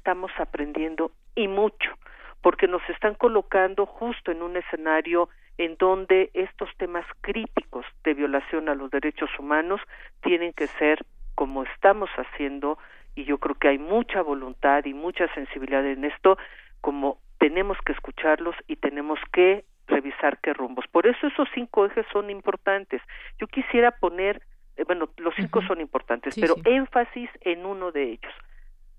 estamos 0.00 0.32
aprendiendo 0.38 1.12
y 1.34 1.46
mucho, 1.46 1.90
porque 2.40 2.66
nos 2.66 2.82
están 2.88 3.14
colocando 3.14 3.84
justo 3.84 4.32
en 4.32 4.42
un 4.42 4.56
escenario 4.56 5.28
en 5.58 5.76
donde 5.76 6.30
estos 6.32 6.70
temas 6.78 7.04
críticos 7.20 7.84
de 8.02 8.14
violación 8.14 8.70
a 8.70 8.74
los 8.74 8.90
derechos 8.90 9.28
humanos 9.38 9.78
tienen 10.22 10.54
que 10.54 10.68
ser 10.68 11.04
como 11.34 11.64
estamos 11.64 12.08
haciendo 12.16 12.78
y 13.14 13.24
yo 13.24 13.36
creo 13.36 13.56
que 13.56 13.68
hay 13.68 13.78
mucha 13.78 14.22
voluntad 14.22 14.86
y 14.86 14.94
mucha 14.94 15.28
sensibilidad 15.34 15.84
en 15.84 16.06
esto 16.06 16.38
como 16.80 17.18
tenemos 17.38 17.76
que 17.84 17.92
escucharlos 17.92 18.54
y 18.68 18.76
tenemos 18.76 19.18
que 19.34 19.66
revisar 19.86 20.38
qué 20.38 20.54
rumbos. 20.54 20.86
Por 20.90 21.06
eso 21.06 21.26
esos 21.26 21.48
cinco 21.52 21.84
ejes 21.84 22.06
son 22.10 22.30
importantes. 22.30 23.02
Yo 23.38 23.46
quisiera 23.48 23.90
poner, 23.90 24.40
eh, 24.78 24.84
bueno, 24.84 25.10
los 25.18 25.34
cinco 25.34 25.60
son 25.66 25.82
importantes, 25.82 26.36
pero 26.40 26.54
énfasis 26.64 27.28
en 27.42 27.66
uno 27.66 27.92
de 27.92 28.12
ellos 28.12 28.32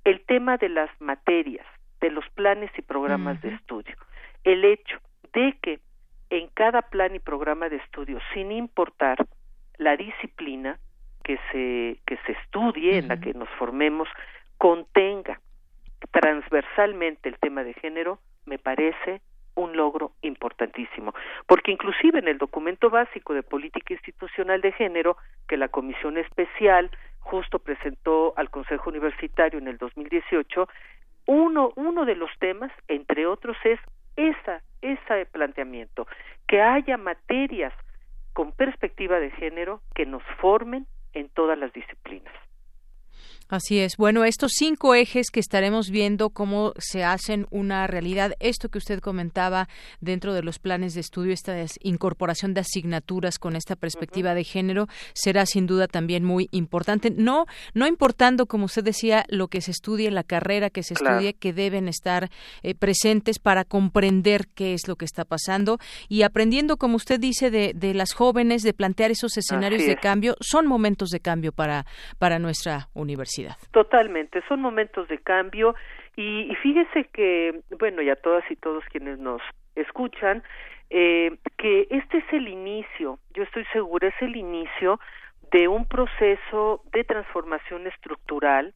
el 0.04 0.22
tema 0.26 0.58
de 0.58 0.70
las 0.70 0.90
materias, 1.00 1.66
de 2.00 2.12
los 2.12 2.28
planes 2.30 2.72
y 2.78 2.82
programas 2.82 3.42
de 3.42 3.50
estudio, 3.50 3.96
el 4.44 4.66
hecho 4.66 4.98
de 5.34 5.58
que 5.62 5.80
en 6.30 6.48
cada 6.54 6.82
plan 6.82 7.14
y 7.16 7.20
programa 7.20 7.70
de 7.70 7.78
estudio, 7.78 8.20
sin 8.34 8.52
importar 8.52 9.18
la 9.78 9.98
disciplina 9.98 10.80
que 11.24 11.38
se, 11.52 12.00
que 12.06 12.18
se 12.26 12.32
estudie, 12.34 12.98
en 12.98 13.10
la 13.10 13.20
que 13.20 13.34
nos 13.34 13.50
formemos, 13.60 14.08
contenga 14.58 15.40
transversalmente 16.12 17.30
el 17.30 17.38
tema 17.38 17.64
de 17.64 17.74
género, 17.74 18.20
me 18.46 18.58
parece 18.58 19.22
un 19.56 19.76
logro 19.76 20.14
importantísimo, 20.22 21.14
porque 21.46 21.72
inclusive 21.72 22.20
en 22.20 22.28
el 22.28 22.38
documento 22.38 22.90
básico 22.90 23.34
de 23.34 23.44
política 23.44 23.94
institucional 23.94 24.62
de 24.62 24.72
género 24.72 25.18
que 25.48 25.58
la 25.58 25.68
Comisión 25.68 26.18
Especial 26.18 26.90
justo 27.22 27.60
presentó 27.60 28.34
al 28.36 28.50
Consejo 28.50 28.90
Universitario 28.90 29.60
en 29.60 29.68
el 29.68 29.78
2018, 29.78 30.68
uno, 31.28 31.72
uno 31.76 32.06
de 32.06 32.16
los 32.16 32.30
temas, 32.40 32.72
entre 32.88 33.26
otros, 33.26 33.56
es 33.64 33.80
esa, 34.16 34.62
ese 34.82 35.26
planteamiento, 35.32 36.08
que 36.48 36.62
haya 36.62 36.98
materias 36.98 37.74
con 38.34 38.52
perspectiva 38.52 39.20
de 39.20 39.32
género 39.32 39.82
que 39.96 40.06
nos 40.06 40.24
formen 40.40 40.88
en 41.14 41.30
todas 41.30 41.58
las 41.58 41.72
disciplinas. 41.74 42.34
Así 43.52 43.80
es. 43.80 43.98
Bueno, 43.98 44.24
estos 44.24 44.54
cinco 44.56 44.96
ejes 44.96 45.30
que 45.30 45.42
estaremos 45.42 45.90
viendo 45.90 46.30
cómo 46.30 46.72
se 46.78 47.04
hacen 47.04 47.48
una 47.50 47.86
realidad, 47.86 48.34
esto 48.40 48.70
que 48.70 48.78
usted 48.78 49.02
comentaba 49.02 49.68
dentro 50.00 50.34
de 50.34 50.42
los 50.42 50.58
planes 50.58 50.94
de 50.94 51.02
estudio, 51.02 51.34
esta 51.34 51.54
incorporación 51.82 52.54
de 52.54 52.62
asignaturas 52.62 53.40
con 53.40 53.58
esta 53.58 53.76
perspectiva 53.76 54.36
de 54.36 54.46
género, 54.46 54.88
será 55.14 55.46
sin 55.46 55.68
duda 55.68 55.90
también 55.90 56.24
muy 56.24 56.48
importante. 56.52 57.12
No, 57.12 57.46
no 57.74 57.88
importando, 57.88 58.46
como 58.46 58.64
usted 58.66 58.86
decía, 58.86 59.26
lo 59.28 59.50
que 59.50 59.60
se 59.60 59.72
estudie, 59.72 60.10
la 60.12 60.24
carrera 60.24 60.70
que 60.70 60.82
se 60.82 60.94
estudie, 60.94 61.34
que 61.34 61.52
deben 61.52 61.90
estar 61.90 62.32
eh, 62.64 62.74
presentes 62.74 63.38
para 63.38 63.66
comprender 63.66 64.48
qué 64.56 64.74
es 64.74 64.88
lo 64.88 64.96
que 64.96 65.04
está 65.04 65.26
pasando 65.26 65.78
y 66.08 66.22
aprendiendo, 66.22 66.78
como 66.78 66.96
usted 66.96 67.20
dice, 67.20 67.52
de, 67.52 67.74
de 67.76 67.96
las 67.96 68.14
jóvenes, 68.14 68.64
de 68.64 68.74
plantear 68.74 69.12
esos 69.12 69.36
escenarios 69.36 69.86
de 69.86 69.98
cambio. 69.98 70.38
Son 70.40 70.68
momentos 70.68 71.10
de 71.10 71.20
cambio 71.20 71.52
para, 71.52 71.86
para 72.18 72.40
nuestra 72.40 72.88
universidad. 72.94 73.41
Totalmente, 73.72 74.42
son 74.48 74.62
momentos 74.62 75.08
de 75.08 75.18
cambio 75.18 75.76
y, 76.16 76.54
fíjese 76.62 77.06
que, 77.06 77.62
bueno, 77.80 78.02
y 78.02 78.10
a 78.10 78.16
todas 78.16 78.44
y 78.52 78.56
todos 78.56 78.84
quienes 78.86 79.20
nos 79.20 79.42
escuchan, 79.76 80.44
eh, 80.90 81.38
que 81.58 81.88
este 81.90 82.18
es 82.18 82.34
el 82.34 82.48
inicio, 82.48 83.20
yo 83.34 83.44
estoy 83.44 83.66
segura, 83.72 84.10
es 84.10 84.22
el 84.22 84.36
inicio 84.36 85.00
de 85.52 85.68
un 85.68 85.86
proceso 85.86 86.84
de 86.92 87.04
transformación 87.04 87.88
estructural, 87.88 88.74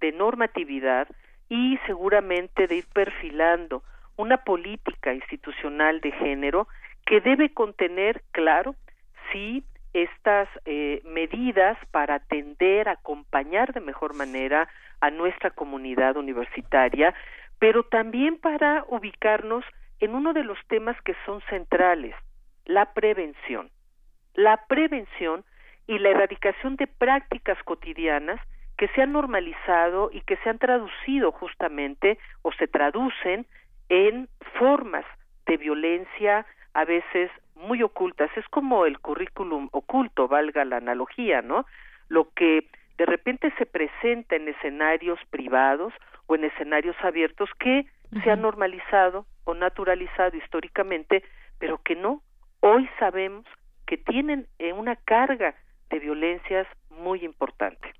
de 0.00 0.12
normatividad 0.12 1.08
y 1.48 1.78
seguramente 1.86 2.66
de 2.66 2.76
ir 2.76 2.86
perfilando 2.92 3.82
una 4.16 4.38
política 4.38 5.12
institucional 5.12 6.00
de 6.00 6.12
género 6.12 6.68
que 7.06 7.20
debe 7.20 7.52
contener, 7.52 8.22
claro, 8.32 8.74
sí, 9.32 9.64
estas 9.94 10.48
eh, 10.66 11.00
medidas 11.04 11.78
para 11.92 12.16
atender, 12.16 12.88
acompañar 12.88 13.72
de 13.72 13.80
mejor 13.80 14.14
manera 14.14 14.68
a 15.00 15.10
nuestra 15.10 15.50
comunidad 15.50 16.16
universitaria, 16.16 17.14
pero 17.58 17.84
también 17.84 18.36
para 18.38 18.84
ubicarnos 18.88 19.64
en 20.00 20.14
uno 20.14 20.32
de 20.32 20.44
los 20.44 20.58
temas 20.66 21.00
que 21.02 21.14
son 21.24 21.40
centrales, 21.48 22.14
la 22.66 22.92
prevención. 22.92 23.70
La 24.34 24.66
prevención 24.66 25.44
y 25.86 25.98
la 26.00 26.10
erradicación 26.10 26.76
de 26.76 26.88
prácticas 26.88 27.56
cotidianas 27.62 28.40
que 28.76 28.88
se 28.88 29.02
han 29.02 29.12
normalizado 29.12 30.10
y 30.12 30.20
que 30.22 30.36
se 30.38 30.50
han 30.50 30.58
traducido 30.58 31.30
justamente 31.30 32.18
o 32.42 32.52
se 32.52 32.66
traducen 32.66 33.46
en 33.88 34.28
formas 34.58 35.04
de 35.46 35.56
violencia 35.56 36.46
a 36.72 36.84
veces 36.84 37.30
muy 37.54 37.82
ocultas. 37.82 38.30
Es 38.36 38.46
como 38.48 38.86
el 38.86 38.98
currículum 38.98 39.68
oculto, 39.72 40.28
valga 40.28 40.64
la 40.64 40.76
analogía, 40.78 41.42
¿no? 41.42 41.66
Lo 42.08 42.30
que 42.34 42.68
de 42.98 43.06
repente 43.06 43.52
se 43.58 43.66
presenta 43.66 44.36
en 44.36 44.48
escenarios 44.48 45.18
privados 45.30 45.92
o 46.26 46.34
en 46.34 46.44
escenarios 46.44 46.96
abiertos 47.02 47.50
que 47.58 47.86
se 48.22 48.30
ha 48.30 48.36
normalizado 48.36 49.26
o 49.44 49.54
naturalizado 49.54 50.36
históricamente, 50.36 51.24
pero 51.58 51.78
que 51.82 51.96
no. 51.96 52.22
Hoy 52.60 52.88
sabemos 52.98 53.44
que 53.86 53.98
tienen 53.98 54.46
eh, 54.58 54.72
una 54.72 54.96
carga 54.96 55.54
de 55.90 55.98
violencias 55.98 56.66
muy 56.90 57.24
importante. 57.24 57.92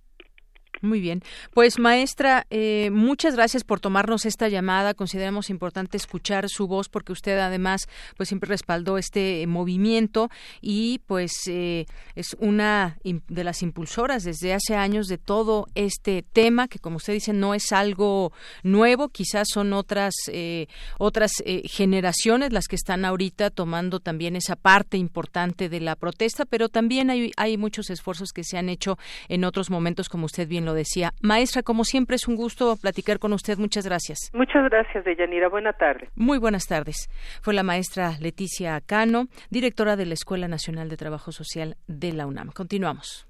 Muy 0.84 1.00
bien. 1.00 1.22
Pues 1.54 1.78
maestra, 1.78 2.46
eh, 2.50 2.90
muchas 2.92 3.36
gracias 3.36 3.64
por 3.64 3.80
tomarnos 3.80 4.26
esta 4.26 4.48
llamada. 4.48 4.92
Consideramos 4.92 5.48
importante 5.48 5.96
escuchar 5.96 6.50
su 6.50 6.66
voz 6.66 6.90
porque 6.90 7.12
usted 7.12 7.38
además 7.38 7.88
pues 8.18 8.28
siempre 8.28 8.48
respaldó 8.48 8.98
este 8.98 9.46
movimiento 9.46 10.28
y 10.60 11.00
pues 11.06 11.32
eh, 11.46 11.86
es 12.14 12.36
una 12.38 12.98
de 13.02 13.44
las 13.44 13.62
impulsoras 13.62 14.24
desde 14.24 14.52
hace 14.52 14.76
años 14.76 15.06
de 15.06 15.16
todo 15.16 15.66
este 15.74 16.22
tema 16.22 16.68
que 16.68 16.78
como 16.78 16.98
usted 16.98 17.14
dice 17.14 17.32
no 17.32 17.54
es 17.54 17.72
algo 17.72 18.32
nuevo, 18.62 19.08
quizás 19.08 19.48
son 19.50 19.72
otras 19.72 20.12
eh, 20.28 20.66
otras 20.98 21.32
generaciones 21.64 22.52
las 22.52 22.68
que 22.68 22.76
están 22.76 23.06
ahorita 23.06 23.48
tomando 23.48 24.00
también 24.00 24.36
esa 24.36 24.54
parte 24.54 24.98
importante 24.98 25.70
de 25.70 25.80
la 25.80 25.96
protesta, 25.96 26.44
pero 26.44 26.68
también 26.68 27.08
hay, 27.08 27.32
hay 27.38 27.56
muchos 27.56 27.88
esfuerzos 27.88 28.32
que 28.32 28.44
se 28.44 28.58
han 28.58 28.68
hecho 28.68 28.98
en 29.28 29.44
otros 29.44 29.70
momentos 29.70 30.10
como 30.10 30.26
usted 30.26 30.46
bien 30.46 30.66
lo 30.66 30.73
decía. 30.74 31.12
Maestra, 31.22 31.62
como 31.62 31.84
siempre 31.84 32.16
es 32.16 32.28
un 32.28 32.36
gusto 32.36 32.76
platicar 32.76 33.18
con 33.18 33.32
usted. 33.32 33.58
Muchas 33.58 33.86
gracias. 33.86 34.30
Muchas 34.32 34.64
gracias, 34.70 35.04
Deyanira. 35.04 35.48
Buenas 35.48 35.76
tardes. 35.78 36.08
Muy 36.14 36.38
buenas 36.38 36.66
tardes. 36.66 37.08
Fue 37.42 37.54
la 37.54 37.62
maestra 37.62 38.12
Leticia 38.20 38.80
Cano, 38.80 39.26
directora 39.50 39.96
de 39.96 40.06
la 40.06 40.14
Escuela 40.14 40.48
Nacional 40.48 40.88
de 40.88 40.96
Trabajo 40.96 41.32
Social 41.32 41.76
de 41.86 42.12
la 42.12 42.26
UNAM. 42.26 42.50
Continuamos. 42.50 43.26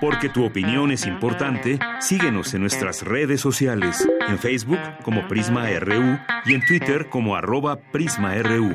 Porque 0.00 0.28
tu 0.28 0.44
opinión 0.44 0.90
es 0.90 1.06
importante, 1.06 1.78
síguenos 2.00 2.52
en 2.54 2.60
nuestras 2.60 3.02
redes 3.02 3.40
sociales, 3.40 4.06
en 4.28 4.38
Facebook 4.38 4.80
como 5.02 5.26
Prisma 5.26 5.68
RU 5.80 6.18
y 6.44 6.54
en 6.54 6.66
Twitter 6.66 7.08
como 7.08 7.34
arroba 7.34 7.76
PrismaRU. 7.90 8.74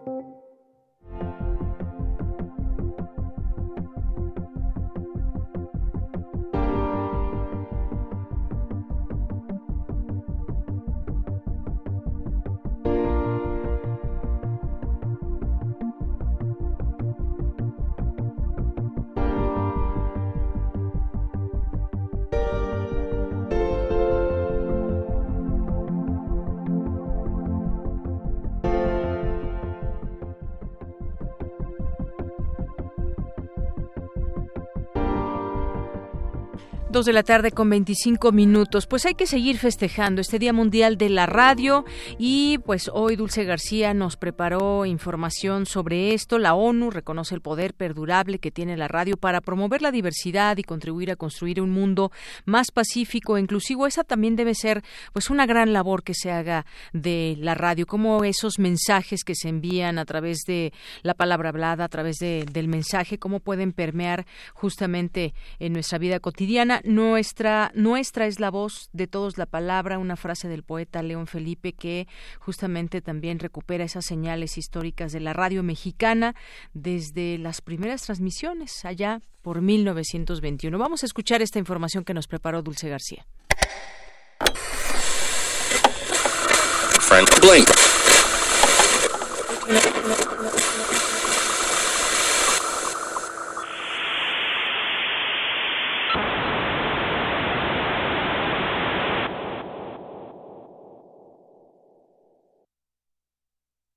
De 37.05 37.13
la 37.13 37.23
tarde 37.23 37.51
con 37.51 37.67
25 37.67 38.31
minutos. 38.31 38.85
Pues 38.85 39.07
hay 39.07 39.15
que 39.15 39.25
seguir 39.25 39.57
festejando 39.57 40.21
este 40.21 40.37
Día 40.37 40.53
Mundial 40.53 40.99
de 40.99 41.09
la 41.09 41.25
Radio 41.25 41.83
y 42.19 42.59
pues 42.59 42.91
hoy 42.93 43.15
Dulce 43.15 43.43
García 43.43 43.95
nos 43.95 44.17
preparó 44.17 44.85
información 44.85 45.65
sobre 45.65 46.13
esto. 46.13 46.37
La 46.37 46.53
ONU 46.53 46.91
reconoce 46.91 47.33
el 47.33 47.41
poder 47.41 47.73
perdurable 47.73 48.37
que 48.37 48.51
tiene 48.51 48.77
la 48.77 48.87
radio 48.87 49.17
para 49.17 49.41
promover 49.41 49.81
la 49.81 49.89
diversidad 49.89 50.57
y 50.57 50.63
contribuir 50.63 51.09
a 51.09 51.15
construir 51.15 51.59
un 51.59 51.71
mundo 51.71 52.11
más 52.45 52.69
pacífico 52.69 53.35
e 53.35 53.41
inclusivo. 53.41 53.87
Esa 53.87 54.03
también 54.03 54.35
debe 54.35 54.53
ser 54.53 54.83
pues 55.11 55.31
una 55.31 55.47
gran 55.47 55.73
labor 55.73 56.03
que 56.03 56.13
se 56.13 56.29
haga 56.29 56.67
de 56.93 57.35
la 57.39 57.55
radio, 57.55 57.87
como 57.87 58.23
esos 58.23 58.59
mensajes 58.59 59.23
que 59.23 59.33
se 59.33 59.49
envían 59.49 59.97
a 59.97 60.05
través 60.05 60.41
de 60.45 60.71
la 61.01 61.15
palabra 61.15 61.49
hablada, 61.49 61.85
a 61.85 61.89
través 61.89 62.17
de, 62.17 62.45
del 62.51 62.67
mensaje, 62.67 63.17
cómo 63.17 63.39
pueden 63.39 63.73
permear 63.73 64.27
justamente 64.53 65.33
en 65.57 65.73
nuestra 65.73 65.97
vida 65.97 66.19
cotidiana 66.19 66.79
nuestra, 66.91 67.71
nuestra 67.73 68.27
es 68.27 68.39
la 68.39 68.51
voz 68.51 68.89
de 68.93 69.07
todos 69.07 69.37
la 69.37 69.45
palabra, 69.45 69.97
una 69.97 70.15
frase 70.15 70.47
del 70.47 70.63
poeta 70.63 71.01
León 71.01 71.27
Felipe 71.27 71.73
que 71.73 72.07
justamente 72.39 73.01
también 73.01 73.39
recupera 73.39 73.83
esas 73.83 74.05
señales 74.05 74.57
históricas 74.57 75.11
de 75.11 75.19
la 75.19 75.33
radio 75.33 75.63
mexicana 75.63 76.35
desde 76.73 77.37
las 77.37 77.61
primeras 77.61 78.03
transmisiones 78.03 78.85
allá 78.85 79.21
por 79.41 79.61
1921. 79.61 80.77
Vamos 80.77 81.03
a 81.03 81.05
escuchar 81.05 81.41
esta 81.41 81.59
información 81.59 82.03
que 82.03 82.13
nos 82.13 82.27
preparó 82.27 82.61
Dulce 82.61 82.89
García. 82.89 83.25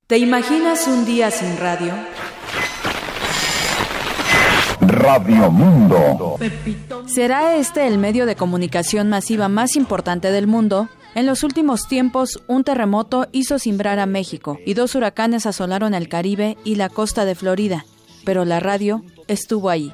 ¿Te 0.07 0.19
imaginas 0.19 0.87
un 0.87 1.03
día 1.03 1.31
sin 1.31 1.57
radio? 1.57 1.91
Radio 4.79 5.49
Mundo. 5.49 6.37
¿Será 7.07 7.55
este 7.55 7.87
el 7.87 7.97
medio 7.97 8.27
de 8.27 8.35
comunicación 8.35 9.09
masiva 9.09 9.49
más 9.49 9.75
importante 9.75 10.29
del 10.29 10.45
mundo? 10.45 10.89
En 11.15 11.25
los 11.25 11.41
últimos 11.41 11.87
tiempos, 11.87 12.43
un 12.45 12.63
terremoto 12.63 13.25
hizo 13.31 13.57
cimbrar 13.57 13.97
a 13.97 14.05
México 14.05 14.59
y 14.63 14.75
dos 14.75 14.93
huracanes 14.93 15.47
asolaron 15.47 15.95
el 15.95 16.07
Caribe 16.07 16.55
y 16.63 16.75
la 16.75 16.89
costa 16.89 17.25
de 17.25 17.33
Florida, 17.33 17.87
pero 18.25 18.45
la 18.45 18.59
radio 18.59 19.03
estuvo 19.27 19.71
ahí. 19.71 19.91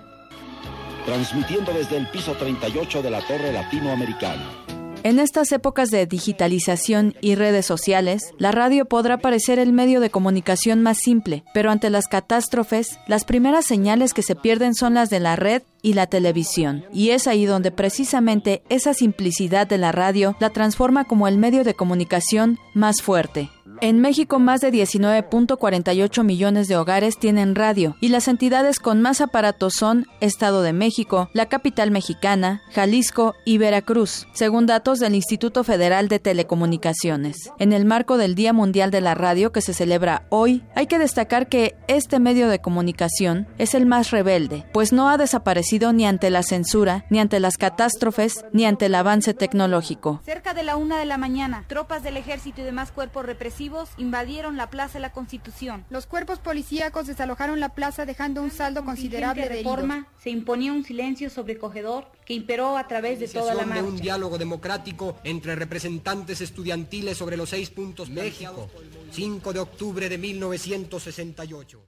Transmitiendo 1.06 1.72
desde 1.72 1.96
el 1.96 2.08
piso 2.08 2.34
38 2.34 3.02
de 3.02 3.10
la 3.12 3.22
Torre 3.22 3.54
Latinoamericana 3.54 4.61
en 5.04 5.20
estas 5.20 5.52
épocas 5.52 5.90
de 5.90 6.06
digitalización 6.06 7.16
y 7.22 7.36
redes 7.36 7.66
sociales, 7.66 8.34
la 8.38 8.52
radio 8.52 8.86
podrá 8.86 9.18
parecer 9.18 9.60
el 9.60 9.74
medio 9.74 10.00
de 10.00 10.10
comunicación 10.10 10.82
más 10.82 11.00
simple, 11.00 11.44
pero 11.54 11.72
ante 11.72 11.90
las 11.90 12.08
catástrofes, 12.08 13.00
las 13.08 13.26
primeras 13.26 13.66
señales 13.66 14.14
que 14.14 14.22
se 14.22 14.36
pierden 14.36 14.76
son 14.76 14.94
las 14.94 15.10
de 15.10 15.20
la 15.20 15.36
red 15.36 15.64
y 15.82 15.94
la 15.94 16.08
televisión. 16.08 16.86
Y 16.94 17.10
es 17.10 17.28
ahí 17.28 17.46
donde 17.46 17.72
precisamente 17.72 18.64
esa 18.70 18.94
simplicidad 18.94 19.68
de 19.68 19.78
la 19.78 19.92
radio 19.92 20.36
la 20.40 20.52
transforma 20.52 21.06
como 21.06 21.28
el 21.28 21.38
medio 21.38 21.64
de 21.64 21.74
comunicación 21.74 22.60
más 22.74 23.02
fuerte. 23.02 23.50
En 23.84 24.00
México, 24.00 24.38
más 24.38 24.62
de 24.62 24.72
19.48 24.72 26.24
millones 26.24 26.68
de 26.68 26.78
hogares 26.78 27.18
tienen 27.18 27.56
radio 27.56 27.98
y 28.00 28.10
las 28.10 28.28
entidades 28.28 28.78
con 28.78 29.02
más 29.02 29.22
aparatos 29.22 29.74
son 29.74 30.06
Estado 30.20 30.62
de 30.62 30.72
México, 30.72 31.32
la 31.34 31.48
capital 31.48 31.90
mexicana, 31.90 32.62
Jalisco 32.74 33.34
y 33.44 33.58
Veracruz, 33.58 34.28
según 34.34 34.68
datos 34.68 35.00
del 35.00 35.16
Instituto 35.16 35.64
Federal 35.64 36.10
de 36.10 36.20
Telecomunicaciones. 36.20 37.38
En 37.58 37.74
el 37.74 37.86
marco 37.86 38.18
del 38.18 38.36
Día 38.36 38.54
Mundial 38.54 38.92
de 38.92 39.02
la 39.02 39.16
Radio 39.16 39.52
que 39.52 39.62
se 39.62 39.74
celebra 39.74 40.28
hoy, 40.30 40.64
hay 40.76 40.86
que 40.86 41.00
destacar 41.00 41.50
que 41.50 41.76
este 41.88 42.20
medio 42.20 42.50
de 42.50 42.62
comunicación 42.62 43.48
es 43.58 43.74
el 43.74 43.88
más 43.88 44.12
rebelde, 44.12 44.64
pues 44.74 44.94
no 44.94 45.10
ha 45.10 45.18
desaparecido 45.18 45.92
ni 45.92 46.06
ante 46.06 46.30
la 46.30 46.44
censura, 46.44 47.06
ni 47.10 47.20
ante 47.20 47.40
las 47.40 47.58
catástrofes, 47.58 48.46
ni 48.54 48.66
ante 48.66 48.86
el 48.86 48.94
avance 48.94 49.34
tecnológico. 49.34 50.22
Cerca 50.24 50.54
de 50.54 50.62
la 50.62 50.76
una 50.76 51.00
de 51.00 51.06
la 51.06 51.18
mañana, 51.18 51.66
tropas 51.66 52.04
del 52.04 52.18
ejército 52.18 52.62
y 52.62 52.64
demás 52.64 52.92
cuerpos 52.92 53.26
represivos 53.26 53.71
invadieron 53.98 54.58
la 54.58 54.70
Plaza 54.70 54.94
de 54.96 55.00
la 55.02 55.12
Constitución. 55.12 55.86
Los 55.90 56.06
cuerpos 56.06 56.40
policíacos 56.40 57.08
desalojaron 57.08 57.60
la 57.60 57.70
plaza 57.70 58.06
dejando 58.06 58.42
un 58.42 58.52
saldo 58.52 58.84
considerable 58.84 59.44
de 59.44 59.50
reforma. 59.50 60.08
Se 60.22 60.30
imponía 60.30 60.74
un 60.74 60.84
silencio 60.84 61.30
sobrecogedor 61.30 62.12
que 62.26 62.34
imperó 62.34 62.78
a 62.78 62.88
través 62.88 63.20
de 63.20 63.28
toda 63.28 63.54
la 63.54 63.66
marcha. 63.66 63.84
de 63.84 63.90
un 63.90 63.98
diálogo 63.98 64.38
democrático 64.38 65.18
entre 65.24 65.56
representantes 65.56 66.42
estudiantiles 66.42 67.18
sobre 67.18 67.38
los 67.38 67.50
seis 67.50 67.70
puntos 67.70 68.10
México, 68.10 68.70
5 69.12 69.54
de 69.54 69.60
octubre 69.60 70.10
de 70.10 70.18
1968. 70.18 71.82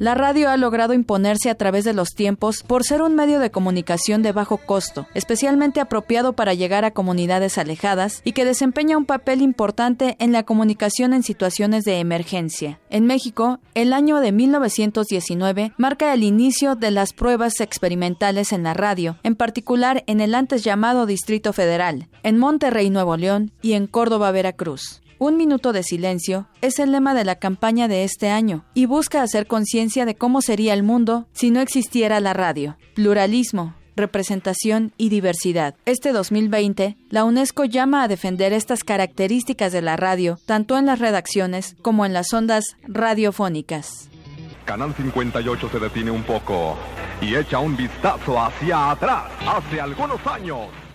La 0.00 0.14
radio 0.14 0.48
ha 0.48 0.56
logrado 0.56 0.94
imponerse 0.94 1.50
a 1.50 1.56
través 1.56 1.84
de 1.84 1.92
los 1.92 2.14
tiempos 2.14 2.62
por 2.62 2.84
ser 2.84 3.02
un 3.02 3.14
medio 3.14 3.38
de 3.38 3.50
comunicación 3.50 4.22
de 4.22 4.32
bajo 4.32 4.56
costo, 4.56 5.06
especialmente 5.12 5.78
apropiado 5.78 6.32
para 6.32 6.54
llegar 6.54 6.86
a 6.86 6.92
comunidades 6.92 7.58
alejadas 7.58 8.22
y 8.24 8.32
que 8.32 8.46
desempeña 8.46 8.96
un 8.96 9.04
papel 9.04 9.42
importante 9.42 10.16
en 10.18 10.32
la 10.32 10.44
comunicación 10.44 11.12
en 11.12 11.22
situaciones 11.22 11.84
de 11.84 11.98
emergencia. 11.98 12.80
En 12.88 13.04
México, 13.04 13.58
el 13.74 13.92
año 13.92 14.20
de 14.20 14.32
1919 14.32 15.74
marca 15.76 16.14
el 16.14 16.22
inicio 16.22 16.76
de 16.76 16.92
las 16.92 17.12
pruebas 17.12 17.60
experimentales 17.60 18.54
en 18.54 18.62
la 18.62 18.72
radio, 18.72 19.18
en 19.22 19.36
particular 19.36 20.02
en 20.06 20.22
el 20.22 20.34
antes 20.34 20.64
llamado 20.64 21.04
Distrito 21.04 21.52
Federal, 21.52 22.08
en 22.22 22.38
Monterrey, 22.38 22.88
Nuevo 22.88 23.18
León 23.18 23.52
y 23.60 23.74
en 23.74 23.86
Córdoba, 23.86 24.30
Veracruz. 24.30 25.02
Un 25.22 25.36
minuto 25.36 25.74
de 25.74 25.82
silencio 25.82 26.48
es 26.62 26.78
el 26.78 26.92
lema 26.92 27.12
de 27.12 27.24
la 27.24 27.34
campaña 27.34 27.88
de 27.88 28.04
este 28.04 28.30
año 28.30 28.64
y 28.72 28.86
busca 28.86 29.20
hacer 29.20 29.46
conciencia 29.46 30.06
de 30.06 30.14
cómo 30.14 30.40
sería 30.40 30.72
el 30.72 30.82
mundo 30.82 31.26
si 31.34 31.50
no 31.50 31.60
existiera 31.60 32.20
la 32.20 32.32
radio. 32.32 32.78
Pluralismo, 32.94 33.74
representación 33.96 34.94
y 34.96 35.10
diversidad. 35.10 35.74
Este 35.84 36.12
2020, 36.12 36.96
la 37.10 37.24
UNESCO 37.24 37.66
llama 37.66 38.02
a 38.02 38.08
defender 38.08 38.54
estas 38.54 38.82
características 38.82 39.72
de 39.72 39.82
la 39.82 39.98
radio, 39.98 40.38
tanto 40.46 40.78
en 40.78 40.86
las 40.86 41.00
redacciones 41.00 41.76
como 41.82 42.06
en 42.06 42.14
las 42.14 42.32
ondas 42.32 42.78
radiofónicas. 42.88 44.08
Canal 44.64 44.94
58 44.94 45.68
se 45.70 45.78
detiene 45.80 46.12
un 46.12 46.22
poco 46.22 46.78
y 47.20 47.34
echa 47.34 47.58
un 47.58 47.76
vistazo 47.76 48.40
hacia 48.40 48.92
atrás, 48.92 49.30
hace 49.46 49.82
algunos 49.82 50.26
años. 50.26 50.89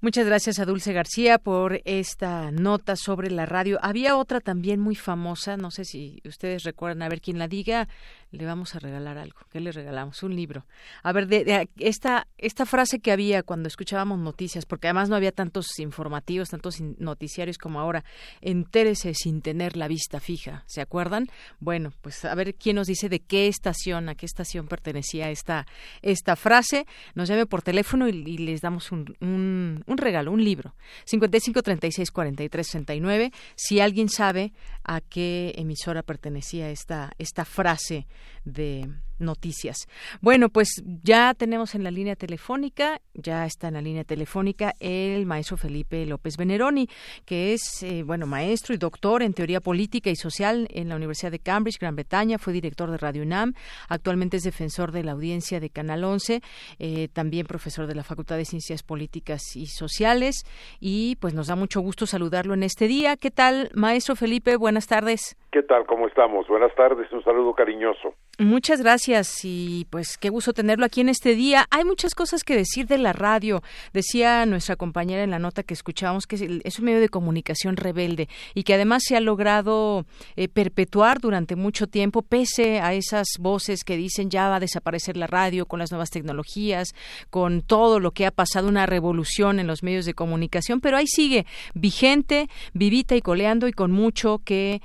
Muchas 0.00 0.26
gracias 0.26 0.60
a 0.60 0.64
Dulce 0.64 0.92
García 0.92 1.38
por 1.38 1.80
esta 1.84 2.52
nota 2.52 2.94
sobre 2.94 3.32
la 3.32 3.46
radio. 3.46 3.80
Había 3.82 4.16
otra 4.16 4.38
también 4.38 4.78
muy 4.78 4.94
famosa, 4.94 5.56
no 5.56 5.72
sé 5.72 5.84
si 5.84 6.22
ustedes 6.24 6.62
recuerdan, 6.62 7.02
a 7.02 7.08
ver 7.08 7.20
quién 7.20 7.36
la 7.36 7.48
diga, 7.48 7.88
le 8.30 8.44
vamos 8.44 8.74
a 8.74 8.78
regalar 8.78 9.18
algo. 9.18 9.40
¿Qué 9.50 9.60
le 9.60 9.72
regalamos? 9.72 10.22
Un 10.22 10.36
libro. 10.36 10.66
A 11.02 11.12
ver, 11.12 11.26
de, 11.26 11.68
esta, 11.78 12.26
esta 12.36 12.66
frase 12.66 13.00
que 13.00 13.12
había 13.12 13.42
cuando 13.42 13.68
escuchábamos 13.68 14.18
noticias, 14.18 14.66
porque 14.66 14.88
además 14.88 15.08
no 15.08 15.16
había 15.16 15.32
tantos 15.32 15.78
informativos, 15.78 16.50
tantos 16.50 16.80
noticiarios 16.80 17.58
como 17.58 17.80
ahora, 17.80 18.04
entérese 18.40 19.14
sin 19.14 19.40
tener 19.40 19.76
la 19.76 19.88
vista 19.88 20.20
fija, 20.20 20.64
¿se 20.66 20.80
acuerdan? 20.80 21.26
Bueno, 21.58 21.92
pues 22.02 22.24
a 22.24 22.34
ver 22.34 22.54
quién 22.54 22.76
nos 22.76 22.86
dice 22.86 23.08
de 23.08 23.20
qué 23.20 23.48
estación, 23.48 24.08
a 24.08 24.14
qué 24.14 24.26
estación 24.26 24.68
pertenecía 24.68 25.30
esta, 25.30 25.66
esta 26.02 26.36
frase. 26.36 26.86
Nos 27.14 27.28
llame 27.28 27.46
por 27.46 27.62
teléfono 27.62 28.08
y, 28.08 28.12
les 28.38 28.60
damos 28.60 28.92
un, 28.92 29.16
un, 29.20 29.84
un, 29.86 29.98
regalo, 29.98 30.32
un 30.32 30.44
libro. 30.44 30.74
55 31.04 31.62
36 31.62 32.10
43 32.10 32.66
69. 32.66 33.32
Si 33.54 33.80
alguien 33.80 34.08
sabe 34.08 34.52
a 34.88 35.02
qué 35.02 35.52
emisora 35.56 36.02
pertenecía 36.02 36.70
esta, 36.70 37.12
esta 37.18 37.44
frase, 37.44 38.08
de 38.44 38.88
noticias. 39.18 39.86
Bueno, 40.20 40.48
pues 40.48 40.82
ya 41.02 41.34
tenemos 41.34 41.74
en 41.74 41.84
la 41.84 41.90
línea 41.90 42.16
telefónica, 42.16 43.00
ya 43.14 43.46
está 43.46 43.68
en 43.68 43.74
la 43.74 43.82
línea 43.82 44.04
telefónica 44.04 44.74
el 44.80 45.26
maestro 45.26 45.56
Felipe 45.56 46.04
López 46.06 46.36
Veneroni, 46.36 46.88
que 47.24 47.52
es, 47.52 47.82
eh, 47.82 48.02
bueno, 48.02 48.26
maestro 48.26 48.74
y 48.74 48.78
doctor 48.78 49.22
en 49.22 49.34
teoría 49.34 49.60
política 49.60 50.10
y 50.10 50.16
social 50.16 50.68
en 50.70 50.88
la 50.88 50.96
Universidad 50.96 51.32
de 51.32 51.38
Cambridge, 51.38 51.78
Gran 51.78 51.96
Bretaña, 51.96 52.38
fue 52.38 52.52
director 52.52 52.90
de 52.90 52.98
Radio 52.98 53.22
UNAM, 53.22 53.54
actualmente 53.88 54.36
es 54.36 54.42
defensor 54.42 54.92
de 54.92 55.04
la 55.04 55.12
audiencia 55.12 55.60
de 55.60 55.70
Canal 55.70 56.04
11, 56.04 56.42
eh, 56.78 57.08
también 57.12 57.46
profesor 57.46 57.86
de 57.86 57.94
la 57.94 58.04
Facultad 58.04 58.36
de 58.36 58.44
Ciencias 58.44 58.82
Políticas 58.82 59.56
y 59.56 59.66
Sociales, 59.66 60.44
y 60.80 61.16
pues 61.16 61.34
nos 61.34 61.48
da 61.48 61.56
mucho 61.56 61.80
gusto 61.80 62.06
saludarlo 62.06 62.54
en 62.54 62.62
este 62.62 62.88
día. 62.88 63.16
¿Qué 63.16 63.30
tal, 63.30 63.70
maestro 63.74 64.16
Felipe? 64.16 64.56
Buenas 64.56 64.86
tardes. 64.86 65.36
¿Qué 65.50 65.62
tal? 65.62 65.86
¿Cómo 65.86 66.06
estamos? 66.06 66.46
Buenas 66.46 66.74
tardes, 66.74 67.10
un 67.10 67.24
saludo 67.24 67.54
cariñoso. 67.54 68.14
Muchas 68.38 68.82
gracias 68.82 69.40
y 69.44 69.86
pues 69.90 70.18
qué 70.18 70.28
gusto 70.28 70.52
tenerlo 70.52 70.84
aquí 70.84 71.00
en 71.00 71.08
este 71.08 71.34
día. 71.34 71.64
Hay 71.70 71.84
muchas 71.84 72.14
cosas 72.14 72.44
que 72.44 72.54
decir 72.54 72.86
de 72.86 72.98
la 72.98 73.12
radio. 73.12 73.62
Decía 73.92 74.46
nuestra 74.46 74.76
compañera 74.76 75.24
en 75.24 75.30
la 75.30 75.38
nota 75.40 75.62
que 75.62 75.74
escuchamos 75.74 76.26
que 76.26 76.60
es 76.62 76.78
un 76.78 76.84
medio 76.84 77.00
de 77.00 77.08
comunicación 77.08 77.76
rebelde 77.76 78.28
y 78.54 78.62
que 78.62 78.74
además 78.74 79.02
se 79.04 79.16
ha 79.16 79.20
logrado 79.20 80.04
eh, 80.36 80.48
perpetuar 80.48 81.18
durante 81.18 81.56
mucho 81.56 81.86
tiempo 81.86 82.22
pese 82.22 82.80
a 82.80 82.92
esas 82.92 83.26
voces 83.40 83.82
que 83.82 83.96
dicen 83.96 84.30
ya 84.30 84.48
va 84.48 84.56
a 84.56 84.60
desaparecer 84.60 85.16
la 85.16 85.26
radio 85.26 85.66
con 85.66 85.78
las 85.78 85.90
nuevas 85.90 86.10
tecnologías, 86.10 86.94
con 87.30 87.62
todo 87.62 88.00
lo 88.00 88.12
que 88.12 88.26
ha 88.26 88.30
pasado, 88.30 88.68
una 88.68 88.86
revolución 88.86 89.58
en 89.58 89.66
los 89.66 89.82
medios 89.82 90.04
de 90.04 90.14
comunicación, 90.14 90.80
pero 90.80 90.98
ahí 90.98 91.06
sigue 91.06 91.46
vigente, 91.74 92.48
vivita 92.72 93.16
y 93.16 93.22
coleando 93.22 93.66
y 93.66 93.72
con 93.72 93.90
mucho 93.90 94.42
que, 94.44 94.80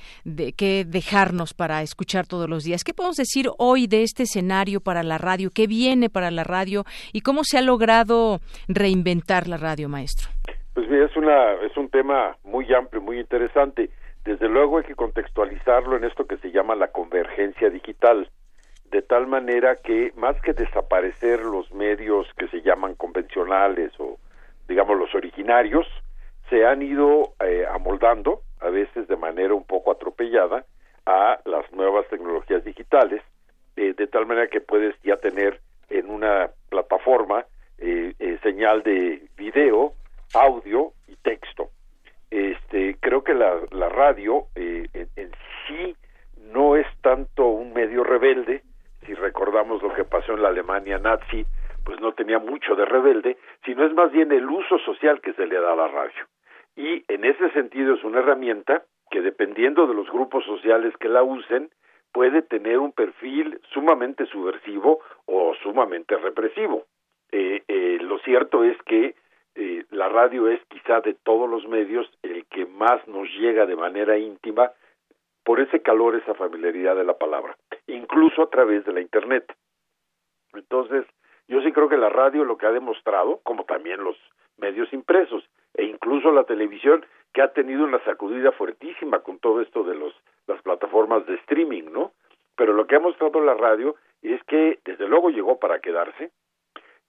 que 0.53 0.85
dejarnos 0.85 1.53
para 1.53 1.81
escuchar 1.81 2.27
todos 2.27 2.49
los 2.49 2.63
días. 2.63 2.83
¿Qué 2.83 2.93
podemos 2.93 3.17
decir 3.17 3.47
hoy 3.57 3.87
de 3.87 4.03
este 4.03 4.23
escenario 4.23 4.79
para 4.79 5.03
la 5.03 5.17
radio? 5.17 5.49
¿Qué 5.53 5.67
viene 5.67 6.09
para 6.09 6.31
la 6.31 6.43
radio 6.43 6.83
y 7.11 7.21
cómo 7.21 7.43
se 7.43 7.57
ha 7.57 7.61
logrado 7.61 8.39
reinventar 8.67 9.47
la 9.47 9.57
radio, 9.57 9.89
maestro? 9.89 10.29
Pues 10.73 10.87
mira, 10.89 11.05
es, 11.05 11.15
una, 11.15 11.53
es 11.65 11.75
un 11.77 11.89
tema 11.89 12.37
muy 12.43 12.73
amplio, 12.73 13.01
muy 13.01 13.19
interesante. 13.19 13.89
Desde 14.23 14.47
luego 14.47 14.77
hay 14.77 14.85
que 14.85 14.95
contextualizarlo 14.95 15.97
en 15.97 16.05
esto 16.05 16.25
que 16.25 16.37
se 16.37 16.51
llama 16.51 16.75
la 16.75 16.87
convergencia 16.87 17.69
digital, 17.69 18.29
de 18.89 19.01
tal 19.01 19.27
manera 19.27 19.77
que 19.83 20.13
más 20.15 20.39
que 20.41 20.53
desaparecer 20.53 21.41
los 21.41 21.71
medios 21.73 22.27
que 22.37 22.47
se 22.47 22.61
llaman 22.61 22.95
convencionales 22.95 23.91
o 23.99 24.17
digamos 24.67 24.97
los 24.97 25.13
originarios, 25.13 25.85
se 26.49 26.65
han 26.65 26.81
ido 26.81 27.33
eh, 27.43 27.65
amoldando, 27.71 28.41
a 28.63 28.69
veces 28.69 29.07
de 29.07 29.17
manera 29.17 29.53
un 29.53 29.65
poco 29.65 29.91
atropellada, 29.91 30.65
a 31.05 31.39
las 31.45 31.71
nuevas 31.73 32.07
tecnologías 32.07 32.63
digitales 32.63 33.21
eh, 33.75 33.93
de 33.93 34.07
tal 34.07 34.25
manera 34.25 34.47
que 34.47 34.61
puedes 34.61 34.95
ya 35.03 35.17
tener 35.17 35.59
en 35.89 36.09
una 36.09 36.49
plataforma 36.69 37.45
eh, 37.77 38.13
eh, 38.19 38.39
señal 38.41 38.83
de 38.83 39.23
video, 39.35 39.93
audio 40.33 40.93
y 41.07 41.15
texto. 41.17 41.69
Este, 42.29 42.95
creo 42.99 43.23
que 43.23 43.33
la, 43.33 43.53
la 43.71 43.89
radio 43.89 44.45
en, 44.55 44.89
en, 44.93 45.31
sí 45.67 45.95
no 46.51 46.75
es 46.75 46.87
tanto 47.01 47.47
un 47.47 47.73
medio 47.73 48.03
rebelde, 48.03 48.63
si 49.05 49.13
recordamos 49.13 49.81
lo 49.83 49.93
que 49.93 50.03
pasó 50.03 50.33
en 50.33 50.41
la 50.41 50.49
Alemania 50.49 50.97
nazi, 50.97 51.45
pues 51.83 51.99
no 51.99 52.13
tenía 52.13 52.39
mucho 52.39 52.75
de 52.75 52.85
rebelde, 52.85 53.37
sino 53.65 53.85
es 53.85 53.93
más 53.93 54.11
bien 54.11 54.31
el 54.31 54.49
uso 54.49 54.77
social 54.79 55.19
que 55.21 55.33
se 55.33 55.45
le 55.45 55.59
da 55.59 55.73
a 55.73 55.75
la 55.75 55.87
radio. 55.87 56.25
Y 56.75 57.03
en 57.07 57.25
ese 57.25 57.51
sentido 57.51 57.95
es 57.95 58.03
una 58.03 58.19
herramienta 58.19 58.83
que 59.11 59.21
dependiendo 59.21 59.85
de 59.85 59.93
los 59.93 60.09
grupos 60.09 60.43
sociales 60.45 60.95
que 60.97 61.09
la 61.09 61.23
usen, 61.23 61.69
puede 62.11 62.41
tener 62.41 62.79
un 62.79 62.91
perfil 62.91 63.59
sumamente 63.71 64.25
subversivo 64.27 64.99
o 65.25 65.53
sumamente 65.61 66.15
represivo. 66.17 66.85
Eh, 67.31 67.63
eh, 67.67 67.97
lo 68.01 68.19
cierto 68.19 68.63
es 68.63 68.77
que 68.83 69.15
eh, 69.55 69.85
la 69.91 70.09
radio 70.09 70.47
es 70.47 70.59
quizá 70.67 71.01
de 71.01 71.13
todos 71.13 71.49
los 71.49 71.67
medios 71.67 72.09
el 72.21 72.45
que 72.45 72.65
más 72.65 73.07
nos 73.07 73.27
llega 73.29 73.65
de 73.65 73.75
manera 73.75 74.17
íntima 74.17 74.71
por 75.43 75.59
ese 75.59 75.81
calor, 75.81 76.15
esa 76.15 76.35
familiaridad 76.35 76.95
de 76.95 77.03
la 77.03 77.17
palabra, 77.17 77.55
incluso 77.87 78.43
a 78.43 78.49
través 78.49 78.85
de 78.85 78.93
la 78.93 79.01
Internet. 79.01 79.53
Entonces, 80.53 81.05
yo 81.47 81.61
sí 81.61 81.71
creo 81.71 81.89
que 81.89 81.97
la 81.97 82.09
radio 82.09 82.45
lo 82.45 82.57
que 82.57 82.65
ha 82.65 82.71
demostrado, 82.71 83.41
como 83.43 83.65
también 83.65 84.03
los 84.03 84.15
medios 84.57 84.91
impresos 84.93 85.43
e 85.73 85.85
incluso 85.85 86.31
la 86.31 86.43
televisión, 86.43 87.05
que 87.33 87.41
ha 87.41 87.51
tenido 87.51 87.83
una 87.83 88.03
sacudida 88.03 88.51
fuertísima 88.51 89.19
con 89.19 89.39
todo 89.39 89.61
esto 89.61 89.83
de 89.83 89.95
los 89.95 90.13
las 90.47 90.61
plataformas 90.61 91.25
de 91.25 91.35
streaming, 91.35 91.91
¿no? 91.91 92.11
Pero 92.55 92.73
lo 92.73 92.85
que 92.85 92.95
ha 92.95 92.99
mostrado 92.99 93.39
la 93.41 93.53
radio 93.53 93.95
es 94.21 94.43
que 94.43 94.79
desde 94.85 95.07
luego 95.07 95.29
llegó 95.29 95.59
para 95.59 95.79
quedarse 95.79 96.31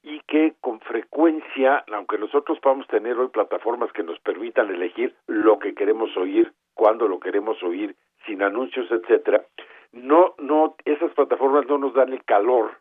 y 0.03 0.21
que 0.21 0.55
con 0.61 0.81
frecuencia, 0.81 1.85
aunque 1.93 2.19
nosotros 2.19 2.59
podamos 2.61 2.87
tener 2.89 3.17
hoy 3.17 3.29
plataformas 3.29 3.93
que 3.93 4.03
nos 4.03 4.19
permitan 4.21 4.71
elegir 4.71 5.15
lo 5.27 5.59
que 5.59 5.75
queremos 5.75 6.17
oír, 6.17 6.53
cuándo 6.75 7.09
lo 7.09 7.21
queremos 7.21 7.63
oír, 7.63 7.97
sin 8.27 8.43
anuncios, 8.43 8.91
etcétera, 8.91 9.45
no 9.93 10.35
no 10.39 10.77
esas 10.85 11.13
plataformas 11.13 11.67
no 11.67 11.79
nos 11.79 11.95
dan 11.95 12.13
el 12.13 12.25
calor, 12.25 12.79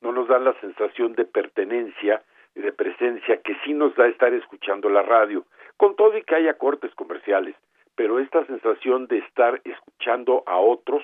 no 0.00 0.12
nos 0.12 0.28
dan 0.28 0.44
la 0.44 0.54
sensación 0.60 1.14
de 1.14 1.24
pertenencia 1.24 2.22
de 2.54 2.72
presencia 2.72 3.38
que 3.38 3.56
sí 3.64 3.74
nos 3.74 3.94
da 3.96 4.06
estar 4.06 4.32
escuchando 4.32 4.88
la 4.88 5.02
radio, 5.02 5.44
con 5.76 5.96
todo 5.96 6.16
y 6.16 6.22
que 6.22 6.36
haya 6.36 6.54
cortes 6.54 6.94
comerciales, 6.94 7.56
pero 7.96 8.18
esta 8.18 8.44
sensación 8.46 9.06
de 9.06 9.18
estar 9.18 9.60
escuchando 9.64 10.42
a 10.46 10.58
otros 10.58 11.02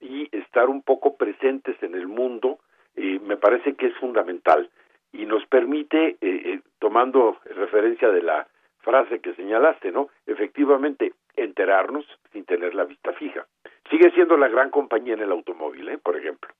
y 0.00 0.28
estar 0.36 0.68
un 0.68 0.82
poco 0.82 1.16
presentes 1.16 1.80
en 1.82 1.94
el 1.94 2.06
mundo 2.06 2.58
eh, 2.96 3.20
me 3.20 3.36
parece 3.36 3.74
que 3.74 3.86
es 3.86 3.96
fundamental 3.96 4.70
y 5.12 5.26
nos 5.26 5.44
permite, 5.46 6.10
eh, 6.10 6.16
eh, 6.20 6.60
tomando 6.78 7.38
referencia 7.44 8.08
de 8.10 8.22
la 8.22 8.46
frase 8.80 9.20
que 9.20 9.34
señalaste, 9.34 9.90
¿no? 9.90 10.08
Efectivamente, 10.26 11.12
enterarnos 11.36 12.04
sin 12.32 12.44
tener 12.44 12.74
la 12.74 12.84
vista 12.84 13.12
fija. 13.12 13.46
Sigue 13.90 14.10
siendo 14.12 14.36
la 14.36 14.48
gran 14.48 14.70
compañía 14.70 15.14
en 15.14 15.20
el 15.20 15.32
automóvil, 15.32 15.88
¿eh? 15.88 15.98
Por 15.98 16.16
ejemplo 16.16 16.50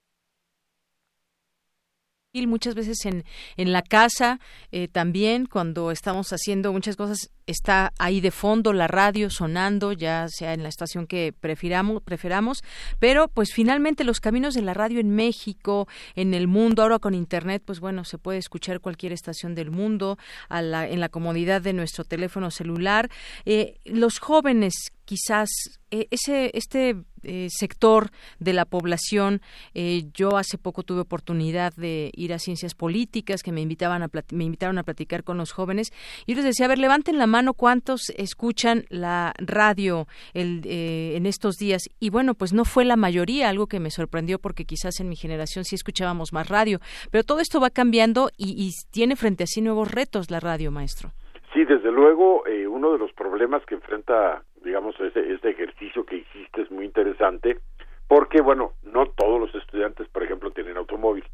muchas 2.47 2.75
veces 2.75 3.05
en, 3.05 3.25
en 3.57 3.73
la 3.73 3.83
casa 3.83 4.41
eh, 4.73 4.89
también 4.89 5.47
cuando 5.47 5.91
estamos 5.91 6.33
haciendo 6.33 6.73
muchas 6.73 6.97
cosas 6.97 7.31
está 7.47 7.93
ahí 7.99 8.21
de 8.21 8.31
fondo 8.31 8.73
la 8.73 8.89
radio 8.89 9.31
sonando 9.31 9.93
ya 9.93 10.29
sea 10.29 10.53
en 10.53 10.63
la 10.63 10.69
estación 10.69 11.07
que 11.07 11.33
prefiramos 11.39 12.03
preferamos 12.03 12.63
pero 12.99 13.29
pues 13.29 13.53
finalmente 13.53 14.05
los 14.05 14.21
caminos 14.21 14.55
de 14.55 14.63
la 14.63 14.75
radio 14.75 15.01
en 15.01 15.11
México 15.11 15.89
en 16.15 16.35
el 16.35 16.47
mundo 16.47 16.83
ahora 16.83 16.99
con 16.99 17.15
internet 17.15 17.63
pues 17.65 17.81
bueno 17.81 18.05
se 18.05 18.19
puede 18.19 18.39
escuchar 18.39 18.81
cualquier 18.81 19.13
estación 19.13 19.55
del 19.55 19.71
mundo 19.71 20.19
en 20.51 21.01
la 21.01 21.09
comodidad 21.09 21.63
de 21.63 21.73
nuestro 21.73 22.05
teléfono 22.05 22.51
celular. 22.51 23.11
Eh, 23.45 23.79
los 23.85 24.19
jóvenes 24.19 24.75
quizás 25.05 25.49
eh, 25.91 26.07
ese 26.11 26.51
este 26.55 26.97
eh, 27.29 27.49
sector 27.51 28.09
de 28.39 28.53
la 28.53 28.65
población. 28.65 29.41
Eh, 29.75 30.05
yo 30.15 30.37
hace 30.37 30.57
poco 30.59 30.83
tuve 30.83 31.01
oportunidad 31.01 31.75
de 31.77 32.11
ir 32.15 32.33
a 32.33 32.39
ciencias 32.39 32.75
políticas 32.75 33.43
que 33.43 33.53
me 33.53 33.61
invitaban 33.61 34.03
a 34.03 34.09
me 34.33 34.45
invitaron 34.45 34.79
a 34.79 34.83
platicar 34.83 35.25
con 35.25 35.37
los 35.37 35.53
jóvenes 35.53 35.93
y 36.27 36.35
les 36.35 36.45
decía, 36.45 36.67
a 36.67 36.69
ver, 36.69 36.79
levanten 36.79 37.19
la 37.19 37.27
mano 37.27 37.53
cuántos 37.53 38.11
escuchan 38.17 38.85
la 38.89 39.35
radio 39.39 40.09
eh, 40.35 41.13
en 41.15 41.27
estos 41.27 41.57
días. 41.57 41.83
Y 42.01 42.11
bueno, 42.11 42.35
pues 42.35 42.53
no 42.53 42.65
fue 42.65 42.85
la 42.85 42.97
mayoría, 42.97 43.49
algo 43.49 43.67
que 43.67 43.79
me 43.79 43.91
sorprendió 43.91 44.39
porque 44.39 44.65
quizás 44.65 44.99
en 45.01 45.09
mi 45.09 45.17
generación 45.17 45.65
sí 45.65 45.75
escuchábamos 45.75 46.33
más 46.33 46.49
radio. 46.49 46.81
Pero 47.11 47.25
todo 47.25 47.41
esto 47.41 47.61
va 47.61 47.71
cambiando 47.71 48.31
y, 48.37 48.55
y 48.57 48.71
tiene 48.91 49.17
frente 49.17 49.45
a 49.45 49.47
sí 49.47 49.61
nuevos 49.61 49.91
retos 49.93 50.31
la 50.31 50.41
radio, 50.41 50.71
maestro. 50.71 51.13
Sí, 51.53 51.65
desde 51.65 51.91
luego, 51.91 52.45
uno 52.71 52.93
de 52.93 52.99
los 52.99 53.13
problemas 53.13 53.65
que 53.67 53.75
enfrenta 53.75 54.43
digamos, 54.65 54.99
ese, 55.01 55.33
ese 55.33 55.51
ejercicio 55.51 56.05
que 56.05 56.17
hiciste 56.17 56.63
es 56.63 56.71
muy 56.71 56.85
interesante, 56.85 57.59
porque, 58.07 58.41
bueno, 58.41 58.73
no 58.83 59.07
todos 59.07 59.41
los 59.41 59.55
estudiantes, 59.55 60.09
por 60.09 60.23
ejemplo, 60.23 60.51
tienen 60.51 60.77
automóvil. 60.77 61.25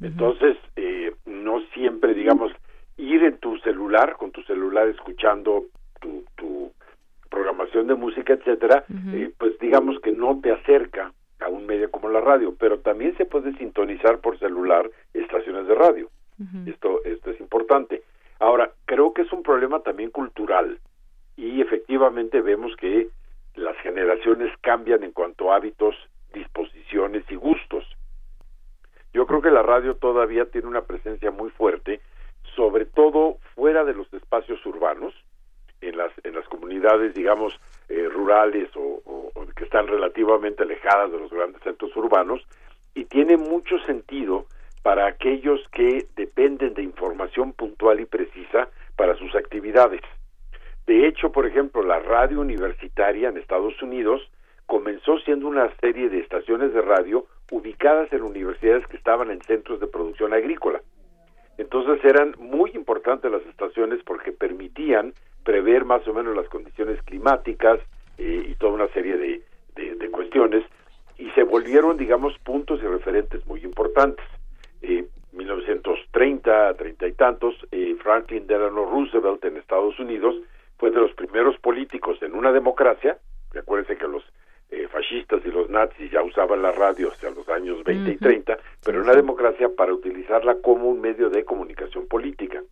Entonces, 0.00 0.56
eh, 0.76 1.14
no 1.24 1.60
siempre, 1.72 2.14
digamos, 2.14 2.52
ir 2.96 3.22
en 3.24 3.38
tu 3.38 3.56
celular, 3.58 4.16
con 4.18 4.30
tu 4.30 4.42
celular 4.42 4.88
escuchando 4.88 5.64
tu, 6.00 6.24
tu 6.36 6.72
programación 7.30 7.86
de 7.86 7.94
música, 7.94 8.34
etcétera, 8.34 8.84
eh, 9.12 9.30
pues 9.38 9.58
digamos 9.58 10.00
que 10.00 10.12
no 10.12 10.40
te 10.40 10.52
acerca 10.52 11.12
a 11.40 11.48
un 11.48 11.66
medio 11.66 11.90
como 11.90 12.08
la 12.08 12.20
radio, 12.20 12.54
pero 12.58 12.78
también 12.80 13.16
se 13.16 13.26
puede 13.26 13.52
sintonizar 13.58 14.20
por 14.20 14.38
celular 14.38 14.90
estaciones 15.12 15.66
de 15.66 15.74
radio. 15.74 16.08
Esto 16.66 17.02
esto 17.04 17.30
es 17.30 17.40
importante. 17.40 18.02
Ahora, 18.38 18.70
creo 18.84 19.14
que 19.14 19.22
es 19.22 19.32
un 19.32 19.42
problema 19.42 19.80
también 19.80 20.10
cultural 20.10 20.78
y 21.36 21.60
efectivamente 21.60 22.40
vemos 22.40 22.74
que 22.76 23.08
las 23.54 23.76
generaciones 23.78 24.52
cambian 24.60 25.02
en 25.02 25.12
cuanto 25.12 25.52
a 25.52 25.56
hábitos, 25.56 25.94
disposiciones 26.32 27.24
y 27.30 27.36
gustos. 27.36 27.84
Yo 29.12 29.26
creo 29.26 29.40
que 29.40 29.50
la 29.50 29.62
radio 29.62 29.96
todavía 29.96 30.46
tiene 30.46 30.68
una 30.68 30.82
presencia 30.82 31.30
muy 31.30 31.50
fuerte, 31.50 32.00
sobre 32.54 32.84
todo 32.84 33.38
fuera 33.54 33.84
de 33.84 33.94
los 33.94 34.12
espacios 34.12 34.64
urbanos, 34.66 35.14
en 35.80 35.96
las, 35.96 36.12
en 36.24 36.34
las 36.34 36.46
comunidades, 36.48 37.14
digamos, 37.14 37.52
eh, 37.88 38.08
rurales 38.10 38.68
o, 38.76 39.02
o, 39.04 39.46
que 39.54 39.64
están 39.64 39.86
relativamente 39.86 40.62
alejadas 40.62 41.12
de 41.12 41.18
los 41.18 41.30
grandes 41.30 41.62
centros 41.62 41.94
urbanos, 41.96 42.42
y 42.94 43.04
tiene 43.04 43.36
mucho 43.36 43.78
sentido 43.80 44.46
para 44.82 45.06
aquellos 45.06 45.60
que 45.72 46.06
dependen 46.14 46.74
de 46.74 46.82
información 46.82 47.52
puntual 47.52 48.00
y 48.00 48.06
precisa 48.06 48.68
para 48.96 49.16
sus 49.16 49.34
actividades. 49.34 50.00
De 50.86 51.08
hecho, 51.08 51.32
por 51.32 51.46
ejemplo, 51.46 51.82
la 51.82 51.98
radio 51.98 52.40
universitaria 52.40 53.28
en 53.28 53.36
Estados 53.36 53.80
Unidos 53.82 54.22
comenzó 54.66 55.18
siendo 55.18 55.48
una 55.48 55.70
serie 55.80 56.08
de 56.08 56.20
estaciones 56.20 56.72
de 56.72 56.80
radio 56.80 57.26
ubicadas 57.50 58.12
en 58.12 58.22
universidades 58.22 58.86
que 58.86 58.96
estaban 58.96 59.30
en 59.30 59.40
centros 59.42 59.80
de 59.80 59.86
producción 59.86 60.32
agrícola. 60.32 60.80
Entonces 61.58 62.04
eran 62.04 62.34
muy 62.38 62.70
importantes 62.74 63.30
las 63.30 63.44
estaciones 63.46 64.00
porque 64.04 64.32
permitían 64.32 65.14
prever 65.44 65.84
más 65.84 66.06
o 66.06 66.12
menos 66.12 66.36
las 66.36 66.48
condiciones 66.48 67.00
climáticas 67.02 67.80
eh, 68.18 68.46
y 68.48 68.54
toda 68.56 68.72
una 68.72 68.88
serie 68.88 69.16
de, 69.16 69.42
cuestiones 70.10 70.64
y 71.18 71.28
se 71.32 71.42
volvieron, 71.42 71.98
digamos, 71.98 72.38
puntos 72.38 72.80
y 72.82 72.86
referentes 72.86 73.44
muy 73.46 73.62
importantes. 73.62 74.24
Eh, 74.80 75.04
1930, 75.32 76.74
treinta 76.74 77.06
y 77.06 77.12
tantos, 77.12 77.54
eh, 77.70 77.94
Franklin 78.02 78.46
Delano 78.46 78.86
Roosevelt 78.86 79.44
en 79.44 79.58
Estados 79.58 79.98
Unidos 79.98 80.36
fue 80.78 80.90
de 80.90 81.00
los 81.00 81.12
primeros 81.14 81.58
políticos 81.58 82.18
en 82.22 82.34
una 82.34 82.52
democracia, 82.52 83.18
acuérdense 83.56 83.96
que 83.96 84.08
los 84.08 84.22
eh, 84.70 84.88
fascistas 84.88 85.40
y 85.44 85.50
los 85.50 85.70
nazis 85.70 86.10
ya 86.10 86.22
usaban 86.22 86.62
la 86.62 86.72
radio 86.72 87.10
hasta 87.10 87.30
los 87.30 87.48
años 87.48 87.82
20 87.84 88.10
y 88.10 88.16
30, 88.16 88.58
pero 88.84 88.98
en 88.98 89.04
una 89.04 89.14
democracia 89.14 89.68
para 89.76 89.94
utilizarla 89.94 90.56
como 90.60 90.88
un 90.88 91.00
medio 91.00 91.30
de 91.30 91.44
comunicación 91.44 92.06
política. 92.08 92.62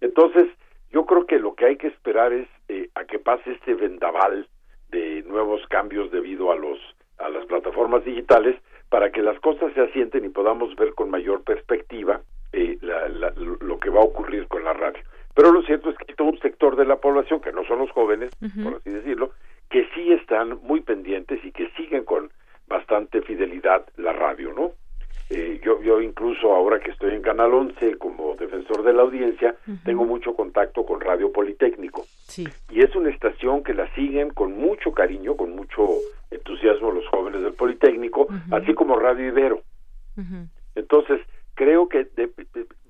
Entonces, 0.00 0.48
yo 0.90 1.06
creo 1.06 1.26
que 1.26 1.38
lo 1.38 1.54
que 1.54 1.66
hay 1.66 1.76
que 1.76 1.88
esperar 1.88 2.32
es 2.32 2.48
eh, 2.68 2.88
a 2.94 3.04
que 3.04 3.18
pase 3.18 3.52
este 3.52 3.74
vendaval 3.74 4.48
de 4.90 5.22
nuevos 5.26 5.66
cambios 5.68 6.10
debido 6.10 6.50
a 6.52 6.56
los 6.56 6.78
a 7.18 7.28
las 7.28 7.44
plataformas 7.46 8.04
digitales 8.04 8.56
para 8.88 9.12
que 9.12 9.22
las 9.22 9.38
cosas 9.40 9.72
se 9.74 9.82
asienten 9.82 10.24
y 10.24 10.30
podamos 10.30 10.74
ver 10.76 10.94
con 10.94 11.10
mayor 11.10 11.42
perspectiva 11.44 12.22
eh, 12.52 12.78
lo 12.80 13.78
que 13.78 13.90
va 13.90 14.00
a 14.00 14.04
ocurrir 14.04 14.48
con 14.48 14.64
la 14.64 14.72
radio. 14.72 15.02
Pero 15.34 15.52
lo 15.52 15.62
cierto 15.62 15.90
es 15.90 15.96
que 15.96 16.06
hay 16.08 16.14
todo 16.14 16.28
un 16.28 16.38
sector 16.40 16.76
de 16.76 16.84
la 16.84 16.96
población, 16.96 17.40
que 17.40 17.52
no 17.52 17.64
son 17.64 17.78
los 17.78 17.90
jóvenes, 17.90 18.30
por 18.62 18.76
así 18.76 18.90
decirlo, 18.90 19.32
que 19.68 19.86
sí 19.94 20.12
están 20.12 20.58
muy 20.62 20.80
pendientes 20.80 21.44
y 21.44 21.52
que 21.52 21.70
siguen 21.76 22.04
con 22.04 22.30
bastante 22.66 23.22
fidelidad 23.22 23.86
la 23.96 24.12
radio, 24.12 24.52
¿no? 24.52 24.72
Eh, 25.30 25.60
yo, 25.64 25.80
yo 25.80 26.00
incluso 26.00 26.52
ahora 26.52 26.80
que 26.80 26.90
estoy 26.90 27.14
en 27.14 27.22
Canal 27.22 27.54
11 27.54 27.98
como 27.98 28.34
defensor 28.34 28.82
de 28.82 28.92
la 28.92 29.02
audiencia, 29.02 29.54
tengo 29.84 30.04
mucho 30.04 30.34
contacto 30.34 30.84
con 30.84 31.00
Radio 31.00 31.30
Politécnico. 31.30 32.02
Sí. 32.26 32.48
Y 32.68 32.82
es 32.82 32.94
una 32.96 33.10
estación 33.10 33.62
que 33.62 33.72
la 33.72 33.92
siguen 33.94 34.30
con 34.30 34.52
mucho 34.58 34.90
cariño, 34.90 35.36
con 35.36 35.54
mucho 35.54 35.86
entusiasmo 36.32 36.90
los 36.90 37.06
jóvenes 37.08 37.42
del 37.42 37.52
Politécnico, 37.52 38.26
así 38.50 38.74
como 38.74 38.96
Radio 38.96 39.28
Ibero. 39.28 39.62
Entonces, 40.74 41.20
creo 41.54 41.88
que 41.88 42.08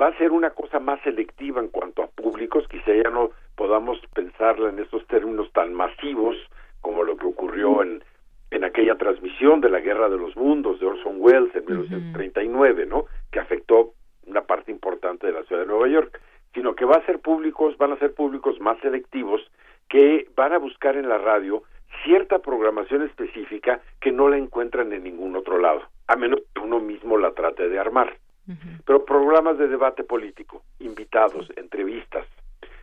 va 0.00 0.08
a 0.08 0.18
ser 0.18 0.32
una 0.32 0.50
cosa 0.50 0.80
más 0.80 1.00
selectiva 1.02 1.60
en 1.60 1.68
cuanto 1.68 2.02
a 2.02 2.08
públicos, 2.08 2.66
quizá 2.68 2.92
ya 2.94 3.10
no 3.10 3.30
podamos 3.56 4.00
pensarla 4.14 4.70
en 4.70 4.78
estos 4.78 5.06
términos 5.06 5.50
tan 5.52 5.74
masivos 5.74 6.36
como 6.80 7.02
lo 7.02 7.16
que 7.16 7.26
ocurrió 7.26 7.82
en, 7.82 8.02
en 8.50 8.64
aquella 8.64 8.96
transmisión 8.96 9.60
de 9.60 9.70
la 9.70 9.80
Guerra 9.80 10.08
de 10.08 10.18
los 10.18 10.36
Mundos 10.36 10.80
de 10.80 10.86
Orson 10.86 11.16
Welles 11.18 11.54
en 11.54 11.64
1939, 11.66 12.86
¿no? 12.86 13.04
Que 13.30 13.40
afectó 13.40 13.92
una 14.26 14.42
parte 14.42 14.70
importante 14.70 15.26
de 15.26 15.32
la 15.32 15.42
ciudad 15.44 15.62
de 15.62 15.68
Nueva 15.68 15.88
York, 15.88 16.20
sino 16.54 16.74
que 16.74 16.84
va 16.84 16.96
a 16.96 17.06
ser 17.06 17.20
públicos, 17.20 17.76
van 17.78 17.92
a 17.92 17.98
ser 17.98 18.14
públicos 18.14 18.60
más 18.60 18.78
selectivos 18.80 19.40
que 19.88 20.28
van 20.36 20.52
a 20.52 20.58
buscar 20.58 20.96
en 20.96 21.08
la 21.08 21.18
radio 21.18 21.62
cierta 22.04 22.38
programación 22.38 23.02
específica 23.02 23.80
que 24.00 24.12
no 24.12 24.28
la 24.28 24.38
encuentran 24.38 24.92
en 24.92 25.04
ningún 25.04 25.36
otro 25.36 25.58
lado, 25.58 25.82
a 26.06 26.16
menos 26.16 26.40
que 26.54 26.60
uno 26.60 26.80
mismo 26.80 27.18
la 27.18 27.32
trate 27.32 27.68
de 27.68 27.78
armar. 27.78 28.16
Pero 28.84 29.04
programas 29.04 29.58
de 29.58 29.68
debate 29.68 30.02
político, 30.04 30.62
invitados, 30.78 31.48
entrevistas, 31.56 32.26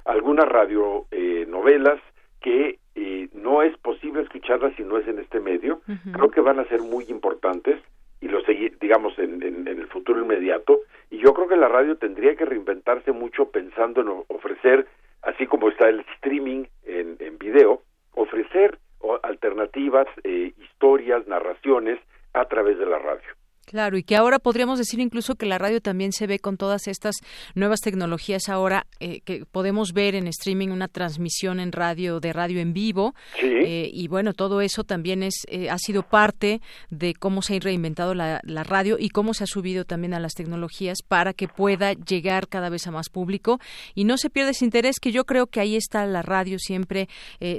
algunas 0.05 0.47
radionovelas 0.47 1.97
eh, 1.97 2.01
que 2.39 2.79
eh, 2.95 3.29
no 3.33 3.61
es 3.61 3.77
posible 3.77 4.21
escucharlas 4.21 4.73
si 4.75 4.83
no 4.83 4.97
es 4.97 5.07
en 5.07 5.19
este 5.19 5.39
medio, 5.39 5.81
creo 6.13 6.29
que 6.29 6.41
van 6.41 6.59
a 6.59 6.65
ser 6.65 6.81
muy 6.81 7.05
importantes 7.09 7.81
y 8.21 8.27
lo 8.27 8.41
seguir, 8.41 8.77
digamos, 8.79 9.17
en, 9.19 9.43
en, 9.43 9.67
el 9.67 9.87
futuro 9.87 10.21
inmediato. 10.21 10.79
Y 11.09 11.19
yo 11.19 11.33
creo 11.33 11.47
que 11.47 11.55
la 11.55 11.67
radio 11.67 11.97
tendría 11.97 12.35
que 12.35 12.45
reinventarse 12.45 13.11
mucho 13.11 13.51
pensando 13.51 14.01
en 14.01 14.23
ofrecer, 14.27 14.87
así 15.21 15.45
como 15.45 15.69
está 15.69 15.89
el 15.89 15.99
streaming 16.15 16.65
en, 16.85 17.17
en 17.19 17.37
video, 17.37 17.81
ofrecer 18.13 18.79
alternativas, 19.23 20.07
eh, 20.23 20.53
historias, 20.57 21.27
narraciones 21.27 21.99
a 22.33 22.45
través 22.45 22.77
de 22.77 22.85
la 22.85 22.97
radio. 22.97 23.36
Claro, 23.67 23.97
y 23.97 24.03
que 24.03 24.15
ahora 24.15 24.39
podríamos 24.39 24.79
decir 24.79 25.01
incluso 25.01 25.35
que 25.35 25.45
la 25.45 25.57
radio 25.57 25.81
también 25.81 26.13
se 26.13 26.25
ve 26.25 26.39
con 26.39 26.55
todas 26.55 26.87
estas 26.87 27.15
nuevas 27.53 27.81
tecnologías 27.81 28.47
ahora 28.47 28.87
eh, 29.01 29.19
que 29.25 29.43
podemos 29.45 29.91
ver 29.91 30.15
en 30.15 30.27
streaming 30.27 30.69
una 30.69 30.87
transmisión 30.87 31.59
en 31.59 31.73
radio 31.73 32.21
de 32.21 32.31
radio 32.31 32.61
en 32.61 32.71
vivo. 32.71 33.13
Eh, 33.43 33.89
y 33.91 34.07
bueno 34.07 34.33
todo 34.33 34.61
eso 34.61 34.85
también 34.85 35.21
es 35.21 35.45
eh, 35.49 35.69
ha 35.69 35.77
sido 35.79 36.03
parte 36.03 36.61
de 36.89 37.13
cómo 37.13 37.41
se 37.41 37.57
ha 37.57 37.59
reinventado 37.59 38.13
la, 38.13 38.39
la, 38.45 38.63
radio 38.63 38.95
y 38.97 39.09
cómo 39.09 39.33
se 39.33 39.43
ha 39.43 39.47
subido 39.47 39.83
también 39.83 40.13
a 40.13 40.21
las 40.21 40.33
tecnologías 40.33 40.99
para 41.05 41.33
que 41.33 41.49
pueda 41.49 41.91
llegar 41.91 42.47
cada 42.47 42.69
vez 42.69 42.87
a 42.87 42.91
más 42.91 43.09
público. 43.09 43.59
Y 43.93 44.05
no 44.05 44.17
se 44.17 44.29
pierda 44.29 44.51
ese 44.51 44.63
interés 44.63 45.01
que 45.01 45.11
yo 45.11 45.25
creo 45.25 45.47
que 45.47 45.59
ahí 45.59 45.75
está 45.75 46.05
la 46.05 46.21
radio 46.21 46.57
siempre 46.57 47.09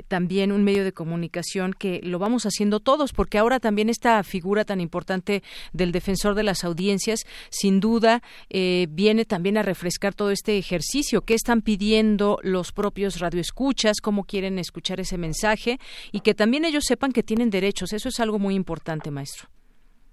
también 0.08 0.52
un 0.52 0.64
medio 0.64 0.84
de 0.84 0.92
comunicación 0.92 1.74
que 1.74 2.00
lo 2.02 2.18
vamos 2.18 2.46
haciendo 2.46 2.80
todos 2.80 3.12
porque 3.12 3.36
ahora 3.36 3.60
también 3.60 3.90
esta 3.90 4.22
figura 4.22 4.64
tan 4.64 4.80
importante 4.80 5.42
del 5.74 5.92
defensor 5.98 6.34
de 6.34 6.44
las 6.44 6.64
audiencias, 6.64 7.18
sin 7.50 7.80
duda 7.80 8.20
eh, 8.50 8.86
viene 8.88 9.24
también 9.24 9.56
a 9.58 9.62
refrescar 9.62 10.14
todo 10.14 10.30
este 10.30 10.56
ejercicio. 10.56 11.22
¿Qué 11.26 11.34
están 11.34 11.60
pidiendo 11.62 12.38
los 12.42 12.72
propios 12.72 13.20
radioescuchas? 13.20 14.00
¿Cómo 14.00 14.24
quieren 14.24 14.58
escuchar 14.58 15.00
ese 15.00 15.18
mensaje? 15.18 15.78
Y 16.12 16.20
que 16.20 16.34
también 16.34 16.64
ellos 16.64 16.84
sepan 16.86 17.12
que 17.12 17.22
tienen 17.22 17.50
derechos. 17.50 17.92
Eso 17.92 18.08
es 18.08 18.20
algo 18.20 18.38
muy 18.38 18.54
importante, 18.54 19.10
maestro. 19.10 19.48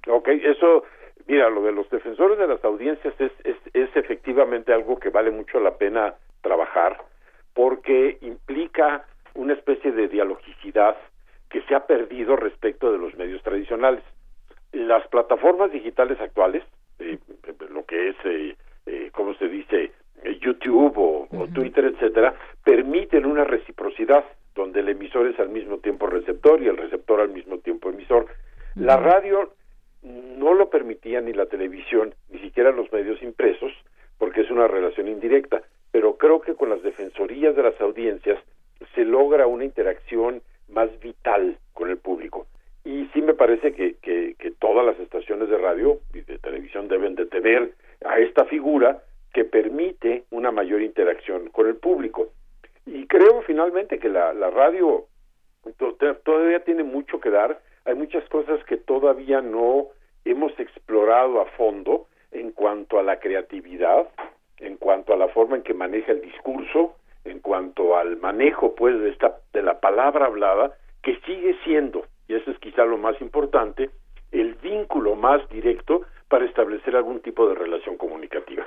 Ok, 0.07 0.27
eso, 0.53 0.83
mira, 1.27 1.49
lo 1.49 1.61
de 1.63 1.71
los 1.71 1.89
defensores 1.89 2.37
de 2.37 2.47
las 2.47 2.63
audiencias 2.63 3.13
es, 3.19 3.31
es, 3.43 3.57
es 3.73 3.89
efectivamente 3.95 4.73
algo 4.73 4.99
que 4.99 5.09
vale 5.09 5.31
mucho 5.31 5.59
la 5.59 5.77
pena 5.77 6.15
trabajar 6.41 6.97
porque 7.53 8.17
implica 8.21 9.05
una 9.33 9.53
especie 9.53 9.91
de 9.91 10.07
dialogicidad 10.07 10.95
que 11.49 11.61
se 11.63 11.75
ha 11.75 11.85
perdido 11.87 12.35
respecto 12.35 12.91
de 12.91 12.97
los 12.97 13.15
medios 13.15 13.41
tradicionales 13.43 14.03
las 14.75 15.07
plataformas 15.07 15.71
digitales 15.71 16.19
actuales, 16.19 16.63
eh, 16.99 17.17
lo 17.69 17.85
que 17.85 18.09
es, 18.09 18.15
eh, 18.25 18.55
eh, 18.85 19.09
¿cómo 19.13 19.33
se 19.35 19.47
dice?, 19.47 19.91
eh, 20.23 20.37
YouTube 20.39 20.97
o, 20.97 21.27
Twitter, 21.53 21.85
etcétera, 21.85 22.35
permiten 22.63 23.25
una 23.25 23.43
reciprocidad 23.43 24.25
donde 24.53 24.81
el 24.81 24.89
emisor 24.89 25.27
es 25.27 25.39
al 25.39 25.49
mismo 25.49 25.77
tiempo 25.77 26.07
receptor 26.07 26.61
y 26.61 26.67
el 26.67 26.77
receptor 26.77 27.21
al 27.21 27.29
mismo 27.29 27.59
tiempo 27.59 27.89
emisor. 27.89 28.27
La 28.75 28.97
radio 28.97 29.53
no 30.03 30.53
lo 30.53 30.69
permitía 30.69 31.21
ni 31.21 31.33
la 31.33 31.45
televisión, 31.45 32.13
ni 32.29 32.39
siquiera 32.39 32.71
los 32.71 32.91
medios 32.91 33.21
impresos, 33.21 33.71
porque 34.17 34.41
es 34.41 34.51
una 34.51 34.67
relación 34.67 35.07
indirecta, 35.07 35.61
pero 35.91 36.17
creo 36.17 36.41
que 36.41 36.55
con 36.55 36.69
las 36.69 36.81
defensorías 36.83 37.55
de 37.55 37.63
las 37.63 37.79
audiencias 37.79 38.39
se 38.93 39.05
logra 39.05 39.47
una 39.47 39.63
interacción 39.63 40.41
más 40.69 40.89
vital 40.99 41.57
con 41.73 41.89
el 41.89 41.97
público 41.97 42.47
y 42.85 43.09
sí 43.13 43.21
me 43.23 43.33
parece 43.33 43.73
que, 43.73 43.95
que, 43.95 44.35
todas 44.59 44.85
las 44.85 44.99
estaciones 44.99 45.49
de 45.49 45.57
radio 45.57 45.99
y 46.13 46.21
de 46.21 46.37
televisión 46.39 46.87
deben 46.87 47.15
de 47.15 47.25
tener 47.25 47.73
a 48.05 48.19
esta 48.19 48.45
figura 48.45 49.03
que 49.33 49.43
permite 49.43 50.23
una 50.31 50.51
mayor 50.51 50.81
interacción 50.81 51.49
con 51.49 51.67
el 51.67 51.75
público. 51.75 52.29
Y 52.85 53.05
creo 53.07 53.41
finalmente 53.41 53.99
que 53.99 54.09
la, 54.09 54.33
la 54.33 54.49
radio 54.49 55.05
todavía 56.23 56.63
tiene 56.63 56.83
mucho 56.83 57.19
que 57.19 57.31
dar, 57.31 57.59
hay 57.85 57.95
muchas 57.95 58.27
cosas 58.29 58.63
que 58.65 58.77
todavía 58.77 59.41
no 59.41 59.87
hemos 60.23 60.57
explorado 60.59 61.41
a 61.41 61.45
fondo 61.57 62.07
en 62.31 62.51
cuanto 62.51 62.99
a 62.99 63.03
la 63.03 63.19
creatividad, 63.19 64.07
en 64.59 64.77
cuanto 64.77 65.13
a 65.13 65.17
la 65.17 65.27
forma 65.29 65.57
en 65.57 65.63
que 65.63 65.73
maneja 65.73 66.11
el 66.11 66.21
discurso, 66.21 66.95
en 67.23 67.39
cuanto 67.39 67.97
al 67.97 68.17
manejo 68.17 68.75
pues 68.75 68.99
de 68.99 69.09
esta 69.09 69.37
de 69.53 69.63
la 69.63 69.79
palabra 69.79 70.27
hablada 70.27 70.77
que 71.01 71.17
sigue 71.25 71.55
siendo 71.63 72.05
y 72.27 72.35
eso 72.35 72.51
es 72.51 72.59
quizá 72.59 72.85
lo 72.85 72.97
más 72.97 73.19
importante, 73.21 73.89
el 74.31 74.55
vínculo 74.55 75.15
más 75.15 75.47
directo 75.49 76.01
para 76.27 76.45
establecer 76.45 76.95
algún 76.95 77.21
tipo 77.21 77.47
de 77.47 77.55
relación 77.55 77.97
comunicativa. 77.97 78.65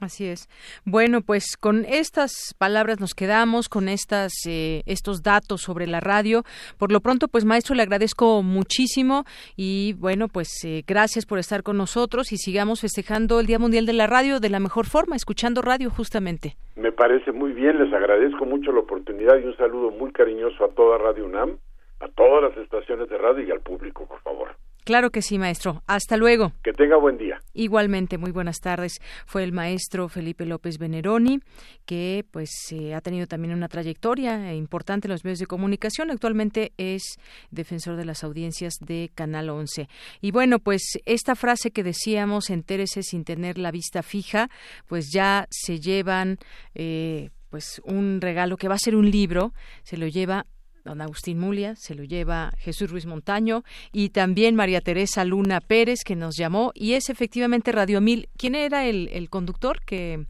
Así 0.00 0.26
es. 0.26 0.48
Bueno, 0.84 1.20
pues 1.20 1.56
con 1.58 1.84
estas 1.84 2.54
palabras 2.58 3.00
nos 3.00 3.12
quedamos, 3.12 3.68
con 3.68 3.88
estas, 3.88 4.32
eh, 4.46 4.82
estos 4.86 5.22
datos 5.22 5.62
sobre 5.62 5.86
la 5.86 6.00
radio. 6.00 6.42
Por 6.78 6.92
lo 6.92 7.00
pronto, 7.00 7.28
pues 7.28 7.44
maestro, 7.44 7.74
le 7.74 7.82
agradezco 7.82 8.42
muchísimo 8.42 9.24
y 9.56 9.94
bueno, 9.98 10.28
pues 10.28 10.48
eh, 10.64 10.84
gracias 10.86 11.26
por 11.26 11.38
estar 11.38 11.62
con 11.62 11.76
nosotros 11.76 12.32
y 12.32 12.36
sigamos 12.36 12.80
festejando 12.80 13.40
el 13.40 13.46
Día 13.46 13.58
Mundial 13.58 13.84
de 13.84 13.92
la 13.92 14.06
Radio 14.06 14.40
de 14.40 14.48
la 14.48 14.60
mejor 14.60 14.86
forma, 14.86 15.16
escuchando 15.16 15.60
radio 15.60 15.90
justamente. 15.90 16.54
Me 16.76 16.92
parece 16.92 17.32
muy 17.32 17.52
bien, 17.52 17.78
les 17.82 17.92
agradezco 17.92 18.46
mucho 18.46 18.72
la 18.72 18.80
oportunidad 18.80 19.38
y 19.38 19.44
un 19.44 19.56
saludo 19.56 19.90
muy 19.90 20.12
cariñoso 20.12 20.64
a 20.64 20.68
toda 20.68 20.98
Radio 20.98 21.26
UNAM 21.26 21.58
a 22.00 22.08
todas 22.08 22.42
las 22.42 22.56
estaciones 22.56 23.08
de 23.08 23.18
radio 23.18 23.46
y 23.46 23.50
al 23.50 23.60
público, 23.60 24.06
por 24.06 24.20
favor. 24.20 24.56
Claro 24.84 25.10
que 25.10 25.22
sí, 25.22 25.38
maestro. 25.38 25.82
Hasta 25.86 26.16
luego. 26.16 26.52
Que 26.64 26.72
tenga 26.72 26.96
buen 26.96 27.18
día. 27.18 27.38
Igualmente, 27.52 28.18
muy 28.18 28.32
buenas 28.32 28.60
tardes. 28.60 28.98
Fue 29.26 29.44
el 29.44 29.52
maestro 29.52 30.08
Felipe 30.08 30.46
López 30.46 30.78
Veneroni, 30.78 31.40
que 31.86 32.24
pues 32.30 32.50
eh, 32.72 32.94
ha 32.94 33.00
tenido 33.00 33.26
también 33.26 33.54
una 33.54 33.68
trayectoria 33.68 34.52
importante 34.54 35.06
en 35.06 35.12
los 35.12 35.24
medios 35.24 35.38
de 35.38 35.46
comunicación. 35.46 36.10
Actualmente 36.10 36.72
es 36.78 37.18
defensor 37.50 37.96
de 37.96 38.06
las 38.06 38.24
audiencias 38.24 38.74
de 38.80 39.10
Canal 39.14 39.50
11. 39.50 39.86
Y 40.22 40.30
bueno, 40.32 40.58
pues 40.58 40.98
esta 41.04 41.36
frase 41.36 41.70
que 41.70 41.84
decíamos, 41.84 42.50
entérese 42.50 43.02
sin 43.02 43.24
tener 43.24 43.58
la 43.58 43.70
vista 43.70 44.02
fija, 44.02 44.48
pues 44.88 45.12
ya 45.12 45.46
se 45.50 45.78
llevan 45.78 46.38
eh, 46.74 47.30
pues 47.50 47.82
un 47.84 48.20
regalo 48.20 48.56
que 48.56 48.68
va 48.68 48.76
a 48.76 48.78
ser 48.78 48.96
un 48.96 49.10
libro, 49.10 49.52
se 49.82 49.98
lo 49.98 50.06
lleva 50.06 50.46
don 50.84 51.00
Agustín 51.00 51.38
Mulia, 51.38 51.74
se 51.76 51.94
lo 51.94 52.04
lleva 52.04 52.52
Jesús 52.58 52.90
Ruiz 52.90 53.06
Montaño 53.06 53.64
y 53.92 54.10
también 54.10 54.54
María 54.54 54.80
Teresa 54.80 55.24
Luna 55.24 55.60
Pérez 55.60 56.00
que 56.04 56.16
nos 56.16 56.36
llamó 56.36 56.72
y 56.74 56.94
es 56.94 57.10
efectivamente 57.10 57.72
Radio 57.72 58.00
Mil. 58.00 58.28
¿Quién 58.36 58.54
era 58.54 58.86
el, 58.86 59.28
conductor 59.30 59.80
que, 59.84 60.26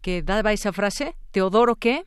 que 0.00 0.22
daba 0.22 0.52
esa 0.52 0.72
frase? 0.72 1.14
¿Teodoro 1.30 1.76
qué? 1.76 2.04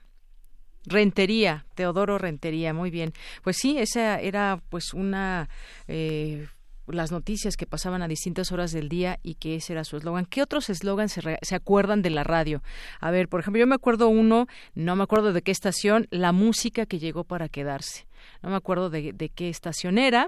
Rentería, 0.86 1.66
Teodoro 1.76 2.18
Rentería, 2.18 2.74
muy 2.74 2.91
bien. 2.91 3.14
Pues 3.44 3.57
sí, 3.57 3.78
esa 3.78 4.20
era 4.20 4.62
pues 4.70 4.94
una 4.94 5.49
eh, 5.88 6.48
las 6.88 7.12
noticias 7.12 7.57
que 7.57 7.66
pasaban 7.66 8.02
a 8.02 8.07
distintas 8.07 8.52
horas 8.52 8.72
del 8.72 8.90
día 8.90 9.20
y 9.24 9.36
que 9.36 9.56
ese 9.56 9.74
era 9.74 9.84
su 9.84 9.98
eslogan. 9.98 10.26
¿Qué 10.26 10.41
otros 10.41 10.70
eslogans 10.70 11.14
se, 11.14 11.38
se, 11.41 11.56
acuerdan 11.56 12.02
de 12.02 12.10
la 12.10 12.24
radio? 12.24 12.62
A 12.99 13.12
ver, 13.12 13.28
por 13.28 13.40
ejemplo, 13.40 13.60
yo 13.60 13.68
me 13.68 13.76
acuerdo 13.76 14.07
uno, 14.07 14.48
no 14.74 14.95
me 14.95 15.03
acuerdo 15.03 15.34
de 15.34 15.41
qué 15.41 15.52
estación, 15.52 16.07
la 16.12 16.32
música 16.32 16.86
que 16.86 16.99
llegó 16.99 17.24
para 17.24 17.49
quedarse. 17.49 18.07
No 18.41 18.49
me 18.49 18.56
acuerdo 18.56 18.90
de, 18.90 19.14
de 19.14 19.30
qué 19.30 19.49
estación 19.49 19.98
era, 19.98 20.28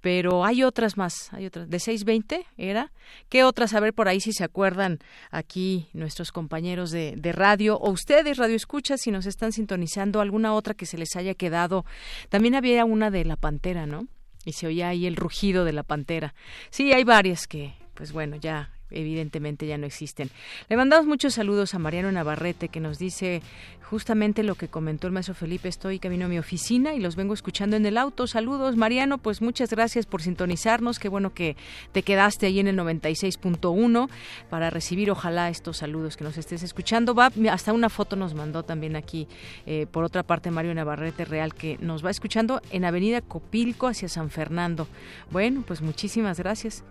pero 0.00 0.44
hay 0.44 0.62
otras 0.62 0.96
más, 0.96 1.32
hay 1.32 1.46
otras. 1.46 1.68
¿De 1.68 1.80
620 1.80 2.46
era? 2.56 2.92
¿Qué 3.28 3.44
otras? 3.44 3.74
A 3.74 3.80
ver 3.80 3.92
por 3.92 4.08
ahí 4.08 4.20
si 4.20 4.32
se 4.32 4.44
acuerdan 4.44 4.98
aquí 5.30 5.88
nuestros 5.92 6.32
compañeros 6.32 6.90
de, 6.90 7.14
de 7.16 7.32
radio 7.32 7.76
o 7.78 7.90
ustedes, 7.90 8.36
radio 8.36 8.56
escuchas, 8.56 9.00
si 9.00 9.10
nos 9.10 9.26
están 9.26 9.52
sintonizando, 9.52 10.20
alguna 10.20 10.54
otra 10.54 10.74
que 10.74 10.86
se 10.86 10.98
les 10.98 11.16
haya 11.16 11.34
quedado. 11.34 11.84
También 12.28 12.54
había 12.54 12.84
una 12.84 13.10
de 13.10 13.24
La 13.24 13.36
Pantera, 13.36 13.86
¿no? 13.86 14.06
Y 14.46 14.52
se 14.52 14.66
oía 14.66 14.88
ahí 14.88 15.06
el 15.06 15.16
rugido 15.16 15.66
de 15.66 15.74
la 15.74 15.82
pantera. 15.82 16.34
Sí, 16.70 16.94
hay 16.94 17.04
varias 17.04 17.46
que, 17.46 17.74
pues 17.92 18.12
bueno, 18.12 18.36
ya 18.36 18.70
evidentemente 18.90 19.66
ya 19.66 19.78
no 19.78 19.86
existen. 19.86 20.30
Le 20.68 20.76
mandamos 20.76 21.06
muchos 21.06 21.34
saludos 21.34 21.74
a 21.74 21.78
Mariano 21.78 22.10
Navarrete 22.12 22.68
que 22.68 22.80
nos 22.80 22.98
dice 22.98 23.42
justamente 23.86 24.42
lo 24.42 24.56
que 24.56 24.68
comentó 24.68 25.06
el 25.06 25.12
maestro 25.12 25.34
Felipe. 25.34 25.68
Estoy 25.68 25.98
camino 25.98 26.26
a 26.26 26.28
mi 26.28 26.38
oficina 26.38 26.94
y 26.94 27.00
los 27.00 27.16
vengo 27.16 27.34
escuchando 27.34 27.76
en 27.76 27.86
el 27.86 27.96
auto. 27.96 28.26
Saludos, 28.26 28.76
Mariano. 28.76 29.18
Pues 29.18 29.40
muchas 29.40 29.70
gracias 29.70 30.06
por 30.06 30.22
sintonizarnos. 30.22 30.98
Qué 30.98 31.08
bueno 31.08 31.32
que 31.32 31.56
te 31.92 32.02
quedaste 32.02 32.46
ahí 32.46 32.58
en 32.58 32.66
el 32.66 32.76
96.1 32.76 34.08
para 34.50 34.70
recibir, 34.70 35.10
ojalá, 35.10 35.48
estos 35.48 35.78
saludos 35.78 36.16
que 36.16 36.24
nos 36.24 36.36
estés 36.36 36.62
escuchando. 36.62 37.14
Va, 37.14 37.30
hasta 37.50 37.72
una 37.72 37.88
foto 37.88 38.16
nos 38.16 38.34
mandó 38.34 38.64
también 38.64 38.96
aquí, 38.96 39.28
eh, 39.66 39.86
por 39.90 40.04
otra 40.04 40.22
parte, 40.22 40.50
Mario 40.50 40.74
Navarrete 40.74 41.24
Real, 41.24 41.54
que 41.54 41.78
nos 41.80 42.04
va 42.04 42.10
escuchando 42.10 42.60
en 42.70 42.84
Avenida 42.84 43.20
Copilco 43.20 43.86
hacia 43.86 44.08
San 44.08 44.30
Fernando. 44.30 44.88
Bueno, 45.30 45.62
pues 45.66 45.80
muchísimas 45.80 46.38
gracias. 46.38 46.82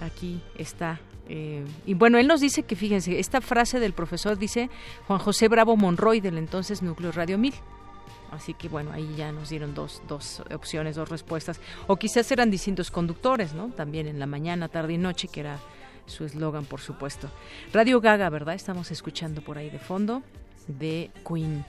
Aquí 0.00 0.40
está 0.56 1.00
eh, 1.28 1.64
y 1.84 1.94
bueno, 1.94 2.18
él 2.18 2.26
nos 2.26 2.40
dice 2.40 2.62
que, 2.62 2.74
fíjense, 2.74 3.18
esta 3.18 3.40
frase 3.40 3.80
del 3.80 3.92
profesor 3.92 4.38
dice 4.38 4.70
Juan 5.06 5.18
José 5.18 5.48
Bravo 5.48 5.76
Monroy 5.76 6.20
del 6.20 6.38
entonces 6.38 6.82
Núcleo 6.82 7.12
Radio 7.12 7.38
1000. 7.38 7.54
Así 8.30 8.52
que 8.54 8.68
bueno, 8.68 8.92
ahí 8.92 9.14
ya 9.16 9.32
nos 9.32 9.48
dieron 9.48 9.74
dos, 9.74 10.02
dos 10.06 10.42
opciones, 10.54 10.96
dos 10.96 11.08
respuestas. 11.08 11.60
O 11.86 11.96
quizás 11.96 12.30
eran 12.30 12.50
distintos 12.50 12.90
conductores, 12.90 13.54
¿no? 13.54 13.68
También 13.68 14.06
en 14.06 14.18
la 14.18 14.26
mañana, 14.26 14.68
tarde 14.68 14.94
y 14.94 14.98
noche, 14.98 15.28
que 15.28 15.40
era 15.40 15.58
su 16.06 16.24
eslogan, 16.24 16.64
por 16.64 16.80
supuesto. 16.80 17.30
Radio 17.72 18.00
Gaga, 18.00 18.28
¿verdad? 18.28 18.54
Estamos 18.54 18.90
escuchando 18.90 19.40
por 19.42 19.58
ahí 19.58 19.70
de 19.70 19.78
fondo 19.78 20.22
de 20.68 21.10
Queen. 21.26 21.64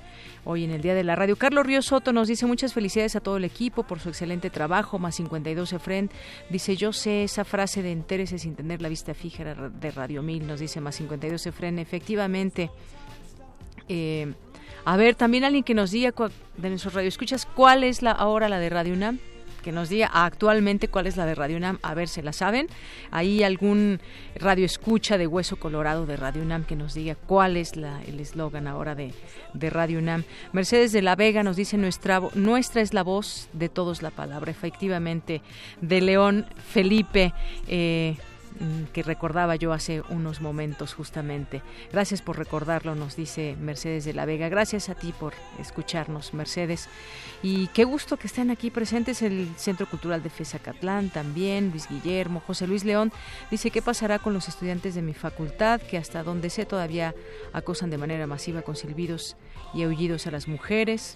Hoy 0.45 0.63
en 0.63 0.71
el 0.71 0.81
Día 0.81 0.93
de 0.93 1.03
la 1.03 1.15
Radio. 1.15 1.35
Carlos 1.35 1.65
Río 1.65 1.81
Soto 1.81 2.13
nos 2.13 2.27
dice 2.27 2.45
muchas 2.45 2.73
felicidades 2.73 3.15
a 3.15 3.19
todo 3.19 3.37
el 3.37 3.45
equipo 3.45 3.83
por 3.83 3.99
su 3.99 4.09
excelente 4.09 4.49
trabajo. 4.49 4.99
Más 4.99 5.15
52 5.15 5.73
Efren 5.73 6.09
dice 6.49 6.75
yo 6.75 6.93
sé 6.93 7.23
esa 7.23 7.43
frase 7.43 7.81
de 7.81 7.91
enterese 7.91 8.39
sin 8.39 8.55
tener 8.55 8.81
la 8.81 8.89
vista 8.89 9.13
fija 9.13 9.43
de 9.43 9.91
Radio 9.91 10.23
Mil. 10.23 10.45
Nos 10.47 10.59
dice 10.59 10.81
más 10.81 10.95
52 10.95 11.45
Efren. 11.47 11.79
Efectivamente. 11.79 12.69
Eh, 13.87 14.33
a 14.85 14.97
ver, 14.97 15.15
también 15.15 15.43
alguien 15.43 15.63
que 15.63 15.73
nos 15.73 15.91
diga 15.91 16.13
de 16.57 16.69
nuestros 16.69 16.93
radioescuchas 16.93 17.45
cuál 17.45 17.83
es 17.83 18.01
la 18.01 18.11
ahora 18.11 18.49
la 18.49 18.59
de 18.59 18.69
Radio 18.69 18.93
UNAM 18.93 19.19
que 19.61 19.71
nos 19.71 19.89
diga 19.89 20.09
actualmente 20.13 20.87
cuál 20.87 21.07
es 21.07 21.17
la 21.17 21.25
de 21.25 21.35
Radio 21.35 21.57
UNAM, 21.57 21.79
a 21.81 21.93
ver, 21.93 22.07
¿se 22.07 22.23
la 22.23 22.33
saben? 22.33 22.67
Ahí 23.11 23.43
algún 23.43 23.99
radio 24.35 24.65
escucha 24.65 25.17
de 25.17 25.27
Hueso 25.27 25.57
Colorado 25.57 26.05
de 26.05 26.17
Radio 26.17 26.41
UNAM 26.41 26.65
que 26.65 26.75
nos 26.75 26.93
diga 26.93 27.15
cuál 27.15 27.57
es 27.57 27.75
la, 27.75 28.01
el 28.03 28.19
eslogan 28.19 28.67
ahora 28.67 28.95
de, 28.95 29.13
de, 29.53 29.69
Radio 29.69 29.99
UNAM. 29.99 30.23
Mercedes 30.51 30.91
de 30.91 31.01
la 31.01 31.15
Vega 31.15 31.43
nos 31.43 31.55
dice, 31.55 31.77
nuestra, 31.77 32.21
nuestra 32.33 32.81
es 32.81 32.93
la 32.93 33.03
voz 33.03 33.49
de 33.53 33.69
todos 33.69 34.01
la 34.01 34.11
palabra, 34.11 34.51
efectivamente, 34.51 35.41
de 35.81 36.01
León 36.01 36.45
Felipe. 36.71 37.33
Eh, 37.67 38.15
que 38.93 39.03
recordaba 39.03 39.55
yo 39.55 39.73
hace 39.73 40.01
unos 40.09 40.41
momentos 40.41 40.93
justamente. 40.93 41.61
Gracias 41.91 42.21
por 42.21 42.37
recordarlo, 42.37 42.95
nos 42.95 43.15
dice 43.15 43.55
Mercedes 43.59 44.05
de 44.05 44.13
la 44.13 44.25
Vega. 44.25 44.49
Gracias 44.49 44.89
a 44.89 44.95
ti 44.95 45.13
por 45.17 45.33
escucharnos, 45.59 46.33
Mercedes. 46.33 46.89
Y 47.41 47.67
qué 47.67 47.83
gusto 47.83 48.17
que 48.17 48.27
estén 48.27 48.51
aquí 48.51 48.69
presentes 48.69 49.21
el 49.21 49.47
Centro 49.57 49.89
Cultural 49.89 50.21
de 50.21 50.29
Fezacatlán 50.29 51.09
también, 51.09 51.71
Luis 51.71 51.87
Guillermo, 51.89 52.41
José 52.45 52.67
Luis 52.67 52.83
León. 52.83 53.11
Dice, 53.49 53.71
¿qué 53.71 53.81
pasará 53.81 54.19
con 54.19 54.33
los 54.33 54.47
estudiantes 54.47 54.95
de 54.95 55.01
mi 55.01 55.13
facultad 55.13 55.81
que 55.81 55.97
hasta 55.97 56.23
donde 56.23 56.49
sé 56.49 56.65
todavía 56.65 57.15
acosan 57.53 57.89
de 57.89 57.97
manera 57.97 58.27
masiva 58.27 58.61
con 58.61 58.75
silbidos 58.75 59.37
y 59.73 59.83
aullidos 59.83 60.27
a 60.27 60.31
las 60.31 60.47
mujeres? 60.47 61.15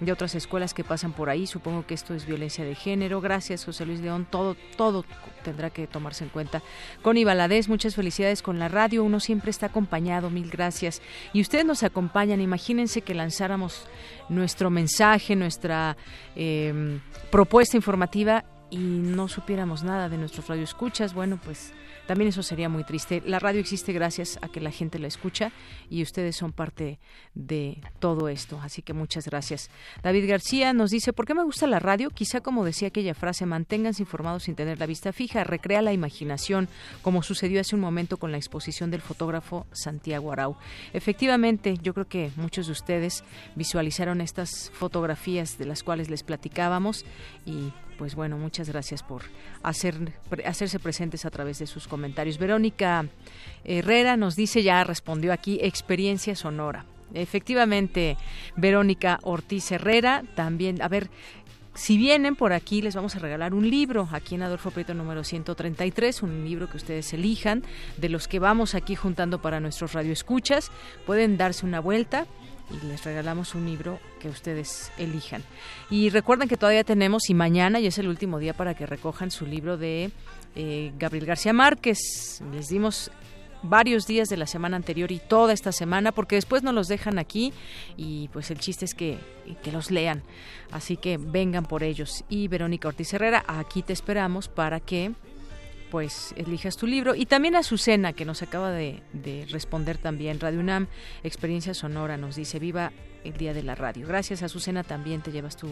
De 0.00 0.12
otras 0.12 0.34
escuelas 0.34 0.74
que 0.74 0.84
pasan 0.84 1.12
por 1.12 1.30
ahí. 1.30 1.46
Supongo 1.46 1.86
que 1.86 1.94
esto 1.94 2.14
es 2.14 2.26
violencia 2.26 2.64
de 2.64 2.74
género. 2.74 3.20
Gracias, 3.20 3.64
José 3.64 3.86
Luis 3.86 4.00
León. 4.00 4.26
Todo, 4.28 4.56
todo 4.76 5.04
tendrá 5.42 5.70
que 5.70 5.86
tomarse 5.86 6.24
en 6.24 6.30
cuenta. 6.30 6.62
Connie 7.02 7.24
Valadez, 7.24 7.68
muchas 7.68 7.94
felicidades 7.94 8.42
con 8.42 8.58
la 8.58 8.68
radio. 8.68 9.04
Uno 9.04 9.20
siempre 9.20 9.50
está 9.50 9.66
acompañado. 9.66 10.30
Mil 10.30 10.50
gracias. 10.50 11.02
Y 11.32 11.40
ustedes 11.40 11.64
nos 11.64 11.82
acompañan. 11.82 12.40
Imagínense 12.40 13.02
que 13.02 13.14
lanzáramos 13.14 13.86
nuestro 14.28 14.70
mensaje, 14.70 15.36
nuestra 15.36 15.96
eh, 16.36 16.98
propuesta 17.30 17.76
informativa 17.76 18.44
y 18.70 18.78
no 18.78 19.28
supiéramos 19.28 19.84
nada 19.84 20.08
de 20.08 20.18
nuestros 20.18 20.48
radioescuchas. 20.48 21.14
Bueno, 21.14 21.38
pues 21.42 21.72
también 22.06 22.28
eso 22.28 22.42
sería 22.42 22.68
muy 22.68 22.84
triste. 22.84 23.22
La 23.26 23.38
radio 23.38 23.60
existe 23.60 23.92
gracias 23.92 24.38
a 24.42 24.48
que 24.48 24.60
la 24.60 24.70
gente 24.70 24.98
la 24.98 25.08
escucha 25.08 25.52
y 25.90 26.02
ustedes 26.02 26.36
son 26.36 26.52
parte 26.52 26.98
de 27.34 27.78
todo 27.98 28.28
esto. 28.28 28.60
Así 28.62 28.82
que 28.82 28.92
muchas 28.92 29.26
gracias. 29.26 29.70
David 30.02 30.28
García 30.28 30.72
nos 30.72 30.90
dice, 30.90 31.12
¿por 31.12 31.26
qué 31.26 31.34
me 31.34 31.44
gusta 31.44 31.66
la 31.66 31.78
radio? 31.78 32.10
Quizá 32.10 32.40
como 32.40 32.64
decía 32.64 32.88
aquella 32.88 33.14
frase, 33.14 33.46
manténganse 33.46 34.02
informados 34.02 34.44
sin 34.44 34.54
tener 34.54 34.78
la 34.78 34.86
vista 34.86 35.12
fija, 35.12 35.44
recrea 35.44 35.82
la 35.82 35.92
imaginación, 35.92 36.68
como 37.02 37.22
sucedió 37.22 37.60
hace 37.60 37.74
un 37.74 37.80
momento 37.80 38.16
con 38.16 38.32
la 38.32 38.38
exposición 38.38 38.90
del 38.90 39.00
fotógrafo 39.00 39.66
Santiago 39.72 40.32
Arau. 40.32 40.56
Efectivamente, 40.92 41.78
yo 41.82 41.94
creo 41.94 42.08
que 42.08 42.30
muchos 42.36 42.66
de 42.66 42.72
ustedes 42.72 43.24
visualizaron 43.54 44.20
estas 44.20 44.70
fotografías 44.74 45.58
de 45.58 45.66
las 45.66 45.82
cuales 45.82 46.10
les 46.10 46.22
platicábamos 46.22 47.04
y 47.46 47.72
pues 47.96 48.14
bueno, 48.14 48.36
muchas 48.38 48.68
gracias 48.68 49.02
por 49.02 49.22
hacer, 49.62 50.12
hacerse 50.44 50.78
presentes 50.78 51.24
a 51.24 51.30
través 51.30 51.58
de 51.58 51.66
sus 51.66 51.88
comentarios. 51.88 52.38
Verónica 52.38 53.06
Herrera 53.64 54.16
nos 54.16 54.36
dice, 54.36 54.62
ya 54.62 54.84
respondió 54.84 55.32
aquí, 55.32 55.58
experiencia 55.62 56.36
sonora. 56.36 56.84
Efectivamente, 57.12 58.16
Verónica 58.56 59.18
Ortiz 59.22 59.70
Herrera, 59.70 60.24
también, 60.34 60.82
a 60.82 60.88
ver, 60.88 61.10
si 61.74 61.96
vienen 61.96 62.36
por 62.36 62.52
aquí, 62.52 62.82
les 62.82 62.94
vamos 62.94 63.16
a 63.16 63.18
regalar 63.18 63.52
un 63.52 63.68
libro 63.68 64.08
aquí 64.12 64.36
en 64.36 64.42
Adolfo 64.42 64.70
Prieto 64.70 64.94
número 64.94 65.24
133, 65.24 66.22
un 66.22 66.44
libro 66.44 66.68
que 66.70 66.76
ustedes 66.76 67.12
elijan, 67.12 67.64
de 67.96 68.08
los 68.08 68.28
que 68.28 68.38
vamos 68.38 68.76
aquí 68.76 68.94
juntando 68.94 69.42
para 69.42 69.58
nuestros 69.58 69.92
radioescuchas. 69.92 70.70
Pueden 71.04 71.36
darse 71.36 71.66
una 71.66 71.80
vuelta 71.80 72.26
y 72.70 72.86
les 72.86 73.04
regalamos 73.04 73.54
un 73.54 73.66
libro 73.66 74.00
que 74.20 74.28
ustedes 74.28 74.90
elijan. 74.98 75.42
Y 75.90 76.10
recuerden 76.10 76.48
que 76.48 76.56
todavía 76.56 76.84
tenemos, 76.84 77.28
y 77.28 77.34
mañana 77.34 77.80
ya 77.80 77.88
es 77.88 77.98
el 77.98 78.08
último 78.08 78.38
día 78.38 78.54
para 78.54 78.74
que 78.74 78.86
recojan 78.86 79.30
su 79.30 79.46
libro 79.46 79.76
de 79.76 80.10
eh, 80.54 80.92
Gabriel 80.98 81.26
García 81.26 81.52
Márquez. 81.52 82.42
Les 82.52 82.68
dimos 82.68 83.10
varios 83.64 84.06
días 84.06 84.28
de 84.28 84.36
la 84.36 84.46
semana 84.46 84.76
anterior 84.76 85.10
y 85.10 85.18
toda 85.18 85.52
esta 85.52 85.72
semana 85.72 86.12
porque 86.12 86.36
después 86.36 86.62
nos 86.62 86.74
los 86.74 86.86
dejan 86.86 87.18
aquí 87.18 87.52
y 87.96 88.28
pues 88.28 88.50
el 88.50 88.58
chiste 88.58 88.84
es 88.84 88.94
que, 88.94 89.18
que 89.62 89.72
los 89.72 89.90
lean. 89.90 90.22
Así 90.70 90.96
que 90.96 91.16
vengan 91.18 91.64
por 91.64 91.82
ellos. 91.82 92.24
Y 92.28 92.48
Verónica 92.48 92.88
Ortiz 92.88 93.12
Herrera, 93.14 93.44
aquí 93.46 93.82
te 93.82 93.92
esperamos 93.92 94.48
para 94.48 94.80
que 94.80 95.12
pues 95.94 96.34
elijas 96.36 96.76
tu 96.76 96.88
libro. 96.88 97.14
Y 97.14 97.24
también 97.24 97.54
Azucena, 97.54 98.14
que 98.14 98.24
nos 98.24 98.42
acaba 98.42 98.72
de, 98.72 99.00
responder 99.52 99.96
también. 99.96 100.40
Radio 100.40 100.58
UNAM, 100.58 100.88
Experiencia 101.22 101.72
Sonora, 101.72 102.16
nos 102.16 102.34
dice, 102.34 102.58
viva 102.58 102.90
el 103.22 103.34
Día 103.34 103.54
de 103.54 103.62
la 103.62 103.76
Radio. 103.76 104.04
Gracias, 104.08 104.42
Azucena, 104.42 104.82
también 104.82 105.22
te 105.22 105.30
llevas 105.30 105.56
tu 105.56 105.68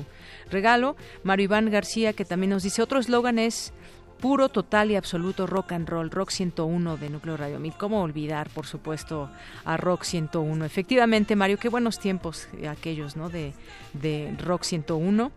regalo. 0.49 0.94
Mario 1.24 1.47
Iván 1.47 1.73
García, 1.73 2.12
que 2.12 2.24
también 2.24 2.51
nos 2.51 2.62
dice, 2.62 2.82
otro 2.82 3.01
eslogan 3.01 3.40
es 3.40 3.73
puro, 4.20 4.49
total 4.49 4.93
y 4.93 4.94
absoluto 4.94 5.49
rock 5.49 5.73
and 5.73 5.89
roll, 5.89 6.09
Rock 6.09 6.31
101 6.31 6.99
de 6.99 7.11
Núcleo 7.11 7.36
Radio 7.36 7.59
1000. 7.59 7.73
¿Cómo 7.73 8.01
olvidar, 8.01 8.49
por 8.51 8.66
supuesto, 8.66 9.28
a 9.65 9.77
Rock 9.77 10.05
101? 10.05 10.65
Efectivamente, 10.65 11.35
Mario, 11.35 11.59
qué 11.59 11.69
buenos 11.69 11.99
tiempos 11.99 12.47
aquellos, 12.70 13.16
¿no? 13.16 13.28
De, 13.28 13.55
de 13.93 14.36
Rock 14.39 14.62
101 14.62 15.32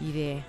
y 0.00 0.10
de, 0.10 0.42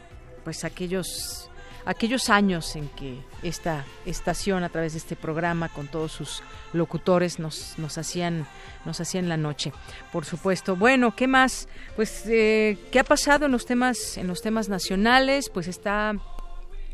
pues, 0.44 0.64
aquellos 0.64 1.52
aquellos 1.86 2.30
años 2.30 2.76
en 2.76 2.90
que 2.90 3.20
esta 3.44 3.86
estación 4.06 4.64
a 4.64 4.70
través 4.70 4.94
de 4.94 5.00
este 5.00 5.16
programa 5.16 5.70
con 5.70 5.88
todos 5.88 6.12
sus 6.12 6.44
locutores 6.74 7.40
nos, 7.40 7.76
nos 7.78 7.98
hacían 7.98 8.48
nos 8.86 9.00
hacían 9.02 9.30
la 9.30 9.38
noche. 9.38 9.72
Por 10.12 10.26
supuesto. 10.26 10.76
Bueno 10.76 11.16
qué 11.16 11.28
más 11.28 11.68
pues 11.96 12.26
eh, 12.28 12.78
qué 12.92 13.00
ha 13.00 13.04
pasado 13.04 13.46
en 13.46 13.52
los 13.52 13.66
temas 13.66 14.18
en 14.18 14.28
los 14.28 14.42
temas 14.42 14.70
nacionales 14.70 15.50
pues 15.50 15.68
está 15.68 16.14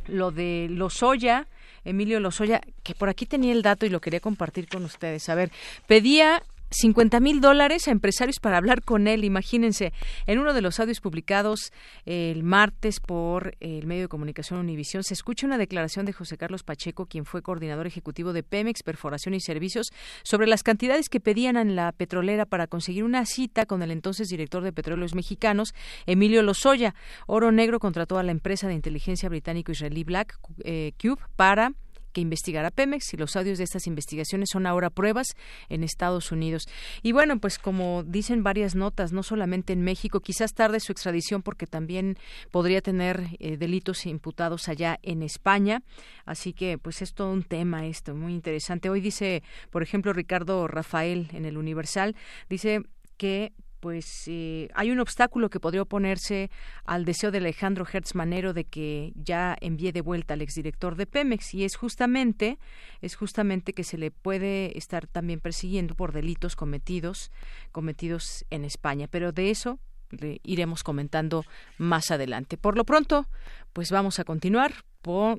lo 0.08 0.32
de 0.32 0.68
Lozoya 0.70 1.48
Emilio 1.84 2.20
Lozoya, 2.20 2.62
que 2.84 2.94
por 2.94 3.10
aquí 3.10 3.26
tenía 3.26 3.52
el 3.54 3.64
dato 3.64 3.86
y 3.86 3.90
lo 3.90 4.02
quería 4.02 4.20
compartir 4.20 4.68
con 4.68 4.86
ustedes. 4.86 5.30
A 5.30 5.36
ver, 5.36 5.52
pedía 5.88 6.44
50 6.72 7.20
mil 7.20 7.42
dólares 7.42 7.88
a 7.88 7.92
empresarios 7.92 8.40
para 8.40 8.58
hablar 8.58 8.84
con 8.84 9.08
él. 9.08 9.24
Imagínense, 9.24 9.94
en 10.26 10.40
uno 10.40 10.54
de 10.54 10.62
los 10.62 10.80
audios 10.80 11.02
publicados 11.02 11.72
el 12.06 12.44
martes 12.44 13.00
por 13.00 13.56
el 13.60 13.86
medio 13.86 14.04
de 14.04 14.08
comunicación 14.08 14.60
Univisión, 14.60 15.04
se 15.04 15.14
escucha 15.14 15.46
una 15.46 15.58
declaración 15.58 16.06
de 16.06 16.14
José 16.14 16.38
Carlos 16.38 16.64
Pacheco, 16.64 17.06
quien 17.06 17.26
fue 17.26 17.42
coordinador 17.42 17.88
ejecutivo 17.88 18.34
de 18.34 18.44
Pemex, 18.44 18.84
Perforación 18.84 19.34
y 19.34 19.42
Servicios, 19.42 19.92
sobre 20.24 20.48
las 20.48 20.64
cantidades 20.64 21.10
que 21.10 21.20
pedían 21.20 21.58
en 21.58 21.76
la 21.76 21.92
petrolera 21.92 22.46
para 22.46 22.68
conseguir 22.68 23.04
una 23.04 23.26
cita 23.26 23.66
con 23.66 23.84
el 23.84 23.92
entonces 23.92 24.30
director 24.30 24.64
de 24.64 24.74
Petróleos 24.74 25.14
Mexicanos, 25.14 25.74
Emilio 26.06 26.42
Lozoya. 26.42 26.96
Oro 27.28 27.52
Negro 27.52 27.80
contrató 27.80 28.18
a 28.18 28.24
la 28.24 28.32
empresa 28.32 28.68
de 28.68 28.76
inteligencia 28.76 29.30
británico-israelí 29.30 30.04
Black 30.04 30.40
eh, 30.64 30.94
Cube 31.02 31.22
para 31.36 31.74
que 32.12 32.22
investigará 32.22 32.72
Pemex 32.72 33.14
y 33.14 33.18
los 33.18 33.36
audios 33.36 33.58
de 33.58 33.64
estas 33.64 33.88
investigaciones 33.88 34.50
son 34.52 34.66
ahora 34.66 34.90
pruebas 34.90 35.36
en 35.70 35.84
Estados 35.84 36.32
Unidos. 36.32 36.68
Y 37.02 37.12
bueno, 37.12 37.40
pues 37.40 37.58
como 37.58 38.04
dicen 38.04 38.44
varias 38.44 38.76
notas, 38.76 39.12
no 39.12 39.24
solamente 39.24 39.74
en 39.74 39.82
México, 39.82 40.20
quizás 40.20 40.54
tarde 40.54 40.80
su 40.80 40.92
extradición 40.92 41.42
porque 41.42 41.68
también 41.68 42.18
podría 42.52 42.82
tener 42.82 43.28
eh, 43.40 43.58
delitos 43.58 44.06
imputados 44.06 44.68
allá 44.70 45.00
en 45.02 45.24
España. 45.24 45.82
Así 46.26 46.54
que 46.54 46.78
pues 46.78 47.02
es 47.02 47.14
todo 47.14 47.32
un 47.32 47.44
tema 47.44 47.86
esto, 47.86 48.16
muy 48.16 48.34
interesante. 48.34 48.90
Hoy 48.90 49.02
dice, 49.02 49.44
por 49.70 49.84
ejemplo, 49.84 50.14
Ricardo 50.14 50.68
Rafael 50.68 51.30
en 51.34 51.46
el 51.46 51.58
Universal, 51.58 52.16
dice 52.50 52.82
que 53.18 53.54
pues 53.82 54.24
eh, 54.28 54.70
hay 54.74 54.92
un 54.92 55.00
obstáculo 55.00 55.50
que 55.50 55.60
podría 55.60 55.82
oponerse 55.82 56.50
al 56.86 57.04
deseo 57.04 57.32
de 57.32 57.40
Alejandro 57.40 57.86
Hertz 57.92 58.16
Manero 58.16 58.54
de 58.54 58.64
que 58.64 59.12
ya 59.16 59.58
envíe 59.60 59.92
de 59.92 60.02
vuelta 60.02 60.36
al 60.36 60.42
exdirector 60.42 60.96
de 60.96 61.08
Pemex 61.08 61.54
y 61.54 61.66
es 61.66 61.76
justamente 61.76 62.60
es 63.02 63.16
justamente 63.16 63.74
que 63.74 63.84
se 63.84 63.98
le 63.98 64.12
puede 64.12 64.78
estar 64.78 65.08
también 65.08 65.42
persiguiendo 65.42 65.96
por 65.96 66.14
delitos 66.14 66.56
cometidos 66.56 67.32
cometidos 67.72 68.46
en 68.52 68.64
España, 68.64 69.08
pero 69.10 69.32
de 69.32 69.50
eso 69.50 69.80
le 70.12 70.40
iremos 70.44 70.84
comentando 70.84 71.44
más 71.78 72.12
adelante. 72.12 72.58
Por 72.58 72.78
lo 72.78 72.86
pronto, 72.86 73.28
pues 73.74 73.92
vamos 73.92 74.20
a 74.20 74.24
continuar 74.24 74.74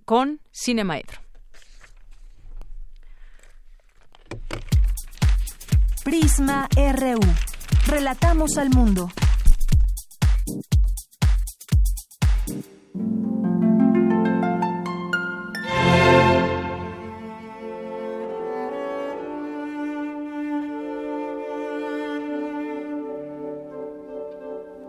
con 0.04 0.40
Cinemaedro. 0.52 1.20
Prisma 6.04 6.68
RU. 6.74 7.51
Relatamos 7.86 8.56
al 8.58 8.70
mundo. 8.70 9.08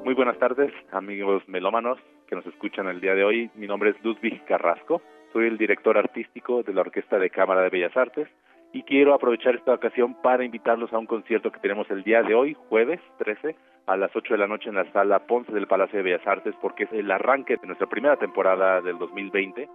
Muy 0.04 0.14
buenas 0.14 0.38
tardes, 0.38 0.72
amigos 0.92 1.44
melómanos 1.48 1.98
que 2.28 2.36
nos 2.36 2.46
escuchan 2.46 2.88
el 2.88 3.02
día 3.02 3.16
de 3.16 3.24
hoy. 3.24 3.50
Mi 3.56 3.68
nombre 3.68 3.90
es 3.90 4.04
Ludwig 4.04 4.46
Carrasco, 4.46 5.02
soy 5.34 5.48
el 5.48 5.58
director 5.58 5.98
artístico 5.98 6.62
de 6.62 6.74
la 6.74 6.82
Orquesta 6.82 7.18
de 7.18 7.32
Cámara 7.32 7.62
de 7.62 7.70
Bellas 7.70 7.98
Artes 7.98 8.28
y 8.74 8.82
quiero 8.82 9.14
aprovechar 9.14 9.54
esta 9.56 9.74
ocasión 9.74 10.16
para 10.16 10.44
invitarlos 10.44 10.92
a 10.92 10.98
un 10.98 11.06
concierto 11.06 11.52
que 11.52 11.60
tenemos 11.60 11.90
el 11.92 12.04
día 12.04 12.24
de 12.24 12.34
hoy, 12.34 12.58
jueves 12.70 13.00
13, 13.20 13.56
a 13.86 13.96
las 13.96 14.14
8 14.16 14.34
de 14.34 14.40
la 14.40 14.48
noche 14.48 14.70
en 14.70 14.76
la 14.76 14.92
sala 14.92 15.28
Ponce 15.28 15.52
del 15.52 15.68
Palacio 15.68 15.98
de 15.98 16.04
Bellas 16.04 16.26
Artes, 16.26 16.56
porque 16.60 16.86
es 16.86 16.92
el 16.92 17.10
arranque 17.12 17.58
de 17.58 17.68
nuestra 17.68 17.88
primera 17.88 18.18
temporada 18.18 18.82
del 18.82 18.98
2020. 18.98 19.70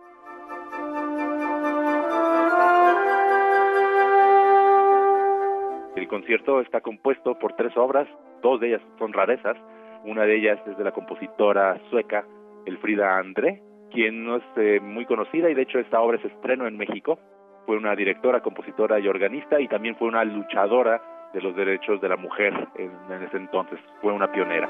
El 5.95 6.09
concierto 6.09 6.61
está 6.61 6.81
compuesto 6.81 7.39
por 7.39 7.53
tres 7.55 7.77
obras, 7.77 8.09
dos 8.43 8.61
de 8.61 8.69
ellas 8.69 8.83
son 8.99 9.13
rarezas, 9.13 9.57
una 10.05 10.25
de 10.25 10.39
ellas 10.39 10.59
es 10.67 10.77
de 10.77 10.85
la 10.85 10.93
compositora 10.93 11.81
sueca 11.91 12.25
Elfrida 12.67 13.17
André, 13.17 13.63
quien 13.93 14.25
no 14.25 14.37
es 14.37 14.45
eh, 14.57 14.81
muy 14.81 15.07
conocida 15.07 15.51
y 15.51 15.55
de 15.55 15.63
hecho 15.63 15.79
esta 15.79 16.01
obra 16.01 16.21
se 16.21 16.29
estrenó 16.29 16.67
en 16.67 16.77
México. 16.77 17.19
Fue 17.69 17.77
una 17.77 17.95
directora, 17.95 18.41
compositora 18.41 18.99
y 18.99 19.09
organista 19.09 19.61
y 19.61 19.69
también 19.69 19.95
fue 19.97 20.09
una 20.09 20.25
luchadora 20.25 21.03
de 21.35 21.43
los 21.43 21.55
derechos 21.55 22.01
de 22.01 22.09
la 22.09 22.17
mujer 22.17 22.55
en, 22.77 22.91
ese 23.23 23.37
entonces. 23.37 23.79
Fue 24.01 24.11
una 24.11 24.33
pionera. 24.33 24.67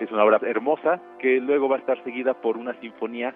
Es 0.00 0.10
una 0.10 0.24
obra 0.24 0.40
hermosa 0.42 1.00
que 1.20 1.38
luego 1.38 1.68
va 1.68 1.76
a 1.76 1.78
estar 1.78 2.02
seguida 2.02 2.34
por 2.34 2.56
una 2.56 2.74
sinfonía 2.80 3.32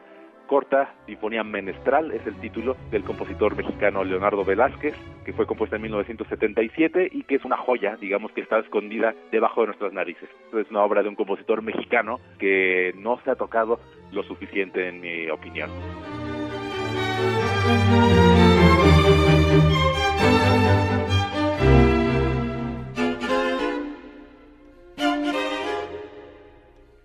corta, 0.49 0.95
Sinfonía 1.07 1.45
Menestral, 1.45 2.11
es 2.11 2.27
el 2.27 2.35
título 2.41 2.77
del 2.91 3.05
compositor 3.05 3.55
mexicano 3.55 4.03
Leonardo 4.03 4.45
Velázquez, 4.45 4.95
que 5.25 5.33
fue 5.33 5.47
compuesta 5.47 5.77
en 5.77 5.83
1977 5.83 7.11
y 7.13 7.23
que 7.23 7.37
es 7.37 7.45
una 7.45 7.59
joya, 7.59 7.97
digamos 8.01 8.33
que 8.33 8.41
está 8.41 8.59
escondida 8.59 9.15
debajo 9.31 9.61
de 9.61 9.69
nuestras 9.69 9.93
narices. 9.93 10.29
Es 10.53 10.69
una 10.71 10.83
obra 10.83 11.05
de 11.05 11.11
un 11.11 11.15
compositor 11.15 11.63
mexicano 11.63 12.19
que 12.41 12.93
no 12.97 13.21
se 13.23 13.31
ha 13.31 13.37
tocado 13.37 13.79
lo 14.11 14.25
suficiente 14.25 14.89
en 14.89 15.01
mi 15.01 15.31
opinión. 15.31 15.71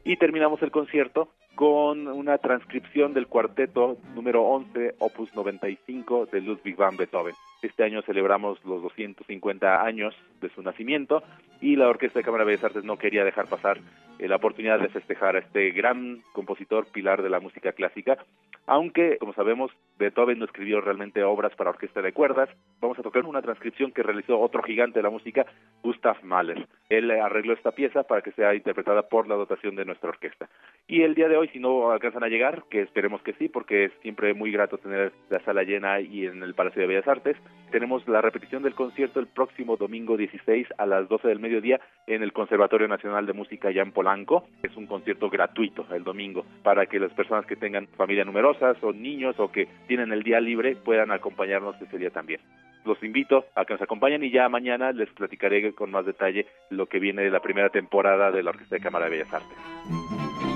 Y 0.05 0.17
terminamos 0.17 0.61
el 0.61 0.71
concierto 0.71 1.29
con 1.55 2.07
una 2.07 2.37
transcripción 2.39 3.13
del 3.13 3.27
cuarteto 3.27 3.97
número 4.15 4.43
11, 4.43 4.95
opus 4.99 5.33
95 5.35 6.27
de 6.31 6.41
Ludwig 6.41 6.75
van 6.75 6.97
Beethoven. 6.97 7.35
Este 7.61 7.83
año 7.83 8.01
celebramos 8.01 8.63
los 8.65 8.81
250 8.81 9.83
años 9.83 10.15
de 10.41 10.49
su 10.49 10.61
nacimiento 10.61 11.23
y 11.61 11.75
la 11.75 11.87
Orquesta 11.87 12.19
de 12.19 12.25
Cámara 12.25 12.43
Bellas 12.43 12.63
Artes 12.63 12.83
no 12.83 12.97
quería 12.97 13.23
dejar 13.23 13.47
pasar 13.47 13.79
eh, 14.19 14.27
la 14.27 14.35
oportunidad 14.35 14.79
de 14.79 14.89
festejar 14.89 15.35
a 15.35 15.39
este 15.39 15.71
gran 15.71 16.21
compositor 16.33 16.87
pilar 16.91 17.21
de 17.21 17.29
la 17.29 17.39
música 17.39 17.71
clásica, 17.71 18.17
aunque, 18.65 19.17
como 19.17 19.33
sabemos, 19.33 19.71
Beethoven 19.97 20.39
no 20.39 20.45
escribió 20.45 20.79
realmente 20.81 21.23
obras 21.23 21.53
para 21.55 21.69
orquesta 21.69 22.01
de 22.01 22.13
cuerdas. 22.13 22.49
Vamos 22.79 22.97
a 22.97 23.03
tocar 23.03 23.25
una 23.25 23.41
transcripción 23.41 23.91
que 23.91 24.03
realizó 24.03 24.39
otro 24.39 24.63
gigante 24.63 24.99
de 24.99 25.03
la 25.03 25.09
música, 25.09 25.45
Gustav 25.81 26.23
Mahler. 26.23 26.67
Él 26.89 27.11
arregló 27.11 27.53
esta 27.53 27.71
pieza 27.71 28.03
para 28.03 28.21
que 28.21 28.31
sea 28.31 28.55
interpretada 28.55 29.03
por 29.03 29.27
la 29.27 29.35
dotación 29.35 29.75
de 29.75 29.85
nuestra 29.85 30.09
orquesta. 30.09 30.49
Y 30.87 31.01
el 31.01 31.15
día 31.15 31.27
de 31.27 31.37
hoy, 31.37 31.42
si 31.49 31.59
no 31.59 31.91
alcanzan 31.91 32.23
a 32.23 32.27
llegar, 32.27 32.63
que 32.69 32.81
esperemos 32.81 33.21
que 33.21 33.33
sí, 33.33 33.49
porque 33.49 33.85
es 33.85 33.91
siempre 34.01 34.33
muy 34.33 34.51
grato 34.51 34.77
tener 34.77 35.11
la 35.29 35.39
sala 35.41 35.63
llena 35.63 35.99
y 35.99 36.25
en 36.25 36.43
el 36.43 36.53
Palacio 36.53 36.81
de 36.81 36.87
Bellas 36.87 37.07
Artes, 37.07 37.37
tenemos 37.71 38.07
la 38.07 38.21
repetición 38.21 38.63
del 38.63 38.75
concierto 38.75 39.19
el 39.19 39.27
próximo 39.27 39.77
domingo 39.77 40.15
16 40.15 40.67
a 40.77 40.85
las 40.85 41.09
12 41.09 41.27
del 41.27 41.39
mediodía 41.39 41.79
en 42.07 42.21
el 42.21 42.31
Conservatorio 42.31 42.87
Nacional 42.87 43.25
de 43.25 43.33
Música 43.33 43.71
ya 43.71 43.81
en 43.81 43.91
Polanco. 43.91 44.47
Es 44.61 44.75
un 44.77 44.85
concierto 44.85 45.29
gratuito 45.29 45.85
el 45.91 46.03
domingo 46.03 46.45
para 46.61 46.85
que 46.85 46.99
las 46.99 47.11
personas 47.13 47.45
que 47.45 47.55
tengan 47.55 47.87
familia 47.87 48.25
numerosas 48.25 48.77
o 48.83 48.93
niños 48.93 49.39
o 49.39 49.51
que 49.51 49.67
tienen 49.87 50.11
el 50.11 50.23
día 50.23 50.39
libre 50.39 50.75
puedan 50.75 51.11
acompañarnos 51.11 51.81
ese 51.81 51.97
día 51.97 52.11
también. 52.11 52.41
Los 52.85 53.01
invito 53.01 53.45
a 53.55 53.65
que 53.65 53.73
nos 53.73 53.81
acompañen 53.81 54.23
y 54.23 54.31
ya 54.31 54.49
mañana 54.49 54.91
les 54.91 55.09
platicaré 55.09 55.73
con 55.73 55.89
más 55.89 56.05
detalle 56.05 56.45
lo 56.69 56.87
que 56.87 56.99
viene 56.99 57.23
de 57.23 57.31
la 57.31 57.39
primera 57.39 57.69
temporada 57.69 58.29
de 58.31 58.43
la 58.43 58.51
Orquesta 58.51 58.75
de 58.75 58.81
Cámara 58.81 59.05
de 59.05 59.11
Bellas 59.11 59.33
Artes. 59.33 60.52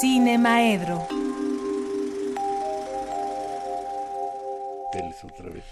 Cinemaedro. 0.00 1.06
otra 5.24 5.50
vez. 5.50 5.64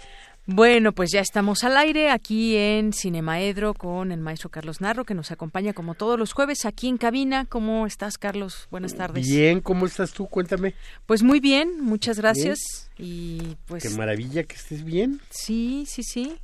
Bueno, 0.47 0.91
pues 0.91 1.09
ya 1.11 1.21
estamos 1.21 1.63
al 1.63 1.75
aire 1.75 2.11
aquí 2.11 2.55
en 2.55 2.93
Cinemaedro 2.93 3.73
con 3.73 4.11
el 4.11 4.19
maestro 4.19 4.49
Carlos 4.49 4.79
Narro, 4.79 5.03
que 5.03 5.15
nos 5.15 5.31
acompaña 5.31 5.73
como 5.73 5.95
todos 5.95 6.19
los 6.19 6.33
jueves 6.33 6.65
aquí 6.65 6.87
en 6.87 6.97
cabina. 6.97 7.45
¿Cómo 7.45 7.87
estás, 7.87 8.19
Carlos? 8.19 8.67
Buenas 8.69 8.93
tardes. 8.93 9.27
Bien, 9.27 9.59
¿cómo 9.59 9.87
estás 9.87 10.11
tú? 10.13 10.27
Cuéntame. 10.27 10.75
Pues 11.07 11.23
muy 11.23 11.39
bien, 11.39 11.81
muchas 11.81 12.19
gracias. 12.19 12.59
Y 12.97 13.57
pues. 13.65 13.81
Qué 13.81 13.89
maravilla 13.89 14.43
que 14.43 14.55
estés 14.55 14.83
bien. 14.83 15.19
Sí, 15.31 15.85
sí, 15.87 16.03
sí. 16.03 16.37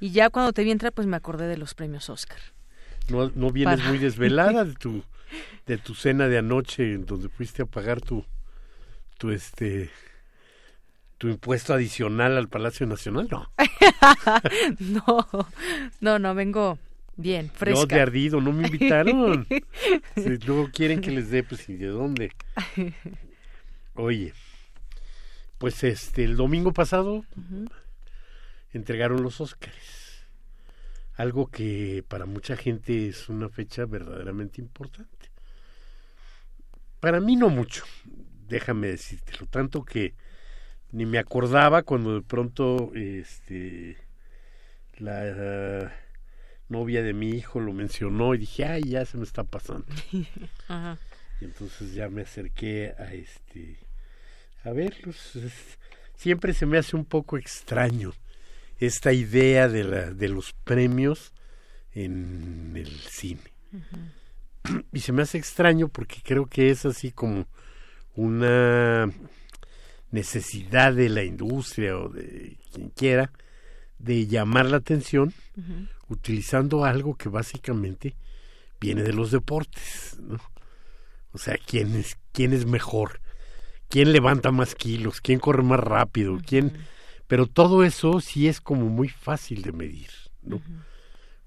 Y 0.00 0.10
ya 0.10 0.28
cuando 0.28 0.52
te 0.52 0.62
vi 0.62 0.70
entrar, 0.70 0.92
pues 0.92 1.06
me 1.06 1.16
acordé 1.16 1.46
de 1.46 1.56
los 1.56 1.74
premios 1.74 2.10
Oscar. 2.10 2.38
No, 3.08 3.30
no 3.34 3.50
vienes 3.52 3.82
muy 3.84 3.96
desvelada 3.96 4.64
de 4.64 4.74
tu, 4.74 5.02
de 5.66 5.78
tu 5.78 5.94
cena 5.94 6.28
de 6.28 6.38
anoche, 6.38 6.94
en 6.94 7.06
donde 7.06 7.28
fuiste 7.28 7.62
a 7.62 7.66
pagar 7.66 8.00
tu, 8.00 8.24
tu 9.18 9.30
este 9.30 9.90
tu 11.18 11.28
impuesto 11.28 11.72
adicional 11.72 12.36
al 12.36 12.48
Palacio 12.48 12.86
Nacional, 12.86 13.28
no. 13.30 13.50
no, 14.78 15.26
no, 16.00 16.18
no, 16.18 16.34
vengo 16.34 16.78
bien, 17.16 17.50
fresca. 17.50 17.80
No, 17.80 17.86
de 17.86 18.00
ardido, 18.00 18.40
no 18.40 18.52
me 18.52 18.66
invitaron. 18.66 19.46
si 20.14 20.36
luego 20.38 20.70
quieren 20.70 21.00
que 21.00 21.10
les 21.10 21.30
dé, 21.30 21.42
pues, 21.42 21.68
¿y 21.68 21.76
de 21.76 21.86
dónde? 21.86 22.32
Oye, 23.94 24.34
pues 25.58 25.82
este, 25.84 26.24
el 26.24 26.36
domingo 26.36 26.72
pasado 26.72 27.24
entregaron 28.72 29.22
los 29.22 29.40
Óscares. 29.40 30.26
Algo 31.14 31.46
que 31.46 32.04
para 32.06 32.26
mucha 32.26 32.56
gente 32.56 33.08
es 33.08 33.30
una 33.30 33.48
fecha 33.48 33.86
verdaderamente 33.86 34.60
importante. 34.60 35.15
Para 37.00 37.20
mí 37.20 37.36
no 37.36 37.48
mucho, 37.48 37.84
déjame 38.48 38.88
decírtelo, 38.88 39.46
tanto 39.46 39.84
que 39.84 40.14
ni 40.92 41.06
me 41.06 41.18
acordaba 41.18 41.82
cuando 41.82 42.14
de 42.14 42.22
pronto 42.22 42.92
este 42.94 43.96
la 44.98 45.92
novia 46.68 47.02
de 47.02 47.12
mi 47.12 47.30
hijo 47.30 47.60
lo 47.60 47.72
mencionó 47.72 48.34
y 48.34 48.38
dije, 48.38 48.64
ay, 48.64 48.82
ya 48.84 49.04
se 49.04 49.18
me 49.18 49.24
está 49.24 49.44
pasando. 49.44 49.86
Y 51.38 51.44
entonces 51.44 51.92
ya 51.92 52.08
me 52.08 52.22
acerqué 52.22 52.94
a 52.98 53.12
este 53.12 53.76
a 54.64 54.70
verlos. 54.70 55.38
siempre 56.16 56.54
se 56.54 56.64
me 56.64 56.78
hace 56.78 56.96
un 56.96 57.04
poco 57.04 57.36
extraño 57.36 58.14
esta 58.78 59.12
idea 59.12 59.68
de, 59.68 59.84
la, 59.84 60.10
de 60.12 60.28
los 60.28 60.54
premios 60.64 61.32
en 61.92 62.72
el 62.74 62.88
cine. 62.88 63.42
Y 64.92 65.00
se 65.00 65.12
me 65.12 65.22
hace 65.22 65.38
extraño 65.38 65.88
porque 65.88 66.20
creo 66.22 66.46
que 66.46 66.70
es 66.70 66.84
así 66.86 67.10
como 67.12 67.46
una 68.14 69.10
necesidad 70.10 70.94
de 70.94 71.08
la 71.08 71.24
industria 71.24 71.98
o 71.98 72.08
de 72.08 72.56
quien 72.72 72.90
quiera 72.90 73.30
de 73.98 74.26
llamar 74.26 74.66
la 74.66 74.78
atención 74.78 75.32
utilizando 76.08 76.84
algo 76.84 77.16
que 77.16 77.28
básicamente 77.28 78.14
viene 78.80 79.02
de 79.02 79.12
los 79.12 79.30
deportes, 79.30 80.18
¿no? 80.20 80.38
O 81.32 81.38
sea, 81.38 81.58
quién 81.58 81.94
es 81.96 82.18
quién 82.32 82.52
es 82.52 82.66
mejor, 82.66 83.20
quién 83.88 84.12
levanta 84.12 84.50
más 84.52 84.74
kilos, 84.74 85.20
quién 85.20 85.38
corre 85.38 85.62
más 85.62 85.80
rápido, 85.80 86.38
quién 86.46 86.72
pero 87.26 87.46
todo 87.46 87.84
eso 87.84 88.20
sí 88.20 88.48
es 88.48 88.60
como 88.60 88.86
muy 88.86 89.08
fácil 89.08 89.62
de 89.62 89.72
medir, 89.72 90.10
¿no? 90.42 90.60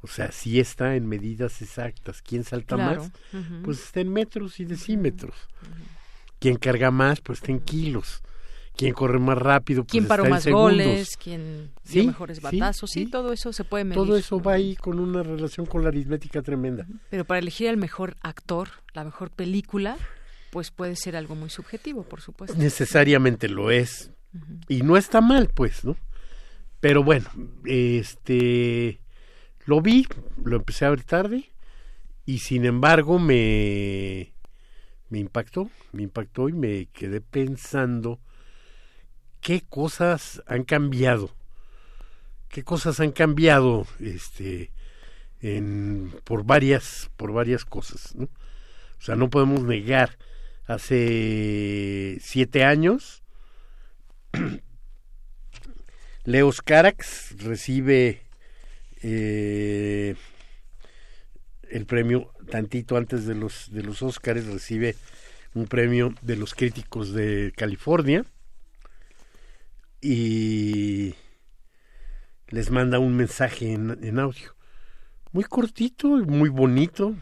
O 0.02 0.08
sea, 0.08 0.32
sí 0.32 0.60
está 0.60 0.96
en 0.96 1.08
medidas 1.08 1.62
exactas. 1.62 2.22
¿Quién 2.22 2.44
salta 2.44 2.78
más? 2.78 3.12
Pues 3.64 3.84
está 3.84 4.02
en 4.02 4.14
metros 4.14 4.60
y 4.60 4.66
decímetros. 4.66 5.36
¿Quién 6.40 6.56
carga 6.56 6.90
más? 6.92 7.20
Pues 7.22 7.40
está 7.40 7.52
en 7.52 7.60
kilos 7.60 8.22
quién 8.80 8.94
corre 8.94 9.20
más 9.20 9.38
rápido, 9.38 9.84
pues 9.84 9.92
quién 9.92 10.08
paró 10.08 10.26
más 10.26 10.48
goles, 10.48 11.18
quién 11.18 11.72
dio 11.84 12.06
mejores 12.06 12.42
batazos, 12.42 12.90
sí, 12.90 13.08
todo 13.08 13.34
eso 13.34 13.52
se 13.52 13.66
puede 13.66 13.84
medir. 13.84 14.02
Todo 14.02 14.16
eso 14.16 14.40
va 14.40 14.54
ahí 14.54 14.78
con 14.78 15.00
una 15.00 15.22
relación 15.22 15.66
con 15.66 15.84
la 15.84 15.90
aritmética 15.90 16.42
tremenda. 16.42 16.88
Pero 17.10 17.26
para 17.26 17.40
elegir 17.40 17.68
al 17.68 17.76
mejor 17.76 18.16
actor, 18.22 18.70
la 18.94 19.04
mejor 19.04 19.32
película, 19.32 19.98
pues 20.50 20.72
puede 20.72 20.96
ser 20.96 21.18
algo 21.18 21.36
muy 21.36 21.50
subjetivo, 21.50 22.04
por 22.04 22.22
supuesto. 22.22 22.58
Necesariamente 22.58 23.50
lo 23.50 23.70
es. 23.70 24.12
Y 24.70 24.82
no 24.84 24.96
está 24.96 25.20
mal, 25.20 25.50
pues, 25.54 25.84
¿no? 25.84 25.98
Pero 26.80 27.04
bueno, 27.04 27.30
este 27.66 29.02
lo 29.70 29.82
vi, 29.82 30.08
lo 30.44 30.56
empecé 30.56 30.86
a 30.86 30.90
ver 30.90 31.04
tarde 31.04 31.52
y 32.26 32.40
sin 32.40 32.66
embargo 32.66 33.20
me 33.20 34.34
me 35.10 35.20
impactó, 35.20 35.70
me 35.91 36.02
impactó 36.02 36.50
y 36.50 36.54
me 36.54 36.88
quedé 36.88 37.22
pensando 37.22 38.20
qué 39.41 39.62
cosas 39.62 40.41
han 40.48 40.64
cambiado, 40.64 41.36
qué 42.48 42.64
cosas 42.64 43.00
han 43.00 43.12
cambiado, 43.12 43.86
este, 44.00 44.72
en, 45.40 46.16
por 46.24 46.46
varias, 46.46 47.12
por 47.16 47.32
varias 47.32 47.64
cosas, 47.64 48.16
¿no? 48.16 48.26
O 48.26 49.02
sea, 49.02 49.16
no 49.16 49.30
podemos 49.30 49.62
negar, 49.62 50.18
hace 50.66 52.18
siete 52.22 52.64
años, 52.64 53.22
Leos 56.24 56.62
Carax 56.62 57.36
recibe 57.44 58.29
eh, 59.02 60.16
el 61.70 61.86
premio 61.86 62.32
tantito 62.50 62.98
antes 62.98 63.26
de 63.26 63.36
los 63.36 63.72
de 63.72 63.84
los 63.84 64.02
Óscares 64.02 64.48
recibe 64.48 64.96
un 65.54 65.68
premio 65.68 66.14
de 66.22 66.36
los 66.36 66.54
críticos 66.54 67.14
de 67.14 67.54
California 67.56 68.26
y 70.02 71.16
les 72.48 72.72
manda 72.72 73.00
un 73.00 73.16
mensaje 73.16 73.74
en, 73.74 74.20
audio. 74.20 74.56
Muy 75.32 75.44
cortito 75.44 76.08
muy 76.08 76.50
bonito 76.50 77.16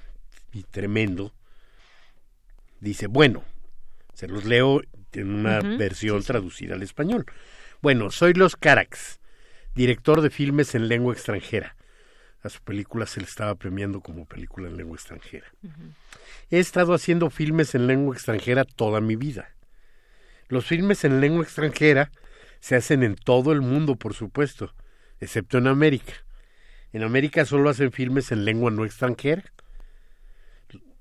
y 0.53 0.63
tremendo. 0.63 1.33
Dice 2.79 3.07
bueno 3.07 3.43
se 4.13 4.27
los 4.27 4.45
leo 4.45 4.81
en 5.13 5.33
una 5.33 5.59
versión 5.59 6.23
traducida 6.23 6.75
al 6.75 6.83
español. 6.83 7.25
Bueno 7.81 8.11
soy 8.11 8.33
los 8.33 8.55
Carax 8.55 9.19
director 9.77 10.21
de 10.21 10.29
filmes 10.29 10.75
en 10.75 10.89
lengua 10.89 11.13
extranjera 11.13 11.77
a 12.43 12.49
su 12.49 12.61
película 12.61 13.05
se 13.05 13.19
le 13.19 13.25
estaba 13.25 13.55
premiando 13.55 14.01
como 14.01 14.25
película 14.25 14.67
en 14.67 14.77
lengua 14.77 14.95
extranjera. 14.95 15.45
He 16.49 16.59
estado 16.59 16.93
haciendo 16.93 17.29
filmes 17.29 17.75
en 17.75 17.87
lengua 17.87 18.15
extranjera 18.15 18.63
toda 18.63 19.01
mi 19.01 19.15
vida. 19.15 19.49
Los 20.47 20.65
filmes 20.65 21.03
en 21.03 21.19
lengua 21.19 21.43
extranjera 21.43 22.11
se 22.59 22.75
hacen 22.75 23.03
en 23.03 23.15
todo 23.15 23.51
el 23.51 23.61
mundo, 23.61 23.95
por 23.95 24.13
supuesto, 24.13 24.73
excepto 25.19 25.57
en 25.57 25.67
América. 25.67 26.13
En 26.93 27.03
América 27.03 27.45
solo 27.45 27.69
hacen 27.69 27.91
filmes 27.91 28.31
en 28.31 28.45
lengua 28.45 28.71
no 28.71 28.85
extranjera. 28.85 29.43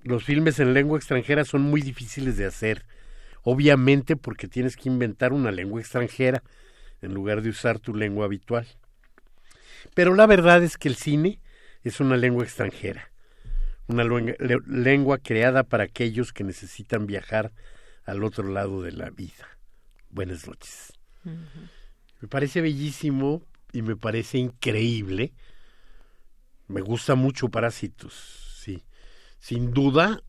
Los 0.03 0.25
filmes 0.25 0.59
en 0.59 0.75
lengua 0.75 0.99
extranjera 0.99 1.45
son 1.45 1.63
muy 1.63 1.81
difíciles 1.81 2.37
de 2.37 2.47
hacer, 2.47 2.85
obviamente 3.43 4.17
porque 4.17 4.49
tienes 4.49 4.77
que 4.77 4.89
inventar 4.89 5.33
una 5.33 5.51
lengua 5.51 5.81
extranjera 5.81 6.43
en 7.03 7.15
lugar 7.15 7.43
de 7.43 7.51
usar 7.51 7.79
tu 7.79 7.95
lengua 7.95 8.25
habitual. 8.25 8.67
Pero 9.95 10.15
la 10.15 10.27
verdad 10.27 10.63
es 10.63 10.77
que 10.77 10.89
el 10.89 10.97
cine 10.97 11.41
es 11.83 12.01
una 12.01 12.17
lengua 12.17 12.45
extranjera, 12.45 13.11
una 13.87 14.05
lengua, 14.05 15.19
creada 15.19 15.63
para 15.63 15.85
aquellos 15.85 16.33
que 16.33 16.45
necesitan 16.45 17.07
viajar 17.07 17.53
al 18.05 18.25
otro 18.25 18.49
lado 18.49 18.83
de 18.83 18.93
la 18.93 19.11
vida. 19.11 19.59
Buenas 20.11 20.47
noches. 20.47 20.93
Me 21.25 22.29
parece 22.29 22.61
bellísimo 22.61 23.43
y 23.73 23.83
me 23.83 23.97
parece 23.97 24.39
increíble. 24.39 25.33
Me 26.67 26.81
gusta 26.81 27.15
mucho 27.15 27.49
Parásitos, 27.49 28.59
sí. 28.63 28.85
Sin 29.39 29.73
duda 29.73 30.21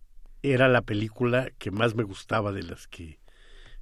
era 0.44 0.68
la 0.68 0.82
película 0.84 1.50
que 1.58 1.72
más 1.72 1.96
me 1.96 2.04
gustaba 2.04 2.52
de 2.52 2.64
las 2.64 2.88
que 2.88 3.20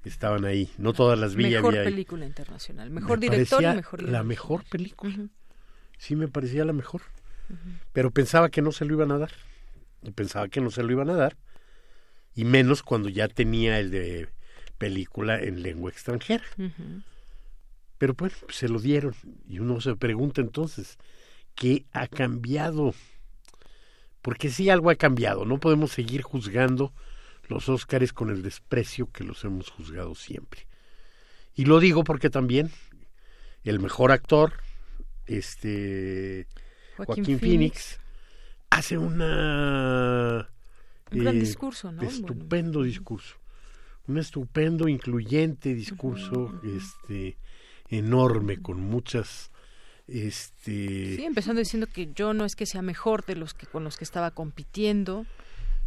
estaban 0.09 0.45
ahí. 0.45 0.69
No 0.77 0.93
todas 0.93 1.17
las 1.17 1.35
vi. 1.35 1.49
Mejor 1.49 1.73
película 1.73 2.25
internacional, 2.25 2.89
mejor 2.89 3.19
director 3.19 3.63
y 3.63 3.67
mejor 3.67 4.03
La 4.03 4.23
mejor 4.23 4.63
película 4.69 5.29
sí 5.97 6.15
me 6.15 6.27
parecía 6.27 6.65
la 6.65 6.73
mejor. 6.73 7.01
Pero 7.93 8.11
pensaba 8.11 8.49
que 8.49 8.61
no 8.61 8.71
se 8.71 8.85
lo 8.85 8.93
iban 8.93 9.11
a 9.11 9.17
dar. 9.17 9.31
Y 10.01 10.11
pensaba 10.11 10.47
que 10.47 10.61
no 10.61 10.71
se 10.71 10.83
lo 10.83 10.91
iban 10.91 11.09
a 11.09 11.15
dar. 11.15 11.37
Y 12.33 12.43
menos 12.43 12.83
cuando 12.83 13.09
ya 13.09 13.27
tenía 13.27 13.79
el 13.79 13.91
de 13.91 14.29
película 14.77 15.39
en 15.39 15.61
lengua 15.61 15.91
extranjera. 15.91 16.43
Pero 17.97 18.13
pues 18.13 18.33
se 18.49 18.67
lo 18.67 18.79
dieron. 18.79 19.15
Y 19.47 19.59
uno 19.59 19.79
se 19.79 19.95
pregunta 19.95 20.41
entonces, 20.41 20.97
¿qué 21.53 21.85
ha 21.93 22.07
cambiado? 22.07 22.93
Porque 24.21 24.49
sí 24.49 24.69
algo 24.69 24.89
ha 24.89 24.95
cambiado. 24.95 25.45
No 25.45 25.59
podemos 25.59 25.91
seguir 25.91 26.23
juzgando 26.23 26.93
los 27.49 27.69
Óscares 27.69 28.13
con 28.13 28.29
el 28.29 28.41
desprecio 28.41 29.11
que 29.11 29.23
los 29.23 29.43
hemos 29.43 29.69
juzgado 29.69 30.15
siempre. 30.15 30.67
Y 31.55 31.65
lo 31.65 31.79
digo 31.79 32.03
porque 32.03 32.29
también 32.29 32.71
el 33.63 33.79
mejor 33.79 34.11
actor, 34.11 34.53
este 35.25 36.47
Joaquín, 36.97 37.39
Phoenix, 37.39 37.99
hace 38.69 38.97
una 38.97 40.49
un 41.11 41.19
gran 41.19 41.37
eh, 41.37 41.39
discurso, 41.39 41.91
¿no? 41.91 42.03
Estupendo 42.03 42.83
discurso. 42.83 43.37
Un 44.07 44.19
estupendo, 44.19 44.87
incluyente 44.87 45.73
discurso, 45.73 46.61
este 46.63 47.37
enorme, 47.89 48.61
con 48.61 48.79
muchas 48.79 49.51
este 50.07 51.15
sí 51.15 51.25
empezando 51.25 51.59
diciendo 51.59 51.87
que 51.91 52.11
yo 52.13 52.35
no 52.35 52.45
es 52.45 52.55
que 52.55 52.67
sea 52.67 52.83
mejor 52.83 53.25
de 53.25 53.35
los 53.35 53.55
que 53.55 53.65
con 53.65 53.83
los 53.83 53.97
que 53.97 54.03
estaba 54.03 54.29
compitiendo 54.31 55.25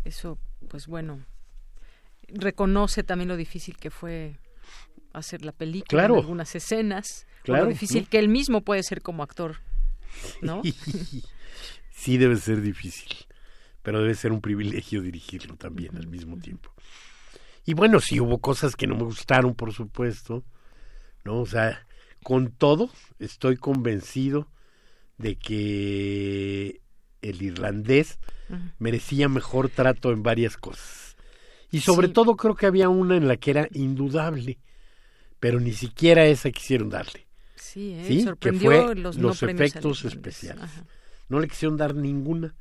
eso 0.04 0.38
pues 0.68 0.88
bueno 0.88 1.24
reconoce 2.28 3.02
también 3.02 3.28
lo 3.28 3.36
difícil 3.36 3.76
que 3.76 3.90
fue 3.90 4.36
hacer 5.12 5.44
la 5.44 5.52
película 5.52 6.04
en 6.04 6.14
algunas 6.14 6.54
escenas 6.54 7.26
Claro, 7.42 7.64
lo 7.64 7.70
difícil 7.70 8.08
que 8.08 8.18
él 8.18 8.28
mismo 8.28 8.62
puede 8.62 8.82
ser 8.82 9.00
como 9.00 9.22
actor, 9.22 9.56
¿no? 10.42 10.62
sí, 11.90 12.18
debe 12.18 12.36
ser 12.36 12.60
difícil, 12.60 13.16
pero 13.82 14.02
debe 14.02 14.14
ser 14.14 14.32
un 14.32 14.40
privilegio 14.40 15.02
dirigirlo 15.02 15.56
también 15.56 15.96
al 15.96 16.08
mismo 16.08 16.36
tiempo. 16.38 16.72
Y 17.64 17.74
bueno, 17.74 18.00
sí 18.00 18.20
hubo 18.20 18.38
cosas 18.38 18.76
que 18.76 18.86
no 18.86 18.96
me 18.96 19.04
gustaron, 19.04 19.54
por 19.54 19.72
supuesto, 19.72 20.44
¿no? 21.24 21.40
O 21.40 21.46
sea, 21.46 21.86
con 22.22 22.50
todo, 22.50 22.90
estoy 23.18 23.56
convencido 23.56 24.48
de 25.16 25.36
que 25.36 26.80
el 27.22 27.42
irlandés 27.42 28.18
merecía 28.78 29.28
mejor 29.28 29.68
trato 29.68 30.12
en 30.12 30.22
varias 30.22 30.56
cosas. 30.56 31.07
Y 31.70 31.80
sobre 31.80 32.08
todo 32.08 32.36
creo 32.36 32.54
que 32.54 32.66
había 32.66 32.88
una 32.88 33.16
en 33.16 33.28
la 33.28 33.36
que 33.36 33.50
era 33.50 33.68
indudable, 33.72 34.58
pero 35.38 35.60
ni 35.60 35.72
siquiera 35.72 36.26
esa 36.26 36.50
quisieron 36.50 36.88
darle. 36.88 37.26
Sí, 37.56 37.92
¿eh? 37.94 38.22
sorprendió 38.24 38.94
los, 38.94 39.42
efectos 39.42 40.04
especiales. 40.04 40.70
No 41.28 41.40
le 41.40 41.48
quisieron 41.48 41.76
dar 41.76 41.94
ninguna. 41.94 42.54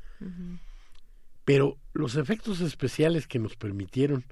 Pero 1.46 1.78
los 1.94 2.16
efectos 2.16 2.60
especiales 2.60 3.28
que 3.28 3.40
nos 3.40 3.56
permitieron 3.56 4.26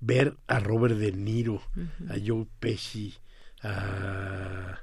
ver 0.00 0.36
a 0.48 0.58
Robert 0.58 0.96
De 0.96 1.12
Niro, 1.12 1.62
a 2.08 2.16
Joe 2.24 2.46
Pesci, 2.60 3.14
a 3.62 4.80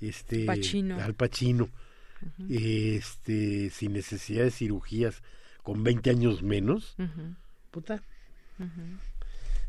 este 0.00 0.46
al 0.50 1.14
Pacino, 1.14 1.68
este 2.48 3.70
sin 3.70 3.92
necesidad 3.92 4.44
de 4.44 4.50
cirugías, 4.50 5.22
con 5.62 5.84
20 5.84 6.10
años 6.10 6.42
menos, 6.42 6.96
puta, 7.70 8.02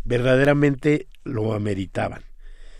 verdaderamente 0.04 1.08
lo 1.24 1.54
ameritaban. 1.54 2.24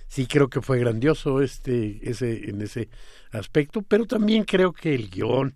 Sí 0.08 0.28
creo 0.28 0.50
que 0.50 0.62
fue 0.62 0.80
grandioso 0.80 1.42
este 1.42 2.10
ese 2.10 2.50
en 2.50 2.62
ese 2.62 2.90
aspecto 3.32 3.82
pero 3.82 4.06
también 4.06 4.46
creo 4.46 4.72
que 4.72 4.96
el 4.96 5.10
guion. 5.10 5.56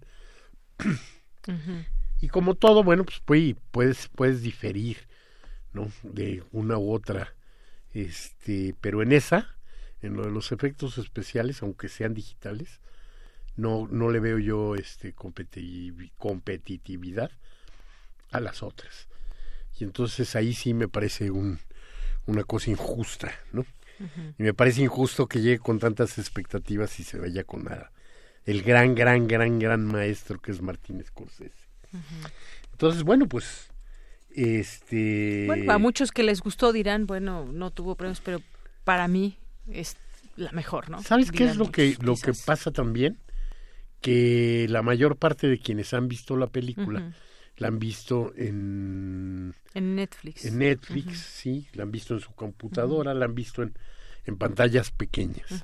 Y 2.21 2.27
como 2.27 2.55
todo 2.55 2.83
bueno 2.83 3.05
pues 3.05 3.21
puedes 3.71 4.09
puedes 4.09 4.41
diferir 4.41 4.97
no 5.71 5.89
de 6.03 6.43
una 6.51 6.77
u 6.77 6.91
otra 6.91 7.33
este 7.93 8.75
pero 8.81 9.01
en 9.01 9.13
esa 9.13 9.55
en 10.01 10.15
lo 10.15 10.23
de 10.23 10.31
los 10.31 10.51
efectos 10.51 10.97
especiales 10.97 11.61
aunque 11.61 11.87
sean 11.89 12.13
digitales 12.13 12.81
no 13.55 13.87
no 13.89 14.09
le 14.09 14.19
veo 14.19 14.39
yo 14.39 14.75
este 14.75 15.13
competitividad 15.13 17.31
a 18.31 18.39
las 18.39 18.63
otras 18.63 19.07
y 19.79 19.83
entonces 19.83 20.35
ahí 20.35 20.53
sí 20.53 20.73
me 20.73 20.87
parece 20.87 21.31
un 21.31 21.59
una 22.25 22.43
cosa 22.43 22.69
injusta 22.69 23.31
no 23.51 23.65
y 24.37 24.43
me 24.43 24.53
parece 24.53 24.81
injusto 24.81 25.27
que 25.27 25.41
llegue 25.41 25.59
con 25.59 25.79
tantas 25.79 26.17
expectativas 26.17 26.99
y 26.99 27.03
se 27.03 27.19
vaya 27.19 27.43
con 27.43 27.65
nada. 27.65 27.91
El 28.45 28.63
gran, 28.63 28.95
gran, 28.95 29.27
gran, 29.27 29.59
gran 29.59 29.85
maestro 29.85 30.39
que 30.39 30.51
es 30.51 30.61
Martínez 30.61 31.07
Scorsese. 31.07 31.67
Entonces, 32.71 33.03
bueno, 33.03 33.27
pues 33.27 33.69
este 34.31 35.45
bueno, 35.47 35.73
a 35.73 35.77
muchos 35.79 36.11
que 36.11 36.23
les 36.23 36.39
gustó 36.41 36.71
dirán, 36.71 37.07
bueno, 37.07 37.45
no 37.51 37.71
tuvo 37.71 37.95
premios, 37.95 38.21
pero 38.21 38.41
para 38.83 39.07
mí 39.07 39.37
es 39.69 39.97
la 40.35 40.51
mejor, 40.51 40.89
¿no? 40.89 41.01
¿Sabes 41.03 41.31
qué 41.31 41.45
es 41.45 41.57
lo 41.57 41.71
que 41.71 41.97
lo 42.01 42.15
que 42.15 42.31
pasa 42.45 42.71
también? 42.71 43.17
Que 44.01 44.67
la 44.69 44.81
mayor 44.81 45.17
parte 45.17 45.47
de 45.47 45.59
quienes 45.59 45.93
han 45.93 46.07
visto 46.07 46.37
la 46.37 46.47
película 46.47 47.11
la 47.59 47.67
han 47.67 47.79
visto 47.79 48.33
en 48.35 49.53
en 49.73 49.95
Netflix. 49.95 50.45
En 50.45 50.57
Netflix, 50.57 51.19
sí, 51.19 51.67
la 51.73 51.83
han 51.83 51.91
visto 51.91 52.15
en 52.15 52.21
su 52.21 52.33
computadora, 52.33 53.13
la 53.13 53.25
han 53.25 53.35
visto 53.35 53.61
en, 53.61 53.77
en 54.25 54.37
pantallas 54.37 54.91
pequeñas. 54.91 55.63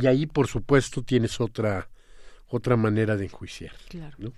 Y 0.00 0.06
ahí, 0.06 0.26
por 0.26 0.46
supuesto, 0.46 1.02
tienes 1.02 1.40
otra 1.40 1.88
otra 2.48 2.76
manera 2.76 3.16
de 3.16 3.24
enjuiciar. 3.24 3.74
Claro. 3.88 4.16
¿no? 4.18 4.32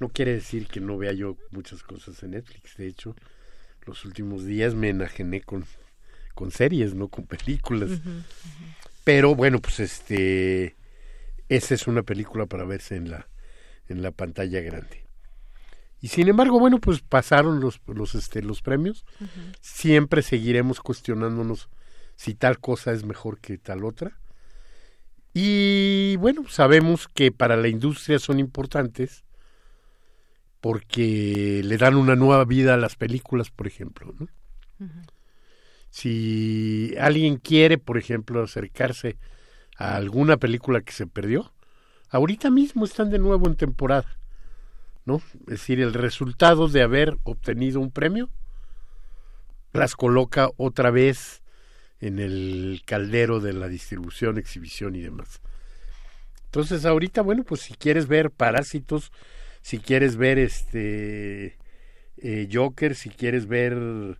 no 0.00 0.08
quiere 0.08 0.32
decir 0.32 0.66
que 0.66 0.80
no 0.80 0.96
vea 0.96 1.12
yo 1.12 1.36
muchas 1.50 1.82
cosas 1.82 2.20
en 2.22 2.32
Netflix. 2.32 2.76
De 2.78 2.86
hecho, 2.86 3.14
los 3.84 4.04
últimos 4.04 4.44
días 4.44 4.74
me 4.74 4.88
enajené 4.88 5.42
con, 5.42 5.66
con 6.34 6.50
series, 6.50 6.94
no 6.94 7.08
con 7.08 7.26
películas. 7.26 7.90
Pero 9.04 9.34
bueno, 9.34 9.60
pues 9.60 9.78
este 9.80 10.74
esa 11.48 11.74
es 11.74 11.86
una 11.86 12.02
película 12.02 12.46
para 12.46 12.64
verse 12.64 12.96
en 12.96 13.10
la 13.10 13.28
en 13.88 14.02
la 14.02 14.10
pantalla 14.10 14.60
grande. 14.60 15.04
Y 16.00 16.08
sin 16.08 16.28
embargo, 16.28 16.58
bueno, 16.58 16.78
pues 16.80 17.00
pasaron 17.00 17.60
los 17.60 17.80
los 17.86 18.14
este 18.14 18.42
los 18.42 18.62
premios. 18.62 19.04
Siempre 19.60 20.22
seguiremos 20.22 20.80
cuestionándonos 20.80 21.68
si 22.16 22.34
tal 22.34 22.58
cosa 22.58 22.92
es 22.92 23.04
mejor 23.04 23.38
que 23.38 23.58
tal 23.58 23.84
otra. 23.84 24.18
Y 25.32 26.16
bueno, 26.16 26.48
sabemos 26.48 27.06
que 27.06 27.30
para 27.30 27.56
la 27.56 27.68
industria 27.68 28.18
son 28.18 28.40
importantes 28.40 29.24
porque 30.60 31.62
le 31.64 31.76
dan 31.78 31.96
una 31.96 32.16
nueva 32.16 32.44
vida 32.44 32.74
a 32.74 32.78
las 32.78 32.96
películas, 32.96 33.50
por 33.50 33.66
ejemplo. 33.66 34.14
¿no? 34.18 34.28
Si 35.90 36.94
alguien 36.98 37.36
quiere, 37.36 37.78
por 37.78 37.98
ejemplo, 37.98 38.42
acercarse 38.42 39.16
a 39.76 39.96
alguna 39.96 40.36
película 40.36 40.80
que 40.82 40.92
se 40.92 41.06
perdió, 41.06 41.52
ahorita 42.10 42.50
mismo 42.50 42.84
están 42.84 43.10
de 43.10 43.18
nuevo 43.18 43.46
en 43.46 43.56
temporada. 43.56 44.18
¿No? 45.10 45.22
Es 45.40 45.46
decir, 45.46 45.80
el 45.80 45.92
resultado 45.92 46.68
de 46.68 46.82
haber 46.82 47.18
obtenido 47.24 47.80
un 47.80 47.90
premio 47.90 48.30
las 49.72 49.96
coloca 49.96 50.50
otra 50.56 50.90
vez 50.90 51.42
en 52.00 52.18
el 52.20 52.82
caldero 52.86 53.40
de 53.40 53.52
la 53.52 53.66
distribución, 53.66 54.38
exhibición 54.38 54.94
y 54.94 55.00
demás. 55.00 55.40
Entonces, 56.44 56.84
ahorita, 56.84 57.22
bueno, 57.22 57.42
pues 57.42 57.60
si 57.62 57.74
quieres 57.74 58.06
ver 58.06 58.30
Parásitos, 58.30 59.10
si 59.62 59.78
quieres 59.78 60.16
ver 60.16 60.38
este 60.38 61.58
eh, 62.18 62.48
Joker, 62.52 62.94
si 62.94 63.10
quieres 63.10 63.46
ver 63.46 64.18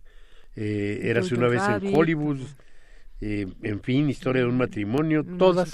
eh, 0.55 0.99
Érase 1.03 1.35
una 1.35 1.47
vez 1.47 1.61
en 1.63 1.95
Hollywood, 1.95 2.39
eh, 3.21 3.47
en 3.63 3.81
fin, 3.81 4.09
Historia 4.09 4.41
de 4.41 4.47
un 4.49 4.57
matrimonio, 4.57 5.23
todas, 5.37 5.71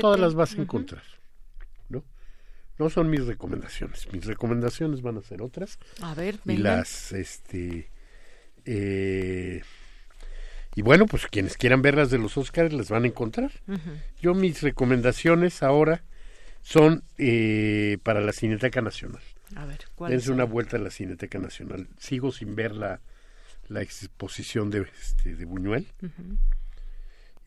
todas 0.00 0.18
las 0.18 0.34
vas 0.34 0.54
a 0.54 0.62
encontrar. 0.62 1.02
No 2.78 2.90
son 2.90 3.10
mis 3.10 3.26
recomendaciones, 3.26 4.12
mis 4.12 4.24
recomendaciones 4.26 5.02
van 5.02 5.18
a 5.18 5.22
ser 5.22 5.42
otras. 5.42 5.78
A 6.02 6.14
ver, 6.14 6.38
y 6.44 6.56
las, 6.58 7.12
este, 7.12 7.90
eh, 8.64 9.62
y 10.74 10.82
bueno, 10.82 11.06
pues 11.06 11.26
quienes 11.26 11.56
quieran 11.56 11.80
verlas 11.80 12.10
de 12.10 12.18
los 12.18 12.36
Oscars 12.36 12.72
las 12.72 12.90
van 12.90 13.04
a 13.04 13.06
encontrar. 13.06 13.50
Yo 14.20 14.34
mis 14.34 14.62
recomendaciones 14.62 15.62
ahora 15.62 16.04
son 16.62 17.02
eh, 17.16 17.96
para 18.02 18.20
la 18.20 18.32
Cineteca 18.32 18.82
Nacional. 18.82 19.22
A 19.54 19.64
ver, 19.64 19.78
Dense 20.08 20.32
una 20.32 20.44
vuelta 20.44 20.76
a 20.76 20.80
la 20.80 20.90
Cineteca 20.90 21.38
Nacional. 21.38 21.88
Sigo 21.98 22.30
sin 22.30 22.56
ver 22.56 22.74
la, 22.74 23.00
la 23.68 23.80
exposición 23.80 24.70
de, 24.70 24.86
este, 25.00 25.34
de 25.34 25.44
Buñuel. 25.44 25.86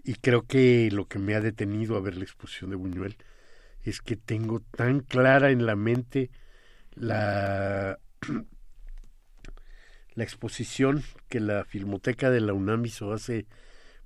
Y 0.03 0.15
creo 0.15 0.43
que 0.43 0.89
lo 0.91 1.07
que 1.07 1.19
me 1.19 1.35
ha 1.35 1.41
detenido 1.41 1.97
a 1.97 2.01
ver 2.01 2.17
la 2.17 2.23
exposición 2.23 2.71
de 2.71 2.77
Buñuel 2.77 3.15
es 3.89 4.01
que 4.01 4.15
tengo 4.15 4.61
tan 4.61 5.01
clara 5.01 5.51
en 5.51 5.65
la 5.65 5.75
mente 5.75 6.29
la, 6.93 7.99
la 10.13 10.23
exposición 10.23 11.03
que 11.27 11.39
la 11.39 11.65
Filmoteca 11.65 12.29
de 12.29 12.41
la 12.41 12.53
UNAM 12.53 12.85
hizo 12.85 13.13
hace 13.13 13.45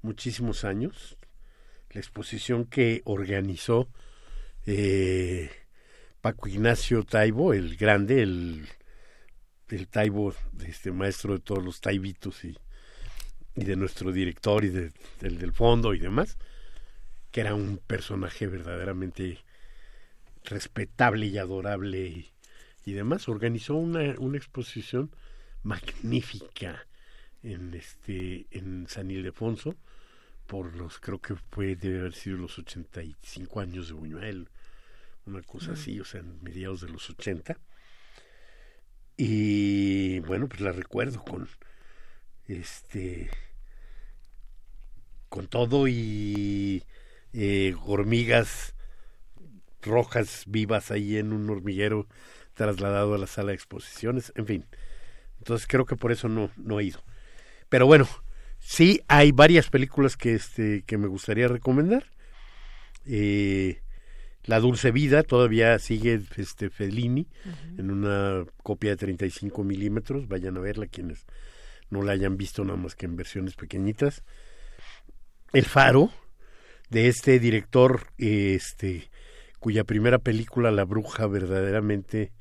muchísimos 0.02 0.64
años, 0.64 1.18
la 1.92 2.00
exposición 2.00 2.66
que 2.66 3.02
organizó 3.06 3.90
eh, 4.66 5.50
Paco 6.22 6.48
Ignacio 6.48 7.04
Taibo, 7.04 7.54
el 7.54 7.76
grande, 7.78 8.22
el, 8.22 8.68
el 9.70 9.88
Taibo, 9.88 10.34
este 10.66 10.92
maestro 10.92 11.34
de 11.34 11.40
todos 11.40 11.64
los 11.64 11.82
taibitos 11.82 12.46
y, 12.46 12.58
y 13.56 13.64
de 13.64 13.76
nuestro 13.76 14.12
director 14.12 14.64
y 14.64 14.70
de, 14.70 14.92
del, 15.20 15.38
del 15.38 15.54
fondo 15.54 15.94
y 15.94 16.00
demás, 16.00 16.38
que 17.32 17.42
era 17.42 17.56
un 17.56 17.78
personaje 17.78 18.48
verdaderamente 18.48 19.43
respetable 20.46 21.28
y 21.28 21.38
adorable 21.38 22.06
y, 22.08 22.32
y 22.86 22.94
demás, 22.94 23.30
organizó 23.30 23.76
una, 23.76 24.16
una 24.20 24.38
exposición 24.38 25.12
magnífica 25.64 26.86
en 27.42 27.74
este 27.74 28.46
en 28.52 28.88
San 28.88 29.12
Ildefonso 29.12 29.76
por 30.48 30.76
los, 30.76 31.00
creo 31.00 31.20
que 31.20 31.36
fue, 31.36 31.76
debe 31.76 32.00
haber 32.00 32.14
sido 32.14 32.38
los 32.38 32.60
85 32.60 33.60
años 33.60 33.88
de 33.88 33.94
Buñuel, 33.94 34.50
una 35.26 35.42
cosa 35.42 35.72
así, 35.72 36.00
o 36.00 36.06
sea, 36.06 36.20
en 36.20 36.44
mediados 36.44 36.82
de 36.82 36.90
los 36.90 37.10
80. 37.10 37.58
Y 39.16 40.20
bueno, 40.22 40.48
pues 40.48 40.62
la 40.62 40.72
recuerdo 40.72 41.24
con 41.24 41.48
este 42.48 43.30
con 45.30 45.48
todo 45.48 45.88
y 45.88 46.84
eh, 47.32 47.76
hormigas 47.86 48.76
rojas 49.86 50.44
vivas 50.48 50.92
ahí 50.92 51.18
en 51.18 51.34
un 51.34 51.50
hormiguero 51.50 52.08
trasladado 52.54 53.14
a 53.16 53.18
la 53.18 53.28
sala 53.28 53.50
de 53.50 53.56
exposiciones, 53.56 54.32
en 54.36 54.46
fin. 54.46 54.66
Entonces 55.40 55.68
creo 55.68 55.86
que 55.86 55.96
por 55.96 56.12
eso 56.12 56.30
no, 56.30 56.52
no 56.58 56.80
he 56.80 56.86
ido. 56.86 57.04
Pero 57.70 57.86
bueno, 57.86 58.08
Sí, 58.66 59.02
hay 59.10 59.34
varias 59.34 59.70
películas 59.70 60.16
que, 60.16 60.34
este, 60.34 60.84
que 60.84 60.98
me 60.98 61.08
gustaría 61.08 61.48
recomendar. 61.50 62.06
Eh, 63.06 63.82
la 64.46 64.60
Dulce 64.62 64.92
Vida 64.92 65.22
todavía 65.24 65.78
sigue 65.80 66.22
este 66.38 66.70
Fellini 66.70 67.28
en 67.78 67.92
una 67.92 68.46
copia 68.64 68.92
de 68.92 68.98
35 68.98 69.64
milímetros. 69.64 70.28
Vayan 70.30 70.58
a 70.58 70.62
verla 70.62 70.88
quienes 70.88 71.26
no 71.90 72.02
la 72.02 72.14
hayan 72.14 72.38
visto 72.38 72.64
nada 72.64 72.78
más 72.78 72.96
que 72.96 73.06
en 73.06 73.18
versiones 73.18 73.56
pequeñitas. 73.56 74.24
El 75.52 75.66
Faro 75.66 76.10
de 76.90 77.10
este 77.10 77.40
director, 77.40 78.08
este, 78.18 79.10
cuya 79.64 79.86
primera 79.86 80.20
película 80.20 80.72
La 80.72 80.84
Bruja 80.84 81.26
verdaderamente 81.26 82.34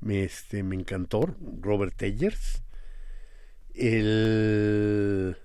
me, 0.00 0.22
este, 0.22 0.62
me 0.62 0.76
encantó, 0.76 1.34
Robert 1.62 2.00
Eggers. 2.02 2.62
El 3.72 5.38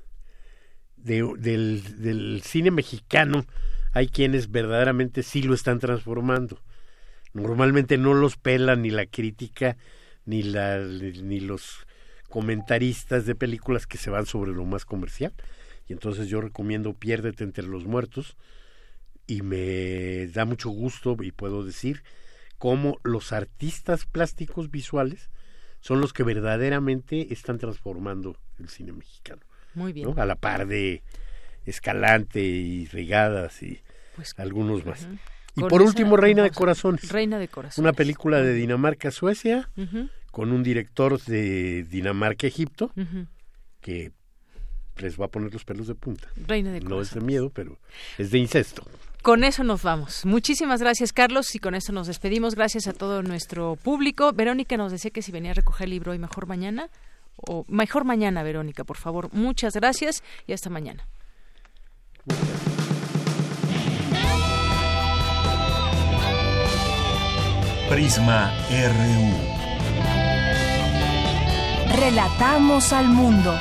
del, 0.98 2.02
del 2.02 2.42
cine 2.44 2.72
mexicano 2.72 3.46
hay 3.94 4.10
quienes 4.10 4.52
verdaderamente 4.52 5.24
sí 5.24 5.44
lo 5.44 5.54
están 5.54 5.80
transformando. 5.80 6.60
Normalmente 7.32 7.98
no 7.98 8.14
los 8.14 8.36
pelan 8.36 8.82
ni 8.82 8.90
la 8.90 9.06
crítica 9.06 9.78
ni, 10.26 10.44
la, 10.44 10.80
ni 10.80 11.40
los 11.40 11.88
comentaristas 12.28 13.26
de 13.26 13.36
películas 13.36 13.88
que 13.88 13.98
se 13.98 14.10
van 14.10 14.26
sobre 14.26 14.52
lo 14.52 14.66
más 14.66 14.84
comercial. 14.84 15.32
Y 15.88 15.94
entonces 15.94 16.28
yo 16.28 16.42
recomiendo 16.42 16.94
Piérdete 16.94 17.46
entre 17.46 17.66
los 17.66 17.86
muertos 17.86 18.36
y 19.28 19.42
me 19.42 20.28
da 20.28 20.46
mucho 20.46 20.70
gusto 20.70 21.16
y 21.22 21.32
puedo 21.32 21.64
decir 21.64 22.04
cómo 22.58 23.00
los 23.04 23.32
artistas 23.32 24.06
plásticos 24.06 24.72
visuales 24.72 25.30
son 25.80 26.00
los 26.00 26.14
que 26.14 26.24
verdaderamente 26.24 27.34
están 27.34 27.58
transformando 27.58 28.38
el 28.60 28.70
cine 28.70 28.94
mexicano. 28.94 29.42
Muy 29.74 29.92
bien. 29.92 30.18
A 30.18 30.26
la 30.26 30.36
par 30.36 30.68
de 30.68 31.04
Escalante 31.66 32.42
y 32.42 32.86
Rigadas 32.86 33.62
y 33.64 33.82
pues, 34.16 34.34
algunos 34.38 34.86
más. 34.86 35.08
Y 35.56 35.62
por 35.62 35.82
último, 35.82 36.18
Reina 36.18 36.44
de 36.44 36.52
Corazones. 36.52 37.12
Reina 37.12 37.38
de 37.38 37.48
Corazones. 37.48 37.78
Una 37.78 37.94
película 37.94 38.42
de 38.42 38.54
Dinamarca-Suecia 38.54 39.70
con 40.32 40.52
un 40.52 40.64
director 40.64 41.22
de 41.22 41.84
Dinamarca-Egipto 41.84 42.92
que 43.82 44.12
les 44.98 45.20
va 45.20 45.26
a 45.26 45.28
poner 45.28 45.54
los 45.54 45.66
pelos 45.66 45.88
de 45.88 45.96
punta. 45.96 46.30
Reina 46.36 46.72
de 46.72 46.80
No 46.82 47.02
es 47.02 47.14
de 47.14 47.22
miedo, 47.22 47.50
pero 47.50 47.80
es 48.18 48.32
de 48.32 48.40
incesto. 48.40 48.84
Con 49.24 49.46
eso 49.46 49.64
nos 49.64 49.84
vamos. 49.84 50.26
Muchísimas 50.26 50.82
gracias, 50.82 51.14
Carlos, 51.14 51.56
y 51.56 51.60
con 51.60 51.76
eso 51.76 51.94
nos 51.94 52.08
despedimos. 52.08 52.56
Gracias 52.56 52.88
a 52.88 52.94
todo 52.94 53.24
nuestro 53.24 53.78
público. 53.78 54.34
Verónica 54.34 54.76
nos 54.76 54.92
decía 54.92 55.12
que 55.12 55.22
si 55.22 55.32
venía 55.32 55.52
a 55.52 55.54
recoger 55.54 55.86
el 55.86 55.92
libro 55.92 56.12
hoy 56.12 56.20
mejor 56.20 56.46
mañana 56.46 56.90
o 57.38 57.64
mejor 57.70 58.04
mañana, 58.04 58.44
Verónica, 58.44 58.84
por 58.84 58.98
favor. 58.98 59.30
Muchas 59.32 59.76
gracias 59.76 60.24
y 60.46 60.52
hasta 60.52 60.70
mañana. 60.70 61.08
Prisma 67.90 68.52
RU. 68.70 69.32
Relatamos 71.98 72.92
al 72.92 73.08
mundo. 73.08 73.58